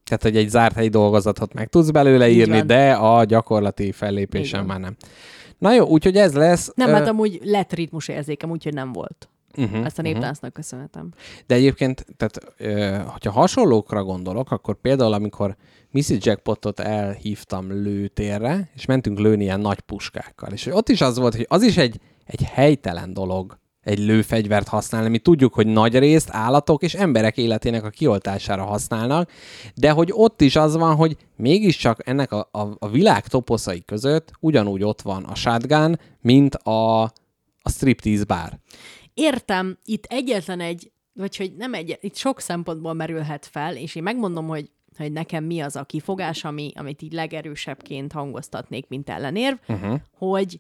Tehát, 0.08 0.24
hogy 0.24 0.38
egy 0.38 0.50
zárt 0.50 0.76
helyi 0.76 0.88
dolgozatot 0.90 1.54
meg 1.54 1.68
tudsz 1.70 1.90
belőle 1.90 2.30
Így 2.30 2.38
írni, 2.38 2.58
van. 2.58 2.68
de 2.68 2.94
a 2.94 3.24
gyakorlati 3.24 3.92
fellépésen 3.92 4.66
már 4.66 4.80
nem. 4.80 4.96
Na 5.58 5.74
jó, 5.74 5.86
úgyhogy 5.86 6.16
ez 6.18 6.34
lesz. 6.34 6.72
Nem, 6.76 6.90
Ö, 6.90 6.92
hát 6.92 7.08
amúgy 7.08 7.40
lett 7.44 7.74
ritmus 7.74 8.08
érzékem, 8.08 8.50
úgyhogy 8.50 8.74
nem 8.74 8.92
volt. 8.94 9.30
uh-huh, 9.58 9.86
Ezt 9.86 10.00
a 10.00 10.02
néptáncnak 10.02 10.54
köszönhetem. 10.54 11.10
De 11.48 11.56
egyébként, 11.56 12.06
tehát, 12.18 12.40
ö, 12.58 12.98
hogyha 13.12 13.32
hasonlókra 13.32 14.04
gondolok, 14.04 14.52
akkor 14.52 14.76
például, 14.82 15.14
amikor 15.14 15.56
Missy 15.92 16.18
Jackpotot 16.22 16.80
elhívtam 16.80 17.72
lőtérre, 17.72 18.70
és 18.76 18.86
mentünk 18.86 19.20
lőni 19.20 19.44
ilyen 19.44 19.60
nagy 19.60 19.80
puskákkal, 19.80 20.52
és 20.52 20.66
ott 20.66 20.90
is 20.90 21.02
az 21.02 21.18
volt, 21.18 21.36
hogy 21.36 21.46
az 21.50 21.64
is 21.64 21.78
egy, 21.78 22.00
egy 22.26 22.44
helytelen 22.44 23.14
dolog 23.14 23.58
egy 23.88 24.00
lőfegyvert 24.00 24.68
használni. 24.68 25.10
Mi 25.10 25.18
tudjuk, 25.18 25.54
hogy 25.54 25.68
nagy 25.68 25.98
részt 26.00 26.30
állatok 26.32 26.84
és 26.84 26.94
emberek 26.94 27.38
életének 27.38 27.84
a 27.84 27.90
kioltására 27.90 28.64
használnak, 28.64 29.32
de 29.76 29.92
hogy 29.92 30.10
ott 30.14 30.42
is 30.42 30.56
az 30.56 30.76
van, 30.76 30.96
hogy 30.96 31.18
mégiscsak 31.36 32.08
ennek 32.08 32.32
a, 32.32 32.50
a, 32.52 32.68
a 32.80 32.90
világ 32.90 33.28
toposzai 33.28 33.84
között 33.86 34.32
ugyanúgy 34.40 34.84
ott 34.84 35.02
van 35.02 35.24
a 35.24 35.36
shotgun, 35.36 36.00
mint 36.22 36.56
a, 36.56 37.02
a 37.62 37.70
striptease 37.70 38.24
bár. 38.24 38.60
Értem, 39.14 39.78
itt 39.86 40.06
egyetlen 40.06 40.60
egy, 40.60 40.92
vagy 41.14 41.38
hogy 41.38 41.54
nem 41.58 41.74
egy, 41.74 41.98
itt 42.02 42.16
sok 42.16 42.40
szempontból 42.40 42.94
merülhet 42.94 43.46
fel, 43.52 43.76
és 43.76 43.96
én 43.96 44.04
megmondom, 44.04 44.48
hogy 44.48 44.72
hogy 44.98 45.12
nekem 45.12 45.44
mi 45.44 45.60
az 45.60 45.76
a 45.76 45.84
kifogás, 45.84 46.44
ami, 46.44 46.72
amit 46.76 47.02
így 47.02 47.14
legerősebbként 47.14 48.12
hangoztatnék, 48.12 48.88
mint 48.88 49.10
ellenérv, 49.10 49.58
uh-huh. 49.68 50.00
hogy, 50.18 50.60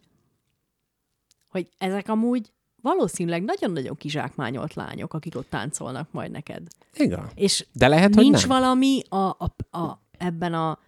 hogy 1.47 1.67
ezek 1.77 2.09
amúgy 2.09 2.51
valószínűleg 2.87 3.43
nagyon-nagyon 3.43 3.95
kizsákmányolt 3.95 4.73
lányok, 4.73 5.13
akik 5.13 5.35
ott 5.35 5.49
táncolnak 5.49 6.07
majd 6.11 6.31
neked. 6.31 6.61
Igen. 6.95 7.27
És 7.35 7.65
De 7.73 7.87
lehet, 7.87 8.15
hogy 8.15 8.23
nincs 8.23 8.47
nem. 8.47 8.59
valami 8.59 9.01
a, 9.09 9.15
a, 9.15 9.77
a, 9.77 9.99
ebben 10.17 10.53
a 10.53 10.79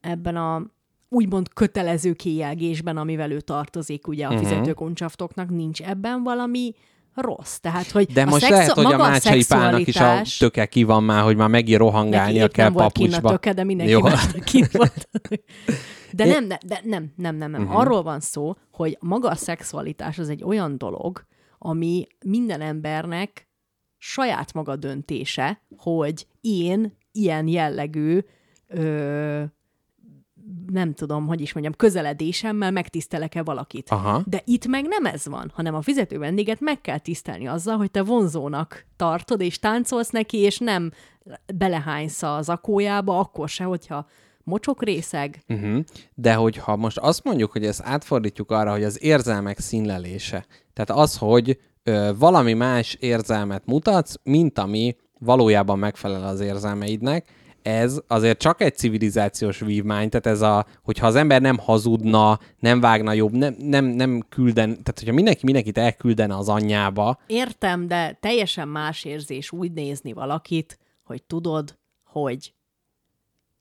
ebben 0.00 0.36
a 0.36 0.66
úgymond 1.08 1.52
kötelező 1.52 2.12
kijelgésben, 2.12 2.96
amivel 2.96 3.30
ő 3.30 3.40
tartozik 3.40 4.06
ugye 4.06 4.26
a 4.26 4.28
Mhm. 4.30 4.36
uh-huh. 4.38 4.50
fizetőkoncsaftoknak, 4.52 5.50
nincs 5.50 5.82
ebben 5.82 6.22
valami 6.22 6.74
rossz. 7.14 7.56
Tehát, 7.56 7.90
hogy 7.90 8.06
De 8.12 8.22
a 8.22 8.24
most 8.24 8.40
szexu- 8.40 8.58
lehet, 8.58 8.72
hogy 8.72 8.92
a 8.92 8.96
Mácsai 8.96 9.44
Pálnak 9.48 9.86
is 9.86 9.96
a 9.96 10.22
töke 10.38 10.66
ki 10.66 10.82
van 10.82 11.02
már, 11.04 11.22
hogy 11.22 11.36
már 11.36 11.48
megint 11.48 11.78
rohangálnia 11.78 12.48
kell 12.48 12.64
nem 12.64 12.72
volt 12.74 12.92
kinn 12.92 13.06
a 13.06 13.10
papucsba. 13.10 13.30
töke, 13.30 13.52
de 13.52 13.64
mindenki 13.64 13.92
Jó. 13.92 14.00
kint 14.44 14.72
volt. 14.72 15.08
De 16.12 16.24
nem, 16.24 16.48
de, 16.48 16.58
nem, 16.84 17.12
nem, 17.16 17.36
nem, 17.36 17.50
nem. 17.50 17.62
Uh-huh. 17.62 17.78
Arról 17.78 18.02
van 18.02 18.20
szó, 18.20 18.54
hogy 18.72 18.96
maga 19.00 19.28
a 19.28 19.34
szexualitás 19.34 20.18
az 20.18 20.28
egy 20.28 20.44
olyan 20.44 20.78
dolog, 20.78 21.26
ami 21.58 22.06
minden 22.24 22.60
embernek 22.60 23.48
saját 23.98 24.52
maga 24.52 24.76
döntése, 24.76 25.62
hogy 25.76 26.26
én 26.40 26.96
ilyen 27.12 27.46
jellegű 27.46 28.20
ö, 28.66 29.42
nem 30.72 30.94
tudom, 30.94 31.26
hogy 31.26 31.40
is 31.40 31.52
mondjam, 31.52 31.74
közeledésemmel 31.76 32.70
megtisztelek-e 32.70 33.42
valakit. 33.42 33.90
Aha. 33.90 34.22
De 34.26 34.42
itt 34.44 34.66
meg 34.66 34.86
nem 34.86 35.04
ez 35.04 35.26
van, 35.26 35.52
hanem 35.54 35.74
a 35.74 35.82
fizető 35.82 36.18
vendéget 36.18 36.60
meg 36.60 36.80
kell 36.80 36.98
tisztelni 36.98 37.46
azzal, 37.46 37.76
hogy 37.76 37.90
te 37.90 38.02
vonzónak 38.02 38.86
tartod, 38.96 39.40
és 39.40 39.58
táncolsz 39.58 40.10
neki, 40.10 40.36
és 40.36 40.58
nem 40.58 40.92
belehánysz 41.54 42.22
a 42.22 42.42
zakójába, 42.42 43.18
akkor 43.18 43.48
se, 43.48 43.64
hogyha 43.64 44.06
mocsok 44.44 44.82
részeg. 44.82 45.42
Uh-huh. 45.48 45.84
De 46.14 46.34
hogyha 46.34 46.76
most 46.76 46.98
azt 46.98 47.24
mondjuk, 47.24 47.52
hogy 47.52 47.66
ezt 47.66 47.82
átfordítjuk 47.84 48.50
arra, 48.50 48.70
hogy 48.70 48.84
az 48.84 49.02
érzelmek 49.02 49.58
színlelése, 49.58 50.46
tehát 50.72 51.02
az, 51.02 51.16
hogy 51.16 51.58
ö, 51.82 52.10
valami 52.18 52.52
más 52.52 52.94
érzelmet 53.00 53.62
mutatsz, 53.66 54.14
mint 54.22 54.58
ami 54.58 54.96
valójában 55.18 55.78
megfelel 55.78 56.24
az 56.26 56.40
érzelmeidnek, 56.40 57.28
ez 57.64 58.00
azért 58.06 58.38
csak 58.38 58.60
egy 58.60 58.76
civilizációs 58.76 59.58
vívmány, 59.58 60.08
tehát 60.08 60.26
ez 60.26 60.40
a, 60.40 60.66
hogyha 60.82 61.06
az 61.06 61.14
ember 61.14 61.40
nem 61.40 61.58
hazudna, 61.58 62.38
nem 62.58 62.80
vágna 62.80 63.12
jobb, 63.12 63.32
nem, 63.32 63.56
nem, 63.58 63.84
nem 63.84 64.24
külden, 64.28 64.68
tehát 64.68 64.98
hogyha 64.98 65.14
mindenki 65.14 65.40
mindenkit 65.44 65.78
elküldene 65.78 66.36
az 66.36 66.48
anyjába, 66.48 67.18
Értem, 67.26 67.86
de 67.86 68.18
teljesen 68.20 68.68
más 68.68 69.04
érzés 69.04 69.52
úgy 69.52 69.72
nézni 69.72 70.12
valakit, 70.12 70.78
hogy 71.04 71.22
tudod, 71.22 71.78
hogy 72.04 72.52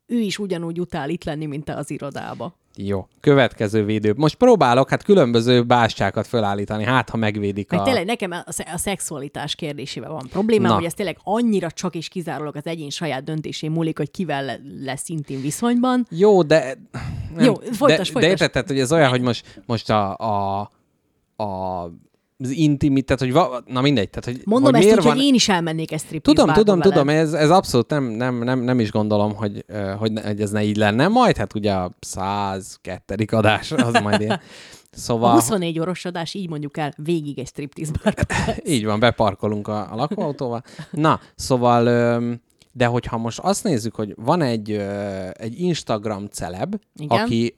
ő 0.06 0.20
is 0.20 0.40
ugyanúgy 0.40 0.80
utál 0.80 1.10
itt 1.10 1.24
lenni, 1.24 1.46
mint 1.46 1.66
te 1.66 1.74
az 1.74 1.92
irodába. 1.92 2.56
Jó, 2.76 3.08
következő 3.20 3.86
védő. 3.86 4.14
Most 4.18 4.36
próbálok 4.36 4.90
hát 4.90 5.04
különböző 5.04 5.64
bástákat 5.64 6.28
felállítani, 6.28 6.84
hát 6.84 7.10
ha 7.10 7.18
megvédik 7.18 7.70
Meg 7.70 7.80
a... 7.80 7.84
tényleg 7.84 8.06
nekem 8.06 8.32
a, 8.32 8.44
a 8.74 8.78
szexualitás 8.78 9.56
kérdésével 9.56 10.12
van 10.12 10.28
problémám, 10.30 10.70
Na. 10.70 10.76
hogy 10.76 10.86
ez 10.86 10.94
tényleg 10.94 11.18
annyira 11.24 11.72
csak 11.72 11.96
és 11.96 12.08
kizárólag 12.08 12.56
az 12.56 12.66
egyén 12.66 12.90
saját 12.90 13.24
döntésén 13.24 13.72
múlik, 13.72 13.98
hogy 13.98 14.12
kivel 14.12 14.46
le- 14.46 14.60
lesz 14.84 15.10
intim 15.10 15.42
viszonyban. 15.42 16.06
Jó, 16.10 16.42
de... 16.42 16.78
Jó, 17.40 17.54
de, 17.54 17.74
folytas, 17.74 18.08
de, 18.08 18.14
folytas. 18.14 18.38
De 18.38 18.44
érted, 18.44 18.68
hogy 18.68 18.80
ez 18.80 18.92
olyan, 18.92 19.10
hogy 19.10 19.22
most, 19.22 19.62
most 19.66 19.90
a, 19.90 20.18
a, 20.18 20.60
a 21.44 21.90
az 22.44 22.50
intimit, 22.50 23.06
tehát, 23.06 23.22
hogy 23.22 23.34
va, 23.34 23.64
na 23.68 23.82
mindegy, 23.82 24.10
tehát, 24.10 24.26
hogy, 24.26 24.42
Mondom 24.46 24.74
hogy 24.74 24.82
ezt 24.82 24.84
miért 24.84 25.00
úgy, 25.00 25.06
van... 25.06 25.16
hogy 25.16 25.26
én 25.26 25.34
is 25.34 25.50
elmennék 25.50 25.92
ezt 25.92 26.06
striptease 26.06 26.40
Tudom, 26.40 26.56
tudom, 26.56 26.80
veled. 26.80 26.94
tudom, 26.94 27.10
ez, 27.10 27.34
ez 27.34 27.50
abszolút 27.50 27.90
nem, 27.90 28.04
nem, 28.04 28.44
nem, 28.44 28.60
nem 28.60 28.80
is 28.80 28.92
gondolom, 28.92 29.36
hogy, 29.36 29.66
hogy, 29.98 30.12
ne, 30.12 30.22
hogy 30.22 30.42
ez 30.42 30.52
ne 30.52 30.64
így 30.64 30.78
lenne. 30.78 31.08
Majd 31.08 31.38
hát 31.38 31.56
ugye 31.56 31.74
a 31.74 31.92
102. 32.00 33.26
adás, 33.32 33.72
az 33.72 34.02
majd 34.02 34.22
ilyen. 34.22 34.40
A 34.96 34.96
Szóval 34.96 35.34
24 35.34 35.80
orvos 35.80 36.06
adás, 36.06 36.34
így 36.34 36.50
mondjuk 36.50 36.78
el, 36.78 36.94
végig 36.98 37.40
egy 37.40 37.48
striptease 37.48 37.92
bárba. 38.04 38.62
így 38.74 38.86
van, 38.86 39.00
beparkolunk 39.00 39.68
a, 39.68 39.92
a 39.92 39.96
lakóautóval. 39.96 40.64
Na, 40.92 41.20
szóval, 41.36 41.84
de 42.72 42.86
hogyha 42.86 43.18
most 43.18 43.40
azt 43.40 43.64
nézzük, 43.64 43.96
hogy 43.96 44.14
van 44.16 44.42
egy, 44.42 44.72
egy 45.34 45.60
Instagram 45.60 46.28
celeb, 46.28 46.76
Igen. 46.96 47.20
aki 47.20 47.56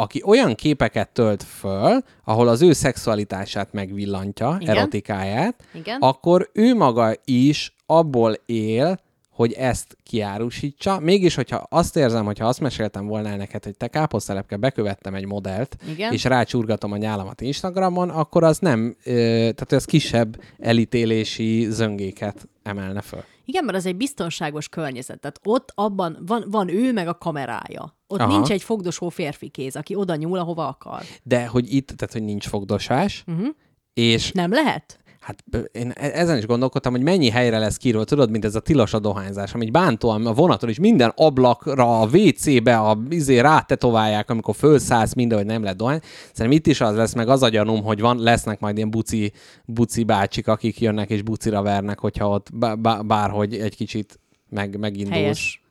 aki 0.00 0.22
olyan 0.24 0.54
képeket 0.54 1.08
tölt 1.08 1.42
föl, 1.42 2.02
ahol 2.24 2.48
az 2.48 2.62
ő 2.62 2.72
szexualitását 2.72 3.72
megvillantja, 3.72 4.56
Igen. 4.60 4.76
erotikáját, 4.76 5.64
Igen. 5.74 6.00
akkor 6.00 6.50
ő 6.52 6.74
maga 6.74 7.12
is 7.24 7.74
abból 7.86 8.34
él, 8.46 8.98
hogy 9.38 9.52
ezt 9.52 9.96
kiárusítsa. 10.02 11.00
Mégis, 11.00 11.34
hogyha 11.34 11.66
azt 11.70 11.96
érzem, 11.96 12.24
hogyha 12.24 12.46
azt 12.46 12.60
meséltem 12.60 13.06
volna 13.06 13.28
el 13.28 13.36
neked, 13.36 13.64
hogy 13.64 13.76
te 13.76 13.88
káposztelepke 13.88 14.56
bekövettem 14.56 15.14
egy 15.14 15.24
modellt, 15.26 15.76
Igen. 15.88 16.12
és 16.12 16.24
rácsurgatom 16.24 16.92
a 16.92 16.96
nyálamat 16.96 17.40
Instagramon, 17.40 18.10
akkor 18.10 18.44
az 18.44 18.58
nem, 18.58 18.96
tehát 19.04 19.72
az 19.72 19.84
kisebb 19.84 20.40
elítélési 20.58 21.66
zöngéket 21.70 22.48
emelne 22.62 23.00
föl. 23.00 23.24
Igen, 23.44 23.64
mert 23.64 23.76
az 23.76 23.86
egy 23.86 23.96
biztonságos 23.96 24.68
környezet. 24.68 25.20
Tehát 25.20 25.40
ott 25.44 25.72
abban 25.74 26.18
van, 26.26 26.44
van 26.50 26.68
ő 26.68 26.92
meg 26.92 27.08
a 27.08 27.18
kamerája. 27.18 27.96
Ott 28.06 28.20
Aha. 28.20 28.32
Nincs 28.32 28.50
egy 28.50 28.62
fogdosó 28.62 29.08
férfi 29.08 29.48
kéz, 29.48 29.76
aki 29.76 29.94
oda 29.94 30.14
nyúl, 30.14 30.38
ahova 30.38 30.68
akar. 30.68 31.02
De 31.22 31.46
hogy 31.46 31.74
itt, 31.74 31.86
tehát 31.86 32.12
hogy 32.12 32.22
nincs 32.22 32.48
fogdosás, 32.48 33.24
uh-huh. 33.26 33.48
és 33.94 34.32
Nem 34.32 34.50
lehet? 34.52 34.98
Hát 35.28 35.44
én 35.72 35.90
e- 35.90 36.10
ezen 36.14 36.36
is 36.36 36.46
gondolkodtam, 36.46 36.92
hogy 36.92 37.02
mennyi 37.02 37.30
helyre 37.30 37.58
lesz 37.58 37.76
kiról, 37.76 38.04
tudod, 38.04 38.30
mint 38.30 38.44
ez 38.44 38.54
a 38.54 38.60
tilos 38.60 38.92
a 38.94 38.98
dohányzás, 38.98 39.54
ami 39.54 39.70
bántóan 39.70 40.26
a 40.26 40.32
vonaton 40.32 40.68
is 40.68 40.78
minden 40.78 41.12
ablakra, 41.16 42.00
a 42.00 42.06
WC-be, 42.06 42.78
a 42.78 42.98
izé 43.08 43.38
rátetoválják, 43.38 44.30
amikor 44.30 44.54
fölszállsz 44.54 45.14
minden, 45.14 45.38
hogy 45.38 45.46
nem 45.46 45.62
lehet 45.62 45.76
dohány. 45.76 46.00
Szerintem 46.32 46.60
itt 46.60 46.66
is 46.66 46.80
az 46.80 46.96
lesz, 46.96 47.14
meg 47.14 47.28
az 47.28 47.42
a 47.42 47.48
gyanúm, 47.48 47.82
hogy 47.82 48.00
van, 48.00 48.18
lesznek 48.18 48.60
majd 48.60 48.76
ilyen 48.76 48.90
buci, 48.90 49.32
buci 49.64 50.04
bácsik, 50.04 50.48
akik 50.48 50.80
jönnek 50.80 51.10
és 51.10 51.22
bucira 51.22 51.62
vernek, 51.62 51.98
hogyha 51.98 52.28
ott 52.28 52.48
bá- 52.52 52.78
bá- 52.78 53.06
bárhogy 53.06 53.54
egy 53.54 53.76
kicsit 53.76 54.20
meg, 54.48 54.78
megindulsz. 54.78 55.18
Helyes. 55.18 55.62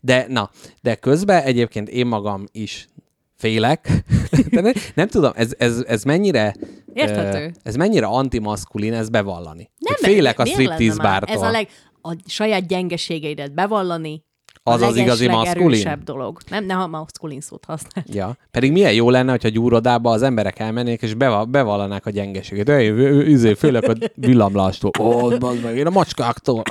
De 0.00 0.26
na, 0.28 0.50
de 0.82 0.94
közben 0.94 1.42
egyébként 1.42 1.88
én 1.88 2.06
magam 2.06 2.44
is 2.52 2.88
félek. 3.36 3.88
de 4.50 4.60
ne, 4.60 4.70
nem 4.94 5.08
tudom, 5.08 5.32
ez, 5.34 5.54
ez, 5.58 5.84
ez 5.86 6.02
mennyire... 6.04 6.54
Érthető. 6.92 7.52
Ez 7.62 7.74
mennyire 7.74 8.06
antimaszkulin, 8.06 8.92
ez 8.92 9.08
bevallani. 9.08 9.70
Nem, 9.78 9.94
Hogy 10.00 10.10
félek 10.10 10.38
a 10.38 10.44
striptease 10.44 11.02
bártól. 11.02 11.36
Ez 11.36 11.42
a 11.42 11.50
leg... 11.50 11.68
A 12.06 12.16
saját 12.26 12.66
gyengeségeidet 12.66 13.54
bevallani, 13.54 14.24
Az 14.62 14.82
a 14.82 14.86
az 14.86 14.96
igazi 14.96 15.28
maszkulin? 15.28 16.00
dolog. 16.04 16.38
Nem, 16.50 16.64
ne 16.64 16.74
ha 16.74 16.86
maszkulin 16.86 17.40
szót 17.40 17.64
használ. 17.64 18.04
Ja. 18.08 18.36
Pedig 18.50 18.72
milyen 18.72 18.92
jó 18.92 19.10
lenne, 19.10 19.30
hogyha 19.30 19.48
gyúrodába 19.48 20.10
az 20.10 20.22
emberek 20.22 20.58
elmennék, 20.58 21.02
és 21.02 21.14
beva- 21.14 21.48
bevallanák 21.48 22.06
a 22.06 22.10
gyengeséget. 22.10 22.68
Ő- 22.68 23.26
Izé, 23.28 23.54
félek 23.54 23.88
a 23.88 23.92
villamlástól. 24.14 24.90
Ó, 25.00 25.28
bazd 25.38 25.62
meg, 25.62 25.76
én 25.76 25.86
a 25.86 25.90
macskáktól. 25.90 26.62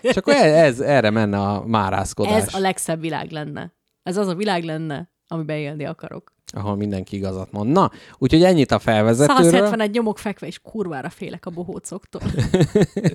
és 0.00 0.16
akkor 0.16 0.34
ez, 0.34 0.52
ez, 0.52 0.80
erre 0.80 1.10
menne 1.10 1.38
a 1.38 1.66
márászkodás. 1.66 2.42
Ez 2.42 2.54
a 2.54 2.58
legszebb 2.58 3.00
világ 3.00 3.30
lenne. 3.30 3.72
Ez 4.02 4.16
az 4.16 4.28
a 4.28 4.34
világ 4.34 4.62
lenne, 4.62 5.10
amiben 5.28 5.56
élni 5.56 5.84
akarok. 5.84 6.32
ahol 6.52 6.76
mindenki 6.76 7.16
igazat 7.16 7.52
mond. 7.52 7.72
Na, 7.72 7.90
úgyhogy 8.18 8.42
ennyit 8.42 8.70
a 8.70 8.78
felvezetőről. 8.78 9.50
171 9.50 9.90
nyomok 9.90 10.18
fekve, 10.18 10.46
és 10.46 10.58
kurvára 10.58 11.10
félek 11.10 11.46
a 11.46 11.50
bohócoktól. 11.50 12.22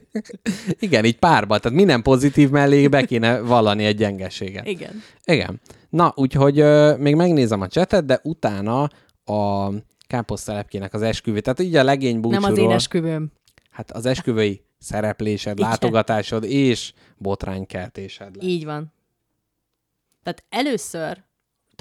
Igen, 0.80 1.06
így 1.06 1.20
párba. 1.20 1.60
Tehát 1.60 1.78
minden 1.78 2.02
pozitív 2.02 2.50
mellé 2.50 2.88
be 2.88 3.06
kéne 3.06 3.40
vallani 3.40 3.86
egy 3.86 3.98
gyengeséget. 3.98 4.68
Igen. 4.68 5.02
Igen. 5.24 5.62
Na, 5.90 6.14
úgyhogy 6.16 6.60
ö, 6.60 6.96
még 6.98 7.16
megnézem 7.16 7.62
a 7.62 7.68
csetet, 7.68 8.06
de 8.06 8.20
utána 8.24 8.90
a 9.26 9.70
káposztelepkének 10.08 10.94
az 10.94 11.02
esküvő. 11.02 11.40
Tehát 11.40 11.60
így 11.60 11.76
a 11.76 11.84
legény 11.84 12.20
búcsúról. 12.20 12.42
Nem 12.42 12.52
az 12.52 12.58
én 12.58 12.72
esküvőm. 12.72 13.32
Hát 13.70 13.92
az 13.92 14.06
esküvői 14.06 14.64
szereplésed, 14.80 15.58
Igen. 15.58 15.70
látogatásod 15.70 16.44
és 16.44 16.94
botránykeltésed 17.18 18.36
lesz. 18.36 18.46
Így 18.46 18.66
van. 18.66 18.94
Tehát 20.24 20.44
először 20.50 21.24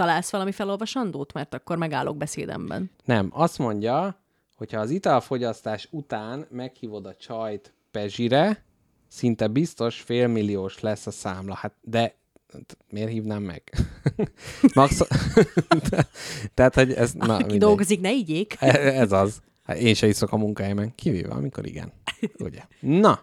találsz 0.01 0.31
valami 0.31 0.53
felolvasandót, 0.53 1.33
mert 1.33 1.55
akkor 1.55 1.77
megállok 1.77 2.17
beszédemben. 2.17 2.91
Nem, 3.05 3.31
azt 3.33 3.59
mondja, 3.59 4.17
hogyha 4.57 4.81
az 4.81 4.91
italfogyasztás 4.91 5.89
után 5.91 6.47
meghívod 6.51 7.07
a 7.07 7.15
csajt 7.15 7.73
Pezsire, 7.91 8.65
szinte 9.09 9.47
biztos 9.47 10.01
félmilliós 10.01 10.81
lesz 10.81 11.07
a 11.07 11.11
számla. 11.11 11.55
Hát 11.55 11.73
de 11.81 12.15
miért 12.91 13.11
hívnám 13.11 13.43
meg? 13.43 13.63
Max... 14.75 15.01
Tehát, 16.55 16.75
hogy 16.75 16.93
ez... 16.93 17.13
Na, 17.13 17.25
Aki 17.25 17.37
mindegy. 17.43 17.59
dolgozik, 17.59 18.01
ne 18.01 18.13
igyék. 18.13 18.57
E- 18.59 19.01
Ez 19.01 19.13
az. 19.13 19.41
Hát 19.63 19.77
én 19.77 19.95
se 19.95 20.07
iszok 20.07 20.33
a 20.33 20.37
munkahelyemen. 20.37 20.95
Kivéve, 20.95 21.33
amikor 21.35 21.67
igen. 21.67 21.93
Ugye? 22.39 22.63
Na, 22.81 23.21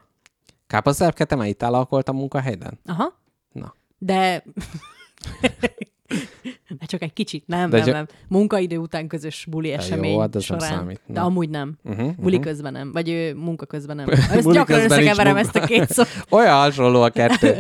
káposztelepke, 0.68 1.26
te 1.26 1.36
már 1.36 1.48
itt 1.48 1.62
a 1.62 2.12
munkahelyeden? 2.12 2.80
Aha. 2.86 3.20
Na. 3.52 3.76
De... 3.98 4.44
De 6.80 6.86
csak 6.86 7.02
egy 7.02 7.14
kicsit, 7.14 7.44
nem, 7.48 7.70
De 7.70 7.80
nem, 7.80 7.90
nem. 7.90 8.08
Munkaidő 8.28 8.78
után 8.78 9.08
közös 9.08 9.46
buli 9.50 9.68
jó, 9.68 9.74
esemény 9.76 10.20
hát 10.20 10.36
ez 10.36 10.48
nem 10.48 10.60
során. 10.60 10.78
számít. 10.78 11.02
De 11.06 11.20
Na. 11.20 11.26
amúgy 11.26 11.50
nem. 11.50 11.74
Uh-huh, 11.84 12.16
Buli 12.16 12.40
közben 12.40 12.72
nem. 12.72 12.92
Vagy 12.92 13.10
ő, 13.10 13.34
munka 13.34 13.66
közben 13.66 13.96
nem. 13.96 14.10
Ezt 14.32 14.52
gyakran 14.52 14.80
összekeverem 14.84 15.36
ezt 15.36 15.56
a 15.56 15.66
két 15.66 15.90
szót. 15.90 16.08
Olyan 16.30 16.56
hasonló 16.56 17.02
a 17.02 17.10
kettő. 17.10 17.56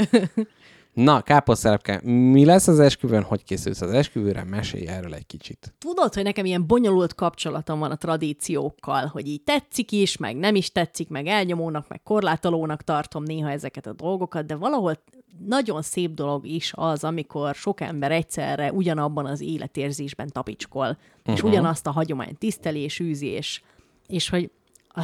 Na, 0.97 1.21
káposztelepke, 1.21 2.01
mi 2.03 2.45
lesz 2.45 2.67
az 2.67 2.79
esküvőn? 2.79 3.23
Hogy 3.23 3.43
készülsz 3.43 3.81
az 3.81 3.91
esküvőre? 3.91 4.43
Mesélj 4.43 4.87
erről 4.87 5.13
egy 5.13 5.25
kicsit. 5.25 5.73
Tudod, 5.77 6.13
hogy 6.13 6.23
nekem 6.23 6.45
ilyen 6.45 6.67
bonyolult 6.67 7.15
kapcsolatom 7.15 7.79
van 7.79 7.91
a 7.91 7.95
tradíciókkal, 7.95 9.05
hogy 9.05 9.27
így 9.27 9.41
tetszik 9.41 9.91
is, 9.91 10.17
meg 10.17 10.35
nem 10.35 10.55
is 10.55 10.71
tetszik, 10.71 11.09
meg 11.09 11.27
elnyomónak, 11.27 11.87
meg 11.87 12.03
korlátolónak 12.03 12.83
tartom 12.83 13.23
néha 13.23 13.49
ezeket 13.49 13.87
a 13.87 13.93
dolgokat, 13.93 14.45
de 14.45 14.55
valahol 14.55 14.99
nagyon 15.45 15.81
szép 15.81 16.13
dolog 16.13 16.47
is 16.47 16.71
az, 16.75 17.03
amikor 17.03 17.55
sok 17.55 17.81
ember 17.81 18.11
egyszerre 18.11 18.71
ugyanabban 18.71 19.25
az 19.25 19.41
életérzésben 19.41 20.27
tapicskol, 20.27 20.97
uh-huh. 21.19 21.35
és 21.35 21.43
ugyanazt 21.43 21.87
a 21.87 21.91
hagyományt 21.91 22.37
tiszteli 22.37 22.79
és 22.79 22.99
űzi, 22.99 23.27
és, 23.27 23.61
és 24.07 24.29
hogy 24.29 24.51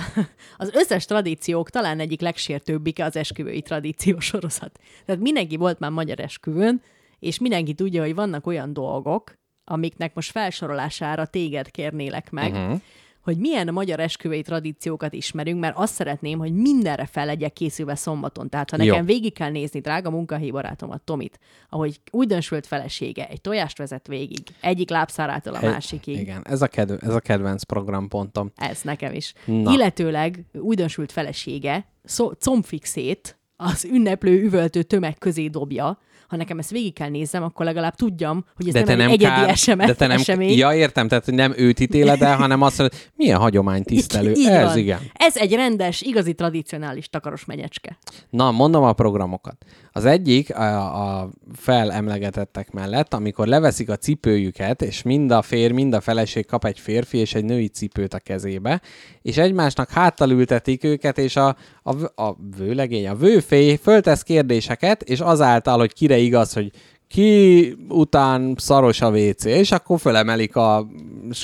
az 0.57 0.69
összes 0.73 1.05
tradíciók 1.05 1.69
talán 1.69 1.99
egyik 1.99 2.21
legsértőbbike 2.21 3.05
az 3.05 3.15
esküvői 3.15 3.61
tradíció 3.61 4.19
sorozat. 4.19 4.79
Tehát 5.05 5.21
mindenki 5.21 5.57
volt 5.57 5.79
már 5.79 5.91
magyar 5.91 6.19
esküvőn, 6.19 6.81
és 7.19 7.39
mindenki 7.39 7.73
tudja, 7.73 8.01
hogy 8.01 8.15
vannak 8.15 8.47
olyan 8.47 8.73
dolgok, 8.73 9.33
amiknek 9.63 10.13
most 10.13 10.31
felsorolására 10.31 11.25
téged 11.25 11.71
kérnélek 11.71 12.31
meg, 12.31 12.51
uh-huh. 12.51 12.81
Hogy 13.23 13.37
milyen 13.37 13.73
magyar 13.73 13.99
esküvői 13.99 14.41
tradíciókat 14.41 15.13
ismerünk, 15.13 15.59
mert 15.59 15.77
azt 15.77 15.93
szeretném, 15.93 16.39
hogy 16.39 16.53
mindenre 16.53 17.05
fel 17.05 17.25
legyek 17.25 17.53
készülve 17.53 17.95
szombaton. 17.95 18.49
Tehát 18.49 18.69
ha 18.69 18.77
nekem 18.77 18.95
Jó. 18.95 19.03
végig 19.03 19.33
kell 19.33 19.49
nézni, 19.49 19.79
drága 19.79 20.09
munkahelyi 20.09 20.51
barátomat, 20.51 21.01
Tomit, 21.01 21.39
ahogy 21.69 21.99
újdonsült 22.11 22.67
felesége 22.67 23.27
egy 23.27 23.41
tojást 23.41 23.77
vezet 23.77 24.07
végig, 24.07 24.39
egyik 24.61 24.89
lábszárától 24.89 25.55
a 25.55 25.61
másikig. 25.61 26.19
Igen, 26.19 26.41
ez 26.45 26.61
a, 26.61 26.67
kedv- 26.67 27.03
ez 27.03 27.13
a 27.13 27.19
kedvenc 27.19 27.63
programpontom. 27.63 28.51
Ez 28.55 28.81
nekem 28.81 29.13
is. 29.13 29.33
Na. 29.45 29.73
Illetőleg 29.73 30.45
újdonsült 30.53 31.11
felesége 31.11 31.85
szó- 32.03 32.31
combfixét 32.39 33.37
az 33.55 33.85
ünneplő, 33.85 34.43
üvöltő 34.43 34.83
tömeg 34.83 35.17
közé 35.17 35.47
dobja. 35.47 35.99
Ha 36.33 36.39
nekem 36.39 36.59
ezt 36.59 36.69
végig 36.69 36.93
kell 36.93 37.09
néznem, 37.09 37.43
akkor 37.43 37.65
legalább 37.65 37.95
tudjam, 37.95 38.45
hogy 38.55 38.67
ez 38.67 38.73
De 38.73 38.79
nem 38.79 38.87
te 38.87 38.91
egy 38.93 38.97
nem 38.97 39.09
egyedi 39.09 39.31
kár, 39.33 39.49
esemény. 39.49 39.87
de 39.87 39.93
te 39.93 40.07
nem, 40.07 40.17
esemény. 40.17 40.57
ja, 40.57 40.73
értem, 40.73 41.07
tehát 41.07 41.25
hogy 41.25 41.33
nem 41.33 41.53
őt 41.57 41.79
ítéled 41.79 42.21
el, 42.21 42.37
hanem 42.43 42.61
azt 42.61 42.77
mondod, 42.77 42.97
milyen 43.15 43.39
hagyománytisztelő. 43.39 44.31
Így 44.31 44.45
Ez 44.47 44.65
van. 44.65 44.77
igen. 44.77 44.99
Ez 45.13 45.37
egy 45.37 45.53
rendes, 45.53 46.01
igazi, 46.01 46.33
tradicionális 46.33 47.09
takaros 47.09 47.45
menyecske. 47.45 47.97
Na, 48.29 48.51
mondom 48.51 48.83
a 48.83 48.93
programokat. 48.93 49.57
Az 49.95 50.05
egyik 50.05 50.55
a, 50.55 51.19
a 51.19 51.29
felemlegetettek 51.55 52.71
mellett, 52.71 53.13
amikor 53.13 53.47
leveszik 53.47 53.89
a 53.89 53.95
cipőjüket, 53.95 54.81
és 54.81 55.01
mind 55.01 55.31
a 55.31 55.41
férj, 55.41 55.73
mind 55.73 55.93
a 55.93 56.01
feleség 56.01 56.45
kap 56.45 56.65
egy 56.65 56.79
férfi 56.79 57.17
és 57.17 57.33
egy 57.33 57.45
női 57.45 57.67
cipőt 57.67 58.13
a 58.13 58.19
kezébe, 58.19 58.81
és 59.21 59.37
egymásnak 59.37 59.89
háttal 59.89 60.31
ültetik 60.31 60.83
őket, 60.83 61.17
és 61.17 61.35
a, 61.35 61.55
a, 61.83 62.23
a 62.23 62.35
vőlegény, 62.57 63.07
a 63.07 63.15
vőfély 63.15 63.75
föltesz 63.75 64.23
kérdéseket, 64.23 65.01
és 65.01 65.19
azáltal, 65.19 65.77
hogy 65.77 65.93
kire 65.93 66.17
igaz, 66.17 66.53
hogy 66.53 66.71
ki 67.13 67.75
után 67.89 68.55
szaros 68.57 69.01
a 69.01 69.09
WC, 69.09 69.45
és 69.45 69.71
akkor 69.71 69.99
fölemelik 69.99 70.55
a 70.55 70.87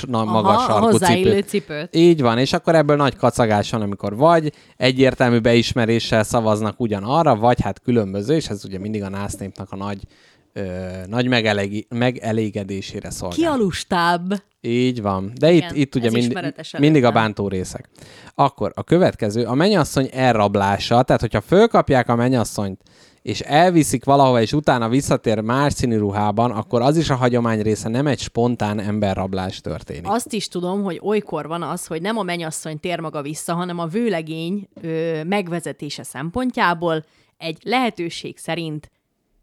na, 0.08 0.24
magas 0.24 0.64
sarkú 0.64 0.98
cipőt. 0.98 1.48
cipőt. 1.48 1.96
Így 1.96 2.22
van, 2.22 2.38
és 2.38 2.54
akkor 2.54 2.76
ebből 2.76 2.96
nagy 2.96 3.16
kacagás 3.16 3.72
van, 3.72 3.82
amikor 3.82 4.16
vagy 4.16 4.54
egyértelmű 4.78 5.40
beismeréssel 5.40 6.24
szavaznak 6.24 6.80
ugyanarra, 6.80 7.36
vagy 7.36 7.62
hát 7.62 7.82
különböző, 7.82 8.36
és 8.36 8.48
ez 8.48 8.66
ugye 8.66 8.80
mindig 8.80 9.04
a 9.04 9.10
násznépnek 9.10 9.68
a 9.72 9.76
nagy, 9.76 10.00
ö, 10.54 10.62
nagy 11.08 11.28
megelegi, 11.28 11.88
megelégedésére 11.90 13.10
szolgál. 13.10 13.52
a 13.52 13.56
lustább? 13.56 14.44
Így 14.62 15.02
van. 15.02 15.32
De 15.40 15.52
itt, 15.52 15.58
Igen, 15.58 15.76
itt 15.76 15.96
ugye 15.96 16.08
ez 16.08 16.14
mind, 16.14 16.54
mindig 16.78 17.04
a 17.04 17.12
bántó 17.12 17.48
részek. 17.48 17.90
Akkor 18.36 18.72
a 18.76 18.84
következő, 18.84 19.44
a 19.44 19.54
mennyasszony 19.54 20.10
elrablása, 20.12 21.02
tehát 21.02 21.22
hogyha 21.22 21.42
fölkapják 21.42 22.10
a 22.10 22.16
mennyasszonyt, 22.16 22.82
és 23.22 23.40
elviszik 23.40 24.06
valahova, 24.06 24.42
és 24.42 24.54
utána 24.54 24.90
visszatér 24.90 25.40
más 25.40 25.74
színű 25.74 25.98
ruhában, 25.98 26.52
akkor 26.52 26.82
az 26.82 26.98
is 26.98 27.10
a 27.10 27.16
hagyomány 27.16 27.62
része, 27.62 27.90
nem 27.90 28.08
egy 28.08 28.20
spontán 28.20 28.80
emberrablás 28.80 29.62
történik. 29.62 30.10
Azt 30.10 30.34
is 30.34 30.48
tudom, 30.48 30.84
hogy 30.84 31.00
olykor 31.04 31.48
van 31.48 31.62
az, 31.62 31.88
hogy 31.88 32.02
nem 32.02 32.18
a 32.18 32.24
menyasszony 32.24 32.80
tér 32.80 33.00
maga 33.00 33.22
vissza, 33.22 33.54
hanem 33.54 33.80
a 33.80 33.86
vőlegény 33.86 34.68
ö, 34.82 35.24
megvezetése 35.24 36.04
szempontjából 36.04 37.06
egy 37.38 37.58
lehetőség 37.64 38.38
szerint 38.38 38.92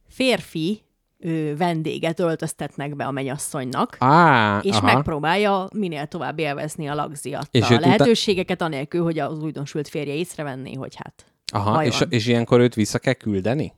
férfi 0.09 0.81
ö, 1.19 1.57
vendéget 1.57 2.21
öltöztetnek 2.21 2.97
be 2.97 3.05
a 3.05 3.11
mennyasszonynak, 3.11 3.97
Á, 3.99 4.61
és 4.63 4.77
aha. 4.77 4.93
megpróbálja 4.95 5.69
minél 5.75 6.07
tovább 6.07 6.39
élvezni 6.39 6.89
a 6.89 6.95
lagziat. 6.95 7.49
És 7.51 7.71
a 7.71 7.75
uta- 7.75 7.81
lehetőségeket 7.81 8.63
anélkül, 8.63 9.03
hogy 9.03 9.19
az 9.19 9.43
újdonsült 9.43 9.89
férje 9.89 10.15
észrevenné, 10.15 10.73
hogy 10.73 10.95
hát 10.95 11.25
Aha, 11.53 11.85
és, 11.85 11.99
van. 11.99 12.09
és 12.11 12.27
ilyenkor 12.27 12.61
őt 12.61 12.75
vissza 12.75 12.99
kell 12.99 13.13
küldeni? 13.13 13.73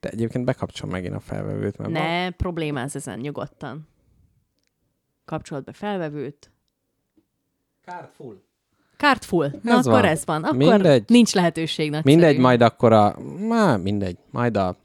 De 0.00 0.08
egyébként 0.08 0.44
bekapcsolom 0.44 0.92
megint 0.94 1.14
a 1.14 1.20
felvevőt, 1.20 1.78
mert 1.78 1.90
van- 1.92 2.02
ne 2.02 2.30
problémáz 2.30 2.96
ezen 2.96 3.18
nyugodtan. 3.18 3.88
Kapcsolat 5.24 5.64
be 5.64 5.72
felvevőt. 5.72 6.50
Kárt 8.96 9.24
full. 9.24 9.50
Na 9.62 9.72
Ez 9.78 9.86
akkor 9.86 10.00
van. 10.00 10.10
ez 10.10 10.24
van. 10.24 10.44
Akkor 10.44 10.56
Mindegy. 10.56 11.04
nincs 11.06 11.32
lehetőség 11.34 11.90
nagyszerű. 11.90 12.14
Mindegy, 12.16 12.38
majd 12.38 12.60
akkor 12.60 12.92
a... 12.92 13.16
Má, 13.48 13.76
mindegy, 13.76 14.16
majd 14.30 14.56
a 14.56 14.76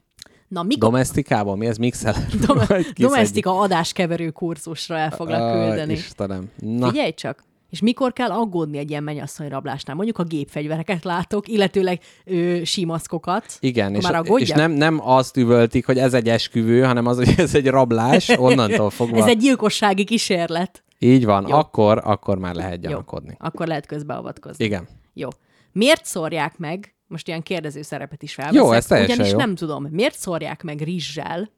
Na, 0.48 0.64
mikor 0.64 0.90
domestikában, 0.90 1.58
mi 1.58 1.66
ez, 1.66 1.78
mixeler? 1.78 2.26
Dom- 2.48 2.94
domestika 2.94 3.60
adáskeverő 3.60 4.30
kurzusra 4.32 4.98
el 4.98 5.12
foglak 5.12 5.52
küldeni. 5.68 5.94
Istenem. 5.94 6.52
Na, 6.60 6.90
Figyelj 6.90 7.14
csak! 7.14 7.44
És 7.70 7.82
mikor 7.82 8.14
kell 8.14 8.32
aggódni 8.32 8.78
egy 8.78 8.90
ilyen 8.90 9.04
mennyasszony 9.04 9.48
rablásnál? 9.48 9.96
Mondjuk 9.96 10.18
a 10.18 10.24
gépfegyvereket 10.24 11.04
látok, 11.04 11.48
illetőleg 11.48 12.02
ö, 12.26 12.60
simaszkokat. 12.64 13.46
igen, 13.60 13.96
és, 13.96 14.04
már 14.04 14.24
és 14.36 14.50
nem, 14.50 14.72
nem 14.72 15.08
azt 15.08 15.38
üvöltik, 15.38 15.86
hogy 15.86 15.98
ez 15.98 16.14
egy 16.14 16.30
esküvő, 16.30 16.84
hanem 16.84 17.06
az, 17.06 17.18
hogy 17.18 17.34
ez 17.38 17.56
egy 17.56 17.68
rablás, 17.68 18.30
onnantól 18.30 18.90
fogva. 19.00 19.18
Ez 19.18 19.26
egy 19.26 19.38
gyilkossági 19.38 20.04
kísérlet. 20.04 20.84
Így 21.00 21.26
van, 21.26 21.48
Jó. 21.48 21.56
akkor, 21.56 22.02
akkor 22.04 22.38
már 22.38 22.56
lehet 22.56 22.84
Jó, 22.84 22.90
gyanakodni. 22.90 23.36
akkor 23.40 23.68
lehet 23.68 23.86
közbeavatkozni. 23.86 24.66
Igen. 24.66 24.88
Jó. 25.14 25.28
Miért 25.72 26.06
szórják 26.06 26.58
meg, 26.58 26.96
most 27.08 27.28
ilyen 27.28 27.44
kérdező 27.44 27.82
szerepet 27.82 28.24
is 28.24 28.34
felveszek, 28.34 28.62
Jó, 28.64 28.72
ez 28.72 28.92
ugyanis 29.10 29.32
jó. 29.32 29.38
nem 29.38 29.56
tudom, 29.56 29.88
miért 29.92 30.18
szórják 30.18 30.64
meg 30.64 30.82
rizssel 30.82 31.50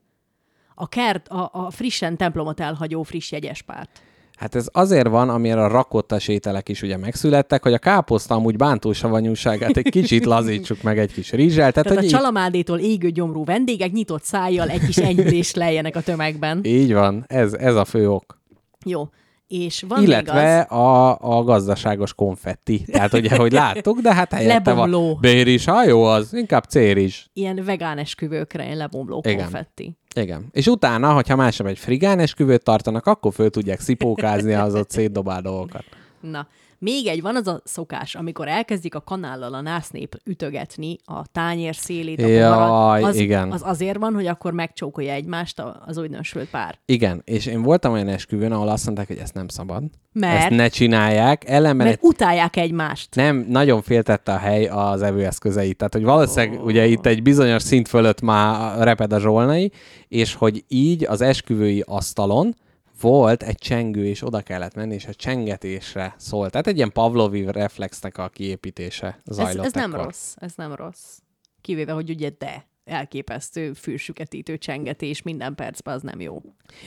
a, 0.75 0.88
kert, 0.88 1.27
a, 1.27 1.49
a 1.53 1.69
frissen 1.69 2.17
templomot 2.17 2.59
elhagyó 2.59 3.03
friss 3.03 3.31
jegyespárt? 3.31 4.01
Hát 4.38 4.55
ez 4.55 4.68
azért 4.72 5.07
van, 5.07 5.30
amire 5.30 5.64
a 5.64 5.68
rakottas 5.68 6.27
ételek 6.27 6.69
is 6.69 6.81
ugye 6.81 6.97
megszülettek, 6.97 7.64
hogy 7.64 7.73
a 7.73 7.77
káposzta 7.77 8.35
amúgy 8.35 8.55
bántósavanyúságát 8.55 9.77
egy 9.77 9.89
kicsit 9.89 10.26
lazítsuk 10.35 10.81
meg 10.81 10.99
egy 10.99 11.14
kis 11.14 11.31
rizssel. 11.31 11.72
Tehát, 11.72 11.88
Tehát 11.88 12.03
hogy 12.03 12.14
a 12.14 12.18
csalamádétól 12.18 12.80
égő 12.80 13.09
gyomrú 13.09 13.45
vendégek 13.45 13.91
nyitott 13.91 14.23
szájjal 14.23 14.69
egy 14.69 14.85
kis 14.85 14.97
enyhülést 14.97 15.55
lejjenek 15.55 15.95
a 15.95 16.01
tömegben. 16.01 16.59
így 16.64 16.93
van, 16.93 17.26
ez, 17.27 17.53
ez 17.53 17.76
a 17.76 17.85
fő 17.85 18.09
ok. 18.09 18.41
Jó. 18.85 19.09
És 19.47 19.85
van 19.88 19.99
még 19.99 20.07
Illetve 20.07 20.65
az, 20.69 20.77
a, 20.77 21.18
a 21.19 21.43
gazdaságos 21.43 22.14
konfetti. 22.14 22.85
Tehát 22.91 23.14
ugye, 23.14 23.35
hogy 23.35 23.51
láttuk, 23.51 23.99
de 23.99 24.14
hát 24.14 24.34
helyette 24.34 24.73
Lebomló. 24.73 25.07
van 25.07 25.18
béris, 25.22 25.65
ha 25.65 25.85
jó 25.85 26.03
az, 26.03 26.34
inkább 26.34 26.64
céris. 26.64 27.30
ilyen 27.34 27.61
vegán 27.65 27.97
esküvőkre 27.97 28.64
ilyen 28.64 28.77
lebomló 28.77 29.22
Igen. 29.26 29.38
konfetti. 29.38 29.97
Igen. 30.18 30.45
És 30.52 30.68
utána, 30.68 31.14
hogyha 31.14 31.35
másnap 31.35 31.68
egy 31.68 31.77
frigán 31.77 32.19
esküvőt 32.19 32.64
tartanak, 32.64 33.06
akkor 33.06 33.34
föl 33.34 33.49
tudják 33.49 33.80
szipókázni 33.80 34.53
az 34.53 34.76
ott 34.76 34.89
szétdobál 34.89 35.41
dolgokat. 35.41 35.84
Na, 36.19 36.48
még 36.80 37.08
egy 37.08 37.22
van 37.22 37.36
az 37.36 37.48
a 37.48 37.62
szokás, 37.64 38.16
amikor 38.16 38.48
elkezdik 38.48 38.95
a 38.95 39.02
kanállal 39.02 39.54
a 39.54 39.62
násznép 39.62 40.16
ütögetni 40.24 40.98
a 41.04 41.28
tányér 41.32 41.76
szélét, 41.76 42.22
a 42.22 42.28
Jaj, 42.28 42.49
poharat, 42.49 43.04
az, 43.04 43.16
igen. 43.16 43.52
az 43.52 43.62
azért 43.64 43.98
van, 43.98 44.14
hogy 44.14 44.26
akkor 44.26 44.54
megcsókolja 44.54 45.14
egymást 45.14 45.64
az 45.86 45.98
újdonsült 45.98 46.49
pár. 46.49 46.80
Igen, 46.86 47.22
és 47.26 47.45
én 47.45 47.62
voltam 47.62 47.94
olyan 47.94 48.08
esküvőn, 48.08 48.52
ahol 48.52 48.68
azt 48.68 48.86
mondták, 48.86 49.08
hogy 49.08 49.18
ezt 49.18 49.34
nem 49.34 49.48
szabad. 49.48 49.84
Mert? 50.14 50.38
Ezt 50.38 50.49
ne 50.49 50.68
csinálják. 50.68 51.49
Ellenben 51.49 51.88
Mert 51.88 51.99
egy 51.99 52.10
utálják 52.10 52.56
egymást. 52.56 53.16
nem, 53.16 53.45
nagyon 53.49 53.82
féltette 53.82 54.34
a 54.34 54.38
hely 54.38 54.66
az 54.66 55.02
evőeszközeit. 55.02 55.78
Tehát, 55.78 55.94
hogy 55.94 56.04
valószínűleg 56.04 56.60
oh. 56.60 56.66
ugye 56.66 56.86
itt 56.86 57.06
egy 57.06 57.22
bizonyos 57.22 57.62
szint 57.62 57.88
fölött 57.88 58.22
már 58.22 58.84
reped 58.84 59.14
a 59.14 59.20
zsolnai, 59.20 59.72
és 60.08 60.34
hogy 60.34 60.64
így 60.68 61.06
az 61.06 61.22
esküvői 61.22 61.84
asztalon 61.86 62.56
volt 63.02 63.44
egy 63.44 63.57
csengő, 63.57 64.06
és 64.06 64.24
oda 64.24 64.41
kellett 64.41 64.76
menni, 64.76 64.94
és 64.94 65.06
a 65.06 65.14
csengetésre 65.14 66.15
szólt. 66.18 66.52
Tehát 66.52 66.68
egy 66.68 66.76
ilyen 66.76 66.91
Pavlovi 66.91 67.52
reflexnek 67.52 68.18
a 68.18 68.30
kiépítése 68.30 69.19
Ez, 69.26 69.36
zajlott 69.36 69.65
ez 69.65 69.74
nem 69.74 69.94
ekkor. 69.94 70.06
rossz, 70.06 70.34
ez 70.36 70.53
nem 70.56 70.76
rossz. 70.76 71.18
Kivéve, 71.61 71.91
hogy 71.91 72.10
ugye 72.10 72.30
de 72.38 72.68
elképesztő 72.88 73.73
fülsüketítő 73.73 74.57
csengetés 74.57 75.22
minden 75.22 75.55
percben, 75.55 75.93
az 75.93 76.01
nem 76.01 76.22
jó. 76.22 76.41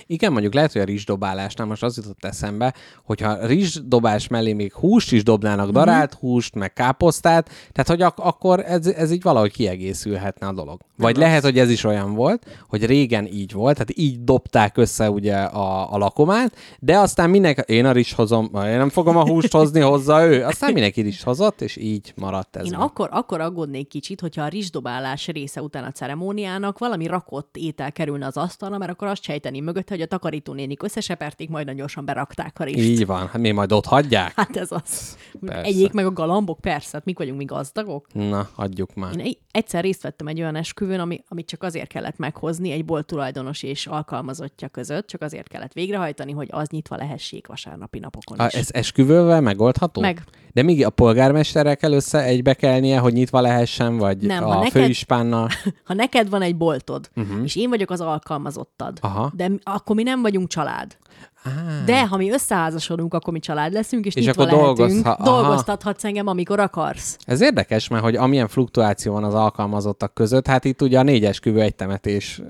Igen, 0.06 0.32
mondjuk 0.32 0.54
lehet, 0.54 0.72
hogy 0.72 0.80
a 0.80 0.84
rizsdobálásnál 0.84 1.66
most 1.66 1.82
az 1.82 1.96
jutott 1.96 2.24
eszembe, 2.24 2.74
hogyha 3.04 3.46
rizsdobás 3.46 4.28
mellé 4.28 4.52
még 4.52 4.72
húst 4.72 5.12
is 5.12 5.22
dobnának, 5.22 5.70
darált 5.70 6.14
húst, 6.14 6.54
meg 6.54 6.72
káposztát, 6.72 7.48
tehát 7.48 7.88
hogy 7.88 8.02
ak- 8.02 8.18
akkor 8.18 8.60
ez, 8.60 8.86
ez 8.86 9.10
így 9.10 9.22
valahogy 9.22 9.52
kiegészülhetne 9.52 10.46
a 10.46 10.52
dolog. 10.52 10.80
Vagy 10.96 11.14
rossz. 11.14 11.24
lehet, 11.24 11.42
hogy 11.42 11.58
ez 11.58 11.70
is 11.70 11.84
olyan 11.84 12.14
volt, 12.14 12.64
hogy 12.68 12.86
régen 12.86 13.26
így 13.26 13.52
volt, 13.52 13.74
tehát 13.74 13.96
így 13.96 14.24
dobták 14.24 14.76
össze 14.76 15.10
ugye 15.10 15.36
a, 15.36 15.92
a 15.92 15.98
lakomát, 15.98 16.56
de 16.80 16.98
aztán 16.98 17.30
mindenki, 17.30 17.72
én 17.72 17.86
a 17.86 17.92
rizs 17.92 18.12
hozom, 18.12 18.50
én 18.54 18.78
nem 18.78 18.88
fogom 18.88 19.16
a 19.16 19.28
húst 19.28 19.52
hozni, 19.52 19.80
hozza 19.80 20.26
ő, 20.26 20.44
aztán 20.44 20.72
mindenki 20.72 21.06
is 21.06 21.22
hozott, 21.22 21.60
és 21.60 21.76
így 21.76 22.12
maradt 22.16 22.56
ez. 22.56 22.64
Én 22.64 22.70
meg. 22.70 22.80
akkor, 22.80 23.08
akkor 23.12 23.40
aggódnék 23.40 23.88
kicsit, 23.88 24.20
hogyha 24.20 24.42
a 24.42 24.48
rizsdobálás 24.48 25.26
része 25.26 25.62
után 25.62 25.84
a 25.84 25.89
ceremóniának 25.90 26.78
valami 26.78 27.06
rakott 27.06 27.56
étel 27.56 27.92
kerülne 27.92 28.26
az 28.26 28.36
asztalra, 28.36 28.78
mert 28.78 28.90
akkor 28.90 29.08
azt 29.08 29.22
sejteni 29.22 29.60
mögötte, 29.60 29.94
hogy 29.94 30.02
a 30.02 30.06
takarítónénik 30.06 30.82
összeseperték, 30.82 31.48
majd 31.48 31.64
nagyon 31.64 31.78
gyorsan 31.80 32.04
berakták 32.04 32.56
a 32.60 32.64
rizst. 32.64 32.78
Így 32.78 33.06
van, 33.06 33.18
hát 33.26 33.38
mi 33.40 33.50
majd 33.50 33.72
ott 33.72 33.84
hagyják? 33.86 34.32
Hát 34.36 34.56
ez 34.56 34.72
az. 34.72 35.16
Persze. 35.46 35.62
Egyék 35.62 35.92
meg 35.92 36.06
a 36.06 36.12
galambok, 36.12 36.60
persze, 36.60 36.88
hát 36.92 37.04
mik 37.04 37.18
vagyunk 37.18 37.38
mi 37.38 37.44
gazdagok. 37.44 38.06
Na, 38.12 38.48
adjuk 38.54 38.94
már. 38.94 39.12
Én 39.18 39.20
egy- 39.24 39.38
egyszer 39.50 39.82
részt 39.82 40.02
vettem 40.02 40.26
egy 40.26 40.40
olyan 40.40 40.56
esküvőn, 40.56 41.00
ami, 41.00 41.22
amit 41.28 41.46
csak 41.46 41.62
azért 41.62 41.88
kellett 41.88 42.16
meghozni 42.18 42.70
egy 42.70 42.84
bolt 42.84 43.06
tulajdonos 43.06 43.62
és 43.62 43.86
alkalmazottja 43.86 44.68
között, 44.68 45.06
csak 45.06 45.22
azért 45.22 45.48
kellett 45.48 45.72
végrehajtani, 45.72 46.32
hogy 46.32 46.48
az 46.50 46.68
nyitva 46.68 46.96
lehessék 46.96 47.46
vasárnapi 47.46 47.98
napokon 47.98 48.38
A, 48.38 48.46
is. 48.46 48.52
ez 48.52 48.68
esküvővel 48.72 49.40
megoldható? 49.40 50.00
Meg. 50.00 50.22
De 50.52 50.62
még 50.62 50.84
a 50.86 50.90
polgármesterrel 50.90 51.76
kell 51.76 51.92
össze 51.92 52.22
egybekelnie, 52.22 52.98
hogy 52.98 53.12
nyitva 53.12 53.40
lehessen, 53.40 53.96
vagy 53.96 54.16
Nem, 54.18 54.44
a 54.44 54.54
neked- 54.54 54.70
főispánnal? 54.72 55.48
Ha 55.84 55.94
neked 55.94 56.28
van 56.28 56.42
egy 56.42 56.56
boltod, 56.56 57.10
uh-huh. 57.16 57.44
és 57.44 57.56
én 57.56 57.68
vagyok 57.68 57.90
az 57.90 58.00
alkalmazottad. 58.00 58.98
Aha. 59.00 59.32
de 59.36 59.50
akkor 59.62 59.96
mi 59.96 60.02
nem 60.02 60.22
vagyunk 60.22 60.48
család. 60.48 60.96
Ah. 61.44 61.84
De 61.84 62.06
ha 62.06 62.16
mi 62.16 62.30
összeházasodunk, 62.30 63.14
akkor 63.14 63.32
mi 63.32 63.38
család 63.38 63.72
leszünk, 63.72 64.06
és, 64.06 64.14
És 64.14 64.26
nyitva 64.26 64.42
akkor 64.42 64.54
lehetünk. 64.54 64.76
dolgozha- 64.76 65.18
aha. 65.20 65.40
Dolgoztathatsz 65.40 66.04
engem, 66.04 66.26
amikor 66.26 66.60
akarsz. 66.60 67.16
Ez 67.24 67.40
érdekes, 67.40 67.88
mert 67.88 68.02
hogy 68.02 68.16
amilyen 68.16 68.48
fluktuáció 68.48 69.12
van 69.12 69.24
az 69.24 69.34
alkalmazottak 69.34 70.14
között, 70.14 70.46
hát 70.46 70.64
itt 70.64 70.82
ugye 70.82 70.98
a 70.98 71.02
négyes 71.02 71.40
küvő 71.40 71.60
egy 71.60 71.74
temetés 71.74 72.42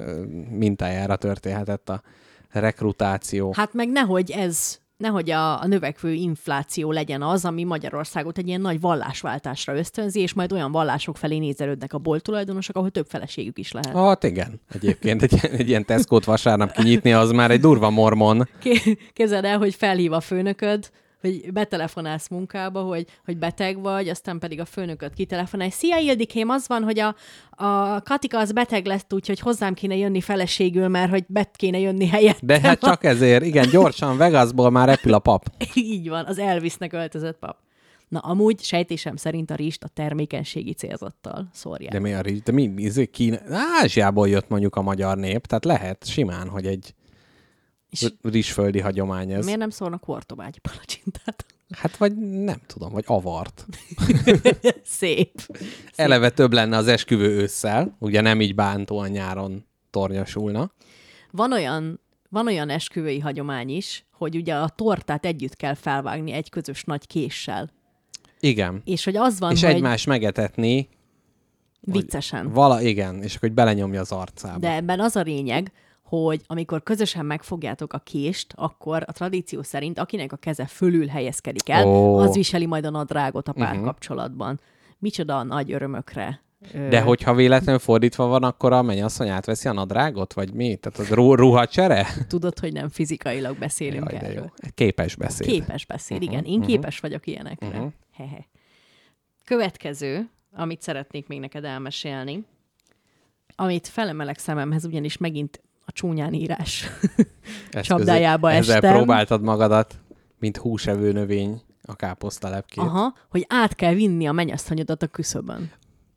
mintájára 0.51 1.16
történhetett 1.16 1.89
a 1.89 2.02
rekrutáció. 2.51 3.52
Hát 3.57 3.74
meg 3.74 3.89
nehogy 3.89 4.31
ez, 4.31 4.78
nehogy 5.01 5.31
a, 5.31 5.62
a 5.62 5.66
növekvő 5.66 6.12
infláció 6.12 6.93
legyen 6.93 7.22
az, 7.22 7.44
ami 7.44 7.64
Magyarországot 7.64 8.39
egy 8.39 8.48
ilyen 8.48 8.60
nagy 8.60 8.81
vallásváltásra 8.81 9.77
ösztönzi, 9.77 10.20
és 10.20 10.32
majd 10.32 10.52
olyan 10.52 10.72
vallások 10.72 11.16
felé 11.16 11.39
nézelődnek 11.39 11.93
a 11.93 11.98
bolt 11.98 12.22
tulajdonosok, 12.22 12.77
ahol 12.77 12.90
több 12.90 13.06
feleségük 13.09 13.59
is 13.59 13.72
lehet. 13.72 13.94
Hát 13.97 14.24
igen, 14.24 14.60
egyébként 14.74 15.22
egy, 15.22 15.39
egy 15.43 15.68
ilyen 15.68 15.85
Tesco-t 15.85 16.24
vasárnap 16.24 16.72
kinyitni, 16.72 17.12
az 17.12 17.31
már 17.31 17.51
egy 17.51 17.60
durva 17.60 17.90
mormon. 17.90 18.48
Ké- 18.60 18.98
Képzeld 19.12 19.44
el, 19.44 19.59
hogy 19.59 19.74
felhív 19.74 20.12
a 20.12 20.20
főnököd, 20.20 20.90
hogy 21.20 21.52
betelefonálsz 21.52 22.28
munkába, 22.28 22.82
hogy, 22.82 23.06
hogy 23.24 23.38
beteg 23.38 23.80
vagy, 23.80 24.09
aztán 24.09 24.38
pedig 24.38 24.60
a 24.60 24.64
főnököt 24.64 25.14
kitelefonálj. 25.14 25.70
Szia 25.70 25.98
Ildikém, 25.98 26.48
az 26.48 26.68
van, 26.68 26.82
hogy 26.82 26.98
a, 26.98 27.14
a 27.51 28.01
Katika 28.01 28.38
az 28.38 28.52
beteg 28.52 28.86
lett, 28.86 29.14
úgyhogy 29.14 29.40
hozzám 29.40 29.74
kéne 29.74 29.97
jönni 29.97 30.20
feleségül, 30.20 30.88
mert 30.88 31.10
hogy 31.10 31.24
bet 31.26 31.56
kéne 31.56 31.78
jönni 31.78 32.06
helyett. 32.06 32.38
De 32.42 32.60
hát 32.60 32.80
csak 32.80 33.05
ezért, 33.05 33.44
igen, 33.44 33.68
gyorsan 33.70 34.16
Vegasból 34.16 34.70
már 34.70 34.88
repül 34.88 35.14
a 35.14 35.18
pap. 35.18 35.44
Így 35.74 36.09
van, 36.09 36.24
az 36.24 36.38
Elvisnek 36.38 36.92
öltözött 36.92 37.38
pap. 37.38 37.56
Na, 38.09 38.18
amúgy 38.18 38.60
sejtésem 38.60 39.16
szerint 39.16 39.51
a 39.51 39.55
rist 39.55 39.84
a 39.84 39.88
termékenységi 39.88 40.72
célzattal 40.72 41.48
szórják. 41.52 41.92
De 41.92 41.98
mi 41.98 42.12
a 42.12 42.20
rizs? 42.20 42.40
De 42.42 42.52
mi? 42.52 42.66
mi 42.66 42.82
izé 42.82 43.06
Kína? 43.06 43.38
Ázsiából 43.82 44.28
jött 44.28 44.48
mondjuk 44.48 44.76
a 44.76 44.82
magyar 44.82 45.16
nép, 45.16 45.47
tehát 45.47 45.64
lehet 45.64 46.06
simán, 46.06 46.48
hogy 46.48 46.66
egy 46.66 46.94
És 47.91 48.07
rizsföldi 48.23 48.81
hagyomány 48.81 49.33
ez. 49.33 49.45
miért 49.45 49.59
nem 49.59 49.71
szórnak 49.71 50.05
hortobágyi 50.05 50.59
palacsintát? 50.59 51.45
Hát 51.71 51.97
vagy 51.97 52.17
nem 52.17 52.61
tudom, 52.67 52.93
vagy 52.93 53.05
avart. 53.07 53.67
Szép. 54.85 55.59
Eleve 55.95 56.31
több 56.31 56.53
lenne 56.53 56.77
az 56.77 56.87
esküvő 56.87 57.29
ősszel, 57.29 57.97
ugye 57.99 58.21
nem 58.21 58.41
így 58.41 58.55
bántóan 58.55 59.09
nyáron 59.09 59.67
tornyosulna. 59.91 60.73
Van 61.31 61.53
olyan, 61.53 62.01
van 62.29 62.47
olyan 62.47 62.69
esküvői 62.69 63.19
hagyomány 63.19 63.69
is, 63.69 64.05
hogy 64.12 64.37
ugye 64.37 64.55
a 64.55 64.69
tortát 64.69 65.25
együtt 65.25 65.57
kell 65.57 65.75
felvágni 65.75 66.33
egy 66.33 66.49
közös 66.49 66.85
nagy 66.85 67.07
késsel. 67.07 67.71
Igen. 68.41 68.83
És 68.85 69.05
hogy 69.05 69.17
az 69.17 69.39
van, 69.39 69.53
és 69.53 69.62
hogy 69.62 69.75
egymás 69.75 70.05
megetetni, 70.05 70.89
viccesen. 71.81 72.53
vala, 72.53 72.83
igen, 72.83 73.23
és 73.23 73.35
akkor 73.35 73.49
hogy 73.49 73.53
belenyomja 73.53 74.01
az 74.01 74.12
arcába. 74.12 74.59
De 74.59 74.73
ebben 74.73 75.01
az 75.01 75.17
a 75.17 75.21
lényeg, 75.21 75.73
hogy 76.11 76.41
amikor 76.47 76.82
közösen 76.82 77.27
megfogjátok 77.27 77.93
a 77.93 77.99
kést, 77.99 78.53
akkor 78.57 79.05
a 79.07 79.12
tradíció 79.12 79.62
szerint 79.62 79.99
akinek 79.99 80.32
a 80.32 80.37
keze 80.37 80.66
fölül 80.66 81.07
helyezkedik 81.07 81.69
el, 81.69 81.87
Ó. 81.87 82.16
az 82.19 82.35
viseli 82.35 82.66
majd 82.66 82.85
a 82.85 82.91
nadrágot 82.91 83.49
a 83.49 83.53
párkapcsolatban. 83.53 84.61
Micsoda 84.99 85.43
nagy 85.43 85.73
örömökre 85.73 86.41
De 86.73 87.01
hogyha 87.01 87.35
véletlenül 87.35 87.81
fordítva 87.81 88.27
van, 88.27 88.43
akkor 88.43 88.73
a 88.73 88.82
mennyasszony 88.82 89.28
átveszi 89.28 89.69
a 89.69 89.73
nadrágot, 89.73 90.32
vagy 90.32 90.53
mi? 90.53 90.77
Tehát 90.77 90.99
az 90.99 91.09
ru- 91.09 91.39
ruhacsere? 91.39 92.07
Tudod, 92.28 92.59
hogy 92.59 92.73
nem 92.73 92.89
fizikailag 92.89 93.59
beszélünk 93.59 94.11
Jaj, 94.11 94.20
de 94.20 94.27
jó. 94.27 94.32
erről. 94.32 94.53
Képes 94.74 95.16
beszéd. 95.16 95.47
Képes 95.47 95.87
beszéd, 95.87 96.23
igen. 96.23 96.45
Én 96.45 96.61
képes 96.61 97.01
vagyok 97.01 97.27
ilyenekre. 97.27 97.66
Uh-huh. 97.66 97.93
Hehe. 98.12 98.47
Következő, 99.45 100.28
amit 100.53 100.82
szeretnék 100.82 101.27
még 101.27 101.41
neked 101.41 101.65
elmesélni, 101.65 102.45
amit 103.57 103.89
felemelek 103.89 104.39
szememhez, 104.39 104.85
ugyanis 104.85 105.16
megint 105.16 105.61
a 105.91 105.93
csúnyán 105.93 106.33
írás 106.33 106.91
csapdájába 107.71 108.51
Ezzel 108.53 108.75
estem. 108.75 108.95
próbáltad 108.95 109.43
magadat, 109.43 109.95
mint 110.39 110.57
húsevő 110.57 111.12
növény 111.12 111.62
a 111.83 111.95
káposztalepkét. 111.95 112.85
Aha, 112.85 113.15
hogy 113.31 113.47
át 113.49 113.75
kell 113.75 113.95
vinni 113.95 114.27
a 114.27 114.33
mennyasszonyodat 114.33 115.03
a 115.03 115.07
küszöbön. 115.07 115.71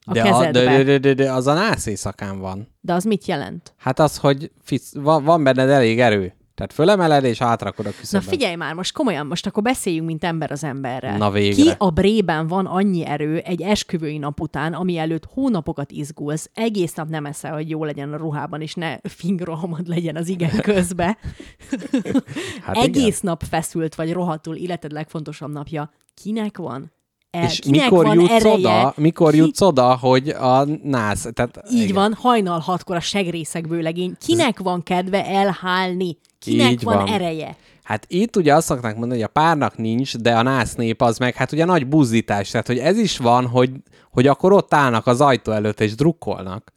A 0.05 0.13
de, 0.13 0.21
a, 0.21 0.23
kezedbe. 0.23 0.63
de, 0.63 0.65
de, 0.65 0.83
de, 0.83 0.97
de, 0.97 1.13
de, 1.13 1.31
az 1.31 1.47
a 1.47 1.53
nász 1.53 1.85
éjszakán 1.85 2.39
van. 2.39 2.67
De 2.81 2.93
az 2.93 3.03
mit 3.03 3.25
jelent? 3.25 3.73
Hát 3.77 3.99
az, 3.99 4.17
hogy 4.17 4.51
fic, 4.61 4.95
van, 4.95 5.23
van 5.23 5.43
benned 5.43 5.69
elég 5.69 5.99
erő. 5.99 6.33
Tehát 6.55 6.73
fölemeled 6.73 7.23
és 7.23 7.41
átrakod 7.41 7.85
a 7.85 7.89
Na 7.89 7.95
küszöbön. 7.99 8.27
figyelj 8.27 8.55
már, 8.55 8.73
most 8.73 8.93
komolyan, 8.93 9.25
most 9.25 9.45
akkor 9.45 9.63
beszéljünk, 9.63 10.05
mint 10.07 10.23
ember 10.23 10.51
az 10.51 10.63
emberrel. 10.63 11.17
Na 11.17 11.31
végre. 11.31 11.63
Ki 11.63 11.69
a 11.77 11.89
brében 11.89 12.47
van 12.47 12.65
annyi 12.65 13.05
erő 13.05 13.37
egy 13.37 13.61
esküvői 13.61 14.17
nap 14.17 14.39
után, 14.39 14.73
ami 14.73 14.97
előtt 14.97 15.25
hónapokat 15.33 15.91
izgulsz, 15.91 16.49
egész 16.53 16.93
nap 16.93 17.09
nem 17.09 17.25
eszel, 17.25 17.53
hogy 17.53 17.69
jó 17.69 17.83
legyen 17.83 18.13
a 18.13 18.17
ruhában, 18.17 18.61
és 18.61 18.73
ne 18.73 18.97
fingrohamad 19.03 19.87
legyen 19.87 20.15
az 20.15 20.27
igen 20.27 20.61
közbe. 20.61 21.17
Hát 22.63 22.75
egész 22.75 23.19
nap 23.19 23.43
feszült 23.49 23.95
vagy 23.95 24.13
rohadtul 24.13 24.55
életed 24.55 24.91
legfontosabb 24.91 25.51
napja. 25.51 25.91
Kinek 26.13 26.57
van? 26.57 26.91
El, 27.31 27.43
És 27.43 27.59
kinek 27.59 27.81
mikor 27.89 28.05
van 28.05 28.19
jutsz, 28.19 28.31
ereje? 28.31 28.53
oda, 28.55 28.93
mikor 28.97 29.31
Ki- 29.31 29.37
jutsz 29.37 29.61
oda, 29.61 29.95
hogy 29.97 30.29
a 30.29 30.65
nász... 30.83 31.27
Tehát, 31.33 31.63
Így 31.71 31.81
igen. 31.81 31.95
van, 31.95 32.13
hajnal 32.13 32.59
hatkor 32.59 32.95
a 32.95 32.99
segrészekből 32.99 33.81
legény. 33.81 34.15
Kinek 34.25 34.59
van 34.59 34.83
kedve 34.83 35.25
elhálni? 35.25 36.17
Kinek 36.43 36.71
Így 36.71 36.83
van, 36.83 36.97
van. 36.97 37.07
ereje? 37.07 37.57
Hát 37.83 38.05
itt 38.07 38.35
ugye 38.35 38.53
azt 38.53 38.67
szokták 38.67 38.95
mondani, 38.95 39.21
hogy 39.21 39.29
a 39.29 39.39
párnak 39.41 39.77
nincs, 39.77 40.17
de 40.17 40.35
a 40.35 40.41
nász 40.41 40.75
nép 40.75 41.01
az 41.01 41.17
meg, 41.17 41.35
hát 41.35 41.51
ugye 41.51 41.65
nagy 41.65 41.87
buzdítás. 41.87 42.49
Tehát, 42.49 42.67
hogy 42.67 42.77
ez 42.77 42.97
is 42.97 43.17
van, 43.17 43.47
hogy, 43.47 43.71
hogy 44.11 44.27
akkor 44.27 44.51
ott 44.51 44.73
állnak 44.73 45.07
az 45.07 45.21
ajtó 45.21 45.51
előtt 45.51 45.79
és 45.79 45.95
drukkolnak. 45.95 46.73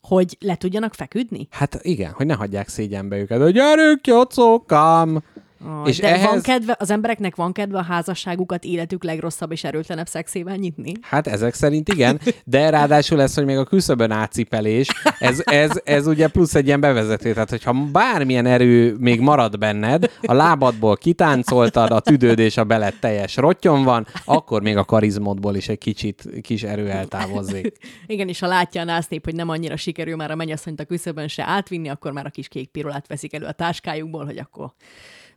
Hogy 0.00 0.36
le 0.40 0.56
tudjanak 0.56 0.94
feküdni? 0.94 1.48
Hát 1.50 1.78
igen, 1.82 2.12
hogy 2.12 2.26
ne 2.26 2.34
hagyják 2.34 2.68
szégyenbe 2.68 3.16
őket, 3.16 3.40
hogy 3.40 3.52
gyerünk, 3.52 4.06
jocókám! 4.06 5.22
Ah, 5.64 5.88
És 5.88 5.98
de 5.98 6.08
ehhez... 6.08 6.24
van 6.24 6.40
kedve, 6.40 6.76
az 6.78 6.90
embereknek 6.90 7.36
van 7.36 7.52
kedve 7.52 7.78
a 7.78 7.82
házasságukat 7.82 8.64
életük 8.64 9.04
legrosszabb 9.04 9.52
és 9.52 9.64
erőtlenebb 9.64 10.06
szexével 10.06 10.56
nyitni? 10.56 10.92
Hát 11.00 11.26
ezek 11.26 11.54
szerint 11.54 11.88
igen, 11.88 12.20
de 12.44 12.70
ráadásul 12.70 13.16
lesz, 13.16 13.34
hogy 13.34 13.44
még 13.44 13.56
a 13.56 13.64
küszöbön 13.64 14.10
átcipelés, 14.10 14.88
ez, 15.18 15.40
ez, 15.44 15.80
ez 15.84 16.06
ugye 16.06 16.28
plusz 16.28 16.54
egy 16.54 16.66
ilyen 16.66 16.80
bevezető, 16.80 17.32
tehát 17.32 17.50
hogyha 17.50 17.72
bármilyen 17.92 18.46
erő 18.46 18.96
még 18.98 19.20
marad 19.20 19.58
benned, 19.58 20.10
a 20.22 20.32
lábadból 20.32 20.96
kitáncoltad, 20.96 21.90
a 21.90 22.00
tüdőd 22.00 22.38
és 22.38 22.56
a 22.56 22.64
beled 22.64 22.94
teljes 23.00 23.36
rottyon 23.36 23.84
van, 23.84 24.06
akkor 24.24 24.62
még 24.62 24.76
a 24.76 24.84
karizmodból 24.84 25.54
is 25.54 25.68
egy 25.68 25.78
kicsit 25.78 26.28
kis 26.42 26.62
erő 26.62 26.88
eltávozzék. 26.88 27.76
Igen, 28.06 28.28
és 28.28 28.38
ha 28.38 28.46
látja 28.46 28.80
a 28.80 28.84
násznép, 28.84 29.24
hogy 29.24 29.34
nem 29.34 29.48
annyira 29.48 29.76
sikerül 29.76 30.16
már 30.16 30.30
a 30.30 30.34
mennyasszonyt 30.34 30.80
a 30.80 30.84
küszöbön 30.84 31.28
se 31.28 31.44
átvinni, 31.46 31.88
akkor 31.88 32.12
már 32.12 32.26
a 32.26 32.30
kis 32.30 32.48
kék 32.48 32.70
pirulát 32.70 33.06
veszik 33.06 33.34
elő 33.34 33.46
a 33.46 33.52
táskájukból, 33.52 34.24
hogy 34.24 34.38
akkor 34.38 34.72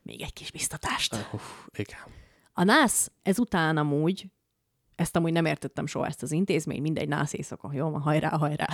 még 0.01 0.21
egy 0.21 0.33
kis 0.33 0.51
biztatást. 0.51 1.15
Uff, 1.33 1.43
igen. 1.77 1.99
A 2.53 2.63
nász 2.63 3.11
ezután 3.23 3.77
amúgy, 3.77 4.25
ezt 4.95 5.15
amúgy 5.15 5.31
nem 5.31 5.45
értettem 5.45 5.85
soha 5.85 6.05
ezt 6.05 6.23
az 6.23 6.31
intézmény, 6.31 6.81
mindegy, 6.81 7.07
nász 7.07 7.33
éjszaka, 7.33 7.69
jó, 7.73 7.89
hajrá, 7.89 8.29
hajrá. 8.29 8.67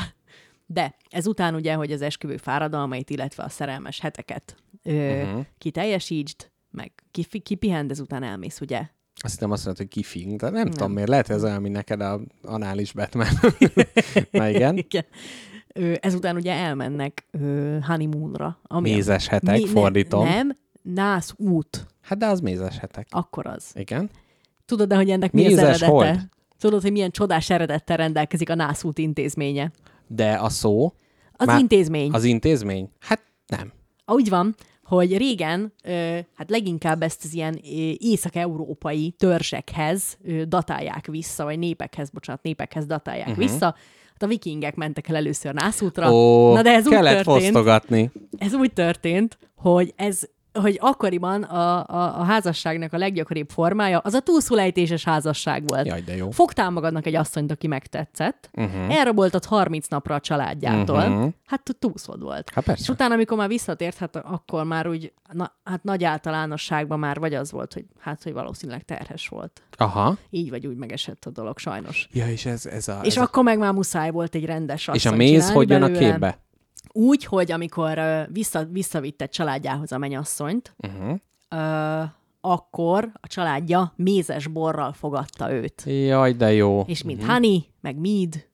De 0.65 0.95
ezután 1.09 1.55
ugye, 1.55 1.73
hogy 1.73 1.91
az 1.91 2.01
esküvő 2.01 2.37
fáradalmait, 2.37 3.09
illetve 3.09 3.43
a 3.43 3.49
szerelmes 3.49 3.99
heteket 3.99 4.55
ö, 4.83 5.21
uh-huh. 5.21 5.45
kiteljesítsd, 5.57 6.51
meg 6.71 6.91
kifi- 7.11 7.39
kipihend, 7.39 7.91
ezután 7.91 8.23
elmész, 8.23 8.61
ugye? 8.61 8.87
Azt 9.19 9.33
hittem 9.33 9.51
azt 9.51 9.65
mondod, 9.65 9.83
hogy 9.83 9.93
kifing, 9.93 10.39
de 10.39 10.49
nem, 10.49 10.63
nem. 10.63 10.71
tudom 10.71 10.91
miért, 10.91 11.09
lehet, 11.09 11.29
ez 11.29 11.43
olyan, 11.43 11.61
mint 11.61 11.75
neked 11.75 12.01
a 12.01 12.21
anális 12.41 12.93
Batman. 12.93 13.27
Na 14.31 14.49
igen. 14.49 14.77
Igen. 14.77 15.05
Ö, 15.73 15.93
ezután 15.99 16.35
ugye 16.35 16.53
elmennek 16.53 17.25
ö, 17.31 17.77
honeymoonra. 17.81 18.59
Ami 18.63 18.91
Mézes 18.91 19.27
hetek, 19.27 19.65
fordítom. 19.65 20.23
Nem, 20.23 20.55
nász 20.93 21.33
út. 21.37 21.85
Hát 22.01 22.17
de 22.17 22.25
az 22.25 22.39
mézes 22.39 22.77
hetek. 22.77 23.07
Akkor 23.09 23.47
az. 23.47 23.71
Igen. 23.73 24.09
Tudod, 24.65 24.87
de 24.87 24.95
hogy 24.95 25.09
ennek 25.09 25.31
mi 25.31 25.41
az 25.45 25.47
Mézes 25.47 25.63
eredete? 25.63 25.85
hold. 25.85 26.19
Tudod, 26.59 26.81
hogy 26.81 26.91
milyen 26.91 27.11
csodás 27.11 27.49
eredettel 27.49 27.97
rendelkezik 27.97 28.49
a 28.49 28.55
nász 28.55 28.83
út 28.83 28.97
intézménye? 28.97 29.71
De 30.07 30.31
a 30.33 30.49
szó, 30.49 30.93
Az 31.31 31.47
Már- 31.47 31.59
intézmény. 31.59 32.11
az 32.11 32.23
intézmény? 32.23 32.89
Hát 32.99 33.21
nem. 33.47 33.71
Úgy 34.05 34.29
van, 34.29 34.55
hogy 34.83 35.17
régen, 35.17 35.73
hát 36.35 36.49
leginkább 36.49 37.01
ezt 37.01 37.23
az 37.23 37.33
ilyen 37.33 37.59
észak-európai 37.97 39.11
törzsekhez 39.17 40.17
datálják 40.47 41.05
vissza, 41.05 41.43
vagy 41.43 41.59
népekhez, 41.59 42.09
bocsánat, 42.09 42.43
népekhez 42.43 42.85
datálják 42.85 43.27
uh-huh. 43.27 43.43
vissza. 43.43 43.65
Hát 44.11 44.23
a 44.23 44.27
vikingek 44.27 44.75
mentek 44.75 45.07
el 45.07 45.15
először 45.15 45.53
nászútra. 45.53 46.13
Ó, 46.13 46.53
Na 46.53 46.61
de 46.61 46.69
ez 46.73 46.85
úgy 46.85 46.91
kellett 46.93 47.13
történt, 47.23 47.43
fosztogatni. 47.43 48.11
ez 48.37 48.53
úgy 48.53 48.73
történt, 48.73 49.37
hogy 49.55 49.93
ez 49.95 50.21
hogy 50.61 50.77
akkoriban 50.81 51.43
a, 51.43 51.85
a, 51.85 52.19
a 52.19 52.23
házasságnak 52.23 52.93
a 52.93 52.97
leggyakoribb 52.97 53.49
formája 53.49 53.99
az 53.99 54.13
a 54.13 54.19
túlszulejtéses 54.19 55.03
házasság 55.03 55.67
volt. 55.67 55.85
Jaj, 55.85 56.01
de 56.01 56.15
jó. 56.15 56.31
Fogtál 56.31 56.69
magadnak 56.69 57.05
egy 57.05 57.15
asszonyt, 57.15 57.51
aki 57.51 57.67
megtetszett, 57.67 58.49
uh-huh. 58.53 58.95
elraboltad 58.95 59.45
30 59.45 59.87
napra 59.87 60.15
a 60.15 60.19
családjától, 60.19 60.97
uh-huh. 60.97 61.31
hát 61.45 61.75
túlszod 61.79 62.21
volt. 62.21 62.51
Hát 62.53 62.63
persze. 62.63 62.81
És 62.81 62.89
utána, 62.89 63.13
amikor 63.13 63.37
már 63.37 63.47
visszatért, 63.47 63.97
hát 63.97 64.15
akkor 64.15 64.63
már 64.63 64.87
úgy, 64.87 65.13
na, 65.31 65.51
hát 65.63 65.83
nagy 65.83 66.03
általánosságban 66.03 66.99
már 66.99 67.19
vagy 67.19 67.33
az 67.33 67.51
volt, 67.51 67.73
hogy 67.73 67.85
hát, 67.99 68.23
hogy 68.23 68.33
valószínűleg 68.33 68.83
terhes 68.83 69.27
volt. 69.27 69.61
Aha. 69.71 70.17
Így 70.29 70.49
vagy 70.49 70.67
úgy 70.67 70.77
megesett 70.77 71.25
a 71.25 71.29
dolog, 71.29 71.57
sajnos. 71.57 72.07
Ja, 72.11 72.27
és 72.27 72.45
ez, 72.45 72.65
ez 72.65 72.87
a... 72.87 72.99
És 73.03 73.15
ez 73.15 73.23
akkor 73.23 73.43
meg 73.43 73.57
már 73.57 73.73
muszáj 73.73 74.11
volt 74.11 74.35
egy 74.35 74.45
rendes 74.45 74.87
a, 74.87 74.93
és 74.93 75.05
a 75.05 75.15
méz 75.15 75.51
hogy 75.51 75.69
jön 75.69 75.83
a 75.83 75.91
képbe? 75.91 76.39
Úgy, 76.91 77.23
hogy 77.25 77.51
amikor 77.51 77.99
vissza, 78.31 78.65
visszavitte 78.65 79.25
családjához 79.25 79.91
a 79.91 79.97
mennyasszonyt, 79.97 80.75
Uh-huh. 80.77 81.19
ö, 81.49 82.03
akkor 82.41 83.09
a 83.21 83.27
családja 83.27 83.93
mézes 83.95 84.47
borral 84.47 84.93
fogadta 84.93 85.51
őt. 85.51 85.83
Jaj, 85.85 86.33
de 86.33 86.53
jó. 86.53 86.83
És 86.87 87.03
mint 87.03 87.17
uh-huh. 87.19 87.33
honey, 87.33 87.65
meg 87.81 87.95
mead, 87.99 88.45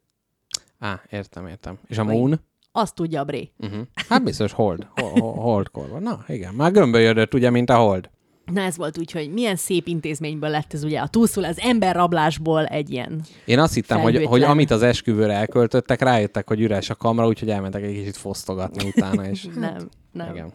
Á, 0.79 1.01
értem, 1.09 1.47
értem. 1.47 1.79
És 1.87 1.97
a 1.97 2.03
moon? 2.03 2.39
azt 2.71 2.95
tudja 2.95 3.19
a 3.19 3.23
Bré. 3.23 3.51
Uh-huh. 3.57 3.81
Hát 4.09 4.23
biztos 4.23 4.51
hold. 4.51 4.87
Ho- 4.95 5.19
ho- 5.19 5.35
Holdkor 5.35 5.89
van. 5.89 6.01
Na, 6.01 6.23
igen. 6.27 6.53
Már 6.53 6.71
gömbölyödött, 6.71 7.33
ugye, 7.33 7.49
mint 7.49 7.69
a 7.69 7.75
hold. 7.75 8.09
Na 8.45 8.61
ez 8.61 8.77
volt 8.77 8.97
úgy, 8.97 9.11
hogy 9.11 9.29
milyen 9.33 9.55
szép 9.55 9.87
intézményből 9.87 10.49
lett 10.49 10.73
ez 10.73 10.83
ugye 10.83 10.99
a 10.99 11.07
túlszul, 11.07 11.43
az 11.45 11.59
emberrablásból 11.59 12.65
egy 12.65 12.91
ilyen. 12.91 13.21
Én 13.45 13.59
azt 13.59 13.73
hittem, 13.73 13.99
hogy, 13.99 14.11
Felhőtlen. 14.13 14.39
hogy 14.39 14.49
amit 14.51 14.71
az 14.71 14.81
esküvőre 14.81 15.33
elköltöttek, 15.33 16.01
rájöttek, 16.01 16.47
hogy 16.47 16.61
üres 16.61 16.89
a 16.89 16.95
kamra, 16.95 17.27
úgyhogy 17.27 17.49
elmentek 17.49 17.83
egy 17.83 17.93
kicsit 17.93 18.17
fosztogatni 18.17 18.87
utána, 18.95 19.25
és 19.25 19.47
Nem, 19.55 19.89
nem. 20.11 20.29
igen. 20.33 20.53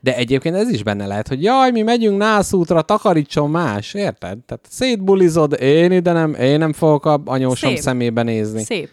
De 0.00 0.16
egyébként 0.16 0.54
ez 0.54 0.68
is 0.68 0.82
benne 0.82 1.06
lehet, 1.06 1.28
hogy 1.28 1.42
jaj, 1.42 1.70
mi 1.70 1.82
megyünk 1.82 2.18
nászútra, 2.18 2.82
takarítson 2.82 3.50
más, 3.50 3.94
érted? 3.94 4.38
Tehát 4.38 4.66
szétbulizod, 4.68 5.60
én 5.60 5.92
ide 5.92 6.12
nem, 6.12 6.34
én 6.34 6.58
nem 6.58 6.72
fogok 6.72 7.04
a 7.06 7.20
anyósom 7.24 7.70
Szép. 7.70 7.78
szemébe 7.78 8.22
nézni. 8.22 8.62
Szép. 8.62 8.90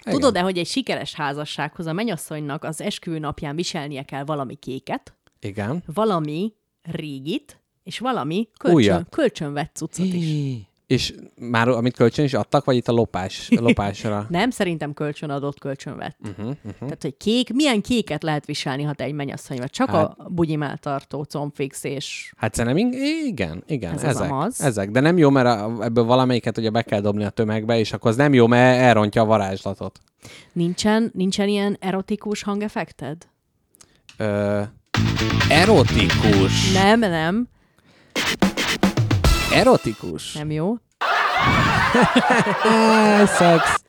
Igen. 0.00 0.14
Tudod-e, 0.18 0.40
hogy 0.40 0.58
egy 0.58 0.66
sikeres 0.66 1.14
házassághoz 1.14 1.86
a 1.86 1.92
mennyasszonynak 1.92 2.64
az 2.64 2.80
esküvő 2.80 3.18
napján 3.18 3.56
viselnie 3.56 4.02
kell 4.02 4.24
valami 4.24 4.54
kéket, 4.54 5.14
Igen. 5.40 5.82
valami 5.94 6.52
régit, 6.92 7.60
és 7.82 7.98
valami 7.98 8.48
kölcsön, 8.58 8.76
Újat. 8.80 9.08
kölcsönvett 9.10 9.74
cuccot 9.74 10.06
is. 10.06 10.56
És 10.86 11.14
már 11.38 11.68
amit 11.68 11.96
kölcsön 11.96 12.24
is 12.24 12.34
adtak, 12.34 12.64
vagy 12.64 12.76
itt 12.76 12.88
a 12.88 12.92
lopás, 12.92 13.48
lopásra? 13.60 14.26
Nem, 14.28 14.50
szerintem 14.50 14.92
kölcsön 14.94 15.30
adott, 15.30 15.58
kölcsön 15.58 15.96
vett. 15.96 16.16
Uh-huh, 16.28 16.46
uh-huh. 16.46 16.78
Tehát, 16.78 17.02
hogy 17.02 17.16
kék, 17.16 17.52
milyen 17.52 17.80
kéket 17.80 18.22
lehet 18.22 18.46
viselni, 18.46 18.82
ha 18.82 18.92
te 18.92 19.04
egy 19.04 19.12
mennyasszony 19.12 19.58
vagy? 19.58 19.70
Csak 19.70 19.88
Hát- 19.90 20.14
a 20.18 20.28
bugyimál 20.28 20.78
tartó 20.78 21.24
combfix 21.24 21.84
és 21.84 22.32
Hát 22.36 22.54
szerintem 22.54 22.90
igen, 23.26 23.62
igen, 23.66 23.92
Ez 23.94 24.02
az 24.02 24.08
ezek, 24.08 24.30
amaz. 24.30 24.60
ezek. 24.60 24.90
De 24.90 25.00
nem 25.00 25.18
jó, 25.18 25.30
mert 25.30 25.46
a- 25.46 25.84
ebből 25.84 26.04
valamelyiket 26.04 26.58
ugye 26.58 26.70
be 26.70 26.82
kell 26.82 27.00
dobni 27.00 27.24
a 27.24 27.30
tömegbe, 27.30 27.78
és 27.78 27.92
akkor 27.92 28.10
az 28.10 28.16
nem 28.16 28.34
jó, 28.34 28.46
mert 28.46 28.80
elrontja 28.80 29.22
a 29.22 29.26
varázslatot. 29.26 29.98
nincsen, 30.52 31.10
nincsen 31.14 31.48
ilyen 31.48 31.76
erotikus 31.80 32.42
hangeffekted? 32.42 33.28
Ö, 34.16 34.62
erotikus. 35.48 36.72
Nem, 36.72 36.98
nem, 36.98 37.48
Erotikus. 39.52 40.32
nem 40.34 40.50
jó. 40.50 40.74
Áj, 42.64 43.26
szex. 43.26 43.84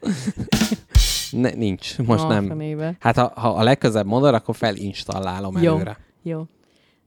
Ne, 1.32 1.50
nincs, 1.50 1.98
most 1.98 2.24
A 2.24 2.28
nem. 2.28 2.48
fenébe. 2.48 2.96
Hát 3.00 3.16
ha, 3.18 3.32
ha 3.36 3.50
a 3.50 3.64
legközebb 3.64 4.06
mondod, 4.06 4.34
akkor 4.34 4.56
felinstallálom 4.56 5.58
Jó. 5.62 5.74
előre. 5.74 5.98
Jó. 6.24 6.44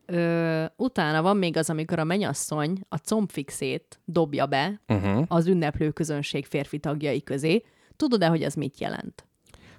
Ö, 0.07 0.65
utána 0.77 1.23
van 1.23 1.37
még 1.37 1.57
az, 1.57 1.71
amikor 1.71 1.99
a 1.99 2.05
mennyasszony 2.05 2.81
a 2.89 2.97
combfixét 2.97 4.01
dobja 4.05 4.47
be 4.47 4.81
Uh-huh. 4.89 5.25
az 5.29 5.47
ünneplő 5.47 5.91
közönség 5.91 6.47
férfi 6.47 6.79
tagjai 6.79 7.23
közé. 7.23 7.63
Tudod-e, 7.97 8.27
hogy 8.27 8.43
ez 8.43 8.55
mit 8.55 8.81
jelent? 8.81 9.27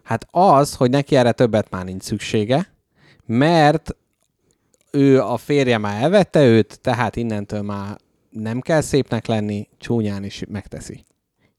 Hát 0.04 0.28
az, 0.32 0.76
hogy 0.76 0.90
neki 0.90 1.16
erre 1.16 1.32
többet 1.32 1.70
már 1.70 1.86
nincs 1.86 2.04
szüksége, 2.04 2.68
mert 3.26 3.96
ő 4.92 5.22
a 5.22 5.38
férje 5.38 5.78
már 5.78 6.02
elvette 6.04 6.46
őt, 6.46 6.80
tehát 6.82 7.16
innentől 7.16 7.62
már 7.62 7.98
nem 8.30 8.60
kell 8.60 8.82
szépnek 8.82 9.26
lenni, 9.28 9.68
csúnyán 9.78 10.24
is 10.24 10.44
megteszi. 10.50 11.04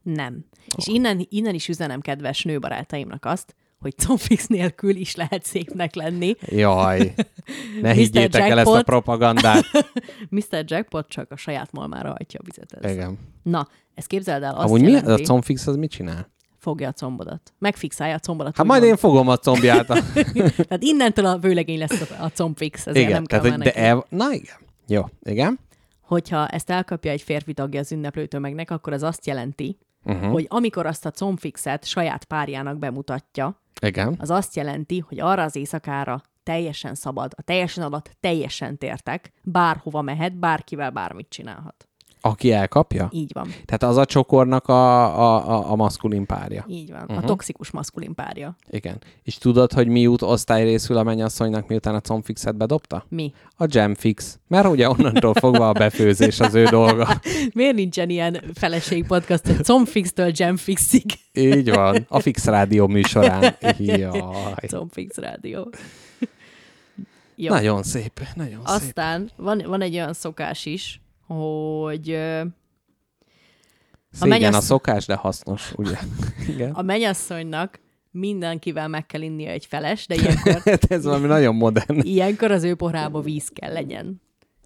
Nem. 0.02 0.44
És 0.77 0.86
innen, 0.86 1.27
innen 1.28 1.55
is 1.55 1.69
üzenem 1.69 2.01
kedves 2.01 2.43
nőbarátaimnak 2.43 3.24
azt, 3.24 3.55
hogy 3.78 3.94
combfix 3.97 4.47
nélkül 4.47 4.97
is 4.97 5.15
lehet 5.15 5.44
szépnek 5.44 5.94
lenni. 5.94 6.35
Jaj, 6.40 7.15
ne 7.82 7.93
higgyétek 7.93 8.40
el 8.40 8.59
ezt 8.59 8.66
a 8.69 8.74
Jackpot. 8.74 8.85
propagandát. 8.85 9.65
Mr. 10.28 10.65
Jackpot 10.66 11.09
csak 11.09 11.31
a 11.31 11.36
saját 11.36 11.73
malmára 11.73 12.09
hajtja 12.11 12.40
a 12.40 12.44
vizet. 12.47 12.73
Ez. 12.73 12.93
Igen. 12.93 13.19
Na, 13.43 13.69
ezt 13.94 14.07
képzeld 14.07 14.43
el, 14.43 14.55
azt 14.55 14.65
Amúgy 14.65 14.81
mi? 14.82 14.90
jelenti, 14.90 15.23
A 15.23 15.27
combfix 15.27 15.66
az 15.66 15.77
mit 15.77 15.90
csinál? 15.90 16.31
Fogja 16.61 16.89
a 16.89 16.93
combodat. 16.93 17.53
Megfixálja 17.59 18.15
a 18.15 18.19
combodat. 18.19 18.57
Hát 18.57 18.66
majd 18.66 18.82
én 18.82 18.97
fogom 18.97 19.28
a 19.28 19.37
combját. 19.37 19.87
Tehát 20.69 20.82
innentől 20.82 21.27
a 21.27 21.39
vőlegény 21.39 21.78
lesz 21.78 22.11
a, 22.19 22.31
combfix, 22.35 22.87
ezért 22.87 23.05
igen, 23.05 23.12
nem 23.12 23.24
kell 23.24 23.41
tehát, 23.41 23.59
de 23.59 23.73
el... 23.73 24.05
Na 24.09 24.32
igen. 24.32 24.57
Jó, 24.87 25.05
igen. 25.23 25.59
Hogyha 26.01 26.49
ezt 26.49 26.70
elkapja 26.70 27.11
egy 27.11 27.23
férfi 27.23 27.53
tagja 27.53 27.81
az 27.81 27.93
ünneplő 27.93 28.27
tömegnek, 28.27 28.70
akkor 28.70 28.93
az 28.93 29.03
azt 29.03 29.27
jelenti, 29.27 29.78
uh-huh. 30.05 30.32
hogy 30.32 30.47
amikor 30.49 30.87
azt 30.87 31.07
a 31.07 31.11
combfixet 31.11 31.85
saját 31.85 32.24
párjának 32.24 32.78
bemutatja, 32.78 33.61
Igen. 33.81 34.16
az 34.19 34.31
azt 34.31 34.57
jelenti, 34.57 34.99
hogy 34.99 35.20
arra 35.20 35.43
az 35.43 35.57
éjszakára 35.57 36.23
teljesen 36.43 36.95
szabad, 36.95 37.32
a 37.37 37.43
teljesen 37.43 37.85
alatt 37.85 38.16
teljesen 38.20 38.78
tértek, 38.78 39.32
bárhova 39.43 40.03
mehet, 40.03 40.39
bárkivel 40.39 40.91
bármit 40.91 41.28
csinálhat. 41.28 41.89
Aki 42.21 42.53
elkapja? 42.53 43.09
Így 43.13 43.31
van. 43.35 43.49
Tehát 43.65 43.83
az 43.83 43.97
a 43.97 44.05
csokornak 44.05 44.69
a, 44.69 45.03
a, 45.19 45.49
a, 45.49 45.71
a 45.71 45.77
maszkulin 45.77 46.27
párja. 46.27 46.65
Így 46.69 46.91
van. 46.91 47.01
Mhm. 47.01 47.11
Uh-huh. 47.11 47.25
A 47.25 47.27
toxikus 47.27 47.71
maszkulin 47.71 48.15
párja. 48.15 48.57
Igen. 48.71 49.03
És 49.23 49.39
tudod, 49.39 49.73
hogy 49.73 49.89
mi 49.89 50.01
jut 50.01 50.23
osztály 50.23 50.65
részül 50.65 50.97
a 50.97 51.03
mennyasszonynak, 51.03 51.69
miután 51.69 51.95
a 51.95 52.01
combfixet 52.01 52.57
bedobta? 52.57 53.05
Mi? 53.09 53.33
A 53.57 53.65
jamfix. 53.69 54.39
Mert 54.49 54.67
ugye 54.67 54.89
onnantól 54.89 55.35
fogva 55.35 55.69
a 55.69 55.73
befőzés 55.73 56.41
az 56.41 56.55
ő 56.55 56.65
dolga. 56.65 57.21
Miért 57.55 57.75
nincsen 57.75 58.11
ilyen 58.11 58.43
feleség 58.55 59.07
podcast, 59.07 59.47
hogy 59.47 59.65
combfix-től 59.65 60.31
jamfixig? 60.35 61.05
Így 61.33 61.71
van. 61.71 62.07
A 62.09 62.21
Fix 62.31 62.45
Rádió 62.45 62.87
műsorán. 62.87 63.57
Jaj. 63.79 64.23
Combfix 64.67 65.17
rádió. 65.17 65.71
Jó. 67.37 67.55
Nagyon 67.55 67.83
szép. 67.83 68.21
Nagyon 68.35 68.61
szép. 68.67 68.77
Aztán 68.77 69.31
van, 69.37 69.63
van 69.67 69.81
egy 69.81 69.95
olyan 69.95 70.13
szokás 70.13 70.67
is, 70.67 71.01
hogy 71.35 72.05
Szégyen 72.05 72.52
a 74.20 74.27
mennyasz- 74.27 74.65
szokás, 74.65 75.07
de 75.07 75.15
hasznos, 75.15 75.73
ugye? 75.77 75.98
Igen. 76.55 76.70
a 76.73 76.82
mennyasszonynak 76.82 77.81
mindenkivel 78.11 78.89
meg 78.89 79.07
kell 79.07 79.20
innia 79.20 79.51
egy 79.51 79.66
feles, 79.66 80.07
de 80.07 80.15
ilyenkor, 80.15 80.52
Hát 80.65 80.85
ez 80.93 81.05
valami 81.05 81.27
nagyon 81.27 81.55
modern. 81.55 81.98
ilyenkor 82.01 82.51
az 82.51 82.65
ő 82.65 82.74
pohrába 82.74 83.20
víz 83.20 83.48
kell 83.55 83.73
legyen. 83.73 84.20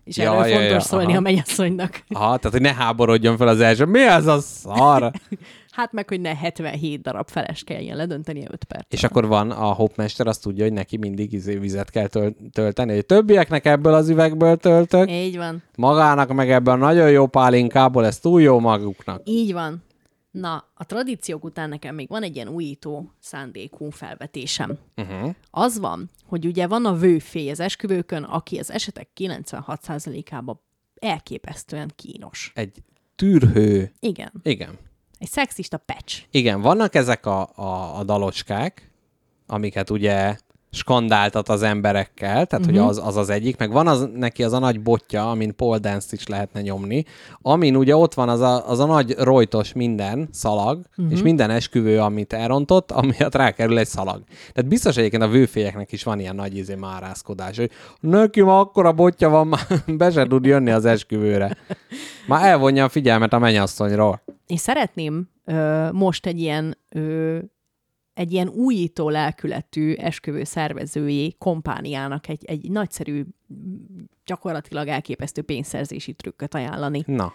És 0.04 0.16
Ja, 0.16 0.32
erről 0.32 0.46
ja, 0.46 0.54
fontos 0.56 0.72
ja, 0.72 0.80
szólni 0.80 1.06
aha. 1.06 1.16
a 1.16 1.20
mennyasszonynak. 1.20 2.04
Aha, 2.08 2.36
tehát 2.36 2.50
hogy 2.50 2.60
ne 2.60 2.74
háborodjon 2.74 3.36
fel 3.36 3.48
az 3.48 3.60
első. 3.60 3.84
Mi 3.84 4.00
ez 4.02 4.26
a 4.26 4.40
szar? 4.40 5.10
Hát 5.74 5.92
meg, 5.92 6.08
hogy 6.08 6.20
ne 6.20 6.36
77 6.36 7.02
darab 7.02 7.28
feles 7.28 7.64
kelljen 7.64 7.96
ledönteni 7.96 8.44
5 8.50 8.64
perc. 8.64 8.84
És 8.88 9.04
akkor 9.04 9.26
van 9.26 9.50
a 9.50 9.72
hopmester, 9.72 10.26
azt 10.26 10.42
tudja, 10.42 10.64
hogy 10.64 10.72
neki 10.72 10.96
mindig 10.96 11.32
izé 11.32 11.56
vizet 11.56 11.90
kell 11.90 12.06
töl- 12.06 12.36
tölteni, 12.52 12.94
hogy 12.94 13.06
többieknek 13.06 13.64
ebből 13.64 13.94
az 13.94 14.08
üvegből 14.08 14.56
töltök, 14.56 15.10
Így 15.10 15.36
van. 15.36 15.62
magának 15.76 16.32
meg 16.32 16.50
ebből 16.50 16.74
a 16.74 16.76
nagyon 16.76 17.10
jó 17.10 17.26
pálinkából, 17.26 18.06
ez 18.06 18.18
túl 18.18 18.40
jó 18.42 18.58
maguknak. 18.58 19.20
Így 19.24 19.52
van. 19.52 19.82
Na, 20.30 20.64
a 20.74 20.86
tradíciók 20.86 21.44
után 21.44 21.68
nekem 21.68 21.94
még 21.94 22.08
van 22.08 22.22
egy 22.22 22.34
ilyen 22.34 22.48
újító 22.48 23.12
szándékú 23.20 23.90
felvetésem. 23.90 24.78
Uh-huh. 24.96 25.34
Az 25.50 25.78
van, 25.78 26.10
hogy 26.26 26.46
ugye 26.46 26.66
van 26.66 26.84
a 26.86 26.94
vőfély 26.94 27.50
az 27.50 27.60
esküvőkön, 27.60 28.22
aki 28.22 28.58
az 28.58 28.70
esetek 28.70 29.08
96%-ában 29.16 30.60
elképesztően 31.00 31.90
kínos. 31.96 32.52
Egy 32.54 32.82
tűrhő. 33.16 33.92
Igen. 34.00 34.32
Igen. 34.42 34.78
Egy 35.18 35.28
szexista 35.28 35.76
patch. 35.76 36.22
Igen, 36.30 36.60
vannak 36.60 36.94
ezek 36.94 37.26
a, 37.26 37.50
a, 37.54 37.98
a 37.98 38.04
dalocskák, 38.04 38.90
amiket 39.46 39.90
ugye 39.90 40.36
skandáltat 40.74 41.48
az 41.48 41.62
emberekkel, 41.62 42.46
tehát 42.46 42.66
uh-huh. 42.66 42.66
hogy 42.66 42.78
az, 42.78 43.00
az 43.04 43.16
az 43.16 43.30
egyik, 43.30 43.56
meg 43.58 43.72
van 43.72 43.86
az, 43.86 44.08
neki 44.14 44.42
az 44.42 44.52
a 44.52 44.58
nagy 44.58 44.80
botja, 44.80 45.30
amin 45.30 45.56
pole 45.56 45.78
dance 45.78 46.08
is 46.10 46.26
lehetne 46.26 46.60
nyomni, 46.60 47.04
amin 47.42 47.76
ugye 47.76 47.96
ott 47.96 48.14
van 48.14 48.28
az 48.28 48.40
a, 48.40 48.68
az 48.68 48.78
a 48.78 48.86
nagy 48.86 49.14
rojtos 49.18 49.72
minden 49.72 50.28
szalag, 50.32 50.80
uh-huh. 50.96 51.12
és 51.12 51.22
minden 51.22 51.50
esküvő, 51.50 52.00
amit 52.00 52.32
elrontott, 52.32 52.90
amiatt 53.00 53.34
rákerül 53.34 53.78
egy 53.78 53.86
szalag. 53.86 54.22
Tehát 54.52 54.70
biztos 54.70 54.96
egyébként 54.96 55.22
a 55.22 55.28
vőfélyeknek 55.28 55.92
is 55.92 56.02
van 56.02 56.20
ilyen 56.20 56.34
nagy 56.34 56.56
izé 56.56 56.74
márázkodás, 56.74 57.56
hogy 57.56 57.70
neki 58.00 58.40
ma 58.40 58.58
akkora 58.58 58.92
botja 58.92 59.28
van, 59.28 59.46
már 59.46 59.66
be 59.98 60.10
se 60.10 60.26
tud 60.26 60.44
jönni 60.44 60.70
az 60.70 60.84
esküvőre. 60.84 61.56
Már 62.26 62.46
elvonja 62.46 62.84
a 62.84 62.88
figyelmet 62.88 63.32
a 63.32 63.38
mennyasszonyról. 63.38 64.22
És 64.46 64.60
szeretném 64.60 65.28
ö, 65.44 65.88
most 65.92 66.26
egy 66.26 66.40
ilyen 66.40 66.78
ö, 66.88 67.38
egy 68.14 68.32
ilyen 68.32 68.48
újító 68.48 69.08
lelkületű 69.08 69.92
esküvő 69.92 70.44
szervezői 70.44 71.34
kompániának 71.38 72.28
egy, 72.28 72.44
egy 72.44 72.70
nagyszerű, 72.70 73.24
gyakorlatilag 74.24 74.88
elképesztő 74.88 75.42
pénzszerzési 75.42 76.12
trükköt 76.12 76.54
ajánlani. 76.54 77.02
Na, 77.06 77.32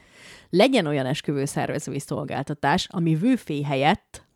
Legyen 0.50 0.86
olyan 0.86 1.06
esküvő 1.06 1.46
szervezői 1.46 2.00
szolgáltatás, 2.00 2.88
ami 2.92 3.16
vőfély 3.16 3.62
helyett 3.62 4.28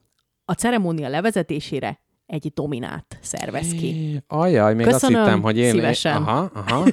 a 0.46 0.54
ceremónia 0.54 1.10
levezetésére 1.10 2.03
egy 2.26 2.52
dominát 2.54 3.18
szervez 3.22 3.72
ki. 3.72 4.22
Ajaj, 4.28 4.76
még 4.76 4.86
Köszönöm, 4.86 5.20
azt 5.20 5.26
hittem, 5.28 5.42
hogy 5.42 5.58
én... 5.58 5.72
szívesen. 5.72 6.16
Aha, 6.16 6.52
aha. 6.54 6.86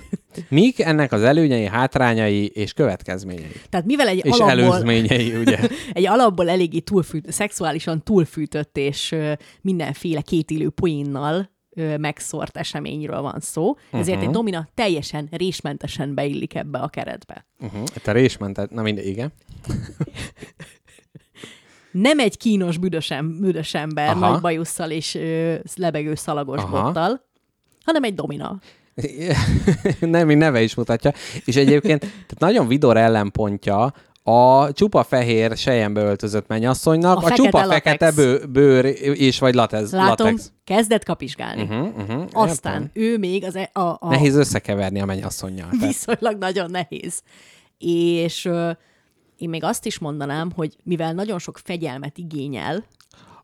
Mik 0.49 0.81
ennek 0.81 1.13
az 1.13 1.23
előnyei, 1.23 1.65
hátrányai 1.67 2.47
és 2.47 2.73
következményei? 2.73 3.53
Tehát 3.69 3.87
mivel 3.87 4.09
egy 4.09 4.25
És 4.25 4.39
alapból, 4.39 4.51
előzményei, 4.51 5.37
ugye? 5.37 5.59
egy 5.93 6.07
alapból 6.07 6.49
eléggé 6.49 6.79
túlfűt, 6.79 7.33
szexuálisan 7.33 8.03
túlfűtött 8.03 8.77
és 8.77 9.15
mindenféle 9.61 10.21
kétillő 10.21 10.71
poénnal 10.71 11.51
megszórt 11.97 12.57
eseményről 12.57 13.21
van 13.21 13.41
szó, 13.41 13.75
ezért 13.91 14.07
Mhm. 14.07 14.09
uh-huh. 14.11 14.23
egy 14.23 14.31
domina 14.31 14.69
teljesen 14.75 15.29
résmentesen 15.31 16.15
beillik 16.15 16.55
ebbe 16.55 16.79
a 16.79 16.89
keretbe. 16.89 17.47
Uh-huh. 17.61 17.85
Te 17.85 18.13
résmented, 18.13 18.73
na 18.73 18.83
mindegy, 18.83 19.07
igen. 19.07 19.33
Nem 21.93 22.19
egy 22.19 22.37
kínos, 22.37 22.79
büdös, 22.79 23.11
em- 23.11 23.41
büdös 23.41 23.75
ember, 23.75 24.09
Aha. 24.09 24.31
nagy 24.31 24.41
bajusszal 24.41 24.91
és 24.91 25.15
ö, 25.15 25.55
lebegő 25.77 26.15
szalagos 26.15 26.61
Aha. 26.63 26.83
bottal, 26.83 27.25
hanem 27.85 28.03
egy 28.03 28.15
domina. 28.15 28.59
Nem, 30.01 30.27
még 30.27 30.37
neve 30.37 30.63
is 30.63 30.75
mutatja. 30.75 31.13
És 31.45 31.57
egyébként 31.57 32.01
tehát 32.01 32.39
nagyon 32.39 32.67
vidor 32.69 32.97
ellenpontja 32.97 33.93
a 34.23 34.73
csupa 34.73 35.03
fehér 35.03 35.57
sejembe 35.57 36.01
öltözött 36.03 36.47
mennyasszonynak, 36.47 37.17
A 37.17 37.19
a, 37.19 37.23
fekete 37.23 37.43
csupa 37.43 37.59
latex. 37.59 37.73
fekete 37.83 38.13
bő, 38.13 38.45
bőr 38.47 38.85
és 39.01 39.39
vagy 39.39 39.55
latez, 39.55 39.93
Látom, 39.93 40.27
latex. 40.27 40.53
kezdett 40.65 41.05
kapizsgálni. 41.05 41.63
Uh-huh. 41.63 41.89
Uh-huh, 41.99 42.25
Aztán 42.33 42.91
ő 42.93 43.19
még 43.19 43.45
az 43.45 43.57
e- 43.57 43.71
a, 43.73 43.81
a, 43.81 44.09
Nehéz 44.09 44.35
összekeverni 44.37 45.01
a 45.01 45.05
mennyasszonynal. 45.05 45.69
Viszonylag 45.81 46.37
nagyon 46.39 46.71
nehéz. 46.71 47.23
És 47.79 48.45
ö, 48.45 48.71
én 49.41 49.49
még 49.49 49.65
azt 49.65 49.87
is 49.87 49.99
mondanám, 49.99 50.53
hogy 50.53 50.77
mivel 50.83 51.13
nagyon 51.13 51.39
sok 51.39 51.59
fegyelmet 51.59 52.19
igényel 52.19 52.85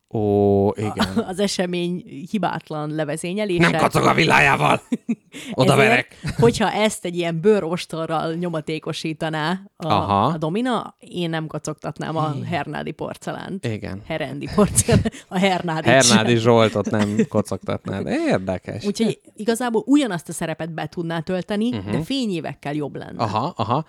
Ó, 0.08 0.68
igen. 0.70 1.24
az 1.26 1.38
esemény 1.38 2.04
hibátlan 2.30 2.90
levezényelése, 2.90 3.68
Nem 3.70 3.80
kacog 3.80 4.04
a 4.04 4.14
villájával! 4.14 4.80
Oda 5.52 5.76
verek! 5.76 6.20
hogyha 6.40 6.72
ezt 6.72 7.04
egy 7.04 7.16
ilyen 7.16 7.40
bőrostorral 7.40 8.32
nyomatékosítaná 8.32 9.60
a, 9.76 9.86
Aha. 9.86 10.24
a 10.24 10.36
domina, 10.38 10.94
én 10.98 11.30
nem 11.30 11.46
kacogtatnám 11.46 12.16
a 12.16 12.34
hernádi 12.50 12.90
porcelánt. 12.90 13.64
Igen. 13.64 14.02
Herendi 14.06 14.48
porcelánt, 14.54 15.26
a 15.28 15.38
hernádi. 15.38 15.88
Hernádi 15.88 16.36
Zsoltot 16.36 16.90
nem 16.90 17.16
kocogtatnád. 17.28 18.06
Érdekes. 18.06 18.84
Úgyhogy 18.84 19.20
igazából 19.36 19.82
ugyanazt 19.86 20.28
a 20.28 20.32
szerepet 20.32 20.74
be 20.74 20.86
tudná 20.86 21.20
tölteni, 21.20 21.68
uh-huh. 21.68 21.92
de 21.92 22.02
fényévekkel 22.02 22.74
jobb 22.74 22.96
lenne. 22.96 23.22
Aha, 23.22 23.52
aha. 23.56 23.84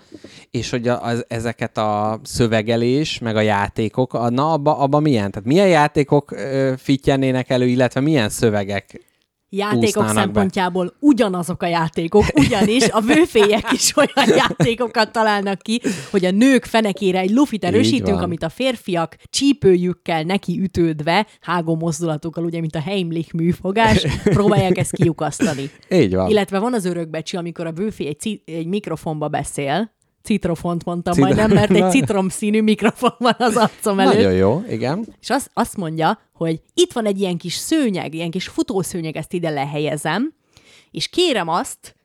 És 0.52 0.70
hogy 0.70 0.88
a, 0.88 1.04
az, 1.04 1.26
ezeket 1.28 1.78
a 1.78 2.20
szövegelés, 2.24 3.20
meg 3.20 3.36
a 3.36 3.42
játékok, 3.42 4.14
a, 4.14 4.30
na 4.30 4.52
abba, 4.52 4.78
abba 4.78 5.00
milyen? 5.00 5.32
Tehát 5.32 5.48
milyen 5.48 5.68
játékok 6.12 6.32
ö, 6.32 6.74
fittyennének 6.78 7.50
elő, 7.50 7.68
illetve 7.68 8.00
milyen 8.00 8.30
szövegek? 8.30 9.06
játékok 9.50 9.86
úsznának 9.86 10.14
be. 10.14 10.22
szempontjából 10.22 10.94
ugyanazok 11.00 11.64
a 11.64 11.68
játékok, 11.68 12.24
ugyanis 12.34 12.90
a 12.90 13.02
vőfélyek 13.02 13.72
is 13.72 13.94
olyan 13.96 14.38
játékokat 14.44 15.12
találnak 15.12 15.60
ki, 15.60 15.82
hogy 16.12 16.26
a 16.26 16.32
nők 16.32 16.66
fenekére 16.66 17.20
egy 17.20 17.30
lufit 17.30 17.64
erősítünk, 17.64 18.22
amit 18.22 18.44
a 18.44 18.50
férfiak 18.50 19.16
csípőjükkel 19.30 20.24
neki 20.24 20.60
ütődve, 20.62 21.28
hágó 21.42 21.76
mozdulatokkal, 21.76 22.44
ugye, 22.44 22.60
mint 22.60 22.76
a 22.76 22.82
Heimlich 22.82 23.34
műfogás, 23.34 24.06
próbálják 24.24 24.78
ezt 24.78 24.96
kiukasztani. 24.96 25.70
Így 25.90 26.16
van. 26.16 26.30
Illetve 26.30 26.60
van 26.60 26.74
az 26.74 26.86
örökbecsi, 26.86 27.38
amikor 27.38 27.66
a 27.66 27.72
bőfély 27.72 28.08
egy, 28.08 28.42
egy 28.46 28.68
mikrofonba 28.68 29.28
beszél, 29.28 29.96
citrofont 30.28 30.86
mondtam 30.86 31.14
Citro- 31.14 31.36
majdnem, 31.36 31.58
mert 31.58 31.72
egy 31.72 31.82
Na. 31.82 31.90
citromszínű 31.90 32.62
mikrofon 32.62 33.14
van 33.18 33.36
az 33.38 33.56
arcom 33.56 34.00
előtt. 34.00 34.14
Nagyon 34.14 34.34
jó, 34.34 34.64
igen. 34.70 35.06
És 35.22 35.30
azt, 35.30 35.50
azt 35.54 35.78
mondja, 35.78 36.20
hogy 36.34 36.62
itt 36.74 36.94
van 36.94 37.06
egy 37.06 37.20
ilyen 37.20 37.38
kis 37.38 37.54
szőnyeg, 37.54 38.14
ilyen 38.14 38.32
kis 38.32 38.48
futószőnyeg, 38.48 39.18
ezt 39.18 39.34
ide 39.34 39.50
lehelyezem, 39.50 40.34
és 40.92 41.08
kérem 41.08 41.48
azt, 41.48 41.96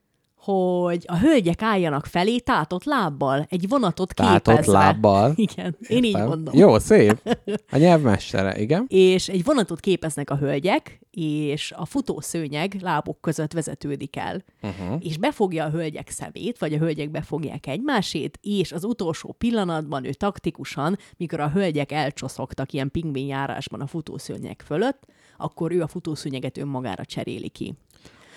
hogy 0.45 1.05
a 1.07 1.19
hölgyek 1.19 1.63
álljanak 1.63 2.07
felé 2.07 2.39
tátott 2.39 2.85
lábbal, 2.85 3.47
egy 3.49 3.69
vonatot 3.69 4.15
Tátott 4.15 4.55
képezve. 4.55 4.73
lábbal. 4.79 5.33
Igen, 5.53 5.77
én 5.89 6.05
így 6.05 6.05
Értem. 6.05 6.27
mondom. 6.27 6.59
Jó, 6.59 6.79
szép. 6.79 7.37
A 7.73 7.77
nyelvmestere, 7.77 8.61
igen. 8.61 8.85
És 8.89 9.29
egy 9.29 9.45
vonatot 9.45 9.81
képeznek 9.81 10.31
a 10.31 10.37
hölgyek, 10.37 11.01
és 11.11 11.73
a 11.77 11.87
futószőnyeg 11.87 12.77
lábuk 12.81 13.21
között 13.21 13.53
vezetődik 13.53 14.17
el. 14.17 14.45
Uh-huh. 14.63 14.97
És 15.01 15.19
befogja 15.19 15.65
a 15.65 15.71
hölgyek 15.71 16.11
szemét, 16.11 16.59
vagy 16.59 16.75
a 16.75 16.79
hölgyek 16.79 17.11
befogják 17.11 17.67
egymásét, 17.67 18.39
és 18.43 18.73
az 18.73 18.85
utolsó 18.85 19.35
pillanatban 19.39 20.05
ő 20.05 20.13
taktikusan, 20.13 20.99
mikor 21.17 21.41
a 21.41 21.51
hölgyek 21.51 21.93
elcsoszogtak 21.93 22.73
ilyen 22.73 22.91
pingvínjárásban 22.91 23.81
a 23.81 23.87
futószőnyeg 23.87 24.63
fölött, 24.67 25.03
akkor 25.37 25.73
ő 25.73 25.83
a 25.83 25.87
futószőnyeget 25.87 26.59
önmagára 26.59 27.05
cseréli 27.05 27.49
ki. 27.49 27.75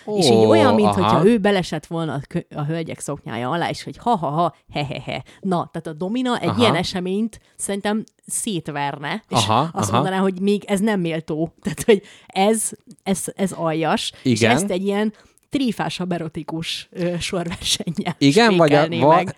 Ó, 0.06 0.18
és 0.18 0.26
így 0.26 0.46
olyan, 0.46 0.74
mintha 0.74 1.26
ő 1.26 1.38
belesett 1.38 1.86
volna 1.86 2.14
a, 2.14 2.20
kö- 2.28 2.54
a 2.56 2.66
hölgyek 2.66 3.00
szoknyája 3.00 3.50
alá, 3.50 3.70
és 3.70 3.84
hogy 3.84 3.98
ha-ha-ha, 3.98 4.56
he-he-he. 4.72 5.24
Na, 5.40 5.70
tehát 5.72 5.88
a 5.88 5.94
Domina 5.94 6.40
egy 6.40 6.48
Aha. 6.48 6.62
ilyen 6.62 6.76
eseményt 6.76 7.40
szerintem 7.56 8.04
szétverne, 8.26 9.24
és 9.30 9.38
Aha, 9.48 9.70
azt 9.74 9.90
aha. 9.90 9.98
mondaná, 10.02 10.22
hogy 10.22 10.40
még 10.40 10.64
ez 10.68 10.80
nem 10.80 11.00
méltó. 11.00 11.54
Tehát, 11.64 11.84
hogy 11.84 12.02
ez, 12.26 12.70
ez, 13.04 13.24
ez 13.36 13.52
aljas, 13.52 14.12
és 14.24 14.40
Igen. 14.42 14.52
ezt 14.52 14.70
egy 14.70 14.86
ilyen 14.86 15.14
trífásabb 15.50 16.12
erotikus 16.12 16.90
ö, 16.92 17.14
sorversennyel 17.20 18.16
Igen, 18.18 18.58
vagy, 18.58 18.74
a, 18.74 18.88
meg. 18.88 19.34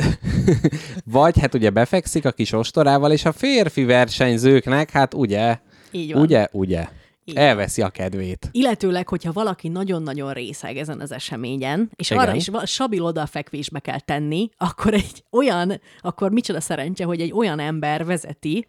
vagy 1.05 1.39
hát 1.39 1.53
ugye 1.53 1.69
befekszik 1.69 2.25
a 2.25 2.31
kis 2.31 2.51
ostorával, 2.51 3.11
és 3.11 3.25
a 3.25 3.31
férfi 3.31 3.83
versenyzőknek, 3.83 4.89
hát 4.91 5.13
ugye, 5.13 5.59
Így 5.91 6.13
van. 6.13 6.21
ugye, 6.21 6.47
ugye, 6.51 6.87
Így 7.29 7.35
elveszi 7.35 7.81
a 7.81 7.89
kedvét. 7.89 8.49
Illetőleg, 8.51 9.07
hogyha 9.07 9.31
valaki 9.31 9.67
nagyon-nagyon 9.67 10.33
részeg 10.33 10.77
ezen 10.77 10.99
az 10.99 11.11
eseményen, 11.11 11.89
és 11.95 12.09
Igen. 12.09 12.23
arra 12.23 12.33
is 12.33 12.49
stabil 12.63 13.03
odafekvésbe 13.03 13.79
kell 13.79 13.99
tenni, 13.99 14.49
akkor 14.57 14.93
egy 14.93 15.23
olyan, 15.31 15.81
akkor 16.01 16.31
micsoda 16.31 16.61
szerencse, 16.61 17.03
hogy 17.03 17.21
egy 17.21 17.31
olyan 17.33 17.59
ember 17.59 18.05
vezeti, 18.05 18.67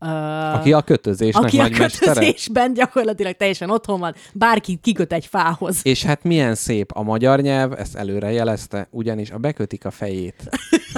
uh, 0.00 0.54
Aki 0.54 0.72
a 0.72 0.82
kötözésnek 0.82 1.44
aki 1.44 1.58
a 1.58 1.62
nagy 1.62 1.78
mestere. 1.78 2.12
kötözésben 2.12 2.74
gyakorlatilag 2.74 3.36
teljesen 3.36 3.70
otthon 3.70 4.00
van, 4.00 4.14
bárki 4.32 4.78
kiköt 4.82 5.12
egy 5.12 5.26
fához. 5.26 5.80
És 5.82 6.04
hát 6.04 6.22
milyen 6.22 6.54
szép 6.54 6.90
a 6.92 7.02
magyar 7.02 7.40
nyelv, 7.40 7.72
ezt 7.72 7.96
előre 7.96 8.32
jelezte, 8.32 8.88
ugyanis 8.90 9.30
a 9.30 9.38
bekötik 9.38 9.84
a 9.84 9.90
fejét. 9.90 10.48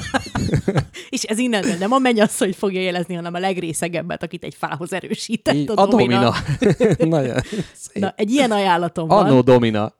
És 1.10 1.23
ez 1.23 1.39
innen 1.39 1.64
nem 1.78 1.93
a 1.93 1.98
mennyasszony 1.98 2.52
fogja 2.52 2.81
jelezni, 2.81 3.14
hanem 3.14 3.35
a 3.35 3.39
legrészegebbet, 3.39 4.23
akit 4.23 4.44
egy 4.44 4.55
fához 4.55 4.93
erősített 4.93 5.55
Így, 5.55 5.70
a, 5.74 5.82
a 5.82 5.86
domina. 5.86 6.35
domina. 6.98 7.16
Nagyon 7.19 7.40
szép. 7.73 8.02
Na, 8.02 8.12
egy 8.16 8.31
ilyen 8.31 8.51
ajánlatom 8.51 9.09
van. 9.09 9.27
Annó 9.27 9.40
domina. 9.40 9.93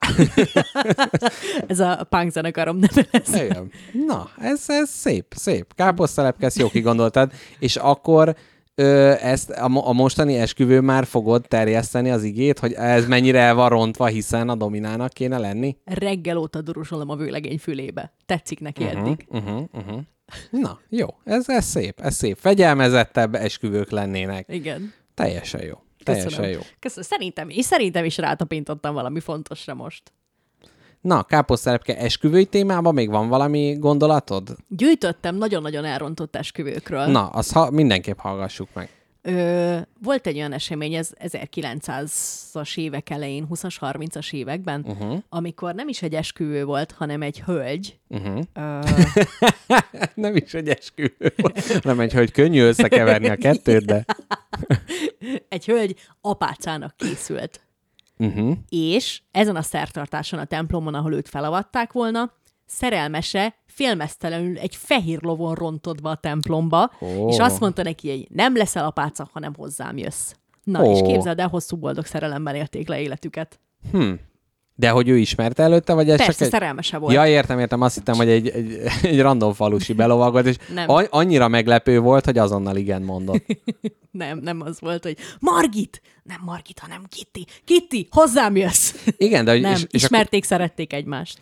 Ez 1.67 1.81
a 1.81 2.07
punk 2.09 2.31
zenekarom 2.31 2.79
neve 2.79 3.07
lesz. 3.11 3.35
Igen. 3.35 3.71
Na, 4.07 4.31
ez, 4.39 4.65
ez 4.67 4.91
szép, 4.91 5.27
szép. 5.37 5.75
Káposztelepke, 5.75 6.47
ezt 6.47 6.59
jó 6.59 6.69
kigondoltad. 6.69 7.33
És 7.59 7.77
akkor 7.77 8.37
ö, 8.75 9.13
ezt 9.21 9.51
a, 9.51 9.89
a 9.89 9.93
mostani 9.93 10.37
esküvő 10.37 10.81
már 10.81 11.07
fogod 11.07 11.45
terjeszteni 11.49 12.11
az 12.11 12.23
igét, 12.23 12.59
hogy 12.59 12.73
ez 12.73 13.07
mennyire 13.07 13.39
el 13.41 13.55
van 13.55 13.69
rontva, 13.69 14.07
hiszen 14.07 14.49
a 14.49 14.55
dominának 14.55 15.13
kéne 15.13 15.39
lenni? 15.39 15.77
Reggel 15.85 16.37
óta 16.37 16.61
durusolom 16.61 17.09
a 17.09 17.17
vőlegény 17.17 17.59
fülébe. 17.59 18.13
Tetszik 18.27 18.61
neki 18.61 18.85
eddig. 18.85 19.27
Uh-huh, 19.29 19.63
uh-huh. 19.73 20.01
Na, 20.51 20.81
jó. 20.89 21.07
Ez, 21.25 21.49
ez 21.49 21.65
szép, 21.65 22.01
ez 22.01 22.15
szép. 22.15 22.37
Fegyelmezettebb 22.39 23.35
esküvők 23.35 23.91
lennének. 23.91 24.47
Igen. 24.49 24.93
Teljesen 25.15 25.63
jó. 25.65 25.75
Teljesen 26.05 26.29
Köszönöm. 26.31 26.51
jó. 26.51 26.61
Köszönöm. 26.79 27.05
Szerintem, 27.05 27.49
és 27.49 27.65
szerintem 27.65 28.05
is 28.05 28.17
rátapintottam 28.17 28.95
valami 28.95 29.21
fontosra 29.21 29.75
most. 29.75 30.13
Na, 31.03 31.23
káposztelepke 31.23 31.97
esküvői 31.97 32.45
témában 32.45 32.95
még 32.95 33.11
van 33.11 33.29
valami 33.29 33.77
gondolatod? 33.79 34.57
Gyűjtöttem 34.69 35.37
nagyon-nagyon 35.37 35.85
elrontott 35.85 36.37
esküvőkről. 36.37 37.05
Na, 37.07 37.27
azt 37.27 37.53
ha, 37.53 37.71
mindenképp 37.71 38.19
hallgassuk 38.19 38.69
meg. 38.75 38.89
Ö, 39.23 39.79
volt 40.03 40.27
egy 40.27 40.37
olyan 40.37 40.53
esemény, 40.53 40.95
ez 40.95 41.11
1900-as 41.19 42.79
évek 42.79 43.11
elején, 43.11 43.47
20-as, 43.51 43.77
30-as 43.81 44.33
években, 44.33 44.85
uh-huh. 44.89 45.19
amikor 45.29 45.75
nem 45.75 45.89
is 45.89 46.03
egy 46.03 46.15
esküvő 46.15 46.65
volt, 46.65 46.93
hanem 46.93 47.23
egy 47.23 47.41
hölgy. 47.41 47.99
Uh-huh. 48.09 48.41
Ö, 48.53 48.79
Nem 50.15 50.37
is 50.37 50.55
egy 50.55 50.69
esküvő 50.69 51.33
volt. 51.37 51.83
Nem 51.83 52.01
egy, 52.01 52.13
hogy 52.13 52.31
könnyű 52.31 52.63
összekeverni 52.63 53.29
a 53.29 53.37
kettőt, 53.37 53.85
de... 53.85 54.05
egy 55.49 55.65
hölgy 55.65 55.97
apácának 56.21 56.97
készült. 56.97 57.61
Uh-huh. 58.27 58.57
És 58.69 59.23
ezen 59.31 59.57
a 59.57 59.63
szertartáson 59.63 60.39
a 60.39 60.45
templomon, 60.45 60.95
ahol 60.95 61.15
őt 61.15 61.29
felavatták 61.29 61.93
volna, 61.93 62.33
szerelmese 62.67 63.55
félmeztelenül 63.67 64.59
egy 64.59 64.77
fehér 64.77 65.23
lovon 65.23 65.55
rontott 65.55 66.03
be 66.03 66.09
a 66.09 66.15
templomba, 66.15 66.91
Ó. 67.01 67.29
és 67.29 67.39
azt 67.39 67.61
mondta 67.61 67.83
neki, 67.83 68.11
hogy 68.11 68.27
nem 68.31 68.57
leszel 68.57 68.85
apáca, 68.85 69.29
hanem 69.33 69.55
hozzám 69.55 69.97
jössz. 69.97 70.33
Na, 70.65 70.85
Ó. 70.85 70.93
és 70.93 71.01
képzeld 71.03 71.39
el, 71.39 71.49
hosszú 71.49 71.77
boldog 71.77 72.05
szerelemben 72.05 72.55
élték 72.55 72.89
le 72.89 73.01
életüket. 73.01 73.61
De 74.83 74.91
hogy 74.91 75.09
ő 75.09 75.17
ismerte 75.17 75.63
előtte, 75.63 75.93
vagy 75.93 76.11
ez 76.11 76.17
Persze, 76.17 76.33
csak 76.33 76.41
egy... 76.41 76.49
szerelmese 76.49 76.99
volt. 76.99 77.15
Ja, 77.15 77.27
értem, 77.27 77.59
értem. 77.59 77.81
Azt 77.81 77.95
hittem, 77.95 78.15
hogy 78.15 78.29
egy, 78.29 78.49
egy, 78.49 78.79
egy 79.03 79.21
random 79.21 79.53
falusi 79.53 79.93
belovagolt, 79.93 80.47
és 80.47 80.57
Nem. 80.75 80.91
a- 80.91 81.07
annyira 81.11 81.49
meglepő 81.49 81.99
volt, 81.99 82.25
hogy 82.25 82.39
azonnal 82.39 82.77
igen 82.77 83.03
mondott. 83.03 83.45
Nem, 84.11 84.39
nem 84.39 84.61
az 84.61 84.81
volt, 84.81 85.03
hogy 85.03 85.17
Margit! 85.39 86.03
Nem 86.23 86.41
Margit, 86.45 86.79
hanem 86.79 87.03
Kitty. 87.09 87.47
Kitty, 87.65 88.09
hozzám 88.11 88.57
jössz! 88.57 88.95
Igen, 89.17 89.45
de, 89.45 89.51
hogy, 89.51 89.61
Nem, 89.61 89.73
és, 89.73 89.79
és 89.79 89.85
akkor, 89.85 89.95
ismerték, 89.95 90.45
szerették 90.45 90.93
egymást. 90.93 91.39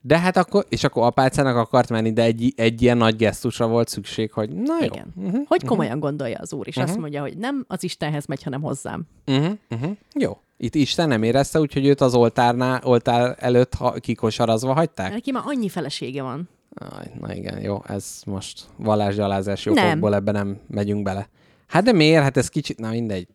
de 0.00 0.18
hát 0.18 0.36
akkor, 0.36 0.64
és 0.68 0.84
akkor 0.84 1.04
apácának 1.04 1.56
akart 1.56 1.88
menni, 1.88 2.12
de 2.12 2.22
egy, 2.22 2.52
egy 2.56 2.82
ilyen 2.82 2.96
nagy 2.96 3.16
gesztusra 3.16 3.66
volt 3.66 3.88
szükség, 3.88 4.32
hogy 4.32 4.50
na 4.50 4.74
jó. 4.80 4.86
Igen. 4.86 5.12
Uh-huh, 5.16 5.46
hogy 5.46 5.64
komolyan 5.64 5.98
gondolja 6.00 6.38
az 6.38 6.52
úr, 6.52 6.68
és 6.68 6.76
uh-huh. 6.76 6.90
azt 6.90 7.00
mondja, 7.00 7.20
hogy 7.20 7.36
nem 7.36 7.64
az 7.68 7.84
Istenhez 7.84 8.26
megy, 8.26 8.42
hanem 8.42 8.62
hozzám. 8.62 9.02
Uh-huh, 9.26 9.52
uh-huh. 9.70 9.96
Jó. 10.14 10.38
Itt 10.62 10.74
Isten 10.74 11.08
nem 11.08 11.22
érezte, 11.22 11.60
úgyhogy 11.60 11.86
őt 11.86 12.00
az 12.00 12.14
oltárnál, 12.14 12.80
oltár 12.84 13.36
előtt 13.38 13.74
ha, 13.74 13.92
kikosarazva 13.92 14.72
hagyták? 14.72 15.12
Neki 15.12 15.30
már 15.30 15.42
annyi 15.46 15.68
felesége 15.68 16.22
van. 16.22 16.48
Aj, 16.74 17.10
na 17.20 17.34
igen, 17.34 17.60
jó, 17.60 17.82
ez 17.86 18.22
most 18.26 18.66
vallásgyalázás 18.76 19.64
jogokból 19.64 20.14
ebbe 20.14 20.32
nem 20.32 20.60
megyünk 20.66 21.02
bele. 21.02 21.28
Hát 21.66 21.84
de 21.84 21.92
miért? 21.92 22.22
Hát 22.22 22.36
ez 22.36 22.48
kicsit, 22.48 22.78
na 22.78 22.90
mindegy. 22.90 23.26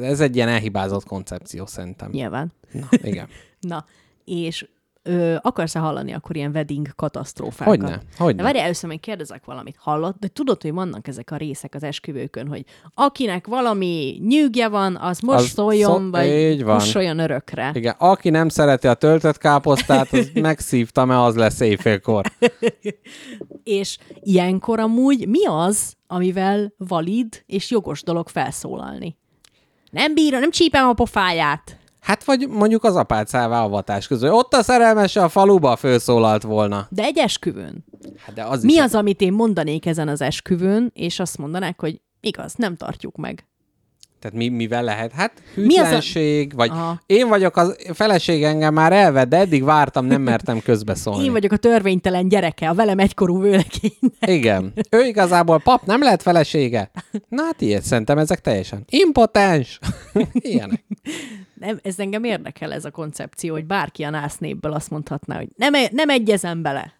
Ez 0.00 0.20
egy 0.20 0.36
ilyen 0.36 0.48
elhibázott 0.48 1.04
koncepció 1.04 1.66
szerintem. 1.66 2.10
Nyilván. 2.10 2.52
Na, 2.72 2.88
igen. 3.02 3.28
Na, 3.60 3.84
és 4.24 4.68
ö, 5.02 5.34
akarsz-e 5.42 5.78
hallani 5.78 6.12
akkor 6.12 6.36
ilyen 6.36 6.50
wedding 6.54 6.94
katasztrófákat? 6.94 7.66
Hogyne, 7.76 7.96
De 7.96 8.02
hogyne. 8.18 8.42
várj, 8.42 8.58
először 8.58 8.88
még 8.90 9.00
kérdezek 9.00 9.44
valamit. 9.44 9.76
Hallott? 9.78 10.18
De 10.18 10.28
tudod, 10.28 10.62
hogy 10.62 10.72
vannak 10.72 11.08
ezek 11.08 11.30
a 11.30 11.36
részek 11.36 11.74
az 11.74 11.82
esküvőkön, 11.82 12.48
hogy 12.48 12.64
akinek 12.94 13.46
valami 13.46 14.20
nyűgje 14.26 14.68
van, 14.68 14.96
az 14.96 15.18
most 15.20 15.38
Az 15.38 15.46
szóljon, 15.50 16.00
szó- 16.02 16.10
vagy 16.10 16.26
így 16.28 16.64
van. 16.64 16.76
kussoljon 16.78 17.18
örökre. 17.18 17.70
Igen, 17.74 17.94
aki 17.98 18.30
nem 18.30 18.48
szereti 18.48 18.86
a 18.86 18.94
töltött 18.94 19.38
káposztát, 19.38 20.12
az 20.12 20.30
megszívta, 20.40 21.04
mert 21.04 21.20
az 21.20 21.36
lesz 21.36 21.60
éjfélkor. 21.60 22.24
És 23.64 23.98
ilyenkor 24.20 24.78
amúgy 24.80 25.28
mi 25.28 25.46
az, 25.46 25.94
amivel 26.06 26.72
valid 26.76 27.42
és 27.46 27.70
jogos 27.70 28.02
dolog 28.02 28.28
felszólalni? 28.28 29.16
Nem 29.90 30.14
bírom, 30.14 30.40
nem 30.40 30.50
csípem 30.50 30.88
a 30.88 30.92
pofáját. 30.92 31.76
Hát 32.02 32.24
vagy 32.24 32.48
mondjuk 32.48 32.84
az 32.84 32.96
apácává 32.96 33.62
avatás 33.62 34.06
közül. 34.06 34.30
Ott 34.30 34.54
a 34.54 34.62
szerelmese 34.62 35.22
a 35.22 35.28
faluba 35.28 35.76
fölszólalt 35.76 36.42
volna. 36.42 36.86
De 36.90 37.02
egy 37.02 37.18
esküvőn. 37.18 37.84
Hát 38.16 38.34
de 38.34 38.44
az 38.44 38.62
Mi 38.62 38.72
is 38.72 38.80
az, 38.80 38.94
amit 38.94 39.20
én 39.20 39.32
mondanék 39.32 39.86
ezen 39.86 40.08
az 40.08 40.20
esküvőn, 40.20 40.90
és 40.94 41.20
azt 41.20 41.38
mondanák, 41.38 41.80
hogy 41.80 42.00
igaz, 42.20 42.54
nem 42.54 42.76
tartjuk 42.76 43.16
meg. 43.16 43.46
Tehát 44.22 44.36
mi, 44.36 44.48
mivel 44.48 44.82
lehet? 44.82 45.12
Hát 45.12 45.32
Mi 45.54 45.76
az 45.78 45.80
a- 45.80 45.82
hűtlenség, 45.84 46.54
vagy 46.54 46.70
Aha. 46.70 47.00
én 47.06 47.28
vagyok 47.28 47.56
az 47.56 47.76
feleség 47.94 48.42
engem 48.42 48.74
már 48.74 48.92
elvett, 48.92 49.28
de 49.28 49.36
eddig 49.36 49.64
vártam, 49.64 50.06
nem 50.06 50.22
mertem 50.22 50.60
közbeszólni. 50.60 51.24
Én 51.24 51.32
vagyok 51.32 51.52
a 51.52 51.56
törvénytelen 51.56 52.28
gyereke, 52.28 52.68
a 52.68 52.74
velem 52.74 52.98
egykorú 52.98 53.40
vőlekény. 53.40 53.96
Igen. 54.20 54.72
Ő 54.90 55.04
igazából 55.04 55.60
pap 55.60 55.84
nem 55.86 56.02
lehet 56.02 56.22
felesége. 56.22 56.90
Na 57.28 57.42
hát 57.42 57.60
ilyet 57.60 57.82
szerintem 57.82 58.18
ezek 58.18 58.40
teljesen 58.40 58.84
impotens. 58.88 59.78
Ilyenek. 60.32 60.84
Nem, 61.54 61.78
ez 61.82 61.98
engem 61.98 62.24
érdekel 62.24 62.72
ez 62.72 62.84
a 62.84 62.90
koncepció, 62.90 63.52
hogy 63.54 63.64
bárki 63.64 64.02
a 64.02 64.10
násznépből 64.10 64.72
azt 64.72 64.90
mondhatná, 64.90 65.36
hogy 65.36 65.48
nem, 65.56 65.74
e- 65.74 65.88
nem 65.92 66.08
egyezem 66.08 66.62
bele. 66.62 66.92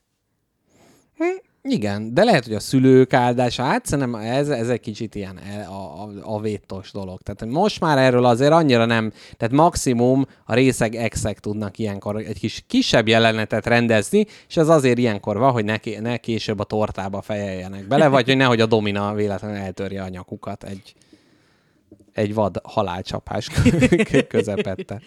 Igen, 1.68 2.14
de 2.14 2.24
lehet, 2.24 2.44
hogy 2.44 2.55
a 2.55 2.60
szülők 2.60 3.12
áldása, 3.12 3.62
hát 3.62 3.86
szerintem 3.86 4.14
ez, 4.14 4.48
ez 4.48 4.68
egy 4.68 4.80
kicsit 4.80 5.14
ilyen 5.14 5.39
e- 5.39 5.68
a, 5.68 6.02
a, 6.02 6.10
a 6.22 6.40
vétos 6.40 6.93
dolog. 6.93 7.20
Tehát 7.22 7.55
most 7.55 7.80
már 7.80 7.98
erről 7.98 8.24
azért 8.24 8.52
annyira 8.52 8.84
nem, 8.84 9.12
tehát 9.36 9.55
maximum 9.55 10.26
a 10.44 10.55
részeg 10.55 10.94
exek 10.94 11.40
tudnak 11.40 11.78
ilyenkor 11.78 12.16
egy 12.16 12.39
kis 12.39 12.64
kisebb 12.66 13.09
jelenetet 13.09 13.66
rendezni, 13.66 14.26
és 14.48 14.56
ez 14.56 14.68
azért 14.68 14.98
ilyenkor 14.98 15.39
van, 15.39 15.52
hogy 15.52 15.64
ne, 15.64 15.76
ne 16.01 16.16
később 16.16 16.59
a 16.59 16.64
tortába 16.64 17.20
fejeljenek 17.20 17.86
bele, 17.86 18.09
vagy 18.09 18.26
hogy 18.26 18.36
nehogy 18.36 18.60
a 18.60 18.66
domina 18.66 19.14
véletlenül 19.14 19.56
eltörje 19.56 20.02
a 20.02 20.09
nyakukat 20.09 20.64
egy, 20.64 20.94
egy 22.12 22.34
vad 22.34 22.60
halálcsapás 22.62 23.48
közepette. 24.28 25.01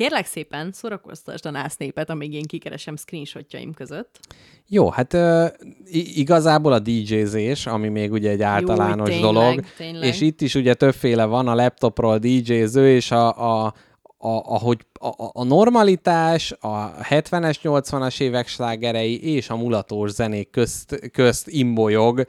Kérlek 0.00 0.26
szépen, 0.26 0.72
szórakoztasd 0.72 1.46
a 1.46 1.50
nász 1.50 1.76
népet, 1.76 2.10
amíg 2.10 2.32
én 2.32 2.44
kikeresem 2.46 2.96
screenshotjaim 2.96 3.74
között. 3.74 4.18
Jó, 4.66 4.90
hát 4.90 5.12
uh, 5.12 5.46
igazából 5.92 6.72
a 6.72 6.78
DJ-zés, 6.78 7.66
ami 7.66 7.88
még 7.88 8.12
ugye 8.12 8.30
egy 8.30 8.42
általános 8.42 9.08
tényleg, 9.08 9.32
dolog, 9.32 9.64
tényleg. 9.76 10.08
és 10.08 10.20
itt 10.20 10.40
is 10.40 10.54
ugye 10.54 10.74
többféle 10.74 11.24
van 11.24 11.48
a 11.48 11.54
laptopról 11.54 12.18
DJ-ző, 12.18 12.94
és 12.94 13.10
a, 13.10 13.28
a, 13.38 13.74
a, 14.18 14.28
ahogy 14.28 14.86
a, 14.92 15.30
a- 15.32 15.44
normalitás, 15.44 16.52
a 16.60 16.94
70-es, 16.94 17.56
80-as 17.62 18.20
évek 18.20 18.48
slágerei 18.48 19.34
és 19.34 19.50
a 19.50 19.56
mulatós 19.56 20.10
zenék 20.10 20.50
közt, 20.50 21.10
közt 21.12 21.48
imbolyog, 21.48 22.24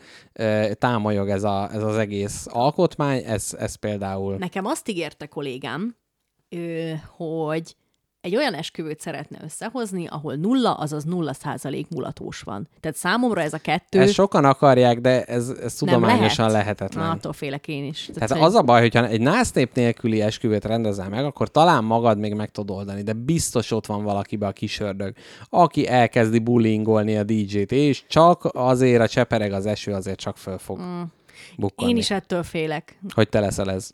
támolyog 0.74 1.30
ez, 1.30 1.44
a, 1.44 1.70
ez 1.74 1.84
az 1.84 1.98
egész 1.98 2.48
alkotmány, 2.50 3.24
ez, 3.26 3.56
ez 3.60 3.76
például... 3.76 4.36
Nekem 4.38 4.66
azt 4.66 4.90
ígérte 4.90 5.26
kollégám, 5.26 5.96
hogy 7.16 7.76
egy 8.22 8.36
olyan 8.36 8.54
esküvőt 8.54 9.00
szeretne 9.00 9.38
összehozni, 9.44 10.08
ahol 10.08 10.36
nulla, 10.36 10.74
azaz 10.74 11.04
nulla 11.04 11.34
százalék 11.34 11.88
mulatós 11.90 12.42
van. 12.42 12.68
Tehát 12.80 12.98
számomra 12.98 13.42
ez 13.42 13.54
a 13.54 13.58
kettő 13.58 14.00
Ezt 14.00 14.14
sokan 14.14 14.46
akarják, 14.46 15.00
de 15.00 15.24
ez, 15.24 15.50
ez 15.50 15.74
tudományosan 15.74 16.46
lehet. 16.46 16.62
lehetetlen. 16.62 17.06
Na, 17.06 17.12
attól 17.12 17.34
félek 17.34 17.68
én 17.68 17.86
is. 17.86 18.10
Tehát 18.14 18.44
az 18.44 18.56
a 18.56 18.62
baj, 18.62 18.82
hogyha 18.82 19.08
egy 19.08 19.22
násznép 19.22 19.74
nélküli 19.74 20.22
esküvőt 20.22 20.66
rendezel 20.66 21.10
meg, 21.10 21.26
akkor 21.26 21.52
talán 21.52 21.84
magad 21.84 22.18
még 22.18 22.34
meg 22.34 22.52
tudod 22.52 22.78
oldani, 22.78 23.02
de 23.02 23.14
biztos 23.14 23.72
ott 23.72 23.86
van 23.86 24.04
valakibe 24.04 24.48
a 24.48 24.52
kis 24.52 24.80
ördög, 24.80 25.16
aki 25.50 25.88
elkezdi 25.88 26.40
bullyingolni 26.40 27.18
a 27.18 27.24
DJ-t, 27.24 27.72
és 27.72 28.04
csak 28.08 28.50
azért 28.54 29.02
a 29.02 29.08
csepereg 29.08 29.52
az 29.52 29.66
eső, 29.66 29.94
azért 29.94 30.20
csak 30.20 30.38
föl 30.38 30.58
fog 30.58 30.80
mm. 30.82 31.02
bukkanni. 31.58 31.92
Én 31.92 31.98
is 31.98 32.12
ettől 32.12 32.44
félek. 32.44 33.00
Hogy 33.14 33.30
te 33.30 33.40
leszel 33.40 33.72
ez. 33.72 33.92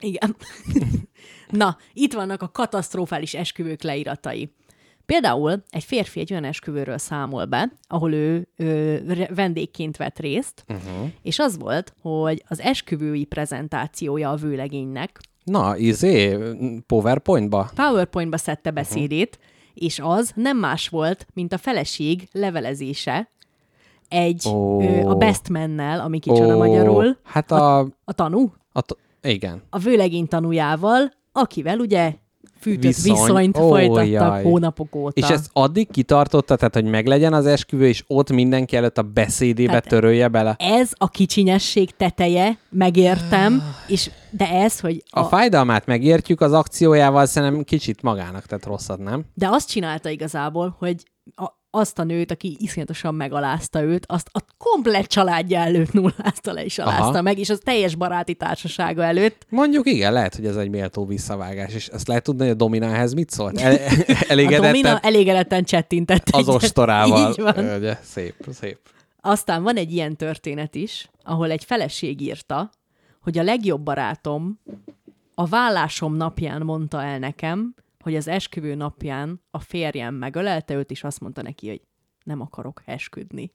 Igen. 0.00 0.36
Na, 1.50 1.76
itt 1.92 2.12
vannak 2.12 2.42
a 2.42 2.48
katasztrofális 2.48 3.34
esküvők 3.34 3.82
leíratai. 3.82 4.50
Például 5.06 5.62
egy 5.70 5.84
férfi 5.84 6.20
egy 6.20 6.32
olyan 6.32 6.44
esküvőről 6.44 6.98
számol 6.98 7.44
be, 7.44 7.72
ahol 7.88 8.12
ő, 8.12 8.48
ő 8.56 9.28
vendégként 9.34 9.96
vett 9.96 10.18
részt, 10.18 10.64
uh-huh. 10.68 11.10
és 11.22 11.38
az 11.38 11.58
volt, 11.58 11.94
hogy 12.00 12.44
az 12.48 12.60
esküvői 12.60 13.24
prezentációja 13.24 14.30
a 14.30 14.36
vőlegénynek 14.36 15.20
Na, 15.44 15.76
izé, 15.76 16.38
PowerPointba? 16.86 17.70
PowerPointba 17.74 18.36
szedte 18.36 18.70
beszédét, 18.70 19.38
uh-huh. 19.38 19.84
és 19.84 19.98
az 20.02 20.32
nem 20.34 20.58
más 20.58 20.88
volt, 20.88 21.26
mint 21.34 21.52
a 21.52 21.58
feleség 21.58 22.28
levelezése 22.32 23.30
egy 24.08 24.48
Ó. 24.48 24.82
ö, 24.82 25.08
a 25.08 25.14
best 25.14 25.48
mennel, 25.48 26.00
ami 26.00 26.18
kicsoda 26.18 26.56
magyarul, 26.56 27.18
Hát 27.22 27.50
a... 27.50 27.78
a 28.04 28.12
tanú, 28.12 28.52
a 28.72 28.80
t- 28.80 28.96
igen. 29.22 29.62
a 29.70 29.78
vőlegény 29.78 30.26
tanújával, 30.26 31.12
akivel 31.36 31.78
ugye 31.78 32.14
fűtött 32.60 32.82
Viszony. 32.82 33.12
viszonyt 33.12 33.56
folytattak 33.56 34.06
jaj. 34.06 34.42
hónapok 34.42 34.96
óta. 34.96 35.20
És 35.20 35.28
ezt 35.28 35.50
addig 35.52 35.90
kitartotta, 35.90 36.56
tehát 36.56 36.74
hogy 36.74 36.84
meglegyen 36.84 37.32
az 37.32 37.46
esküvő, 37.46 37.86
és 37.88 38.04
ott 38.06 38.30
mindenki 38.32 38.76
előtt 38.76 38.98
a 38.98 39.02
beszédébe 39.02 39.68
Tehát- 39.68 39.88
törölje 39.88 40.28
bele? 40.28 40.54
Ez 40.58 40.90
a 40.94 41.08
kicsinyesség 41.08 41.96
teteje, 41.96 42.58
megértem, 42.70 43.62
és 43.86 44.10
de 44.30 44.50
ez, 44.50 44.80
hogy 44.80 45.02
A 45.10 45.24
fájdalmát 45.24 45.86
megértjük, 45.86 46.40
az 46.40 46.52
akciójával 46.52 47.26
szerintem 47.26 47.62
kicsit 47.64 48.02
magának 48.02 48.46
tett 48.46 48.66
rosszat, 48.66 48.98
nem? 48.98 49.24
De 49.34 49.48
azt 49.50 49.68
csinálta 49.68 50.08
igazából, 50.08 50.76
hogy 50.78 51.02
a, 51.34 51.44
azt 51.76 51.98
a 51.98 52.04
nőt, 52.04 52.30
aki 52.30 52.56
iszonyatosan 52.60 53.14
megalázta 53.14 53.82
őt, 53.82 54.06
azt 54.08 54.28
a 54.32 54.40
komplet 54.58 55.06
családja 55.06 55.58
előtt 55.58 55.92
nullázta 55.92 56.52
le 56.52 56.64
és 56.64 56.78
alázta 56.78 57.04
Aha. 57.04 57.22
meg, 57.22 57.38
és 57.38 57.50
az 57.50 57.60
teljes 57.64 57.94
baráti 57.94 58.34
társasága 58.34 59.02
előtt. 59.02 59.46
Mondjuk 59.48 59.86
igen, 59.86 60.12
lehet, 60.12 60.34
hogy 60.34 60.46
ez 60.46 60.56
egy 60.56 60.70
méltó 60.70 61.06
visszavágás, 61.06 61.74
és 61.74 61.88
ezt 61.88 62.08
lehet 62.08 62.22
tudni, 62.22 62.42
hogy 62.42 62.50
a 62.50 62.54
Domina 62.54 62.86
ehhez 62.86 63.12
mit 63.12 63.30
szólt? 63.30 63.60
El, 63.60 63.72
A 64.06 64.24
elégedetten 64.28 64.72
Domina 64.72 64.98
elégedetten 64.98 65.64
csettintett. 65.64 66.28
az 66.30 66.48
ostorával. 66.48 67.30
Így 67.30 67.40
van. 67.42 67.76
Ugye, 67.76 67.98
szép, 68.02 68.34
szép. 68.52 68.78
Aztán 69.20 69.62
van 69.62 69.76
egy 69.76 69.92
ilyen 69.92 70.16
történet 70.16 70.74
is, 70.74 71.10
ahol 71.22 71.50
egy 71.50 71.64
feleség 71.64 72.20
írta, 72.20 72.70
hogy 73.22 73.38
a 73.38 73.42
legjobb 73.42 73.80
barátom 73.80 74.60
a 75.34 75.46
vállásom 75.46 76.14
napján 76.14 76.62
mondta 76.62 77.02
el 77.02 77.18
nekem, 77.18 77.74
hogy 78.06 78.16
az 78.16 78.28
esküvő 78.28 78.74
napján 78.74 79.42
a 79.50 79.60
férjem 79.60 80.14
megölelte 80.14 80.74
őt, 80.74 80.90
és 80.90 81.04
azt 81.04 81.20
mondta 81.20 81.42
neki, 81.42 81.68
hogy 81.68 81.80
nem 82.24 82.40
akarok 82.40 82.82
esküdni. 82.84 83.52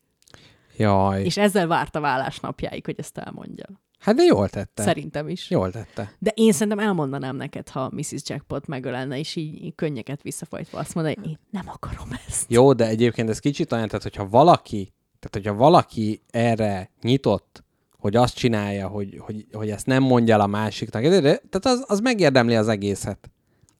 Jaj. 0.77 1.23
És 1.23 1.37
ezzel 1.37 1.67
várta 1.67 1.99
vállás 1.99 2.39
napjáig, 2.39 2.85
hogy 2.85 2.95
ezt 2.97 3.17
elmondja. 3.17 3.65
Hát 3.99 4.15
de 4.15 4.23
jól 4.23 4.49
tette. 4.49 4.83
Szerintem 4.83 5.27
is. 5.27 5.49
Jól 5.49 5.71
tette. 5.71 6.15
De 6.19 6.31
én 6.35 6.51
szerintem 6.51 6.79
elmondanám 6.79 7.35
neked, 7.35 7.69
ha 7.69 7.89
Mrs. 7.93 8.21
Jackpot 8.25 8.67
megölelne, 8.67 9.17
és 9.17 9.35
így, 9.35 9.63
így 9.63 9.75
könnyeket 9.75 10.21
visszafolytva 10.21 10.79
azt 10.79 10.93
mondja, 10.95 11.13
hogy 11.15 11.29
én 11.29 11.39
nem 11.49 11.65
akarom 11.67 12.09
ezt. 12.27 12.51
Jó, 12.51 12.73
de 12.73 12.87
egyébként 12.87 13.29
ez 13.29 13.39
kicsit 13.39 13.71
olyan, 13.71 13.87
tehát 13.87 14.03
hogyha 14.03 14.27
valaki, 14.27 14.93
tehát 15.19 15.47
hogyha 15.47 15.53
valaki 15.53 16.21
erre 16.29 16.91
nyitott, 17.01 17.63
hogy 17.97 18.15
azt 18.15 18.35
csinálja, 18.35 18.87
hogy, 18.87 19.17
hogy, 19.19 19.45
hogy 19.51 19.69
ezt 19.69 19.85
nem 19.85 20.03
mondja 20.03 20.33
el 20.33 20.41
a 20.41 20.47
másiknak, 20.47 21.01
tehát 21.01 21.65
az, 21.65 21.83
az 21.87 21.99
megérdemli 21.99 22.55
az 22.55 22.67
egészet. 22.67 23.29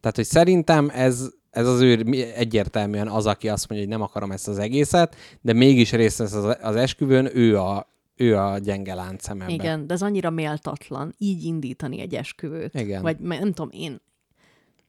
Tehát, 0.02 0.16
hogy 0.16 0.26
szerintem 0.26 0.90
ez, 0.94 1.30
ez 1.50 1.68
az 1.68 1.82
ő 1.82 2.06
egyértelműen 2.36 3.08
az, 3.08 3.26
aki 3.26 3.50
azt 3.50 3.70
mondja, 3.70 3.88
hogy 3.88 3.98
nem 3.98 4.08
akarom 4.08 4.32
ezt 4.32 4.48
az 4.48 4.58
egészet, 4.58 5.16
de 5.42 5.54
mégis 5.54 5.92
részt 5.92 6.18
vesz 6.18 6.34
az, 6.34 6.58
az 6.62 6.76
esküvőn, 6.76 7.38
ő 7.38 7.60
a, 7.60 7.88
ő 8.16 8.38
a 8.38 8.58
gyenge 8.58 8.94
láncem 8.94 9.42
ebben. 9.42 9.54
Igen, 9.54 9.88
de 9.88 9.94
ez 9.94 10.02
annyira 10.02 10.30
méltatlan, 10.30 11.14
így 11.18 11.44
indítani 11.44 12.00
egy 12.00 12.16
esküvőt. 12.16 12.80
Igen. 12.80 13.02
Vagy 13.02 13.20
nem 13.20 13.54
tudom, 13.54 13.70
én 13.72 14.02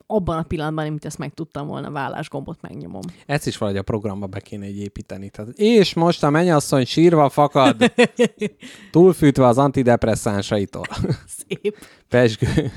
abban 0.06 0.38
a 0.38 0.42
pillanatban, 0.42 0.86
amit 0.86 1.04
ezt 1.04 1.18
meg 1.18 1.34
tudtam 1.34 1.66
volna, 1.66 1.90
vállásgombot 1.90 2.60
megnyomom. 2.60 3.02
Ezt 3.26 3.46
is 3.46 3.58
valahogy 3.58 3.80
a 3.80 3.82
programba 3.82 4.26
be 4.26 4.40
kéne 4.40 4.68
így 4.68 4.78
építeni. 4.78 5.30
Tehát, 5.30 5.50
és 5.58 5.94
most 5.94 6.22
a 6.22 6.30
mennyasszony 6.30 6.84
sírva 6.84 7.28
fakad, 7.28 7.92
túlfűtve 8.90 9.46
az 9.46 9.58
antidepresszánsaitól. 9.58 10.86
Szép. 11.26 11.76
Pesgő. 12.08 12.46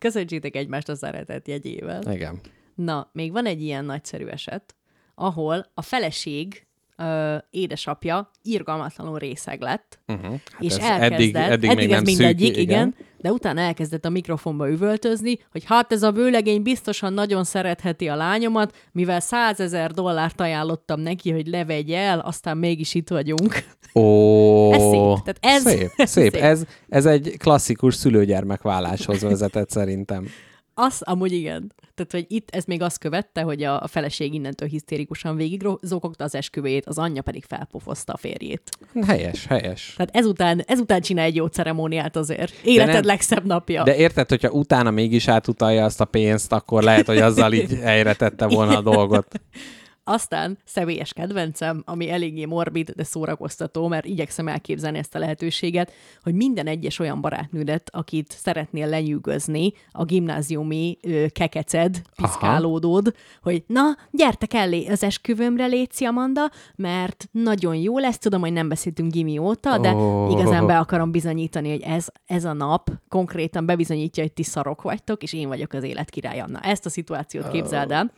Köszöntsétek 0.00 0.56
egymást 0.56 0.88
a 0.88 0.94
szeretet 0.94 1.48
jegyével. 1.48 2.12
Igen. 2.12 2.40
Na, 2.74 3.10
még 3.12 3.32
van 3.32 3.46
egy 3.46 3.62
ilyen 3.62 3.84
nagyszerű 3.84 4.26
eset, 4.26 4.76
ahol 5.14 5.70
a 5.74 5.82
feleség 5.82 6.66
ö, 7.00 7.36
édesapja 7.50 8.30
irgalmatlanul 8.42 9.18
részeg 9.18 9.60
lett, 9.60 9.98
Uh-huh. 10.06 10.30
Hát 10.30 10.40
és 10.62 10.72
ez 10.72 10.78
elkezdett, 10.78 11.50
eddig, 11.50 11.68
eddig, 11.68 11.76
még 11.76 11.84
ez 11.90 11.90
nem 11.90 12.02
mindegyik, 12.02 12.54
szűk, 12.54 12.62
igen, 12.62 12.94
de 13.18 13.32
utána 13.32 13.60
elkezdett 13.60 14.04
a 14.04 14.08
mikrofonba 14.10 14.70
üvöltözni, 14.70 15.38
hogy 15.52 15.64
hát 15.64 15.92
ez 15.92 16.02
a 16.02 16.12
vőlegény 16.12 16.62
biztosan 16.62 17.12
nagyon 17.12 17.44
szeretheti 17.44 18.08
a 18.08 18.14
lányomat, 18.16 18.74
mivel 18.92 19.20
százezer 19.20 19.90
dollárt 19.90 20.40
ajánlottam 20.40 21.00
neki, 21.00 21.30
hogy 21.30 21.46
levegye 21.46 21.98
el, 21.98 22.18
aztán 22.18 22.56
mégis 22.56 22.94
itt 22.94 23.08
vagyunk. 23.08 23.64
Ó, 23.94 24.72
Ez 24.72 24.82
szép. 24.82 25.00
Tehát 25.24 25.38
ez- 25.40 25.62
szép, 25.62 25.90
ez 25.96 26.10
szép. 26.10 26.32
szép. 26.32 26.42
Ez, 26.42 26.64
ez 26.88 27.06
egy 27.06 27.34
klasszikus 27.38 27.94
szülőgyermek 27.94 28.62
válláshoz 28.62 29.22
vezetett 29.22 29.70
szerintem. 29.70 30.26
Az 30.82 31.02
amúgy 31.02 31.32
igen. 31.32 31.72
Tehát, 31.94 32.12
hogy 32.12 32.36
itt 32.36 32.48
ez 32.50 32.64
még 32.64 32.82
azt 32.82 32.98
követte, 32.98 33.42
hogy 33.42 33.62
a, 33.62 33.86
feleség 33.86 34.34
innentől 34.34 34.68
hisztérikusan 34.68 35.36
végig 35.36 35.66
zokogta 35.82 36.24
az 36.24 36.34
esküvőjét, 36.34 36.86
az 36.86 36.98
anyja 36.98 37.22
pedig 37.22 37.44
felpofozta 37.44 38.12
a 38.12 38.16
férjét. 38.16 38.62
Helyes, 39.06 39.46
helyes. 39.46 39.94
Tehát 39.96 40.16
ezután, 40.16 40.62
ezután 40.66 41.00
csinál 41.00 41.24
egy 41.24 41.34
jó 41.34 41.46
ceremóniát 41.46 42.16
azért. 42.16 42.52
Életed 42.64 42.94
nem- 42.94 43.04
legszebb 43.04 43.46
napja. 43.46 43.82
De 43.82 43.96
érted, 43.96 44.28
hogyha 44.28 44.50
utána 44.50 44.90
mégis 44.90 45.28
átutalja 45.28 45.84
azt 45.84 46.00
a 46.00 46.04
pénzt, 46.04 46.52
akkor 46.52 46.82
lehet, 46.82 47.06
hogy 47.06 47.18
azzal 47.18 47.52
így 47.52 47.78
helyre 47.82 48.14
tette 48.14 48.46
volna 48.46 48.76
a 48.76 48.82
dolgot. 48.82 49.40
Aztán 50.12 50.58
személyes 50.64 51.12
kedvencem, 51.12 51.82
ami 51.86 52.10
eléggé 52.10 52.44
morbid, 52.44 52.90
de 52.90 53.04
szórakoztató, 53.04 53.88
mert 53.88 54.04
igyekszem 54.04 54.48
elképzelni 54.48 54.98
ezt 54.98 55.14
a 55.14 55.18
lehetőséget, 55.18 55.92
hogy 56.22 56.34
minden 56.34 56.66
egyes 56.66 56.98
olyan 56.98 57.20
barátnődet, 57.20 57.90
akit 57.92 58.34
szeretnél 58.38 58.86
lenyűgözni, 58.86 59.72
a 59.90 60.04
gimnáziumi 60.04 60.98
ö, 61.02 61.26
kekeced, 61.28 62.02
piszkálódód, 62.16 63.14
hogy 63.42 63.64
na, 63.66 63.96
gyertek 64.10 64.54
el 64.54 64.68
lé- 64.68 64.88
az 64.88 65.02
esküvőmre, 65.02 65.66
Léci 65.66 66.04
Amanda, 66.04 66.50
mert 66.76 67.28
nagyon 67.30 67.74
jó 67.74 67.98
lesz, 67.98 68.18
tudom, 68.18 68.40
hogy 68.40 68.52
nem 68.52 68.68
beszéltünk 68.68 69.12
gimi 69.12 69.38
óta, 69.38 69.78
de 69.78 69.94
Ó. 69.94 70.30
igazán 70.30 70.66
be 70.66 70.78
akarom 70.78 71.10
bizonyítani, 71.10 71.70
hogy 71.70 71.82
ez, 71.82 72.06
ez 72.26 72.44
a 72.44 72.52
nap 72.52 72.90
konkrétan 73.08 73.66
bebizonyítja, 73.66 74.22
hogy 74.22 74.32
ti 74.32 74.42
szarok 74.42 74.82
vagytok, 74.82 75.22
és 75.22 75.32
én 75.32 75.48
vagyok 75.48 75.72
az 75.72 75.82
élet 75.82 76.10
királya. 76.10 76.46
Na, 76.46 76.60
ezt 76.60 76.86
a 76.86 76.90
szituációt 76.90 77.50
képzeld 77.50 77.90
el. 77.90 78.12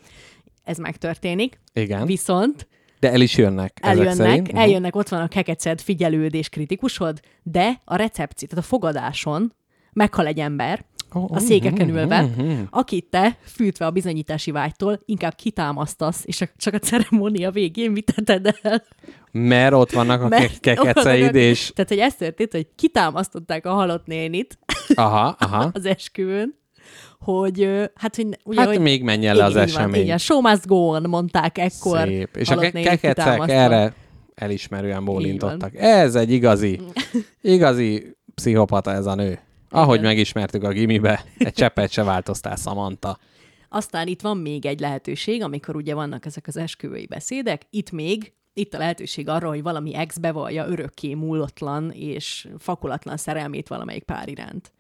Ez 0.65 0.79
megtörténik. 0.79 1.61
Igen. 1.73 2.07
Viszont 2.07 2.69
De 3.01 3.11
el 3.13 3.21
is 3.21 3.37
jönnek 3.37 3.79
ezek 3.83 3.97
eljönnek, 3.97 4.27
szerint. 4.27 4.49
Mhm. 4.49 4.57
eljönnek, 4.57 4.97
ott 4.97 5.09
van 5.09 5.21
a 5.21 5.29
kekeced 5.29 5.81
figyelőd 5.81 6.35
és 6.35 6.49
kritikusod, 6.49 7.21
de 7.43 7.81
a 7.85 7.97
recepció, 7.97 8.49
tehát 8.49 8.65
a 8.65 8.69
fogadáson 8.69 9.55
meghal 9.93 10.27
egy 10.27 10.39
ember, 10.39 10.85
Oh, 11.15 11.37
a 11.37 11.39
székeken 11.39 11.87
mhm, 11.87 11.97
ülve, 11.97 12.21
mhm. 12.21 12.61
akit 12.71 13.05
te, 13.05 13.37
fűtve 13.45 13.87
a 13.87 13.91
bizonyítási 13.91 14.51
vágytól, 14.51 15.01
inkább 15.05 15.35
kitámasztasz, 15.35 16.23
és 16.25 16.45
csak- 16.57 16.75
a 16.75 16.79
ceremónia 16.79 17.51
végén 17.51 17.95
viteted 17.95 18.59
el. 18.63 18.85
Mert 19.33 19.73
ott 19.73 19.91
vannak 19.91 20.23
a 20.23 20.29
Mert- 20.29 20.61
ke- 20.61 20.81
kekeceid, 20.81 21.35
és... 21.35 21.71
Tehát, 21.75 21.91
hogy 21.91 21.99
ez 21.99 22.15
történt, 22.15 22.53
hogy 22.53 22.69
kitámasztották 22.75 23.67
a 23.67 23.73
halott 23.73 24.07
nénit 24.07 24.59
Aha, 24.95 25.37
aha. 25.39 25.71
az 25.73 25.85
esküvőn, 25.85 26.59
hogy 27.23 27.89
hát, 27.95 28.17
hogy 28.17 28.39
ugye, 28.45 28.61
Hát 28.61 28.69
hogy 28.69 28.81
még 28.81 29.03
menjen 29.03 29.37
le 29.37 29.45
az 29.45 29.53
van, 29.53 29.63
esemény. 29.63 30.03
Igen, 30.03 30.19
show 30.19 30.41
must 30.41 30.67
go 30.67 30.77
on, 30.77 31.03
mondták 31.09 31.59
ekkor. 31.59 32.07
Szép. 32.07 32.37
És 32.37 32.49
a 32.49 32.57
kekecek 32.57 33.49
erre 33.49 33.95
elismerően 34.35 35.05
bólintottak. 35.05 35.77
Ez 35.77 36.15
egy 36.15 36.33
igazi, 36.33 36.81
igazi 37.41 38.17
pszichopata 38.35 38.93
ez 38.93 39.07
a 39.07 39.15
nő. 39.15 39.39
Ahogy 39.71 39.99
Igen. 39.99 40.09
megismertük 40.09 40.63
a 40.63 40.69
gimibe, 40.69 41.25
egy 41.39 41.53
cseppet 41.53 41.91
se 41.91 42.05
változtál, 42.05 42.57
Samantha. 42.57 43.19
Aztán 43.69 44.07
itt 44.07 44.21
van 44.21 44.37
még 44.37 44.67
egy 44.67 44.81
lehetőség, 44.81 45.43
amikor 45.43 45.77
ugye 45.77 45.95
vannak 45.95 46.27
ezek 46.27 46.47
az 46.47 46.57
esküvői 46.57 47.07
beszédek, 47.07 47.63
itt 47.71 47.91
még 47.91 48.33
itt 48.55 48.75
a 48.75 48.79
lehetőség 48.79 49.29
arra, 49.29 49.49
hogy 49.49 49.63
valami 49.63 49.95
ex 49.95 50.19
bevallja 50.19 50.67
örökké 50.67 51.15
múlotlan 51.15 51.91
és 51.91 52.49
fakulatlan 52.59 53.17
szerelmét 53.17 53.69
valamelyik 53.69 54.03
pár 54.03 54.29
iránt. 54.29 54.73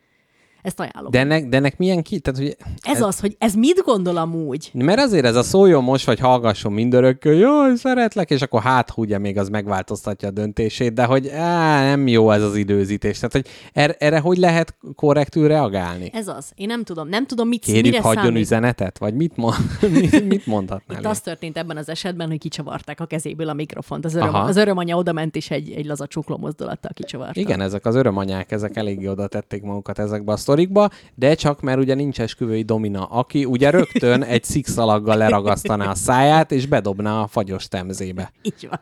Ezt 0.62 0.80
ajánlom. 0.80 1.10
De 1.10 1.18
ennek, 1.18 1.48
de 1.48 1.56
ennek 1.56 1.78
milyen 1.78 2.02
ki? 2.02 2.18
Tehát, 2.18 2.40
hogy 2.40 2.56
ez, 2.80 3.02
az, 3.02 3.20
hogy 3.20 3.36
ez 3.39 3.55
mit 3.55 3.82
gondol 3.84 4.16
amúgy? 4.16 4.70
Mert 4.74 5.01
azért 5.01 5.24
ez 5.24 5.36
a 5.36 5.43
szóljon 5.43 5.84
most, 5.84 6.06
vagy 6.06 6.18
hallgasson 6.18 6.72
mindörökkön, 6.72 7.34
jaj, 7.34 7.74
szeretlek, 7.76 8.30
és 8.30 8.43
akkor 8.43 8.60
hát 8.60 8.93
ugye 8.97 9.18
még 9.18 9.39
az 9.39 9.48
megváltoztatja 9.48 10.28
a 10.28 10.30
döntését, 10.30 10.93
de 10.93 11.05
hogy 11.05 11.28
á, 11.28 11.84
nem 11.84 12.06
jó 12.06 12.30
ez 12.30 12.43
az 12.43 12.56
időzítés. 12.56 13.16
Tehát, 13.16 13.32
hogy 13.32 13.47
erre, 13.72 13.94
erre 13.98 14.18
hogy 14.18 14.36
lehet 14.36 14.76
korrektül 14.94 15.48
reagálni? 15.48 16.10
Ez 16.12 16.28
az. 16.28 16.52
Én 16.55 16.66
nem 16.66 16.84
tudom. 16.84 17.09
Nem 17.09 17.26
tudom, 17.26 17.48
mit 17.48 17.64
Kérjük, 17.64 17.84
mire 17.84 18.01
hagyjon 18.01 18.24
számít. 18.24 18.40
üzenetet? 18.40 18.98
Vagy 18.98 19.14
mit, 19.14 19.36
mond, 19.36 19.56
mit, 20.01 20.28
mit 20.28 20.47
mondhatnál? 20.47 20.98
Itt 20.98 21.05
ő? 21.06 21.09
az 21.09 21.20
történt 21.20 21.56
ebben 21.59 21.76
az 21.76 21.89
esetben, 21.89 22.28
hogy 22.28 22.39
kicsavarták 22.39 23.01
a 23.01 23.06
kezéből 23.06 23.48
a 23.48 23.55
mikrofont. 23.55 24.05
Az, 24.05 24.14
öröm, 24.14 24.28
Aha. 24.28 24.48
az 24.48 24.56
örömanya 24.56 24.97
oda 24.97 25.12
ment, 25.12 25.36
és 25.36 25.51
egy, 25.51 25.70
egy 25.70 25.86
laza 25.86 26.06
csukló 26.06 26.36
mozdulattal 26.36 26.90
kicsavarta. 26.94 27.40
Igen, 27.40 27.60
ezek 27.60 27.86
az 27.86 27.94
örömanyák, 27.94 28.52
ezek 28.52 28.76
eléggé 28.76 29.06
oda 29.06 29.26
tették 29.26 29.62
magukat 29.62 29.98
ezekbe 29.98 30.32
a 30.32 30.36
sztorikba, 30.53 30.91
de 31.15 31.35
csak 31.35 31.61
mert 31.61 31.79
ugye 31.79 31.95
nincs 31.95 32.20
esküvői 32.20 32.62
domina, 32.62 33.05
aki 33.05 33.45
ugye 33.45 33.70
rögtön 33.70 34.23
egy 34.23 34.45
szikszalaggal 34.45 35.16
leragasztaná 35.16 35.91
a 35.91 35.95
száját, 35.95 36.53
és 36.53 36.66
bedobná 36.66 37.20
a 37.20 37.27
fagyos 37.27 37.69
temzébe. 37.69 38.33
Így 38.43 38.69
van. 38.70 38.81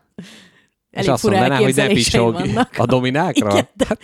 És 0.91 0.99
Elég 0.99 1.11
azt 1.11 1.23
fura 1.23 1.39
mondaná, 1.39 1.61
hogy 1.61 1.75
ne 1.75 1.87
picsog 1.87 2.33
vannak. 2.33 2.75
a 2.79 2.87
dominákról. 2.87 3.51
Igen, 3.51 3.69
de, 3.75 3.97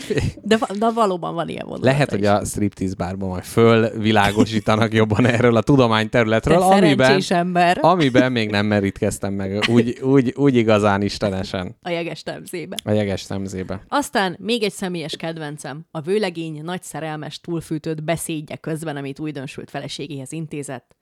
de, 0.43 0.59
de 0.79 0.91
valóban 0.91 1.35
van 1.35 1.49
ilyen 1.49 1.65
vonulat. 1.65 1.85
lehet, 1.85 2.11
hogy 2.11 2.25
a 2.25 2.45
striptease 2.45 2.95
bárban 2.95 3.29
majd 3.29 3.45
fölvilágosítanak 3.45 4.93
jobban 4.95 5.27
erről 5.37 5.57
a 5.57 5.63
tudományterületről, 5.63 6.59
Te 6.59 6.65
amiben, 6.65 7.23
ember 7.29 7.79
amiben 7.81 8.33
még 8.33 8.51
nem 8.51 8.67
merítkeztem 8.67 9.33
meg 9.33 9.65
úgy, 9.69 9.99
úgy, 10.03 10.33
úgy 10.37 10.55
igazán 10.55 11.03
istenesen 11.03 11.77
a 11.83 11.91
jeges 11.91 12.23
temzébe. 12.23 12.77
a 12.85 12.91
jeges 12.91 13.27
temzébe. 13.27 13.85
Aztán 13.89 14.37
még 14.41 14.63
egy 14.63 14.73
személyes 14.73 15.17
kedvencem, 15.17 15.87
a 15.91 16.01
vőlegény 16.01 16.61
nagy 16.63 16.83
szerelmes 16.83 17.41
túlfűtött 17.41 18.03
beszédje 18.03 18.57
közben, 18.57 18.97
amit 18.97 19.19
újdonsült 19.19 19.71
feleségéhez 19.71 20.33
intézett, 20.33 20.96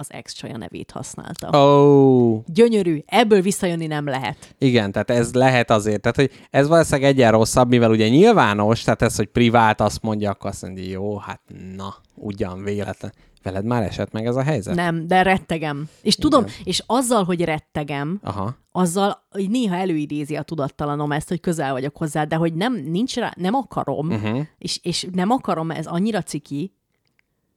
az 0.00 0.12
ex 0.12 0.32
csaja 0.32 0.56
nevét 0.56 0.90
használta. 0.90 1.58
Oh, 1.58 2.42
Gyönyörű, 2.46 3.02
ebből 3.06 3.40
visszajönni 3.40 3.86
nem 3.86 4.04
lehet. 4.06 4.54
Igen, 4.58 4.92
tehát 4.92 5.10
ez 5.10 5.34
lehet 5.34 5.70
azért. 5.70 6.00
Tehát, 6.00 6.16
hogy 6.16 6.30
ez 6.50 6.68
valószínűleg 6.68 7.10
egyen 7.10 7.30
rosszabb, 7.30 7.68
mivel 7.68 7.90
ugye 7.90 8.08
nyilvános, 8.08 8.82
tehát 8.82 9.02
ez, 9.02 9.16
hogy 9.16 9.26
privát 9.26 9.80
azt 9.80 10.02
mondja, 10.02 10.30
akkor 10.30 10.50
azt 10.50 10.62
mondja, 10.62 10.84
jó, 10.90 11.16
hát 11.18 11.40
na, 11.76 11.94
ugyan 12.14 12.62
véletlen. 12.64 13.12
Veled 13.42 13.64
már 13.64 13.82
esett 13.82 14.12
meg 14.12 14.26
ez 14.26 14.36
a 14.36 14.42
helyzet? 14.42 14.74
Nem, 14.74 15.06
de 15.06 15.22
rettegem. 15.22 15.88
És 16.02 16.16
tudom, 16.16 16.44
és 16.64 16.82
azzal, 16.86 17.24
hogy 17.24 17.44
rettegem, 17.44 18.20
Aha. 18.22 18.56
azzal 18.72 19.22
hogy 19.30 19.50
néha 19.50 19.76
előidézi 19.76 20.36
a 20.36 20.42
tudattalanom 20.42 21.12
ezt, 21.12 21.28
hogy 21.28 21.40
közel 21.40 21.72
vagyok 21.72 21.96
hozzá, 21.96 22.24
de 22.24 22.36
hogy 22.36 22.54
nem, 22.54 22.74
nincs 22.74 23.16
rá, 23.16 23.32
nem 23.36 23.54
akarom, 23.54 24.08
Uh-huh. 24.10 24.40
és, 24.58 24.80
és 24.82 25.06
nem 25.12 25.30
akarom, 25.30 25.70
ez 25.70 25.86
annyira 25.86 26.22
ciki, 26.22 26.72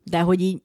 de 0.03 0.19
hogy 0.19 0.41
így, 0.41 0.61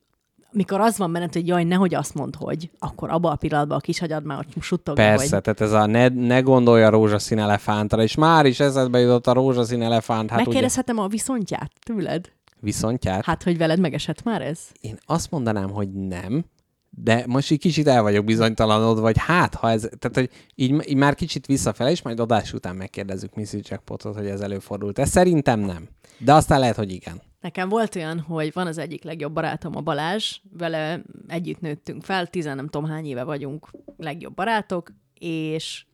mikor 0.50 0.80
az 0.80 0.98
van 0.98 1.12
benned, 1.12 1.32
hogy 1.32 1.46
jaj, 1.46 1.64
nehogy 1.64 1.94
azt 1.94 2.14
mondd, 2.14 2.36
hogy, 2.38 2.70
akkor 2.78 3.10
abban 3.10 3.32
a 3.32 3.36
pillanatban 3.36 3.76
a 3.76 3.80
kis 3.80 4.02
agyad 4.02 4.24
már 4.24 4.38
ott 4.38 4.62
suttogja, 4.62 5.04
Persze, 5.04 5.34
hogy 5.34 5.42
tehát 5.42 5.60
ez 5.60 5.72
a 5.72 5.86
ne, 5.86 6.08
ne 6.08 6.40
gondolja 6.40 6.86
a 6.86 6.90
rózsaszín 6.90 7.38
elefántra, 7.38 8.02
és 8.02 8.14
már 8.14 8.46
is 8.46 8.60
eszedbe 8.60 8.98
jutott 8.98 9.26
a 9.26 9.32
rózsaszín 9.32 9.82
elefánt, 9.82 10.30
hát 10.30 10.38
ugye 10.38 10.48
megkérdezhetem 10.48 10.98
a 10.98 11.06
viszontját 11.06 11.72
tőled? 11.84 12.30
viszontját. 12.60 13.24
Hát, 13.24 13.42
hogy 13.42 13.58
veled 13.58 13.78
megesett 13.78 14.22
már 14.22 14.42
ez? 14.42 14.58
Én 14.80 14.98
azt 15.06 15.30
mondanám, 15.30 15.70
hogy 15.70 15.88
nem, 15.92 16.44
de 16.90 17.24
most 17.26 17.50
így 17.50 17.58
kicsit 17.58 17.88
el 17.88 18.02
vagyok 18.02 18.24
bizonytalanod, 18.24 19.00
vagy 19.00 19.16
hát, 19.18 19.54
ha 19.54 19.70
ez, 19.70 19.80
tehát 19.98 20.16
hogy 20.16 20.30
így, 20.54 20.88
így 20.88 20.96
már 20.96 21.14
kicsit 21.14 21.46
visszafele, 21.46 21.90
és 21.90 22.02
majd 22.02 22.20
adás 22.20 22.52
után 22.52 22.76
megkérdezzük 22.76 23.34
Missy 23.34 23.60
Jackpotot, 23.62 24.16
hogy 24.16 24.26
ez 24.26 24.40
előfordult. 24.40 24.98
Ez 24.98 25.08
szerintem 25.08 25.60
nem. 25.60 25.88
De 26.18 26.34
aztán 26.34 26.60
lehet, 26.60 26.76
hogy 26.76 26.92
igen. 26.92 27.22
Nekem 27.40 27.68
volt 27.68 27.94
olyan, 27.96 28.20
hogy 28.20 28.52
van 28.52 28.66
az 28.66 28.78
egyik 28.78 29.04
legjobb 29.04 29.32
barátom, 29.32 29.76
a 29.76 29.80
Balázs, 29.80 30.36
vele 30.58 31.02
együtt 31.26 31.60
nőttünk 31.60 32.02
fel, 32.02 32.26
tizen 32.26 32.56
nem 32.56 32.68
tudom 32.68 32.88
hány 32.88 33.06
éve 33.06 33.24
vagyunk 33.24 33.70
legjobb 33.96 34.34
barátok, 34.34 34.92
és, 35.18 35.84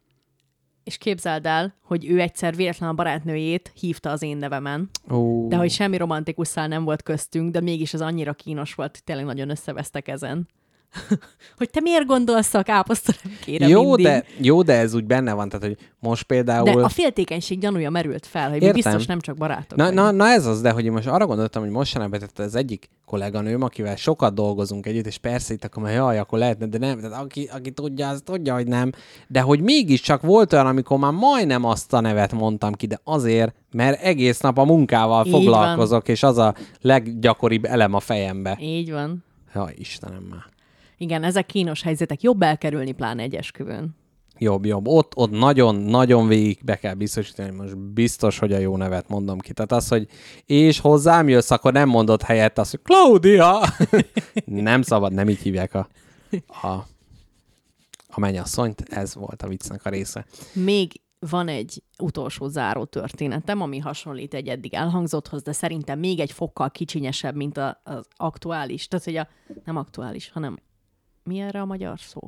és 0.84 0.98
képzeld 0.98 1.46
el, 1.46 1.74
hogy 1.82 2.08
ő 2.08 2.20
egyszer 2.20 2.56
véletlen 2.56 2.88
a 2.88 2.94
barátnőjét 2.94 3.72
hívta 3.74 4.10
az 4.10 4.22
én 4.22 4.36
nevemen, 4.36 4.90
Ó, 5.10 5.48
de 5.48 5.56
hogy 5.56 5.70
semmi 5.70 5.96
romantikus 5.96 6.48
szál 6.48 6.68
nem 6.68 6.84
volt 6.84 7.02
köztünk, 7.02 7.52
de 7.52 7.60
mégis 7.60 7.94
az 7.94 8.00
annyira 8.00 8.32
kínos 8.32 8.74
volt, 8.74 9.04
tényleg 9.04 9.24
nagyon 9.24 9.50
összevesztek 9.50 10.08
ezen. 10.08 10.48
hogy 11.58 11.70
te 11.70 11.80
miért 11.80 12.06
gondolsz 12.06 12.54
a 12.54 12.62
káposzta 12.62 13.12
nem 13.22 13.32
kérem 13.44 13.68
jó, 13.68 13.82
mindig. 13.82 14.04
de, 14.04 14.24
jó, 14.40 14.62
de 14.62 14.72
ez 14.72 14.94
úgy 14.94 15.04
benne 15.04 15.32
van, 15.32 15.48
tehát 15.48 15.66
hogy 15.66 15.78
most 15.98 16.22
például... 16.22 16.64
de 16.64 16.84
a 16.84 16.88
féltékenység 16.88 17.58
gyanúja 17.58 17.90
merült 17.90 18.26
fel, 18.26 18.48
hogy 18.48 18.62
Értem. 18.62 18.74
biztos 18.74 19.06
nem 19.06 19.20
csak 19.20 19.36
barátok 19.36 19.78
Na, 19.78 19.90
na, 19.90 20.10
na, 20.10 20.26
ez 20.26 20.46
az, 20.46 20.60
de 20.60 20.70
hogy 20.70 20.84
én 20.84 20.92
most 20.92 21.06
arra 21.06 21.26
gondoltam, 21.26 21.62
hogy 21.62 21.70
mostanában 21.70 22.18
tehát 22.18 22.38
az 22.38 22.54
egyik 22.54 22.88
kolléganőm, 23.06 23.62
akivel 23.62 23.96
sokat 23.96 24.34
dolgozunk 24.34 24.86
együtt, 24.86 25.06
és 25.06 25.18
persze 25.18 25.54
itt 25.54 25.64
akkor 25.64 25.82
már 25.82 25.92
jaj, 25.92 26.18
akkor 26.18 26.38
lehetne, 26.38 26.66
de 26.66 26.78
nem, 26.78 27.00
tehát 27.00 27.22
aki, 27.22 27.48
aki 27.52 27.70
tudja, 27.70 28.08
az 28.08 28.20
tudja, 28.24 28.54
hogy 28.54 28.66
nem. 28.66 28.92
De 29.28 29.40
hogy 29.40 29.60
mégiscsak 29.60 30.22
volt 30.22 30.52
olyan, 30.52 30.66
amikor 30.66 30.98
már 30.98 31.12
majdnem 31.12 31.64
azt 31.64 31.92
a 31.92 32.00
nevet 32.00 32.32
mondtam 32.32 32.72
ki, 32.72 32.86
de 32.86 33.00
azért, 33.04 33.54
mert 33.70 34.02
egész 34.02 34.40
nap 34.40 34.58
a 34.58 34.64
munkával 34.64 35.26
Így 35.26 35.32
foglalkozok, 35.32 36.08
és 36.08 36.22
az 36.22 36.38
a 36.38 36.54
leggyakoribb 36.80 37.64
elem 37.64 37.94
a 37.94 38.00
fejembe. 38.00 38.58
Így 38.60 38.90
van. 38.92 39.24
Jaj, 39.54 39.74
Istenem 39.76 40.26
már. 40.30 40.53
Igen, 40.96 41.22
ezek 41.22 41.46
kínos 41.46 41.82
helyzetek. 41.82 42.22
Jobb 42.22 42.42
elkerülni 42.42 42.92
pláne 42.92 43.22
egy 43.22 43.34
esküvőn. 43.34 43.96
Jobb, 44.38 44.64
jobb. 44.64 44.86
Ott, 44.86 45.16
ott 45.16 45.30
nagyon, 45.30 45.74
nagyon 45.74 46.28
végig 46.28 46.58
be 46.64 46.76
kell 46.76 46.94
biztosítani, 46.94 47.50
most 47.50 47.78
biztos, 47.78 48.38
hogy 48.38 48.52
a 48.52 48.58
jó 48.58 48.76
nevet 48.76 49.08
mondom 49.08 49.38
ki. 49.38 49.52
Tehát 49.52 49.72
az, 49.72 49.88
hogy 49.88 50.08
és 50.46 50.80
hozzám 50.80 51.28
jössz, 51.28 51.50
akkor 51.50 51.72
nem 51.72 51.88
mondott 51.88 52.22
helyett 52.22 52.58
azt, 52.58 52.70
hogy 52.70 52.80
Claudia! 52.82 53.60
nem 54.44 54.82
szabad, 54.82 55.12
nem 55.12 55.28
így 55.28 55.38
hívják 55.38 55.74
a, 55.74 55.88
a, 56.62 56.68
a 58.08 58.20
mennyasszonyt. 58.20 58.80
Ez 58.80 59.14
volt 59.14 59.42
a 59.42 59.48
viccnek 59.48 59.84
a 59.84 59.88
része. 59.88 60.26
Még 60.52 61.00
van 61.18 61.48
egy 61.48 61.82
utolsó 61.98 62.48
záró 62.48 62.84
történetem, 62.84 63.60
ami 63.60 63.78
hasonlít 63.78 64.34
egy 64.34 64.48
eddig 64.48 64.74
elhangzotthoz, 64.74 65.42
de 65.42 65.52
szerintem 65.52 65.98
még 65.98 66.20
egy 66.20 66.32
fokkal 66.32 66.70
kicsinyesebb, 66.70 67.34
mint 67.34 67.58
az 67.82 68.06
aktuális. 68.16 68.88
Tehát, 68.88 69.04
hogy 69.04 69.16
a, 69.16 69.28
nem 69.64 69.76
aktuális, 69.76 70.30
hanem 70.30 70.58
mi 71.24 71.38
erre 71.38 71.60
a 71.60 71.64
magyar 71.64 72.00
szó? 72.00 72.20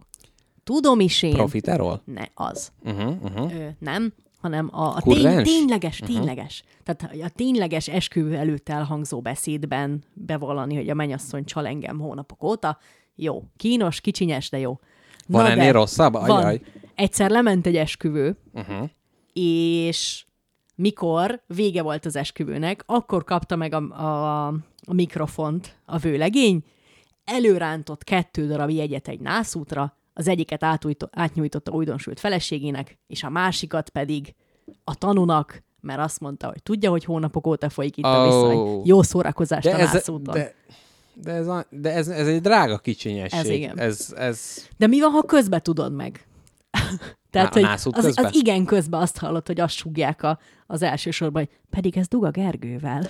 Tudom 0.64 1.00
is 1.00 1.22
én. 1.22 1.32
Profiterol? 1.32 2.02
Ne, 2.04 2.24
az. 2.34 2.72
Uh-huh, 2.84 3.22
uh-huh. 3.22 3.54
Ö, 3.54 3.68
nem, 3.78 4.12
hanem 4.40 4.68
a, 4.72 4.94
a 4.94 5.00
tény, 5.00 5.42
tényleges, 5.42 5.98
tényleges. 5.98 6.62
Tehát 6.82 7.14
a 7.22 7.28
tényleges 7.28 7.88
esküvő 7.88 8.34
előtt 8.36 8.68
elhangzó 8.68 9.20
beszédben 9.20 10.04
bevallani, 10.12 10.74
hogy 10.74 10.88
a 10.88 10.94
mennyasszony 10.94 11.44
csal 11.44 11.66
engem 11.66 11.98
hónapok 12.00 12.42
óta. 12.42 12.78
Jó, 13.14 13.42
kínos, 13.56 14.00
kicsinyes, 14.00 14.50
de 14.50 14.58
jó. 14.58 14.78
Van 15.28 15.42
Na 15.42 15.50
ennél 15.50 15.64
de, 15.64 15.70
rosszabb? 15.72 16.12
Van. 16.12 16.30
Ajaj. 16.30 16.60
Egyszer 16.94 17.30
lement 17.30 17.66
egy 17.66 17.76
esküvő, 17.76 18.36
Uh-huh. 18.52 18.88
és 19.32 20.24
mikor 20.74 21.42
vége 21.46 21.82
volt 21.82 22.06
az 22.06 22.16
esküvőnek, 22.16 22.82
akkor 22.86 23.24
kapta 23.24 23.56
meg 23.56 23.72
a, 23.74 23.76
a, 23.76 24.46
a 24.86 24.92
mikrofont 24.92 25.76
a 25.84 25.98
vőlegény, 25.98 26.64
előrántott 27.26 28.04
kettő 28.04 28.46
darab 28.46 28.70
jegyet 28.70 29.08
egy 29.08 29.20
nászútra, 29.20 29.96
az 30.12 30.28
egyiket 30.28 30.64
átújto, 30.64 31.06
átnyújtotta 31.10 31.72
újdonsült 31.72 32.20
feleségének, 32.20 32.98
és 33.06 33.22
a 33.22 33.30
másikat 33.30 33.88
pedig 33.88 34.34
a 34.84 34.94
tanúnak, 34.94 35.62
mert 35.80 36.00
azt 36.00 36.20
mondta, 36.20 36.46
hogy 36.46 36.62
tudja, 36.62 36.90
hogy 36.90 37.04
hónapok 37.04 37.46
óta 37.46 37.68
folyik 37.68 37.96
itt 37.96 38.04
a 38.04 38.18
Ó. 38.18 38.24
viszony. 38.24 38.82
Jó 38.84 39.02
szórakozást 39.02 39.66
De, 39.66 39.74
a 39.74 39.78
ez, 39.78 39.92
nászúton. 39.92 40.34
De... 40.34 40.54
de, 41.14 41.32
ez, 41.32 41.46
a, 41.46 41.66
de 41.70 41.92
ez, 41.92 42.08
ez 42.08 42.26
egy 42.26 42.40
drága 42.40 42.78
kicsinyesség. 42.78 43.38
Ez 43.38 43.48
igen. 43.48 43.78
Ez, 43.78 44.14
ez, 44.16 44.68
de 44.76 44.86
mi 44.86 45.00
van, 45.00 45.10
ha 45.10 45.22
közbe 45.22 45.58
tudod 45.58 45.92
meg? 45.92 46.26
Tehát, 47.30 47.56
a 47.56 47.60
hogy 47.60 47.64
az, 47.64 47.82
közben? 48.04 48.24
az 48.24 48.34
igen 48.34 48.64
közben 48.64 49.00
azt 49.00 49.18
hallott, 49.18 49.46
hogy 49.46 49.60
azt 49.60 49.74
súgják 49.74 50.22
a, 50.22 50.38
az 50.66 50.82
első 50.82 51.10
sorban, 51.10 51.42
hogy 51.42 51.58
pedig 51.70 51.96
ez 51.96 52.08
Duga 52.08 52.30
Gergővel. 52.30 53.08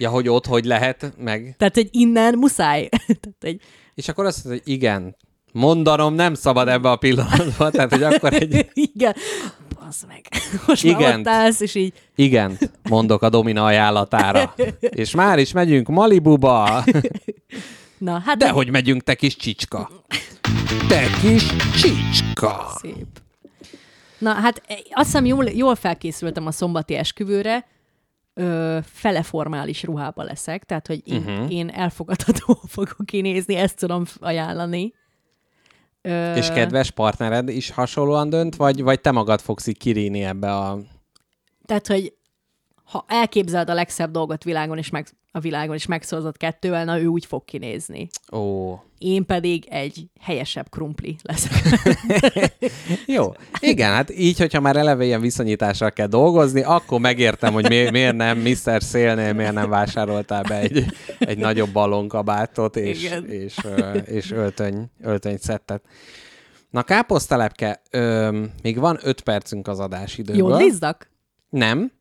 Ja, 0.00 0.10
hogy 0.10 0.28
ott 0.28 0.46
hogy 0.46 0.64
lehet 0.64 1.12
meg. 1.18 1.54
Tehát, 1.58 1.74
hogy 1.74 1.88
innen 1.90 2.34
muszáj. 2.38 2.88
Tehát, 3.06 3.36
egy, 3.40 3.60
És 3.94 4.08
akkor 4.08 4.24
azt 4.24 4.44
mondja, 4.44 4.62
hogy 4.64 4.72
igen, 4.72 5.16
mondanom 5.52 6.14
nem 6.14 6.34
szabad 6.34 6.68
ebbe 6.68 6.90
a 6.90 6.96
pillanatban, 6.96 7.70
tehát 7.70 7.90
hogy 7.90 8.02
akkor 8.02 8.32
egy 8.32 8.70
igen, 8.94 9.14
bazd 9.80 10.06
meg. 10.06 10.26
Most 10.66 10.84
már 10.84 11.00
Igent. 11.00 11.26
ott 11.26 11.32
állsz, 11.32 11.60
és 11.60 11.74
így, 11.74 11.92
igen, 12.14 12.58
mondok 12.88 13.22
a 13.22 13.28
Domina 13.28 13.64
ajánlatára. 13.64 14.54
És 14.80 15.14
már 15.14 15.38
is 15.38 15.52
megyünk 15.52 15.88
Malibuba. 15.88 16.84
na, 17.98 18.22
hát 18.24 18.36
De 18.36 18.50
hogy 18.50 18.70
megyünk, 18.70 19.02
te 19.02 19.14
kis 19.14 19.36
csicska. 19.36 19.90
Te 20.88 21.06
kis 21.22 21.46
csicska. 21.80 22.72
Szép. 22.80 23.06
Na, 24.18 24.32
hát 24.32 24.62
eh, 24.66 24.76
azt 24.90 25.06
hiszem 25.06 25.24
jól, 25.24 25.44
jól 25.44 25.74
felkészültem 25.74 26.46
a 26.46 26.50
szombati 26.50 26.94
esküvőre, 26.94 27.66
ö, 28.40 28.78
fele 28.84 29.22
formális 29.22 29.82
ruhába 29.82 30.22
leszek, 30.22 30.64
tehát, 30.64 30.86
hogy 30.86 31.02
én, 31.04 31.24
uh-huh. 31.26 31.52
én 31.52 31.68
elfogadható 31.68 32.60
fogok 32.74 33.06
kinézni, 33.06 33.54
ezt 33.54 33.78
tudom 33.78 34.04
ajánlani. 34.20 34.94
Ö, 36.02 36.34
És 36.34 36.48
kedves 36.48 36.90
partnered 36.90 37.48
is 37.48 37.70
hasonlóan 37.70 38.28
dönt, 38.30 38.56
vagy, 38.56 38.82
vagy 38.82 39.00
te 39.00 39.10
magad 39.10 39.40
fogsz 39.40 39.66
így 39.66 39.78
kiríni 39.78 40.24
ebbe 40.24 40.56
a... 40.56 40.78
Tehát, 41.66 41.86
hogy 41.86 42.14
ha 42.90 43.04
elképzeled 43.08 43.70
a 43.70 43.74
legszebb 43.74 44.10
dolgot 44.10 44.44
világon, 44.44 44.78
és 44.78 44.90
meg, 44.90 45.06
a 45.32 45.40
világon, 45.40 45.74
és 45.74 45.86
megszorzott 45.86 46.36
kettővel, 46.36 46.84
na 46.84 47.00
ő 47.00 47.06
úgy 47.06 47.26
fog 47.26 47.44
kinézni. 47.44 48.08
Ó, 48.32 48.74
Én 48.98 49.26
pedig 49.26 49.66
egy 49.68 50.06
helyesebb 50.20 50.68
krumpli 50.70 51.16
leszek. 51.22 51.52
Jó. 53.16 53.32
Igen, 53.60 53.92
hát 53.92 54.10
így, 54.10 54.38
hogyha 54.38 54.60
már 54.60 54.76
eleve 54.76 55.04
ilyen 55.04 55.20
viszonyítással 55.20 55.90
kell 55.90 56.06
dolgozni, 56.06 56.62
akkor 56.62 57.00
megértem, 57.00 57.52
hogy 57.52 57.68
miért, 57.68 57.90
miért 57.90 58.16
nem 58.16 58.38
Mr. 58.38 58.82
Szélnél, 58.82 59.32
miért 59.32 59.52
nem 59.52 59.68
vásároltál 59.68 60.42
be 60.42 60.58
egy, 60.58 60.84
egy 61.18 61.38
nagyobb 61.38 61.70
ballonkabátot 61.70 62.76
és, 62.76 63.04
Igen. 63.04 63.26
és, 63.30 63.56
ö, 63.64 63.92
és 63.96 64.30
öltöny, 64.30 64.90
öltöny 65.00 65.36
szettet. 65.36 65.82
Na, 66.70 66.82
káposztelepke, 66.82 67.82
ö, 67.90 68.38
még 68.62 68.78
van 68.78 68.98
öt 69.02 69.20
percünk 69.20 69.68
az 69.68 69.80
adásidőből. 69.80 70.50
Jó, 70.50 70.56
lizzak? 70.56 71.10
Nem, 71.48 71.92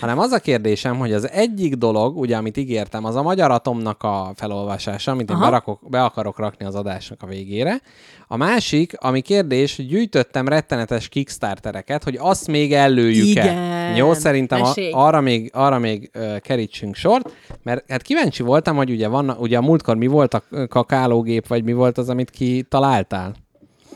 hanem 0.00 0.18
az 0.18 0.32
a 0.32 0.38
kérdésem, 0.38 0.98
hogy 0.98 1.12
az 1.12 1.30
egyik 1.30 1.74
dolog, 1.74 2.16
ugye, 2.16 2.36
amit 2.36 2.56
ígértem, 2.56 3.04
az 3.04 3.14
a 3.14 3.22
magyar 3.22 3.50
atomnak 3.50 4.02
a 4.02 4.32
felolvasása, 4.34 5.10
amit 5.10 5.30
én 5.30 5.38
berakok, 5.38 5.80
be 5.90 6.04
akarok 6.04 6.38
rakni 6.38 6.66
az 6.66 6.74
adásnak 6.74 7.22
a 7.22 7.26
végére. 7.26 7.80
A 8.28 8.36
másik, 8.36 8.92
ami 8.98 9.20
kérdés, 9.20 9.76
hogy 9.76 9.86
gyűjtöttem 9.86 10.48
rettenetes 10.48 11.08
kickstartereket, 11.08 12.04
hogy 12.04 12.16
azt 12.20 12.46
még 12.46 12.72
ellőjük-e. 12.72 13.44
Igen. 13.44 13.96
Jó, 13.96 14.12
szerintem 14.12 14.62
a, 14.62 14.72
arra 14.90 15.20
még, 15.20 15.50
arra 15.54 15.78
még 15.78 16.10
uh, 16.14 16.38
kerítsünk 16.38 16.94
sort, 16.94 17.32
mert 17.62 17.84
hát 17.88 18.02
kíváncsi 18.02 18.42
voltam, 18.42 18.76
hogy 18.76 18.90
ugye, 18.90 19.08
van, 19.08 19.30
ugye 19.30 19.56
a 19.56 19.62
múltkor 19.62 19.96
mi 19.96 20.06
volt 20.06 20.34
a 20.34 20.42
kakálógép, 20.68 21.46
vagy 21.46 21.64
mi 21.64 21.72
volt 21.72 21.98
az, 21.98 22.08
amit 22.08 22.30
kitaláltál? 22.30 23.34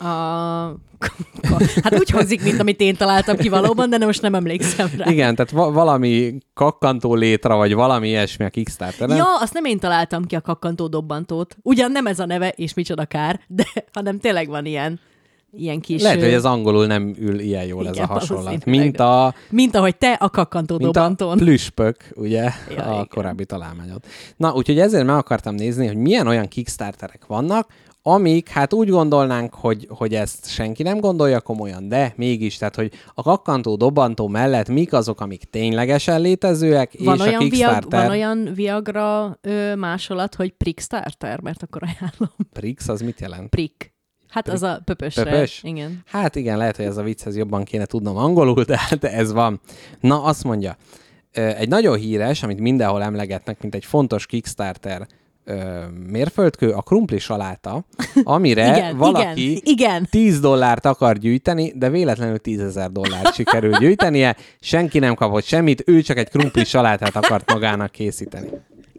A... 0.01 0.90
Hát 1.83 1.99
úgy 1.99 2.11
hangzik, 2.11 2.43
mint 2.43 2.61
amit 2.61 2.81
én 2.81 2.97
találtam 2.97 3.37
ki 3.37 3.49
valóban, 3.49 3.91
de 3.91 3.99
most 4.07 4.23
nem 4.23 4.35
emlékszem 4.35 4.89
rá. 4.97 5.11
Igen, 5.11 5.35
tehát 5.35 5.51
va- 5.51 5.73
valami 5.73 6.39
kakkantó 6.55 7.15
létra, 7.15 7.57
vagy 7.57 7.75
valami 7.75 8.09
ilyesmi 8.09 8.45
a 8.45 8.49
Kickstarteren. 8.51 9.17
Ja, 9.17 9.25
azt 9.41 9.53
nem 9.53 9.65
én 9.65 9.79
találtam 9.79 10.25
ki 10.25 10.35
a 10.35 10.41
kakkantó 10.41 10.87
dobbantót. 10.87 11.57
Ugyan 11.63 11.93
nem 11.93 12.07
ez 12.07 12.19
a 12.19 12.27
neve, 12.27 12.49
és 12.49 12.75
micsoda 12.75 13.05
kár, 13.05 13.41
de 13.49 13.65
hanem 13.93 14.19
tényleg 14.19 14.49
van 14.49 14.67
ilyen, 14.67 15.01
ilyen 15.57 15.81
kis... 15.81 16.03
Lehet, 16.03 16.21
hogy 16.21 16.33
ez 16.33 16.45
angolul 16.45 16.87
nem 16.87 17.15
ül 17.19 17.39
ilyen 17.39 17.65
jól 17.65 17.89
ez 17.89 17.95
Igen, 17.95 18.09
a 18.09 18.13
hasonlat. 18.13 18.65
Mint 18.65 19.01
a, 19.01 19.35
Mint 19.51 19.75
ahogy 19.77 19.97
te 19.97 20.13
a 20.13 20.31
kakkantó 20.31 20.77
mint 20.79 20.89
a 20.89 20.93
dobbantón. 20.93 21.37
plüspök, 21.37 21.97
ugye, 22.15 22.43
Ja, 22.77 22.85
a 22.85 22.93
igen. 22.93 23.07
korábbi 23.09 23.45
találmányod. 23.45 24.01
Na, 24.37 24.53
úgyhogy 24.53 24.79
ezért 24.79 25.05
meg 25.07 25.17
akartam 25.17 25.55
nézni, 25.55 25.87
hogy 25.87 25.97
milyen 25.97 26.27
olyan 26.27 26.49
Kickstarterek 26.49 27.27
vannak, 27.27 27.69
amik, 28.03 28.49
hát 28.49 28.73
úgy 28.73 28.89
gondolnánk, 28.89 29.55
hogy, 29.55 29.87
hogy 29.91 30.15
ezt 30.15 30.51
senki 30.51 30.83
nem 30.83 31.01
gondolja 31.01 31.41
komolyan, 31.41 31.89
de 31.89 32.13
mégis, 32.17 32.57
tehát, 32.57 32.77
hogy 32.77 32.93
a 33.15 33.23
kakkantó 33.23 33.77
dobbantó 33.77 34.29
mellett 34.29 34.69
mik 34.69 34.93
azok, 34.93 35.21
amik 35.21 35.45
ténylegesen 35.45 36.21
létezőek, 36.21 36.93
Van 36.99 37.15
és 37.15 37.21
olyan, 37.21 37.35
a 37.35 37.39
viag, 37.39 37.51
Kickstarter... 37.51 38.01
van 38.01 38.11
olyan 38.11 38.51
Viagra 38.55 39.39
ö, 39.41 39.75
másolat, 39.75 40.35
hogy 40.35 40.51
Prickstarter, 40.51 41.41
mert 41.41 41.63
akkor 41.63 41.83
ajánlom. 41.83 42.35
Prix, 42.53 42.89
az 42.89 43.01
mit 43.01 43.21
jelent? 43.21 43.49
Prick. 43.49 43.93
Hát 44.29 44.49
az 44.49 44.63
a 44.63 44.81
pöpösre. 44.85 45.23
Pöpös? 45.23 45.61
Igen. 45.63 46.03
Hát 46.07 46.37
igen, 46.37 46.59
lehet, 46.59 46.77
hogy 46.77 46.85
ez 46.85 46.97
a 46.97 47.03
vicchez 47.03 47.37
jobban 47.37 47.65
kéne 47.65 47.85
tudnom 47.85 48.17
angolul, 48.17 48.65
de, 48.65 48.81
de 49.01 49.13
ez 49.13 49.33
van. 49.33 49.61
Na, 50.01 50.23
azt 50.23 50.45
mondja, 50.45 50.77
egy 51.33 51.69
nagyon 51.69 51.97
híres, 51.97 52.43
amit 52.43 52.61
mindenhol 52.61 53.03
emlegetnek, 53.03 53.63
mint 53.63 53.75
egy 53.75 53.85
fontos 53.85 54.27
Kickstarter 54.27 55.07
ö, 55.45 55.85
mérföldkő, 56.07 56.71
a 56.71 56.81
krumpli 56.83 57.19
saláta, 57.19 57.85
amire 58.23 58.67
Igen, 58.77 58.97
valaki 58.97 59.51
igen, 59.51 59.63
igen. 59.65 60.07
10 60.11 60.41
dollárt 60.41 60.87
akar 60.87 61.17
gyűjteni, 61.17 61.73
de 61.77 61.91
véletlenül 61.91 62.39
10 62.39 62.61
ezer 62.61 62.91
dollárt 62.91 63.35
sikerül 63.35 63.79
gyűjtenie, 63.79 64.37
senki 64.61 64.99
nem 64.99 65.15
kapott 65.15 65.45
semmit, 65.45 65.83
ő 65.87 66.01
csak 66.01 66.17
egy 66.19 66.29
krumpli 66.29 66.65
salátát 66.65 67.17
akart 67.17 67.53
magának 67.53 67.91
készíteni. 67.91 68.49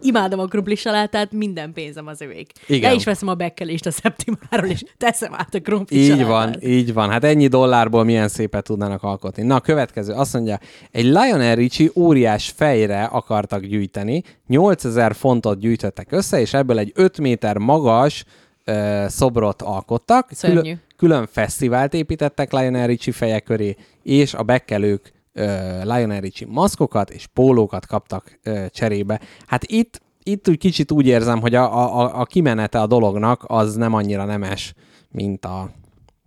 Imádom 0.01 0.39
a 0.39 0.45
krumpli 0.45 0.75
salátát, 0.75 1.31
minden 1.31 1.73
pénzem 1.73 2.07
az 2.07 2.21
övék. 2.21 2.51
Igen. 2.67 2.89
Le 2.89 2.95
is 2.95 3.03
veszem 3.03 3.27
a 3.27 3.33
bekkelést 3.33 3.85
a 3.85 3.91
szeptimáról, 3.91 4.69
és 4.69 4.83
teszem 4.97 5.33
át 5.33 5.53
a 5.53 5.59
krumpli 5.59 5.97
Így 5.97 6.07
salátát. 6.07 6.27
van, 6.27 6.69
így 6.71 6.93
van. 6.93 7.09
Hát 7.09 7.23
ennyi 7.23 7.47
dollárból 7.47 8.03
milyen 8.03 8.27
szépet 8.27 8.63
tudnának 8.63 9.03
alkotni. 9.03 9.43
Na, 9.43 9.55
a 9.55 9.59
következő. 9.59 10.13
Azt 10.13 10.33
mondja, 10.33 10.59
egy 10.91 11.03
Lionel 11.05 11.55
Richie 11.55 11.89
óriás 11.95 12.53
fejre 12.55 13.03
akartak 13.03 13.61
gyűjteni, 13.65 14.23
8000 14.47 15.15
fontot 15.15 15.59
gyűjtöttek 15.59 16.11
össze, 16.11 16.39
és 16.39 16.53
ebből 16.53 16.79
egy 16.79 16.91
5 16.95 17.17
méter 17.19 17.57
magas 17.57 18.23
ö, 18.65 19.05
szobrot 19.07 19.61
alkottak. 19.61 20.27
Szörnyű. 20.31 20.73
külön 20.97 21.27
fesztivált 21.31 21.93
építettek 21.93 22.51
Lionel 22.51 22.87
Richie 22.87 23.13
feje 23.13 23.39
köré, 23.39 23.75
és 24.03 24.33
a 24.33 24.43
bekkelők 24.43 25.11
Lionel 25.83 26.19
Richie 26.19 26.47
maszkokat 26.51 27.09
és 27.09 27.27
pólókat 27.27 27.85
kaptak 27.85 28.39
cserébe. 28.69 29.19
Hát 29.45 29.63
itt, 29.63 30.01
itt 30.23 30.49
úgy 30.49 30.57
kicsit 30.57 30.91
úgy 30.91 31.07
érzem, 31.07 31.39
hogy 31.41 31.55
a, 31.55 31.77
a, 31.77 31.99
a- 32.01 32.19
a 32.19 32.25
kimenete 32.25 32.79
a 32.81 32.87
dolognak 32.87 33.43
az 33.47 33.75
nem 33.75 33.93
annyira 33.93 34.25
nemes, 34.25 34.73
mint 35.09 35.45
a 35.45 35.71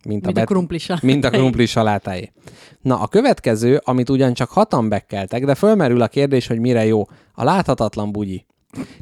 mint, 0.05 0.23
Mint 0.25 0.37
a 0.37 0.41
bet- 0.41 0.49
krumpli 0.49 0.79
salátái. 0.79 1.11
mint 1.11 1.25
a 1.25 1.31
krumpli 1.31 1.67
salátáé. 1.67 2.33
Na, 2.81 3.01
a 3.01 3.07
következő, 3.07 3.81
amit 3.85 4.09
ugyancsak 4.11 4.51
hatan 4.51 4.89
bekkeltek, 4.89 5.45
de 5.45 5.55
fölmerül 5.55 6.03
a 6.03 6.09
kérdés, 6.09 6.47
hogy 6.47 6.59
mire 6.59 6.85
jó. 6.85 7.03
A 7.33 7.45
láthatatlan 7.45 8.13
bugyi. 8.13 8.47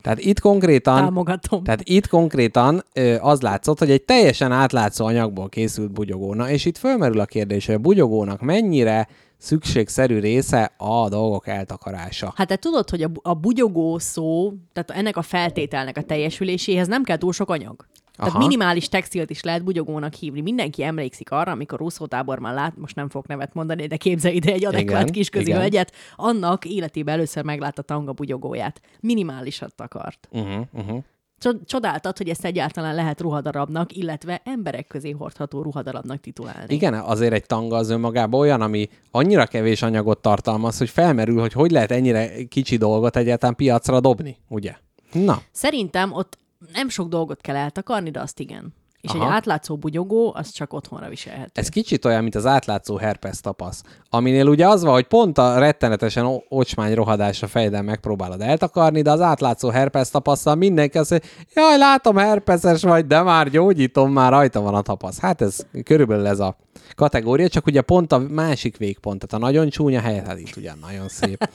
Tehát 0.00 0.18
itt 0.18 0.40
konkrétan 0.40 0.96
Támogatom. 0.96 1.64
tehát 1.64 1.80
itt 1.84 2.08
konkrétan 2.08 2.84
ö, 2.92 3.16
az 3.20 3.40
látszott, 3.40 3.78
hogy 3.78 3.90
egy 3.90 4.02
teljesen 4.02 4.52
átlátszó 4.52 5.04
anyagból 5.04 5.48
készült 5.48 5.92
bugyogóna, 5.92 6.50
és 6.50 6.64
itt 6.64 6.78
fölmerül 6.78 7.20
a 7.20 7.24
kérdés, 7.24 7.66
hogy 7.66 7.74
a 7.74 7.78
bugyogónak 7.78 8.40
mennyire 8.40 9.08
szükségszerű 9.38 10.18
része 10.18 10.72
a 10.76 11.08
dolgok 11.08 11.46
eltakarása. 11.46 12.32
Hát 12.36 12.48
te 12.48 12.56
tudod, 12.56 12.90
hogy 12.90 13.02
a, 13.02 13.10
a 13.22 13.34
bugyogó 13.34 13.98
szó, 13.98 14.52
tehát 14.72 14.90
ennek 14.90 15.16
a 15.16 15.22
feltételnek 15.22 15.96
a 15.96 16.02
teljesüléséhez 16.02 16.88
nem 16.88 17.02
kell 17.02 17.16
túl 17.16 17.32
sok 17.32 17.50
anyag. 17.50 17.86
Tehát 18.16 18.32
Aha. 18.32 18.42
minimális 18.42 18.88
textilt 18.88 19.30
is 19.30 19.42
lehet 19.42 19.64
bugyogónak 19.64 20.14
hívni. 20.14 20.40
Mindenki 20.40 20.82
emlékszik 20.82 21.30
arra, 21.30 21.52
amikor 21.52 21.82
úszótáborban 21.82 22.54
lát, 22.54 22.76
most 22.76 22.96
nem 22.96 23.08
fogok 23.08 23.26
nevet 23.26 23.54
mondani, 23.54 23.86
de 23.86 23.96
képzelj 23.96 24.34
ide 24.34 24.52
egy 24.52 24.64
adekvát 24.64 25.10
kisközi 25.10 25.52
hölgyet, 25.52 25.92
annak 26.16 26.64
életében 26.64 27.14
először 27.14 27.44
meglátta 27.44 27.82
tanga 27.82 28.12
bugyogóját. 28.12 28.80
Minimálisat 29.00 29.80
akart. 29.80 30.28
Uh-huh, 30.30 30.66
uh-huh. 30.72 30.98
Csod- 31.38 31.66
Csodáltat, 31.66 32.18
hogy 32.18 32.28
ezt 32.28 32.44
egyáltalán 32.44 32.94
lehet 32.94 33.20
ruhadarabnak, 33.20 33.96
illetve 33.96 34.40
emberek 34.44 34.86
közé 34.86 35.10
hordható 35.10 35.62
ruhadarabnak 35.62 36.20
titulálni. 36.20 36.74
Igen, 36.74 36.94
azért 36.94 37.32
egy 37.32 37.46
tanga 37.46 37.76
az 37.76 37.90
önmagában 37.90 38.40
olyan, 38.40 38.60
ami 38.60 38.88
annyira 39.10 39.46
kevés 39.46 39.82
anyagot 39.82 40.22
tartalmaz, 40.22 40.78
hogy 40.78 40.90
felmerül, 40.90 41.40
hogy 41.40 41.52
hogy 41.52 41.70
lehet 41.70 41.90
ennyire 41.90 42.44
kicsi 42.44 42.76
dolgot 42.76 43.16
egyáltalán 43.16 43.56
piacra 43.56 44.00
dobni, 44.00 44.36
ugye? 44.48 44.74
Na, 45.12 45.42
Szerintem 45.52 46.12
ott 46.12 46.38
nem 46.72 46.88
sok 46.88 47.08
dolgot 47.08 47.40
kell 47.40 47.56
eltakarni, 47.56 48.10
de 48.10 48.20
azt 48.20 48.40
igen. 48.40 48.74
És 49.02 49.10
Aha. 49.10 49.24
egy 49.24 49.30
átlátszó 49.32 49.76
bugyogó, 49.76 50.32
az 50.34 50.50
csak 50.50 50.72
otthonra 50.72 51.08
viselhető. 51.08 51.50
Ez 51.54 51.68
kicsit 51.68 52.04
olyan, 52.04 52.22
mint 52.22 52.34
az 52.34 52.46
átlátszó 52.46 52.96
herpes 52.96 53.40
tapasz, 53.40 53.82
aminél 54.10 54.46
ugye 54.46 54.68
az 54.68 54.82
van, 54.82 54.92
hogy 54.92 55.06
pont 55.06 55.38
a 55.38 55.58
rettenetesen 55.58 56.42
ocsmány 56.48 56.94
rohadás 56.94 57.42
a 57.42 57.46
fejedben 57.46 57.84
megpróbálod 57.84 58.40
eltakarni, 58.40 59.02
de 59.02 59.10
az 59.10 59.20
átlátszó 59.20 59.68
herpes 59.68 60.10
tapasszal 60.10 60.54
mindenki 60.54 60.98
azt 60.98 61.10
mondja, 61.10 61.28
jaj, 61.54 61.78
látom, 61.78 62.16
herpeses 62.16 62.82
vagy, 62.82 63.06
de 63.06 63.22
már 63.22 63.50
gyógyítom, 63.50 64.12
már 64.12 64.30
rajta 64.30 64.60
van 64.60 64.74
a 64.74 64.82
tapasz. 64.82 65.18
Hát 65.18 65.40
ez 65.40 65.66
körülbelül 65.84 66.26
ez 66.26 66.40
a 66.40 66.56
kategória, 66.94 67.48
csak 67.48 67.66
ugye 67.66 67.80
pont 67.80 68.12
a 68.12 68.18
másik 68.18 68.76
végpont, 68.76 69.26
tehát 69.26 69.44
a 69.44 69.46
nagyon 69.46 69.68
csúnya 69.68 70.00
helyet, 70.00 70.26
hát 70.26 70.38
itt 70.38 70.56
ugyan 70.56 70.78
nagyon 70.80 71.08
szép 71.08 71.48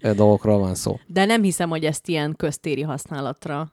dolgokról 0.00 0.58
van 0.58 0.74
szó. 0.74 0.98
De 1.06 1.24
nem 1.24 1.42
hiszem, 1.42 1.68
hogy 1.68 1.84
ezt 1.84 2.08
ilyen 2.08 2.34
köztéri 2.36 2.82
használatra 2.82 3.70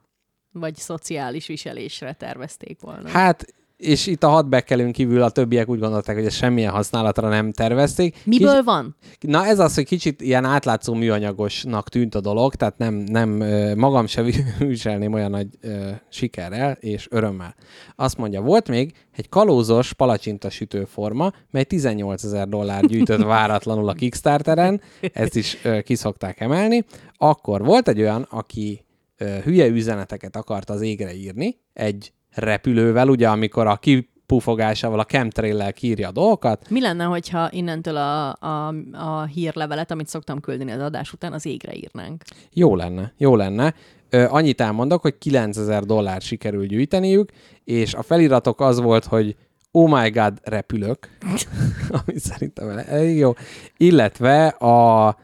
vagy 0.54 0.76
szociális 0.76 1.48
viselésre 1.48 2.14
tervezték 2.14 2.80
volna. 2.82 3.10
Hát 3.10 3.46
és 3.84 4.08
itt 4.08 4.24
a 4.24 4.30
hat 4.30 4.50
bekkelünk 4.50 4.92
kívül 4.92 5.22
a 5.22 5.30
többiek 5.30 5.70
úgy 5.70 5.80
gondolták, 5.80 6.16
hogy 6.16 6.26
ezt 6.26 6.36
semmilyen 6.38 6.72
használatra 6.72 7.30
nem 7.30 7.52
tervezték. 7.52 8.18
Miből 8.26 8.50
Kicsi- 8.50 8.66
van? 8.66 8.96
Na 9.20 9.46
ez 9.46 9.60
az, 9.60 9.76
hogy 9.76 9.86
kicsit 9.86 10.22
ilyen 10.22 10.46
átlátszó 10.46 10.94
műanyagosnak 10.94 11.90
tűnt 11.90 12.16
a 12.16 12.20
dolog, 12.20 12.56
tehát 12.56 12.78
nem, 12.78 12.94
nem 12.96 13.30
magam 13.78 14.06
se 14.06 14.24
viselném 14.60 15.14
olyan 15.14 15.30
nagy 15.30 15.48
ö, 15.62 15.90
sikerrel 16.10 16.72
és 16.80 17.08
örömmel. 17.12 17.56
Azt 17.96 18.18
mondja, 18.18 18.42
volt 18.42 18.70
még 18.70 18.94
egy 19.12 19.30
kalózos 19.30 19.94
palacsinta 19.94 20.50
sütőforma, 20.50 21.32
mely 21.52 21.64
18 21.64 22.24
ezer 22.24 22.48
dollár 22.48 22.86
gyűjtött 22.86 23.24
váratlanul 23.38 23.90
a 23.90 23.94
Kickstarteren, 23.94 24.82
ezt 25.14 25.36
is 25.36 25.58
ö, 25.64 25.82
ki 25.82 25.96
szokták 25.96 26.40
emelni. 26.40 26.86
Akkor 27.18 27.64
volt 27.64 27.88
egy 27.88 28.00
olyan, 28.00 28.28
aki 28.30 28.86
hülye 29.18 29.68
üzeneteket 29.68 30.36
akart 30.36 30.70
az 30.70 30.82
égre 30.82 31.14
írni, 31.14 31.60
egy 31.74 32.14
repülővel, 32.30 33.10
ugye 33.10 33.30
amikor 33.30 33.68
a 33.68 33.76
kipufogásával, 33.78 35.00
a 35.00 35.06
chemtrail-lel 35.06 35.74
kírja 35.74 36.08
a 36.08 36.12
dolgokat, 36.12 36.70
Mi 36.70 36.82
lenne, 36.82 37.04
hogyha 37.04 37.50
innentől 37.52 37.98
a, 37.98 38.36
a, 38.40 38.74
a 38.92 39.24
hírlevelet, 39.24 39.92
amit 39.92 40.08
szoktam 40.08 40.40
küldeni 40.40 40.72
az 40.72 40.82
adás 40.82 41.14
után, 41.14 41.34
az 41.34 41.46
égre 41.46 41.74
írnánk? 41.76 42.24
Jó 42.54 42.76
lenne, 42.76 43.14
jó 43.18 43.36
lenne. 43.36 43.74
Ö, 44.10 44.26
annyit 44.30 44.62
elmondok, 44.62 45.02
hogy 45.02 45.18
9000 45.18 45.84
dollár 45.84 46.22
sikerül 46.22 46.66
gyűjteniük, 46.66 47.32
és 47.64 47.94
a 47.94 48.02
feliratok 48.02 48.62
az 48.62 48.80
volt, 48.80 49.06
hogy 49.06 49.36
oh 49.72 50.02
my 50.02 50.10
god, 50.10 50.40
repülök, 50.44 51.10
ami 52.06 52.20
szerintem 52.20 52.70
elég 52.70 53.18
jó, 53.18 53.34
illetve 53.78 54.48
a 54.48 55.16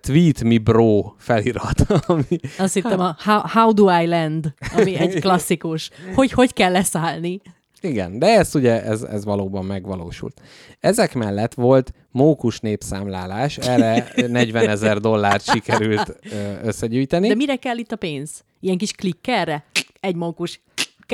tweet 0.00 0.42
me 0.42 0.58
bro 0.58 1.12
felirat, 1.18 1.80
ami 2.06 2.38
Azt 2.58 2.74
hittem 2.74 3.00
a 3.00 3.16
How, 3.18 3.40
How 3.40 3.72
do 3.72 4.00
I 4.00 4.06
land, 4.06 4.54
ami 4.76 4.96
egy 4.96 5.20
klasszikus. 5.24 5.90
Hogy 6.14 6.32
hogy 6.32 6.52
kell 6.52 6.72
leszállni? 6.72 7.40
Igen, 7.80 8.18
de 8.18 8.26
ez 8.26 8.54
ugye, 8.54 8.82
ez, 8.82 9.02
ez 9.02 9.24
valóban 9.24 9.64
megvalósult. 9.64 10.40
Ezek 10.80 11.14
mellett 11.14 11.54
volt 11.54 11.92
mókus 12.10 12.60
népszámlálás, 12.60 13.58
erre 13.58 14.12
40 14.26 14.68
ezer 14.68 14.98
dollárt 14.98 15.44
sikerült 15.44 16.16
összegyűjteni. 16.62 17.28
De 17.28 17.34
mire 17.34 17.56
kell 17.56 17.76
itt 17.76 17.92
a 17.92 17.96
pénz? 17.96 18.44
Ilyen 18.60 18.78
kis 18.78 18.92
klikkerre? 18.92 19.64
Egy 20.00 20.14
mókus, 20.16 20.60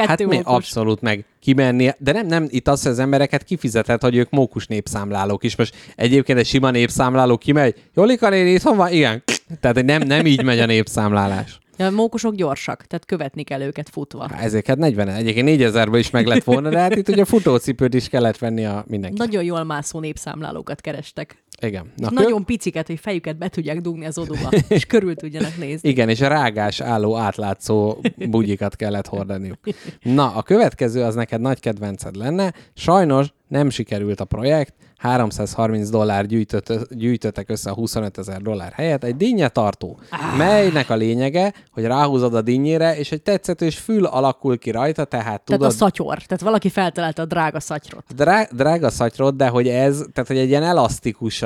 kettő 0.06 0.24
Hát 0.24 0.26
mi 0.26 0.40
abszolút 0.44 1.00
meg 1.00 1.24
kimenni, 1.40 1.90
de 1.98 2.12
nem, 2.12 2.26
nem 2.26 2.46
itt 2.48 2.68
az, 2.68 2.82
hogy 2.82 2.92
az 2.92 2.98
embereket 2.98 3.44
kifizetett, 3.44 4.02
hogy 4.02 4.16
ők 4.16 4.30
mókus 4.30 4.66
népszámlálók 4.66 5.44
is. 5.44 5.56
Most 5.56 5.74
egyébként 5.96 6.38
egy 6.38 6.46
sima 6.46 6.70
népszámláló 6.70 7.36
kimegy, 7.36 7.74
Jolika 7.94 8.28
néni, 8.28 8.50
itthon 8.50 8.76
van? 8.76 8.92
Igen. 8.92 9.22
Tehát 9.60 9.84
nem, 9.84 10.02
nem 10.02 10.26
így 10.26 10.42
megy 10.42 10.58
a 10.58 10.66
népszámlálás. 10.66 11.58
Ja, 11.78 11.86
a 11.86 11.90
mókusok 11.90 12.34
gyorsak, 12.34 12.84
tehát 12.86 13.04
követni 13.04 13.42
kell 13.42 13.60
őket 13.60 13.88
futva. 13.88 14.28
Há, 14.28 14.48
hát 14.66 14.76
40 14.76 15.08
egyébként 15.08 15.46
4000 15.46 15.88
is 15.94 16.10
meg 16.10 16.26
lett 16.26 16.44
volna, 16.44 16.68
de 16.70 16.78
hát 16.78 16.96
itt 16.96 17.08
ugye 17.08 17.24
futócipőt 17.24 17.94
is 17.94 18.08
kellett 18.08 18.38
venni 18.38 18.64
a 18.64 18.84
mindenki. 18.86 19.16
Nagyon 19.18 19.44
jól 19.44 19.64
mászó 19.64 20.00
népszámlálókat 20.00 20.80
kerestek. 20.80 21.42
Igen. 21.60 21.92
Na, 21.96 22.08
kö- 22.08 22.18
Nagyon 22.18 22.44
piciket, 22.44 22.86
hogy 22.86 22.98
fejüket 23.00 23.38
be 23.38 23.48
tudják 23.48 23.80
dugni 23.80 24.06
az 24.06 24.18
oduba, 24.18 24.48
és 24.68 24.84
körül 24.84 25.14
tudjanak 25.14 25.56
nézni. 25.56 25.88
Igen, 25.92 26.08
és 26.08 26.20
a 26.20 26.28
rágás 26.28 26.80
álló 26.80 27.16
átlátszó 27.16 27.96
bugyikat 28.16 28.76
kellett 28.76 29.06
hordaniuk. 29.06 29.58
Na, 30.02 30.32
a 30.34 30.42
következő 30.42 31.02
az 31.02 31.14
neked 31.14 31.40
nagy 31.40 31.60
kedvenced 31.60 32.16
lenne. 32.16 32.52
Sajnos 32.74 33.26
nem 33.48 33.70
sikerült 33.70 34.20
a 34.20 34.24
projekt, 34.24 34.74
330 34.98 35.88
dollár 35.90 36.26
gyűjtött, 36.26 36.94
gyűjtöttek 36.94 37.50
össze 37.50 37.70
a 37.70 37.74
25 37.74 38.18
ezer 38.18 38.40
dollár 38.42 38.72
helyett 38.72 39.04
egy 39.04 39.16
dinnyetartó, 39.16 39.98
melynek 40.36 40.90
a 40.90 40.94
lényege, 40.94 41.52
hogy 41.70 41.84
ráhúzod 41.84 42.34
a 42.34 42.42
dinnyére, 42.42 42.96
és 42.98 43.12
egy 43.12 43.22
tetszetős 43.22 43.78
fül 43.78 44.04
alakul 44.04 44.58
ki 44.58 44.70
rajta, 44.70 45.04
tehát 45.04 45.24
Tehát 45.24 45.44
tudod, 45.44 45.62
a 45.66 45.70
szatyor. 45.70 46.16
Tehát 46.22 46.42
valaki 46.42 46.68
feltalálta 46.68 47.22
a 47.22 47.24
drága 47.24 47.60
szatyrot. 47.60 48.04
Drá- 48.14 48.54
drága 48.54 48.90
szatyrod, 48.90 49.36
de 49.36 49.48
hogy 49.48 49.68
ez, 49.68 50.04
tehát 50.12 50.28
hogy 50.28 50.38
egy 50.38 50.48
ilyen 50.48 50.62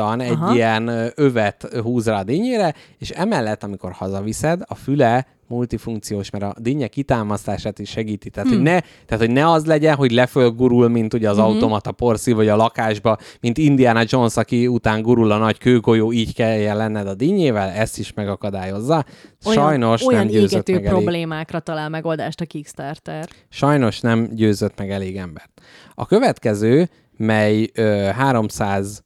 elasztikusan, 0.02 0.20
egy 0.20 0.32
Aha. 0.32 0.54
ilyen 0.54 1.12
övet 1.14 1.68
húz 1.82 2.06
rá 2.06 2.18
a 2.18 2.24
dinnyére, 2.24 2.74
és 2.98 3.10
emellett, 3.10 3.62
amikor 3.62 3.92
hazaviszed, 3.92 4.60
a 4.66 4.74
füle 4.74 5.26
multifunkciós, 5.46 6.30
mert 6.30 6.44
a 6.44 6.54
dinnye 6.58 6.86
kitámasztását 6.86 7.78
is 7.78 7.90
segíti. 7.90 8.30
Tehát, 8.30 8.48
hmm. 8.48 8.58
hogy, 8.58 8.66
ne, 8.66 8.80
tehát 8.80 9.24
hogy 9.24 9.30
ne 9.30 9.50
az 9.50 9.66
legyen, 9.66 9.94
hogy 9.94 10.10
leföl 10.10 10.50
gurul, 10.50 10.88
mint 10.88 11.14
ugye 11.14 11.30
az 11.30 11.36
mm-hmm. 11.36 11.46
automata 11.46 11.92
porszív, 11.92 12.34
vagy 12.34 12.48
a 12.48 12.56
lakásba, 12.56 13.18
mint 13.40 13.58
Indiana 13.58 14.02
Jones, 14.06 14.36
aki 14.36 14.66
után 14.66 15.02
gurul 15.02 15.30
a 15.30 15.38
nagy 15.38 15.58
kőgolyó, 15.58 16.12
így 16.12 16.34
kelljen 16.34 16.76
lenned 16.76 17.08
a 17.08 17.14
dinnyével, 17.14 17.68
ezt 17.68 17.98
is 17.98 18.12
megakadályozza. 18.12 19.04
Sajnos 19.40 20.06
olyan 20.06 20.24
nem 20.24 20.32
győzött 20.32 20.68
meg 20.68 20.84
elég. 20.84 20.98
problémákra 20.98 21.60
talál 21.60 21.88
megoldást 21.88 22.40
a 22.40 22.44
Kickstarter. 22.44 23.28
Sajnos 23.48 24.00
nem 24.00 24.28
győzött 24.32 24.78
meg 24.78 24.90
elég 24.90 25.16
embert. 25.16 25.50
A 25.94 26.06
következő, 26.06 26.88
mely 27.16 27.70
ö, 27.74 28.08
300 28.14 29.02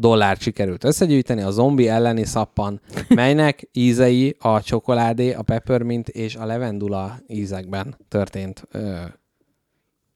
dollárt 0.00 0.40
sikerült 0.40 0.84
összegyűjteni, 0.84 1.42
a 1.42 1.50
zombi 1.50 1.88
elleni 1.88 2.24
szappan, 2.24 2.80
melynek 3.08 3.68
ízei 3.72 4.36
a 4.38 4.62
csokoládé, 4.62 5.32
a 5.32 5.42
peppermint 5.42 6.08
és 6.08 6.36
a 6.36 6.44
levendula 6.46 7.18
ízekben 7.26 7.96
történt 8.08 8.66
ö, 8.70 8.96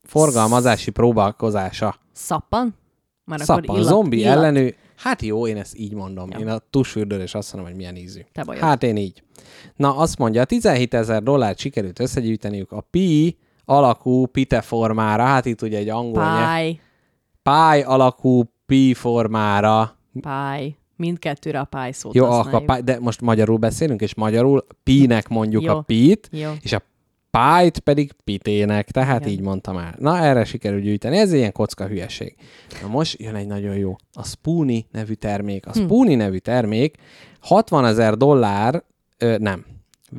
forgalmazási 0.02 0.90
próbálkozása. 0.90 1.94
Szappan? 2.12 2.74
Már 3.24 3.40
Szappan, 3.40 3.82
zombi 3.82 4.18
illat. 4.18 4.36
ellenű. 4.36 4.74
Hát 4.96 5.22
jó, 5.22 5.46
én 5.46 5.56
ezt 5.56 5.78
így 5.78 5.94
mondom. 5.94 6.30
Ja. 6.30 6.38
Én 6.38 6.48
a 6.48 6.58
tusfürdőr, 6.70 7.20
és 7.20 7.34
azt 7.34 7.52
mondom, 7.52 7.70
hogy 7.70 7.80
milyen 7.80 7.96
ízű. 7.96 8.20
Te 8.32 8.44
bajod. 8.44 8.62
Hát 8.62 8.82
én 8.82 8.96
így. 8.96 9.22
Na, 9.76 9.96
azt 9.96 10.18
mondja, 10.18 10.44
17 10.44 10.94
ezer 10.94 11.22
dollárt 11.22 11.58
sikerült 11.58 11.98
összegyűjteniük 12.00 12.72
a 12.72 12.80
pi 12.80 13.38
alakú 13.64 14.26
pite 14.26 14.60
formára, 14.60 15.24
hát 15.24 15.46
itt 15.46 15.62
ugye 15.62 15.78
egy 15.78 15.88
angol 15.88 16.22
nyelv, 16.22 16.44
Pály, 16.44 16.80
pály 17.42 17.82
alakú 17.82 18.51
pi 18.66 18.94
formára. 18.94 19.96
pály. 20.20 20.76
Mindkettőre 20.96 21.60
a 21.60 21.64
pály 21.64 21.92
szót 21.92 22.14
Jó, 22.14 22.24
a 22.30 22.62
pály, 22.66 22.80
de 22.80 22.98
most 23.00 23.20
magyarul 23.20 23.56
beszélünk, 23.56 24.00
és 24.00 24.14
magyarul 24.14 24.66
pi-nek 24.82 25.28
mondjuk 25.28 25.62
Jó. 25.62 25.72
a 25.76 25.80
pit, 25.80 26.28
Jó. 26.32 26.50
és 26.60 26.72
a 26.72 26.82
pályt 27.30 27.78
pedig 27.78 28.12
pitének, 28.24 28.90
tehát 28.90 29.20
Igen. 29.20 29.32
így 29.32 29.40
mondtam 29.40 29.76
el. 29.78 29.94
Na, 29.98 30.18
erre 30.18 30.44
sikerül 30.44 30.80
gyűjteni, 30.80 31.16
ez 31.18 31.32
ilyen 31.32 31.52
kocka 31.52 31.86
hülyeség. 31.86 32.34
Na 32.82 32.88
most 32.88 33.20
jön 33.20 33.34
egy 33.34 33.46
nagyon 33.46 33.76
jó, 33.76 33.96
a 34.12 34.24
Spoonie 34.24 34.82
nevű 34.90 35.12
termék. 35.12 35.66
A 35.66 35.70
Hm. 35.72 35.78
Spoonie 35.80 36.16
nevű 36.16 36.36
termék 36.36 36.96
60 37.40 37.84
ezer 37.84 38.16
dollár, 38.16 38.82
ö, 39.18 39.36
nem, 39.38 39.64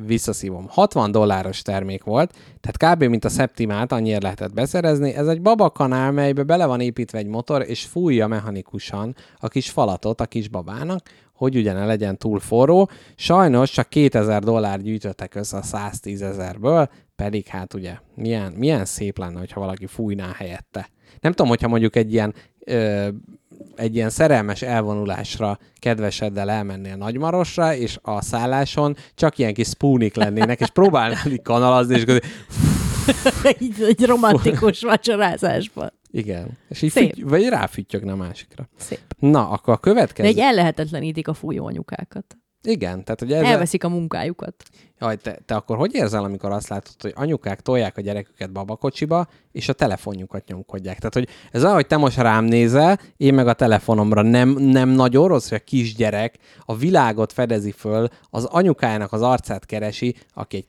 visszaszívom, 0.06 0.66
60 0.68 1.10
dolláros 1.10 1.62
termék 1.62 2.04
volt, 2.04 2.34
tehát 2.60 2.96
kb. 2.96 3.04
mint 3.04 3.24
a 3.24 3.28
Septimát, 3.28 3.92
annyiért 3.92 4.22
lehetett 4.22 4.52
beszerezni. 4.52 5.14
Ez 5.14 5.26
egy 5.26 5.42
babakanál, 5.42 6.12
melybe 6.12 6.42
bele 6.42 6.66
van 6.66 6.80
építve 6.80 7.18
egy 7.18 7.26
motor, 7.26 7.64
és 7.68 7.84
fújja 7.84 8.26
mechanikusan 8.26 9.16
a 9.38 9.48
kis 9.48 9.70
falatot 9.70 10.20
a 10.20 10.26
kis 10.26 10.48
babának, 10.48 11.00
hogy 11.34 11.56
ugye 11.56 11.72
ne 11.72 11.86
legyen 11.86 12.18
túl 12.18 12.40
forró. 12.40 12.90
Sajnos 13.14 13.70
csak 13.70 13.88
2000 13.88 14.42
dollár 14.42 14.82
gyűjtöttek 14.82 15.34
össze 15.34 15.56
a 15.56 15.62
110 15.62 16.22
ezerből, 16.22 16.88
pedig 17.16 17.46
hát 17.46 17.74
ugye 17.74 17.98
milyen, 18.14 18.52
milyen 18.52 18.84
szép 18.84 19.18
lenne, 19.18 19.38
hogyha 19.38 19.60
valaki 19.60 19.86
fújná 19.86 20.32
helyette. 20.36 20.88
Nem 21.20 21.32
tudom, 21.32 21.48
hogyha 21.48 21.68
mondjuk 21.68 21.96
egy 21.96 22.12
ilyen 22.12 22.34
ö, 22.58 23.08
egy 23.76 23.94
ilyen 23.94 24.10
szerelmes 24.10 24.62
elvonulásra 24.62 25.58
kedveseddel 25.78 26.50
elmennél 26.50 26.96
Nagymarosra, 26.96 27.74
és 27.74 27.98
a 28.02 28.22
szálláson 28.22 28.96
csak 29.14 29.38
ilyen 29.38 29.54
kis 29.54 29.68
spoonik 29.68 30.14
lennének, 30.14 30.60
és 30.60 30.68
próbálnál 30.70 31.26
így 31.30 31.42
kanalazni, 31.42 31.94
és 31.94 32.04
közé, 32.04 32.18
egy, 33.58 33.74
egy 33.82 34.04
romantikus 34.04 34.80
vacsorázásban. 34.82 35.92
igen. 36.10 36.58
És 36.68 36.82
így 36.82 36.90
Szép. 36.90 37.14
füty, 37.14 37.22
vagy 37.28 37.48
ráfüttyögne 37.48 38.12
a 38.12 38.16
másikra. 38.16 38.68
Szép. 38.78 39.00
Na, 39.18 39.48
akkor 39.48 39.72
a 39.74 39.78
De 39.82 39.90
következő. 39.90 40.28
egy 40.28 40.38
ellehetetlenítik 40.38 41.28
a 41.28 41.34
fújóanyukákat. 41.34 42.36
Igen, 42.66 43.04
tehát 43.04 43.20
hogy 43.20 43.32
ezzel... 43.32 43.44
Elveszik 43.44 43.84
a 43.84 43.88
munkájukat. 43.88 44.54
Jaj, 45.00 45.16
te, 45.16 45.38
te 45.46 45.54
akkor 45.54 45.76
hogy 45.76 45.94
érzel, 45.94 46.24
amikor 46.24 46.50
azt 46.50 46.68
látod, 46.68 46.94
hogy 47.00 47.12
anyukák 47.16 47.60
tolják 47.60 47.96
a 47.96 48.00
gyereküket 48.00 48.52
babakocsiba, 48.52 49.26
és 49.52 49.68
a 49.68 49.72
telefonjukat 49.72 50.46
nyomkodják? 50.46 50.96
Tehát, 50.98 51.14
hogy 51.14 51.28
ez 51.50 51.62
olyan, 51.62 51.74
hogy 51.74 51.86
te 51.86 51.96
most 51.96 52.18
rám 52.18 52.44
nézel, 52.44 52.98
én 53.16 53.34
meg 53.34 53.48
a 53.48 53.52
telefonomra 53.52 54.22
nem, 54.22 54.48
nem 54.48 54.88
nagyon 54.88 55.28
rossz, 55.28 55.48
hogy 55.48 55.58
a 55.58 55.64
kisgyerek 55.64 56.38
a 56.64 56.76
világot 56.76 57.32
fedezi 57.32 57.70
föl, 57.70 58.08
az 58.30 58.44
anyukájának 58.44 59.12
az 59.12 59.22
arcát 59.22 59.66
keresi, 59.66 60.14
aki 60.34 60.56
egy 60.56 60.66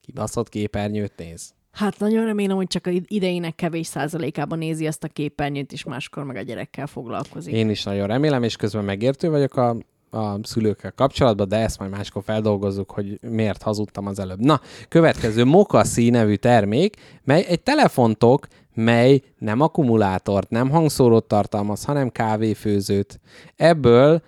kibaszott 0.00 0.48
képernyőt 0.48 1.12
néz. 1.16 1.54
Hát 1.70 1.98
nagyon 1.98 2.24
remélem, 2.24 2.56
hogy 2.56 2.66
csak 2.66 2.88
idejének 3.06 3.54
kevés 3.54 3.86
százalékában 3.86 4.58
nézi 4.58 4.86
ezt 4.86 5.04
a 5.04 5.08
képernyőt, 5.08 5.72
és 5.72 5.84
máskor 5.84 6.24
meg 6.24 6.36
a 6.36 6.42
gyerekkel 6.42 6.86
foglalkozik. 6.86 7.54
Én 7.54 7.70
is 7.70 7.82
nagyon 7.82 8.06
remélem, 8.06 8.42
és 8.42 8.56
közben 8.56 8.84
megértő 8.84 9.30
vagyok 9.30 9.56
a, 9.56 9.76
a 10.10 10.38
szülőkkel 10.42 10.92
kapcsolatban, 10.92 11.48
de 11.48 11.56
ezt 11.56 11.78
majd 11.78 11.90
máskor 11.90 12.22
feldolgozzuk, 12.22 12.90
hogy 12.90 13.18
miért 13.20 13.62
hazudtam 13.62 14.06
az 14.06 14.18
előbb. 14.18 14.40
Na, 14.40 14.60
következő 14.88 15.44
Mokassi 15.44 16.10
nevű 16.10 16.34
termék, 16.34 16.96
mely 17.24 17.44
egy 17.48 17.62
telefontok, 17.62 18.46
mely 18.74 19.22
nem 19.38 19.60
akkumulátort, 19.60 20.50
nem 20.50 20.70
hangszórót 20.70 21.24
tartalmaz, 21.24 21.84
hanem 21.84 22.10
kávéfőzőt. 22.10 23.20
Ebből 23.56 24.22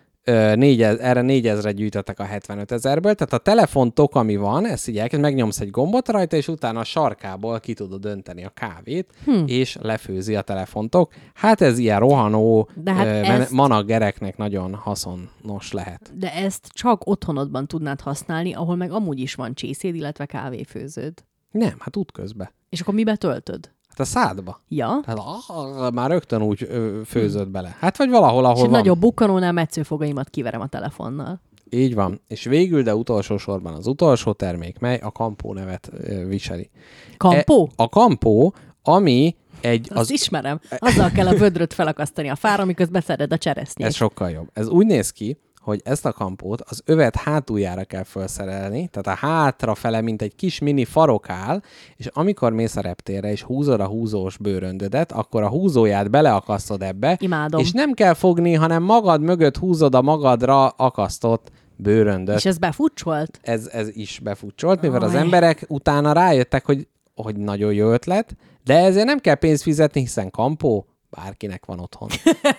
négy, 0.55 0.83
erre 0.83 1.23
4000-re 1.25 1.73
gyűjtöttek 1.73 2.19
a 2.19 2.25
75 2.25 2.73
ezerből, 2.73 3.15
tehát 3.15 3.33
a 3.33 3.39
telefontok, 3.39 4.15
ami 4.15 4.37
van, 4.37 4.67
ezt 4.67 4.89
így 4.89 4.99
elkezd, 4.99 5.23
megnyomsz 5.23 5.61
egy 5.61 5.71
gombot 5.71 6.09
rajta, 6.09 6.37
és 6.37 6.49
utána 6.49 6.81
a 6.81 6.85
sarkából 6.85 7.61
ki 7.61 7.75
tudod 7.75 8.01
dönteni 8.01 8.45
a 8.45 8.49
kávét, 8.49 9.13
hm. 9.25 9.43
és 9.47 9.77
lefőzi 9.81 10.35
a 10.37 10.41
telefontok. 10.41 11.13
Hát 11.35 11.61
ez 11.61 11.79
ilyen 11.79 11.99
rohanó 11.99 12.69
De 12.75 12.93
hát 12.95 13.07
ö, 13.07 13.11
ezt- 13.11 13.51
managereknek 13.51 14.37
nagyon 14.37 14.75
haszonos 14.75 15.73
lehet. 15.73 16.19
De 16.19 16.35
ezt 16.35 16.69
csak 16.73 17.07
otthonodban 17.07 17.67
tudnád 17.67 18.01
használni, 18.01 18.55
ahol 18.55 18.77
meg 18.77 18.93
amúgy 18.93 19.21
is 19.21 19.35
van 19.35 19.55
csészéd, 19.55 19.95
illetve 19.95 20.27
kávéfőződ. 20.27 21.13
Nem, 21.51 21.75
hát 21.79 21.97
útközben. 21.97 22.51
És 22.69 22.81
akkor 22.81 22.95
mibe 22.95 23.17
töltöd? 23.17 23.71
Hát 23.99 24.07
a 24.07 24.11
szádba. 24.11 24.61
Ja? 24.69 25.01
Hát 25.07 25.19
ah, 25.47 25.93
már 25.93 26.11
rögtön 26.11 26.43
úgy 26.43 26.67
ö, 26.69 27.01
főzött 27.07 27.49
bele. 27.49 27.77
Hát 27.81 27.97
vagy 27.97 28.09
valahol, 28.11 28.45
ahol 28.45 28.57
És 28.57 28.61
van. 28.63 28.71
nagyobb 28.71 28.99
bukkanónál 28.99 29.53
metszőfogaimat 29.53 30.31
kiverem 30.31 30.61
a 30.61 30.67
telefonnal. 30.67 31.41
Így 31.71 31.95
van. 31.95 32.21
És 32.29 32.45
végül, 32.45 32.83
de 32.83 32.95
utolsó 32.95 33.37
sorban 33.37 33.75
az 33.75 33.87
utolsó 33.87 34.33
termék, 34.33 34.79
mely 34.79 34.99
a 35.03 35.13
Kampó 35.13 35.53
nevet 35.53 35.91
ö, 35.93 36.27
viseli. 36.27 36.71
Kampó? 37.17 37.69
E, 37.71 37.83
a 37.83 37.89
Kampó, 37.89 38.55
ami 38.83 39.37
egy... 39.61 39.89
Azt 39.95 40.11
ismerem. 40.11 40.61
Azzal 40.79 41.11
kell 41.11 41.27
a 41.27 41.35
vödröt 41.35 41.75
felakasztani 41.75 42.29
a 42.29 42.35
fára, 42.37 42.65
miközben 42.65 43.03
szeded 43.03 43.33
a 43.33 43.39
cseresznyét. 43.39 43.87
Ez 43.87 43.95
sokkal 43.95 44.31
jobb. 44.31 44.49
Ez 44.53 44.69
úgy 44.69 44.87
néz 44.87 45.11
ki, 45.11 45.39
hogy 45.61 45.81
ezt 45.85 46.07
a 46.07 46.13
kampót 46.13 46.61
az 46.61 46.83
övet 46.85 47.17
hátuljára 47.17 47.85
kell 47.85 48.03
felszerelni, 48.03 48.89
tehát 48.93 49.23
a 49.23 49.27
hátrafele, 49.27 50.01
mint 50.01 50.23
egy 50.23 50.35
kis 50.35 50.59
mini 50.59 50.85
farok 50.85 51.31
áll, 51.31 51.63
és 51.97 52.07
amikor 52.07 52.53
mész 52.53 52.77
a 52.77 52.81
reptérre, 52.81 53.31
és 53.31 53.43
húzod 53.43 53.81
a 53.81 53.87
húzós 53.87 54.37
bőröndödet, 54.37 55.13
akkor 55.13 55.43
a 55.43 55.49
húzóját 55.49 56.11
beleakasztod 56.11 56.83
ebbe, 56.83 57.17
Imádom. 57.21 57.61
és 57.61 57.73
nem 57.73 57.93
kell 57.93 58.15
fogni, 58.15 58.55
hanem 58.55 58.83
magad 58.83 59.21
mögött 59.21 59.57
húzod 59.57 59.95
a 59.95 60.03
magadra 60.03 60.69
akasztott 60.69 61.51
bőröndöt. 61.77 62.37
És 62.37 62.45
ez 62.45 62.59
befutcsolt? 62.59 63.39
ez, 63.43 63.67
ez 63.73 63.89
is 63.93 64.21
befutcsolt, 64.23 64.81
mivel 64.81 65.03
az 65.03 65.15
Aj. 65.15 65.21
emberek 65.21 65.65
utána 65.69 66.13
rájöttek, 66.13 66.65
hogy, 66.65 66.87
hogy 67.15 67.37
nagyon 67.37 67.73
jó 67.73 67.91
ötlet, 67.91 68.37
de 68.65 68.79
ezért 68.79 69.07
nem 69.07 69.19
kell 69.19 69.35
pénzt 69.35 69.63
fizetni, 69.63 70.01
hiszen 70.01 70.31
kampó 70.31 70.87
bárkinek 71.11 71.67
van 71.67 71.81
otthon. 71.81 72.09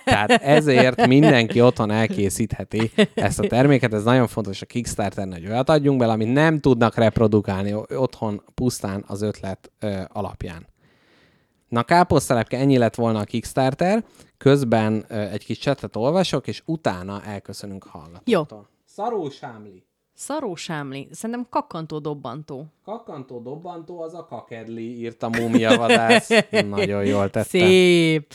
Tehát 0.04 0.30
ezért 0.30 1.06
mindenki 1.06 1.60
otthon 1.60 1.90
elkészítheti 1.90 2.90
ezt 3.14 3.38
a 3.38 3.46
terméket. 3.46 3.94
Ez 3.94 4.04
nagyon 4.04 4.26
fontos 4.26 4.62
a 4.62 4.66
Kickstarter, 4.66 5.28
hogy 5.32 5.46
olyat 5.46 5.68
adjunk 5.68 5.98
bele, 5.98 6.12
amit 6.12 6.32
nem 6.32 6.60
tudnak 6.60 6.94
reprodukálni 6.94 7.74
otthon 7.88 8.42
pusztán 8.54 9.04
az 9.06 9.22
ötlet 9.22 9.72
ö, 9.80 10.00
alapján. 10.08 10.66
Na, 11.68 11.82
káposztelepke, 11.82 12.58
ennyi 12.58 12.78
lett 12.78 12.94
volna 12.94 13.18
a 13.18 13.24
Kickstarter. 13.24 14.04
Közben 14.38 15.04
ö, 15.08 15.20
egy 15.20 15.44
kis 15.44 15.58
csetet 15.58 15.96
olvasok, 15.96 16.46
és 16.46 16.62
utána 16.64 17.22
elköszönünk 17.24 17.84
a 17.84 17.98
hallgatóktól. 17.98 18.68
Szaró 18.84 19.30
sámli. 19.30 19.84
Szaró 20.20 20.54
sámli. 20.54 21.08
Szerintem 21.10 21.46
kakkantó 21.50 21.98
dobbantó. 21.98 22.66
Kakkantó 22.84 23.38
dobbantó 23.40 24.00
az 24.00 24.14
a 24.14 24.24
kakedli, 24.24 24.98
írta 24.98 25.28
Múmia 25.28 25.76
vadász. 25.76 26.28
Nagyon 26.68 27.04
jól 27.04 27.30
tette. 27.30 27.48
Szép. 27.48 28.34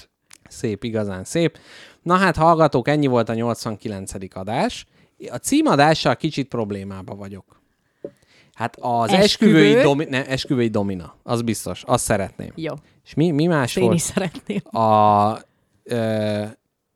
Szép, 0.49 0.84
igazán 0.84 1.24
szép. 1.24 1.57
Na 2.02 2.16
hát, 2.16 2.36
hallgatók, 2.36 2.88
ennyi 2.88 3.07
volt 3.07 3.30
a 3.30 3.34
89. 3.34 4.12
adás. 4.34 4.86
A 5.30 5.36
címadással 5.36 6.16
kicsit 6.16 6.48
problémába 6.48 7.16
vagyok. 7.16 7.62
Hát 8.53 8.76
az 8.80 9.10
Esküvő? 9.12 9.57
esküvői, 9.57 9.82
domi- 9.84 10.06
ne, 10.10 10.26
esküvői 10.28 10.68
domina, 10.68 11.16
az 11.24 11.41
biztos, 11.41 11.84
azt 11.84 12.03
szeretném. 12.03 12.52
Jó. 12.56 12.74
És 13.06 13.14
mi, 13.14 13.32
mi 13.32 13.45
más 13.45 13.76
Én 13.76 13.84
volt? 13.84 13.95
is 13.95 14.02
szeretném. 14.02 14.62
A 14.84 15.38
ö, 15.84 16.44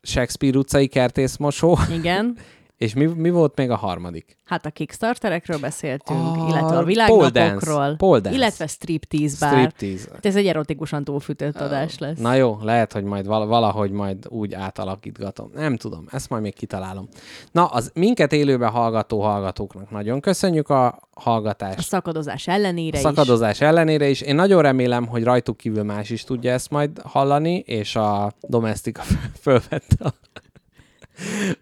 Shakespeare 0.02 0.58
utcai 0.58 0.88
kertészmosó, 0.88 1.78
Igen. 1.92 2.38
és 2.80 2.94
mi, 2.94 3.06
mi 3.06 3.30
volt 3.30 3.56
még 3.56 3.70
a 3.70 3.76
harmadik? 3.76 4.38
Hát 4.46 4.66
a 4.66 4.70
Kickstarterekről 4.70 5.60
beszéltünk, 5.60 6.20
A 6.20 6.46
illetve 6.50 6.78
a 6.78 6.84
világnapokról. 6.84 7.96
Pole 7.98 8.20
dance. 8.20 8.38
illetve 8.38 8.68
striptease 8.68 9.36
bár. 9.40 9.52
Striptease. 9.72 10.10
Hát 10.14 10.26
ez 10.26 10.36
egy 10.36 10.48
erotikusan 10.48 11.04
túlfűtött 11.04 11.56
adás 11.62 11.98
lesz. 11.98 12.18
Na 12.20 12.34
jó, 12.34 12.58
lehet, 12.62 12.94
hogy 12.94 13.04
majd 13.04 13.26
val- 13.26 13.48
valahogy 13.48 13.92
majd 13.92 14.26
úgy 14.30 14.54
átalakítgatom. 14.54 15.52
Nem 15.54 15.76
tudom, 15.78 16.06
ezt 16.12 16.30
majd 16.30 16.42
még 16.42 16.54
kitalálom. 16.56 17.08
Na, 17.52 17.66
az 17.66 17.92
minket 17.94 18.34
élőben 18.34 18.70
hallgató 18.70 19.22
hallgatóknak 19.22 19.90
nagyon 19.92 20.20
köszönjük 20.20 20.70
a 20.70 20.86
A 20.86 21.00
hallgatást. 21.22 21.88
szakadozás 21.88 22.48
ellenére 22.48 22.96
A 22.98 23.00
is. 23.00 23.06
szakadozás 23.06 23.62
ellenére 23.62 24.08
is. 24.10 24.22
Én 24.22 24.36
nagyon 24.36 24.62
remélem, 24.62 25.08
hogy 25.08 25.24
rajtuk 25.24 25.58
kívül 25.58 25.84
más 25.84 26.10
is 26.10 26.24
tudja 26.24 26.52
ezt 26.52 26.70
majd 26.70 27.02
hallani, 27.04 27.56
és 27.58 27.96
a 27.96 28.32
Domestika 28.42 29.02
fölvette 29.42 29.96
a, 30.06 30.14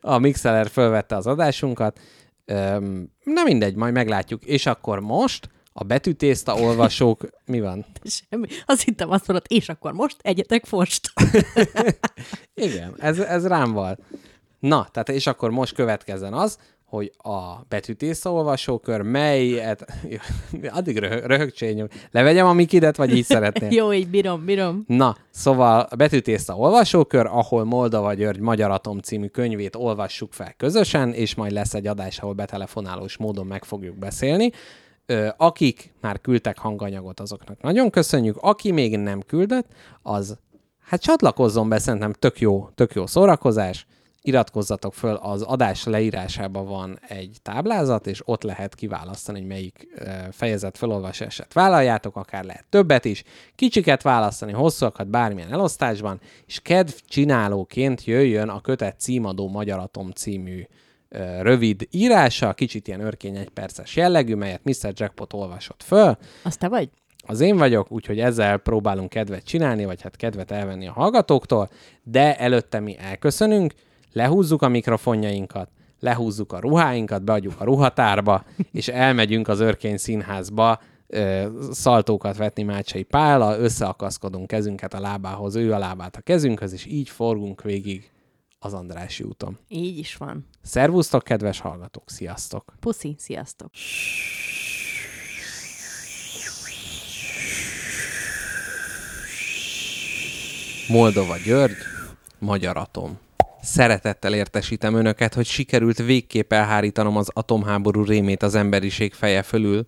a 0.01 0.17
Mixeler 0.17 0.69
fölvette 0.69 1.15
az 1.15 1.27
adásunkat. 1.27 1.99
Öm, 2.45 3.11
na 3.23 3.43
mindegy, 3.43 3.75
majd 3.75 3.93
meglátjuk. 3.93 4.45
És 4.45 4.65
akkor 4.65 4.99
most 4.99 5.49
a 5.73 5.83
betűtészta 5.83 6.55
olvasók, 6.55 7.27
mi 7.45 7.59
van? 7.59 7.85
Semmi. 8.03 8.47
Azt 8.65 8.83
hittem 8.83 9.11
azt 9.11 9.27
mondod, 9.27 9.45
és 9.49 9.69
akkor 9.69 9.91
most 9.91 10.17
egyetek 10.21 10.65
fost. 10.65 11.11
Igen, 12.53 12.95
ez, 12.97 13.19
ez 13.19 13.47
rám 13.47 13.71
van. 13.71 13.97
Na, 14.59 14.87
tehát 14.91 15.09
és 15.09 15.27
akkor 15.27 15.51
most 15.51 15.73
következzen 15.73 16.33
az, 16.33 16.57
hogy 16.87 17.11
a 17.17 17.65
betűtészta 17.67 18.31
olvasókör, 18.31 19.01
melyet... 19.01 19.85
Addig 20.69 20.97
röhög, 20.97 21.23
röhögcsényünk. 21.23 21.91
Levegyem 22.11 22.47
a 22.47 22.53
mikidet, 22.53 22.95
vagy 22.95 23.15
így 23.15 23.25
szeretném? 23.25 23.71
Jó, 23.79 23.93
így 23.93 24.07
bírom, 24.07 24.45
bírom. 24.45 24.83
Na, 24.87 25.17
szóval 25.29 25.87
a 25.89 25.95
betűtészta 25.95 26.55
olvasókör, 26.55 27.25
ahol 27.25 27.63
Moldova 27.63 28.13
György 28.13 28.39
Magyar 28.39 28.71
Atom 28.71 28.99
című 28.99 29.27
könyvét 29.27 29.75
olvassuk 29.75 30.33
fel 30.33 30.53
közösen, 30.57 31.13
és 31.13 31.35
majd 31.35 31.51
lesz 31.51 31.73
egy 31.73 31.87
adás, 31.87 32.19
ahol 32.19 32.33
betelefonálós 32.33 33.17
módon 33.17 33.45
meg 33.45 33.63
fogjuk 33.63 33.95
beszélni. 33.95 34.51
Akik 35.37 35.93
már 36.01 36.21
küldtek 36.21 36.57
hanganyagot, 36.57 37.19
azoknak 37.19 37.61
nagyon 37.61 37.89
köszönjük. 37.89 38.37
Aki 38.39 38.71
még 38.71 38.97
nem 38.97 39.21
küldött, 39.21 39.67
az 40.01 40.37
hát 40.79 41.01
csatlakozzon 41.01 41.69
be, 41.69 41.79
szerintem 41.79 42.13
tök 42.13 42.39
jó, 42.39 42.69
tök 42.75 42.93
jó 42.93 43.05
szórakozás. 43.05 43.85
Iratkozzatok 44.21 44.93
föl, 44.93 45.15
az 45.15 45.41
adás 45.41 45.83
leírásában 45.83 46.65
van 46.65 46.99
egy 47.07 47.37
táblázat, 47.41 48.07
és 48.07 48.21
ott 48.25 48.43
lehet 48.43 48.75
kiválasztani, 48.75 49.39
hogy 49.39 49.47
melyik 49.47 49.87
fejezet 50.31 50.77
felolvasását 50.77 51.53
vállaljátok, 51.53 52.15
akár 52.15 52.43
lehet 52.43 52.65
többet 52.69 53.05
is, 53.05 53.23
kicsiket 53.55 54.01
választani, 54.01 54.51
hosszúakat 54.51 55.07
bármilyen 55.07 55.51
elosztásban, 55.51 56.19
és 56.45 56.59
kedv 56.59 56.93
csinálóként 57.07 58.03
jöjjön 58.05 58.49
a 58.49 58.61
kötet 58.61 58.99
címadó 58.99 59.49
Magyar 59.49 59.79
Atom 59.79 60.11
című 60.11 60.63
rövid 61.41 61.87
írása, 61.91 62.53
kicsit 62.53 62.87
ilyen 62.87 63.01
örkény 63.01 63.35
egy 63.35 63.49
perces 63.49 63.95
jellegű, 63.95 64.35
melyet 64.35 64.63
Mr. 64.63 64.91
Jackpot 64.93 65.33
olvasott 65.33 65.83
föl, 65.83 66.17
Az 66.43 66.57
te 66.57 66.67
vagy? 66.67 66.89
az 67.27 67.39
én 67.39 67.57
vagyok, 67.57 67.91
úgyhogy 67.91 68.19
ezzel 68.19 68.57
próbálunk 68.57 69.09
kedvet 69.09 69.43
csinálni, 69.43 69.85
vagy 69.85 70.01
hát 70.01 70.15
kedvet 70.15 70.51
elvenni 70.51 70.87
a 70.87 70.91
hallgatóktól, 70.91 71.69
de 72.03 72.37
előtte 72.37 72.79
mi 72.79 72.97
elköszönünk, 72.97 73.73
lehúzzuk 74.17 74.61
a 74.61 74.67
mikrofonjainkat, 74.67 75.69
lehúzzuk 75.99 76.53
a 76.53 76.59
ruháinkat, 76.59 77.23
beadjuk 77.23 77.53
a 77.57 77.63
ruhatárba, 77.63 78.43
és 78.71 78.87
elmegyünk 78.87 79.47
az 79.47 79.59
Örkény 79.59 79.97
Színházba 79.97 80.79
ö, 81.07 81.47
szaltókat 81.71 82.37
vetni 82.37 82.63
Mácsai 82.63 83.03
Pállal, 83.03 83.59
összeakaszkodunk 83.59 84.47
kezünket 84.47 84.93
a 84.93 84.99
lábához, 84.99 85.55
ő 85.55 85.73
a 85.73 85.77
lábát 85.77 86.15
a 86.15 86.21
kezünkhöz, 86.21 86.73
és 86.73 86.85
így 86.85 87.09
forgunk 87.09 87.61
végig 87.61 88.11
az 88.59 88.73
Andrássy 88.73 89.23
úton. 89.23 89.57
Így 89.67 89.97
is 89.97 90.15
van. 90.15 90.47
Szervusztok, 90.61 91.23
kedves 91.23 91.59
hallgatók, 91.59 92.09
sziasztok! 92.09 92.73
Puszi, 92.79 93.15
sziasztok. 93.17 93.69
Moldova 100.87 101.37
György, 101.37 101.77
Magyar 102.39 102.77
Atom. 102.77 103.25
Szeretettel 103.67 104.33
értesítem 104.33 104.93
önöket, 104.93 105.33
hogy 105.33 105.45
sikerült 105.45 105.97
végképp 105.97 106.53
elhárítanom 106.53 107.17
az 107.17 107.29
atomháború 107.33 108.03
rémét 108.03 108.43
az 108.43 108.55
emberiség 108.55 109.13
feje 109.13 109.41
fölül. 109.41 109.85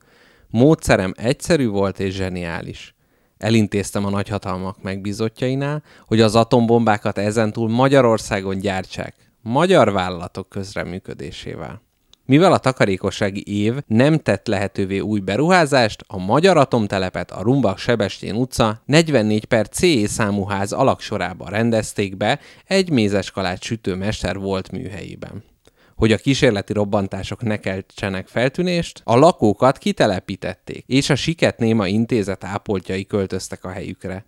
Módszerem 0.48 1.14
egyszerű 1.16 1.68
volt 1.68 2.00
és 2.00 2.14
zseniális. 2.14 2.96
Elintéztem 3.38 4.06
a 4.06 4.10
nagyhatalmak 4.10 4.82
megbízottjainál, 4.82 5.84
hogy 6.06 6.22
az 6.22 6.36
atombombákat 6.36 7.18
ezentúl 7.18 7.70
Magyarországon 7.70 8.60
gyártsák, 8.60 9.16
magyar 9.42 9.92
vállalatok 9.92 10.50
közreműködésével. 10.50 11.82
Mivel 12.30 12.52
a 12.54 12.58
takarékossági 12.58 13.44
év 13.46 13.74
nem 13.88 14.18
tett 14.18 14.48
lehetővé 14.48 15.00
új 15.00 15.20
beruházást, 15.20 16.04
a 16.08 16.18
Magyar 16.18 16.58
Atomtelepet 16.58 17.32
a 17.32 17.42
Rumbak 17.42 17.78
Sebestyén 17.78 18.36
utca 18.36 18.82
44 18.86 19.46
per 19.46 19.70
CE 19.70 20.08
számú 20.08 20.46
ház 20.46 20.72
alaksorában 20.72 21.50
rendezték 21.50 22.18
be 22.18 22.40
egy 22.66 22.90
mézeskalács 22.90 23.66
sütőmester 23.66 24.38
volt 24.38 24.72
műhelyében. 24.72 25.44
Hogy 25.96 26.12
a 26.12 26.18
kísérleti 26.18 26.74
robbantások 26.74 27.42
ne 27.42 27.58
keltsenek 27.58 28.28
feltűnést, 28.28 29.02
a 29.04 29.16
lakókat 29.16 29.78
kitelepítették, 29.78 30.84
és 30.88 31.10
a 31.10 31.16
Siket 31.16 31.58
Néma 31.58 31.88
intézet 31.88 32.44
ápoltjai 32.44 33.06
költöztek 33.06 33.64
a 33.64 33.70
helyükre. 33.70 34.26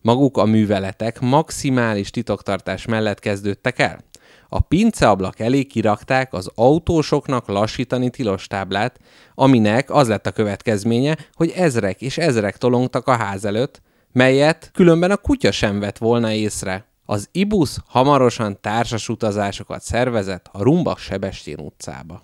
Maguk 0.00 0.36
a 0.36 0.44
műveletek 0.44 1.20
maximális 1.20 2.10
titoktartás 2.10 2.86
mellett 2.86 3.18
kezdődtek 3.18 3.78
el. 3.78 4.08
A 4.52 4.60
pinceablak 4.60 5.38
elé 5.38 5.62
kirakták 5.62 6.32
az 6.32 6.50
autósoknak 6.54 7.48
lassítani 7.48 8.10
tilos 8.10 8.46
táblát, 8.46 8.98
aminek 9.34 9.90
az 9.90 10.08
lett 10.08 10.26
a 10.26 10.30
következménye, 10.30 11.16
hogy 11.34 11.50
ezrek 11.50 12.00
és 12.00 12.18
ezrek 12.18 12.56
tolongtak 12.56 13.06
a 13.06 13.16
ház 13.16 13.44
előtt, 13.44 13.82
melyet 14.12 14.70
különben 14.74 15.10
a 15.10 15.16
kutya 15.16 15.50
sem 15.50 15.80
vett 15.80 15.98
volna 15.98 16.32
észre. 16.32 16.84
Az 17.04 17.28
Ibus 17.32 17.76
hamarosan 17.86 18.58
társas 18.60 19.08
utazásokat 19.08 19.82
szervezett 19.82 20.48
a 20.52 20.62
Rumbak 20.62 20.98
Sebestén 20.98 21.58
utcába. 21.58 22.22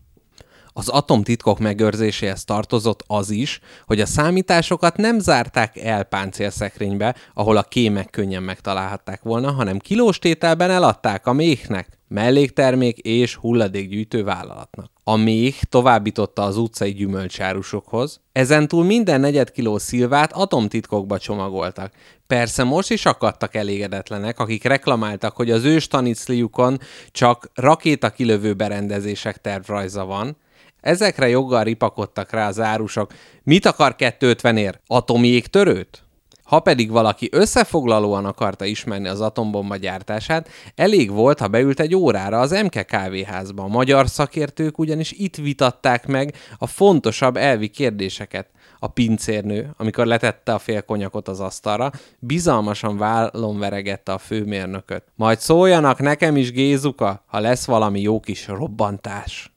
Az 0.72 0.88
atomtitkok 0.88 1.58
megőrzéséhez 1.58 2.44
tartozott 2.44 3.04
az 3.06 3.30
is, 3.30 3.60
hogy 3.84 4.00
a 4.00 4.06
számításokat 4.06 4.96
nem 4.96 5.18
zárták 5.18 5.76
el 5.76 6.04
páncélszekrénybe, 6.04 7.14
ahol 7.34 7.56
a 7.56 7.62
kémek 7.62 8.10
könnyen 8.10 8.42
megtalálhatták 8.42 9.22
volna, 9.22 9.52
hanem 9.52 9.78
kilós 9.78 10.18
eladták 10.38 11.26
a 11.26 11.32
méhnek, 11.32 11.95
melléktermék 12.08 12.98
és 12.98 13.34
hulladékgyűjtő 13.34 14.24
vállalatnak. 14.24 14.90
A 15.04 15.16
méh 15.16 15.54
továbbította 15.68 16.42
az 16.42 16.56
utcai 16.56 16.92
gyümölcsárusokhoz, 16.92 18.20
ezentúl 18.32 18.84
minden 18.84 19.20
negyed 19.20 19.50
kiló 19.50 19.78
szilvát 19.78 20.32
atomtitkokba 20.32 21.18
csomagoltak. 21.18 21.92
Persze 22.26 22.64
most 22.64 22.90
is 22.90 23.06
akadtak 23.06 23.54
elégedetlenek, 23.54 24.38
akik 24.38 24.64
reklamáltak, 24.64 25.36
hogy 25.36 25.50
az 25.50 25.64
ős 25.64 25.86
tanicliukon 25.86 26.78
csak 27.10 27.50
rakéta 27.54 28.10
kilövő 28.10 28.54
berendezések 28.54 29.40
tervrajza 29.40 30.04
van, 30.04 30.36
Ezekre 30.80 31.28
joggal 31.28 31.64
ripakodtak 31.64 32.30
rá 32.30 32.48
az 32.48 32.60
árusok. 32.60 33.12
Mit 33.42 33.66
akar 33.66 33.96
250 33.96 34.56
ér? 34.56 34.80
Atomi 34.86 35.28
égtörőt? 35.28 36.05
Ha 36.46 36.60
pedig 36.60 36.90
valaki 36.90 37.28
összefoglalóan 37.32 38.24
akarta 38.24 38.64
ismerni 38.64 39.08
az 39.08 39.20
atombomba 39.20 39.76
gyártását, 39.76 40.48
elég 40.74 41.10
volt, 41.10 41.38
ha 41.38 41.48
beült 41.48 41.80
egy 41.80 41.94
órára 41.94 42.40
az 42.40 42.50
MK 42.50 42.86
kávéházba. 42.86 43.62
A 43.62 43.68
magyar 43.68 44.08
szakértők 44.08 44.78
ugyanis 44.78 45.12
itt 45.12 45.36
vitatták 45.36 46.06
meg 46.06 46.34
a 46.58 46.66
fontosabb 46.66 47.36
elvi 47.36 47.68
kérdéseket. 47.68 48.48
A 48.78 48.88
pincérnő, 48.88 49.70
amikor 49.76 50.06
letette 50.06 50.54
a 50.54 50.58
fél 50.58 50.82
konyakot 50.82 51.28
az 51.28 51.40
asztalra, 51.40 51.90
bizalmasan 52.18 52.96
vállon 52.96 53.58
veregette 53.58 54.12
a 54.12 54.18
főmérnököt. 54.18 55.04
Majd 55.14 55.38
szóljanak 55.38 55.98
nekem 55.98 56.36
is 56.36 56.52
Gézuka, 56.52 57.24
ha 57.26 57.40
lesz 57.40 57.66
valami 57.66 58.00
jó 58.00 58.20
kis 58.20 58.46
robbantás 58.46 59.55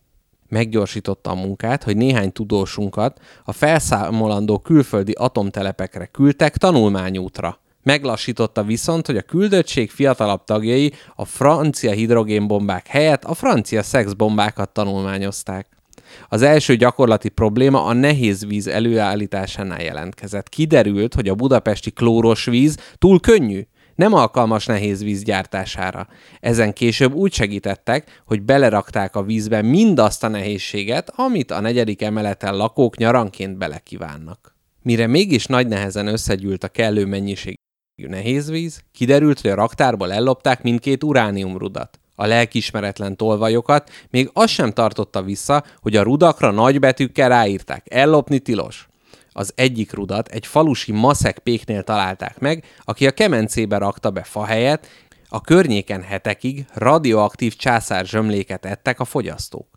meggyorsította 0.50 1.30
a 1.30 1.36
munkát, 1.36 1.84
hogy 1.84 1.98
néhány 1.98 2.32
tudósunkat 2.32 3.20
a 3.44 3.52
felszámolandó 3.52 4.60
külföldi 4.60 5.12
atomtelepekre 5.12 6.06
küldtek 6.06 6.58
tanulmányútra. 6.58 7.60
Meglassította 7.84 8.64
viszont, 8.64 9.06
hogy 9.06 9.18
a 9.18 9.22
küldöttség 9.22 9.90
fiatalabb 9.90 10.44
tagjai 10.44 10.94
a 11.16 11.26
francia 11.26 11.92
hidrogénbombák 11.92 12.88
helyett 12.88 13.24
a 13.24 13.34
francia 13.34 13.84
szexbombákat 13.84 14.70
tanulmányozták. 14.70 15.68
Az 16.30 16.42
első 16.42 16.76
gyakorlati 16.76 17.30
probléma 17.30 17.84
a 17.84 17.94
nehéz 17.94 18.46
víz 18.46 18.68
előállításánál 18.68 19.82
jelentkezett. 19.82 20.50
Kiderült, 20.50 21.14
hogy 21.14 21.28
a 21.28 21.36
budapesti 21.36 21.92
klóros 21.92 22.46
víz 22.46 22.78
túl 22.98 23.20
könnyű, 23.20 23.62
nem 24.00 24.14
alkalmas 24.14 24.66
nehéz 24.66 25.04
víz 25.04 25.24
gyártására. 25.24 26.08
Ezen 26.40 26.74
később 26.74 27.14
úgy 27.14 27.34
segítettek, 27.34 28.22
hogy 28.26 28.42
belerakták 28.42 29.16
a 29.16 29.24
vízbe 29.24 29.62
mindazt 29.62 30.24
a 30.24 30.28
nehézséget, 30.28 31.12
amit 31.16 31.52
a 31.52 31.60
negyedik 31.60 32.02
emeleten 32.02 32.58
lakók 32.58 32.98
nyaranként 32.98 33.58
belekívánnak. 33.58 34.56
Mire 34.82 35.08
mégis 35.08 35.46
nagy 35.46 35.68
nehezen 35.68 36.08
összegyűlt 36.08 36.64
a 36.64 36.68
kellő 36.68 37.06
mennyiség 37.06 37.56
nehézvíz, 37.96 38.82
kiderült, 38.92 39.42
hogy 39.42 39.52
a 39.52 39.56
raktárból 39.56 40.12
ellopták 40.12 40.64
mindkét 40.64 41.04
urániumrudat. 41.04 42.00
A 42.16 42.26
lelkismeretlen 42.26 43.16
tolvajokat 43.16 43.90
még 44.10 44.30
az 44.34 44.50
sem 44.50 44.72
tartotta 44.72 45.22
vissza, 45.22 45.64
hogy 45.80 45.96
a 45.96 46.04
rudakra 46.04 46.52
nagybetűkkel 46.52 47.30
ráírták, 47.30 47.86
ellopni 47.90 48.40
tilos 48.40 48.89
az 49.40 49.54
egyik 49.56 49.94
rudat 49.94 50.28
egy 50.28 50.46
falusi 50.46 50.92
maszek 50.92 51.40
péknél 51.40 51.84
találták 51.84 52.40
meg, 52.40 52.66
aki 52.84 53.08
a 53.08 53.12
kemencébe 53.12 53.78
rakta 53.78 54.12
be 54.12 54.24
fa 54.24 54.46
helyet, 54.46 54.88
a 55.30 55.42
környéken 55.42 56.02
hetekig 56.02 56.66
radioaktív 56.74 57.56
császár 57.56 58.06
zsömléket 58.06 58.66
ettek 58.66 59.00
a 59.00 59.06
fogyasztók. 59.06 59.68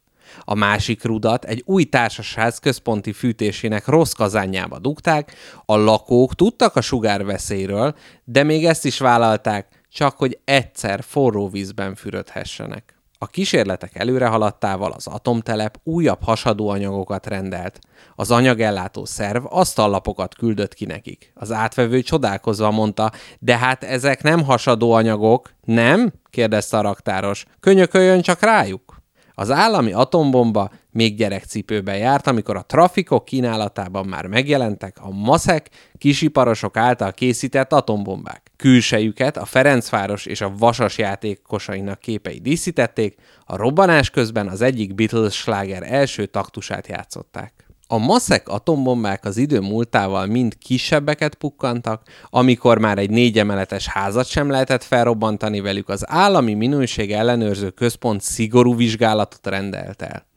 A 0.40 0.54
másik 0.54 1.04
rudat 1.04 1.44
egy 1.44 1.62
új 1.66 1.84
társasház 1.84 2.58
központi 2.58 3.12
fűtésének 3.12 3.86
rossz 3.86 4.12
kazányába 4.12 4.78
dugták, 4.78 5.34
a 5.64 5.76
lakók 5.76 6.34
tudtak 6.34 6.76
a 6.76 6.80
sugárveszélyről, 6.80 7.94
de 8.24 8.42
még 8.42 8.64
ezt 8.64 8.84
is 8.84 8.98
vállalták, 8.98 9.84
csak 9.90 10.16
hogy 10.16 10.38
egyszer 10.44 11.02
forró 11.02 11.48
vízben 11.48 11.94
fürödhessenek. 11.94 13.01
A 13.22 13.26
kísérletek 13.26 13.98
előre 13.98 14.26
haladtával 14.26 14.92
az 14.92 15.06
atomtelep 15.06 15.78
újabb 15.84 16.22
hasadó 16.22 16.68
anyagokat 16.68 17.26
rendelt. 17.26 17.78
Az 18.16 18.30
anyagellátó 18.30 19.04
szerv 19.04 19.44
asztallapokat 19.48 20.34
küldött 20.34 20.74
ki 20.74 20.84
nekik. 20.84 21.32
Az 21.34 21.52
átvevő 21.52 22.00
csodálkozva 22.00 22.70
mondta, 22.70 23.12
de 23.38 23.56
hát 23.58 23.84
ezek 23.84 24.22
nem 24.22 24.44
hasadó 24.44 24.92
anyagok, 24.92 25.50
nem? 25.64 26.12
kérdezte 26.30 26.78
a 26.78 26.80
raktáros. 26.80 27.44
Könyököljön 27.60 28.22
csak 28.22 28.40
rájuk. 28.40 28.96
Az 29.34 29.50
állami 29.50 29.92
atombomba 29.92 30.70
még 30.92 31.16
gyerekcipőben 31.16 31.96
járt, 31.96 32.26
amikor 32.26 32.56
a 32.56 32.64
trafikok 32.66 33.24
kínálatában 33.24 34.06
már 34.06 34.26
megjelentek 34.26 34.96
a 35.00 35.10
maszek 35.10 35.70
kisiparosok 35.98 36.76
által 36.76 37.12
készített 37.12 37.72
atombombák. 37.72 38.50
Külsejüket 38.56 39.36
a 39.36 39.44
Ferencváros 39.44 40.26
és 40.26 40.40
a 40.40 40.52
Vasas 40.58 40.98
játékosainak 40.98 42.00
képei 42.00 42.38
díszítették, 42.38 43.14
a 43.44 43.56
robbanás 43.56 44.10
közben 44.10 44.48
az 44.48 44.60
egyik 44.60 44.94
Beatles 44.94 45.34
sláger 45.34 45.82
első 45.92 46.26
taktusát 46.26 46.86
játszották. 46.86 47.66
A 47.86 47.98
maszek 47.98 48.48
atombombák 48.48 49.24
az 49.24 49.36
idő 49.36 49.60
múltával 49.60 50.26
mind 50.26 50.58
kisebbeket 50.58 51.34
pukkantak, 51.34 52.02
amikor 52.30 52.78
már 52.78 52.98
egy 52.98 53.10
négy 53.10 53.38
emeletes 53.38 53.86
házat 53.86 54.26
sem 54.26 54.50
lehetett 54.50 54.82
felrobbantani 54.82 55.60
velük, 55.60 55.88
az 55.88 56.04
állami 56.10 56.54
minőség 56.54 57.12
ellenőrző 57.12 57.70
központ 57.70 58.20
szigorú 58.20 58.76
vizsgálatot 58.76 59.46
rendelt 59.46 60.02
el. 60.02 60.30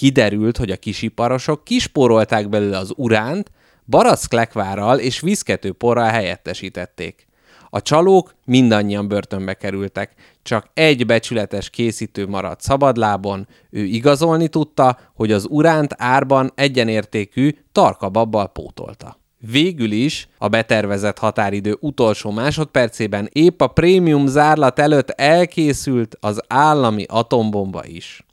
Kiderült, 0.00 0.56
hogy 0.56 0.70
a 0.70 0.76
kisiparosok 0.76 1.64
kispórolták 1.64 2.48
belőle 2.48 2.78
az 2.78 2.92
uránt, 2.96 3.50
barack 3.86 4.54
és 4.96 5.20
viszkető 5.20 5.72
porral 5.72 6.08
helyettesítették. 6.08 7.26
A 7.70 7.82
csalók 7.82 8.34
mindannyian 8.44 9.08
börtönbe 9.08 9.54
kerültek, 9.54 10.14
csak 10.42 10.70
egy 10.74 11.06
becsületes 11.06 11.70
készítő 11.70 12.26
maradt 12.26 12.60
szabadlábon, 12.60 13.48
ő 13.70 13.84
igazolni 13.84 14.48
tudta, 14.48 14.98
hogy 15.14 15.32
az 15.32 15.46
uránt 15.48 15.94
árban 15.96 16.52
egyenértékű 16.54 17.50
tarka 17.72 18.08
babbal 18.08 18.48
pótolta. 18.48 19.18
Végül 19.50 19.90
is 19.90 20.28
a 20.38 20.48
betervezett 20.48 21.18
határidő 21.18 21.76
utolsó 21.80 22.30
másodpercében 22.30 23.28
épp 23.32 23.60
a 23.60 23.66
prémium 23.66 24.26
zárlat 24.26 24.78
előtt 24.78 25.10
elkészült 25.10 26.16
az 26.20 26.40
állami 26.48 27.04
atombomba 27.08 27.84
is 27.86 28.24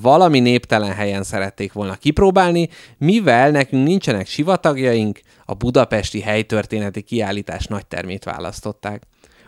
valami 0.00 0.40
néptelen 0.40 0.92
helyen 0.92 1.22
szerették 1.22 1.72
volna 1.72 1.94
kipróbálni, 1.94 2.68
mivel 2.98 3.50
nekünk 3.50 3.86
nincsenek 3.86 4.26
sivatagjaink, 4.26 5.20
a 5.44 5.54
budapesti 5.54 6.20
helytörténeti 6.20 7.02
kiállítás 7.02 7.66
nagy 7.66 7.86
termét 7.86 8.24
választották. 8.24 9.02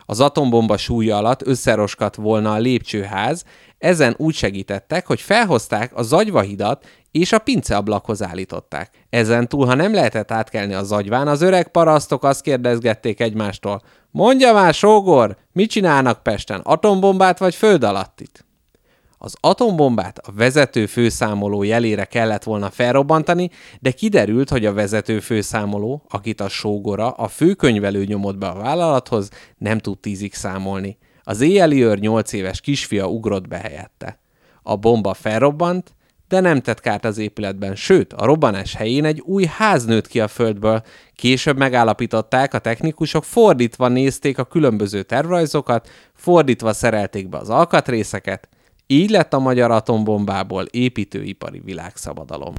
Az 0.05 0.19
atombomba 0.19 0.77
súlya 0.77 1.17
alatt 1.17 1.47
összeroskat 1.47 2.15
volna 2.15 2.53
a 2.53 2.57
lépcsőház, 2.57 3.43
ezen 3.77 4.15
úgy 4.17 4.35
segítettek, 4.35 5.07
hogy 5.07 5.21
felhozták 5.21 5.97
a 5.97 6.03
zagyvahidat 6.03 6.85
és 7.11 7.31
a 7.31 7.39
pinceablakhoz 7.39 8.23
állították. 8.23 8.89
Ezen 9.09 9.47
túl, 9.47 9.65
ha 9.65 9.73
nem 9.73 9.93
lehetett 9.93 10.31
átkelni 10.31 10.73
a 10.73 10.83
zagyván, 10.83 11.27
az 11.27 11.41
öreg 11.41 11.67
parasztok 11.67 12.23
azt 12.23 12.41
kérdezgették 12.41 13.19
egymástól, 13.19 13.81
mondja 14.11 14.53
már, 14.53 14.73
sógor, 14.73 15.37
mit 15.51 15.69
csinálnak 15.69 16.23
Pesten, 16.23 16.59
atombombát 16.59 17.39
vagy 17.39 17.55
föld 17.55 17.83
alattit? 17.83 18.45
Az 19.25 19.35
atombombát 19.39 20.17
a 20.17 20.31
vezető 20.31 20.85
főszámoló 20.85 21.63
jelére 21.63 22.05
kellett 22.05 22.43
volna 22.43 22.69
felrobbantani, 22.69 23.49
de 23.79 23.91
kiderült, 23.91 24.49
hogy 24.49 24.65
a 24.65 24.73
vezető 24.73 25.19
főszámoló, 25.19 26.05
akit 26.09 26.41
a 26.41 26.49
sógora, 26.49 27.09
a 27.09 27.27
főkönyvelő 27.27 28.03
nyomott 28.03 28.37
be 28.37 28.47
a 28.47 28.57
vállalathoz, 28.57 29.29
nem 29.57 29.77
tud 29.77 29.99
tízig 29.99 30.33
számolni. 30.33 30.97
Az 31.23 31.41
éjjeli 31.41 31.83
őr 31.83 31.99
nyolc 31.99 32.33
éves 32.33 32.61
kisfia 32.61 33.07
ugrott 33.07 33.47
be 33.47 33.57
helyette. 33.57 34.19
A 34.63 34.75
bomba 34.75 35.13
felrobbant, 35.13 35.95
de 36.27 36.39
nem 36.39 36.61
tett 36.61 36.79
kárt 36.79 37.05
az 37.05 37.17
épületben, 37.17 37.75
sőt, 37.75 38.13
a 38.13 38.25
robbanás 38.25 38.75
helyén 38.75 39.05
egy 39.05 39.19
új 39.19 39.45
ház 39.45 39.85
nőtt 39.85 40.07
ki 40.07 40.19
a 40.19 40.27
földből. 40.27 40.83
Később 41.15 41.57
megállapították, 41.57 42.53
a 42.53 42.59
technikusok 42.59 43.23
fordítva 43.23 43.87
nézték 43.87 44.37
a 44.37 44.43
különböző 44.43 45.03
tervrajzokat, 45.03 45.89
fordítva 46.13 46.73
szerelték 46.73 47.29
be 47.29 47.37
az 47.37 47.49
alkatrészeket, 47.49 48.49
így 48.87 49.09
lett 49.09 49.33
a 49.33 49.39
magyar 49.39 49.71
atombombából 49.71 50.63
építőipari 50.63 51.59
világszabadalom. 51.59 52.53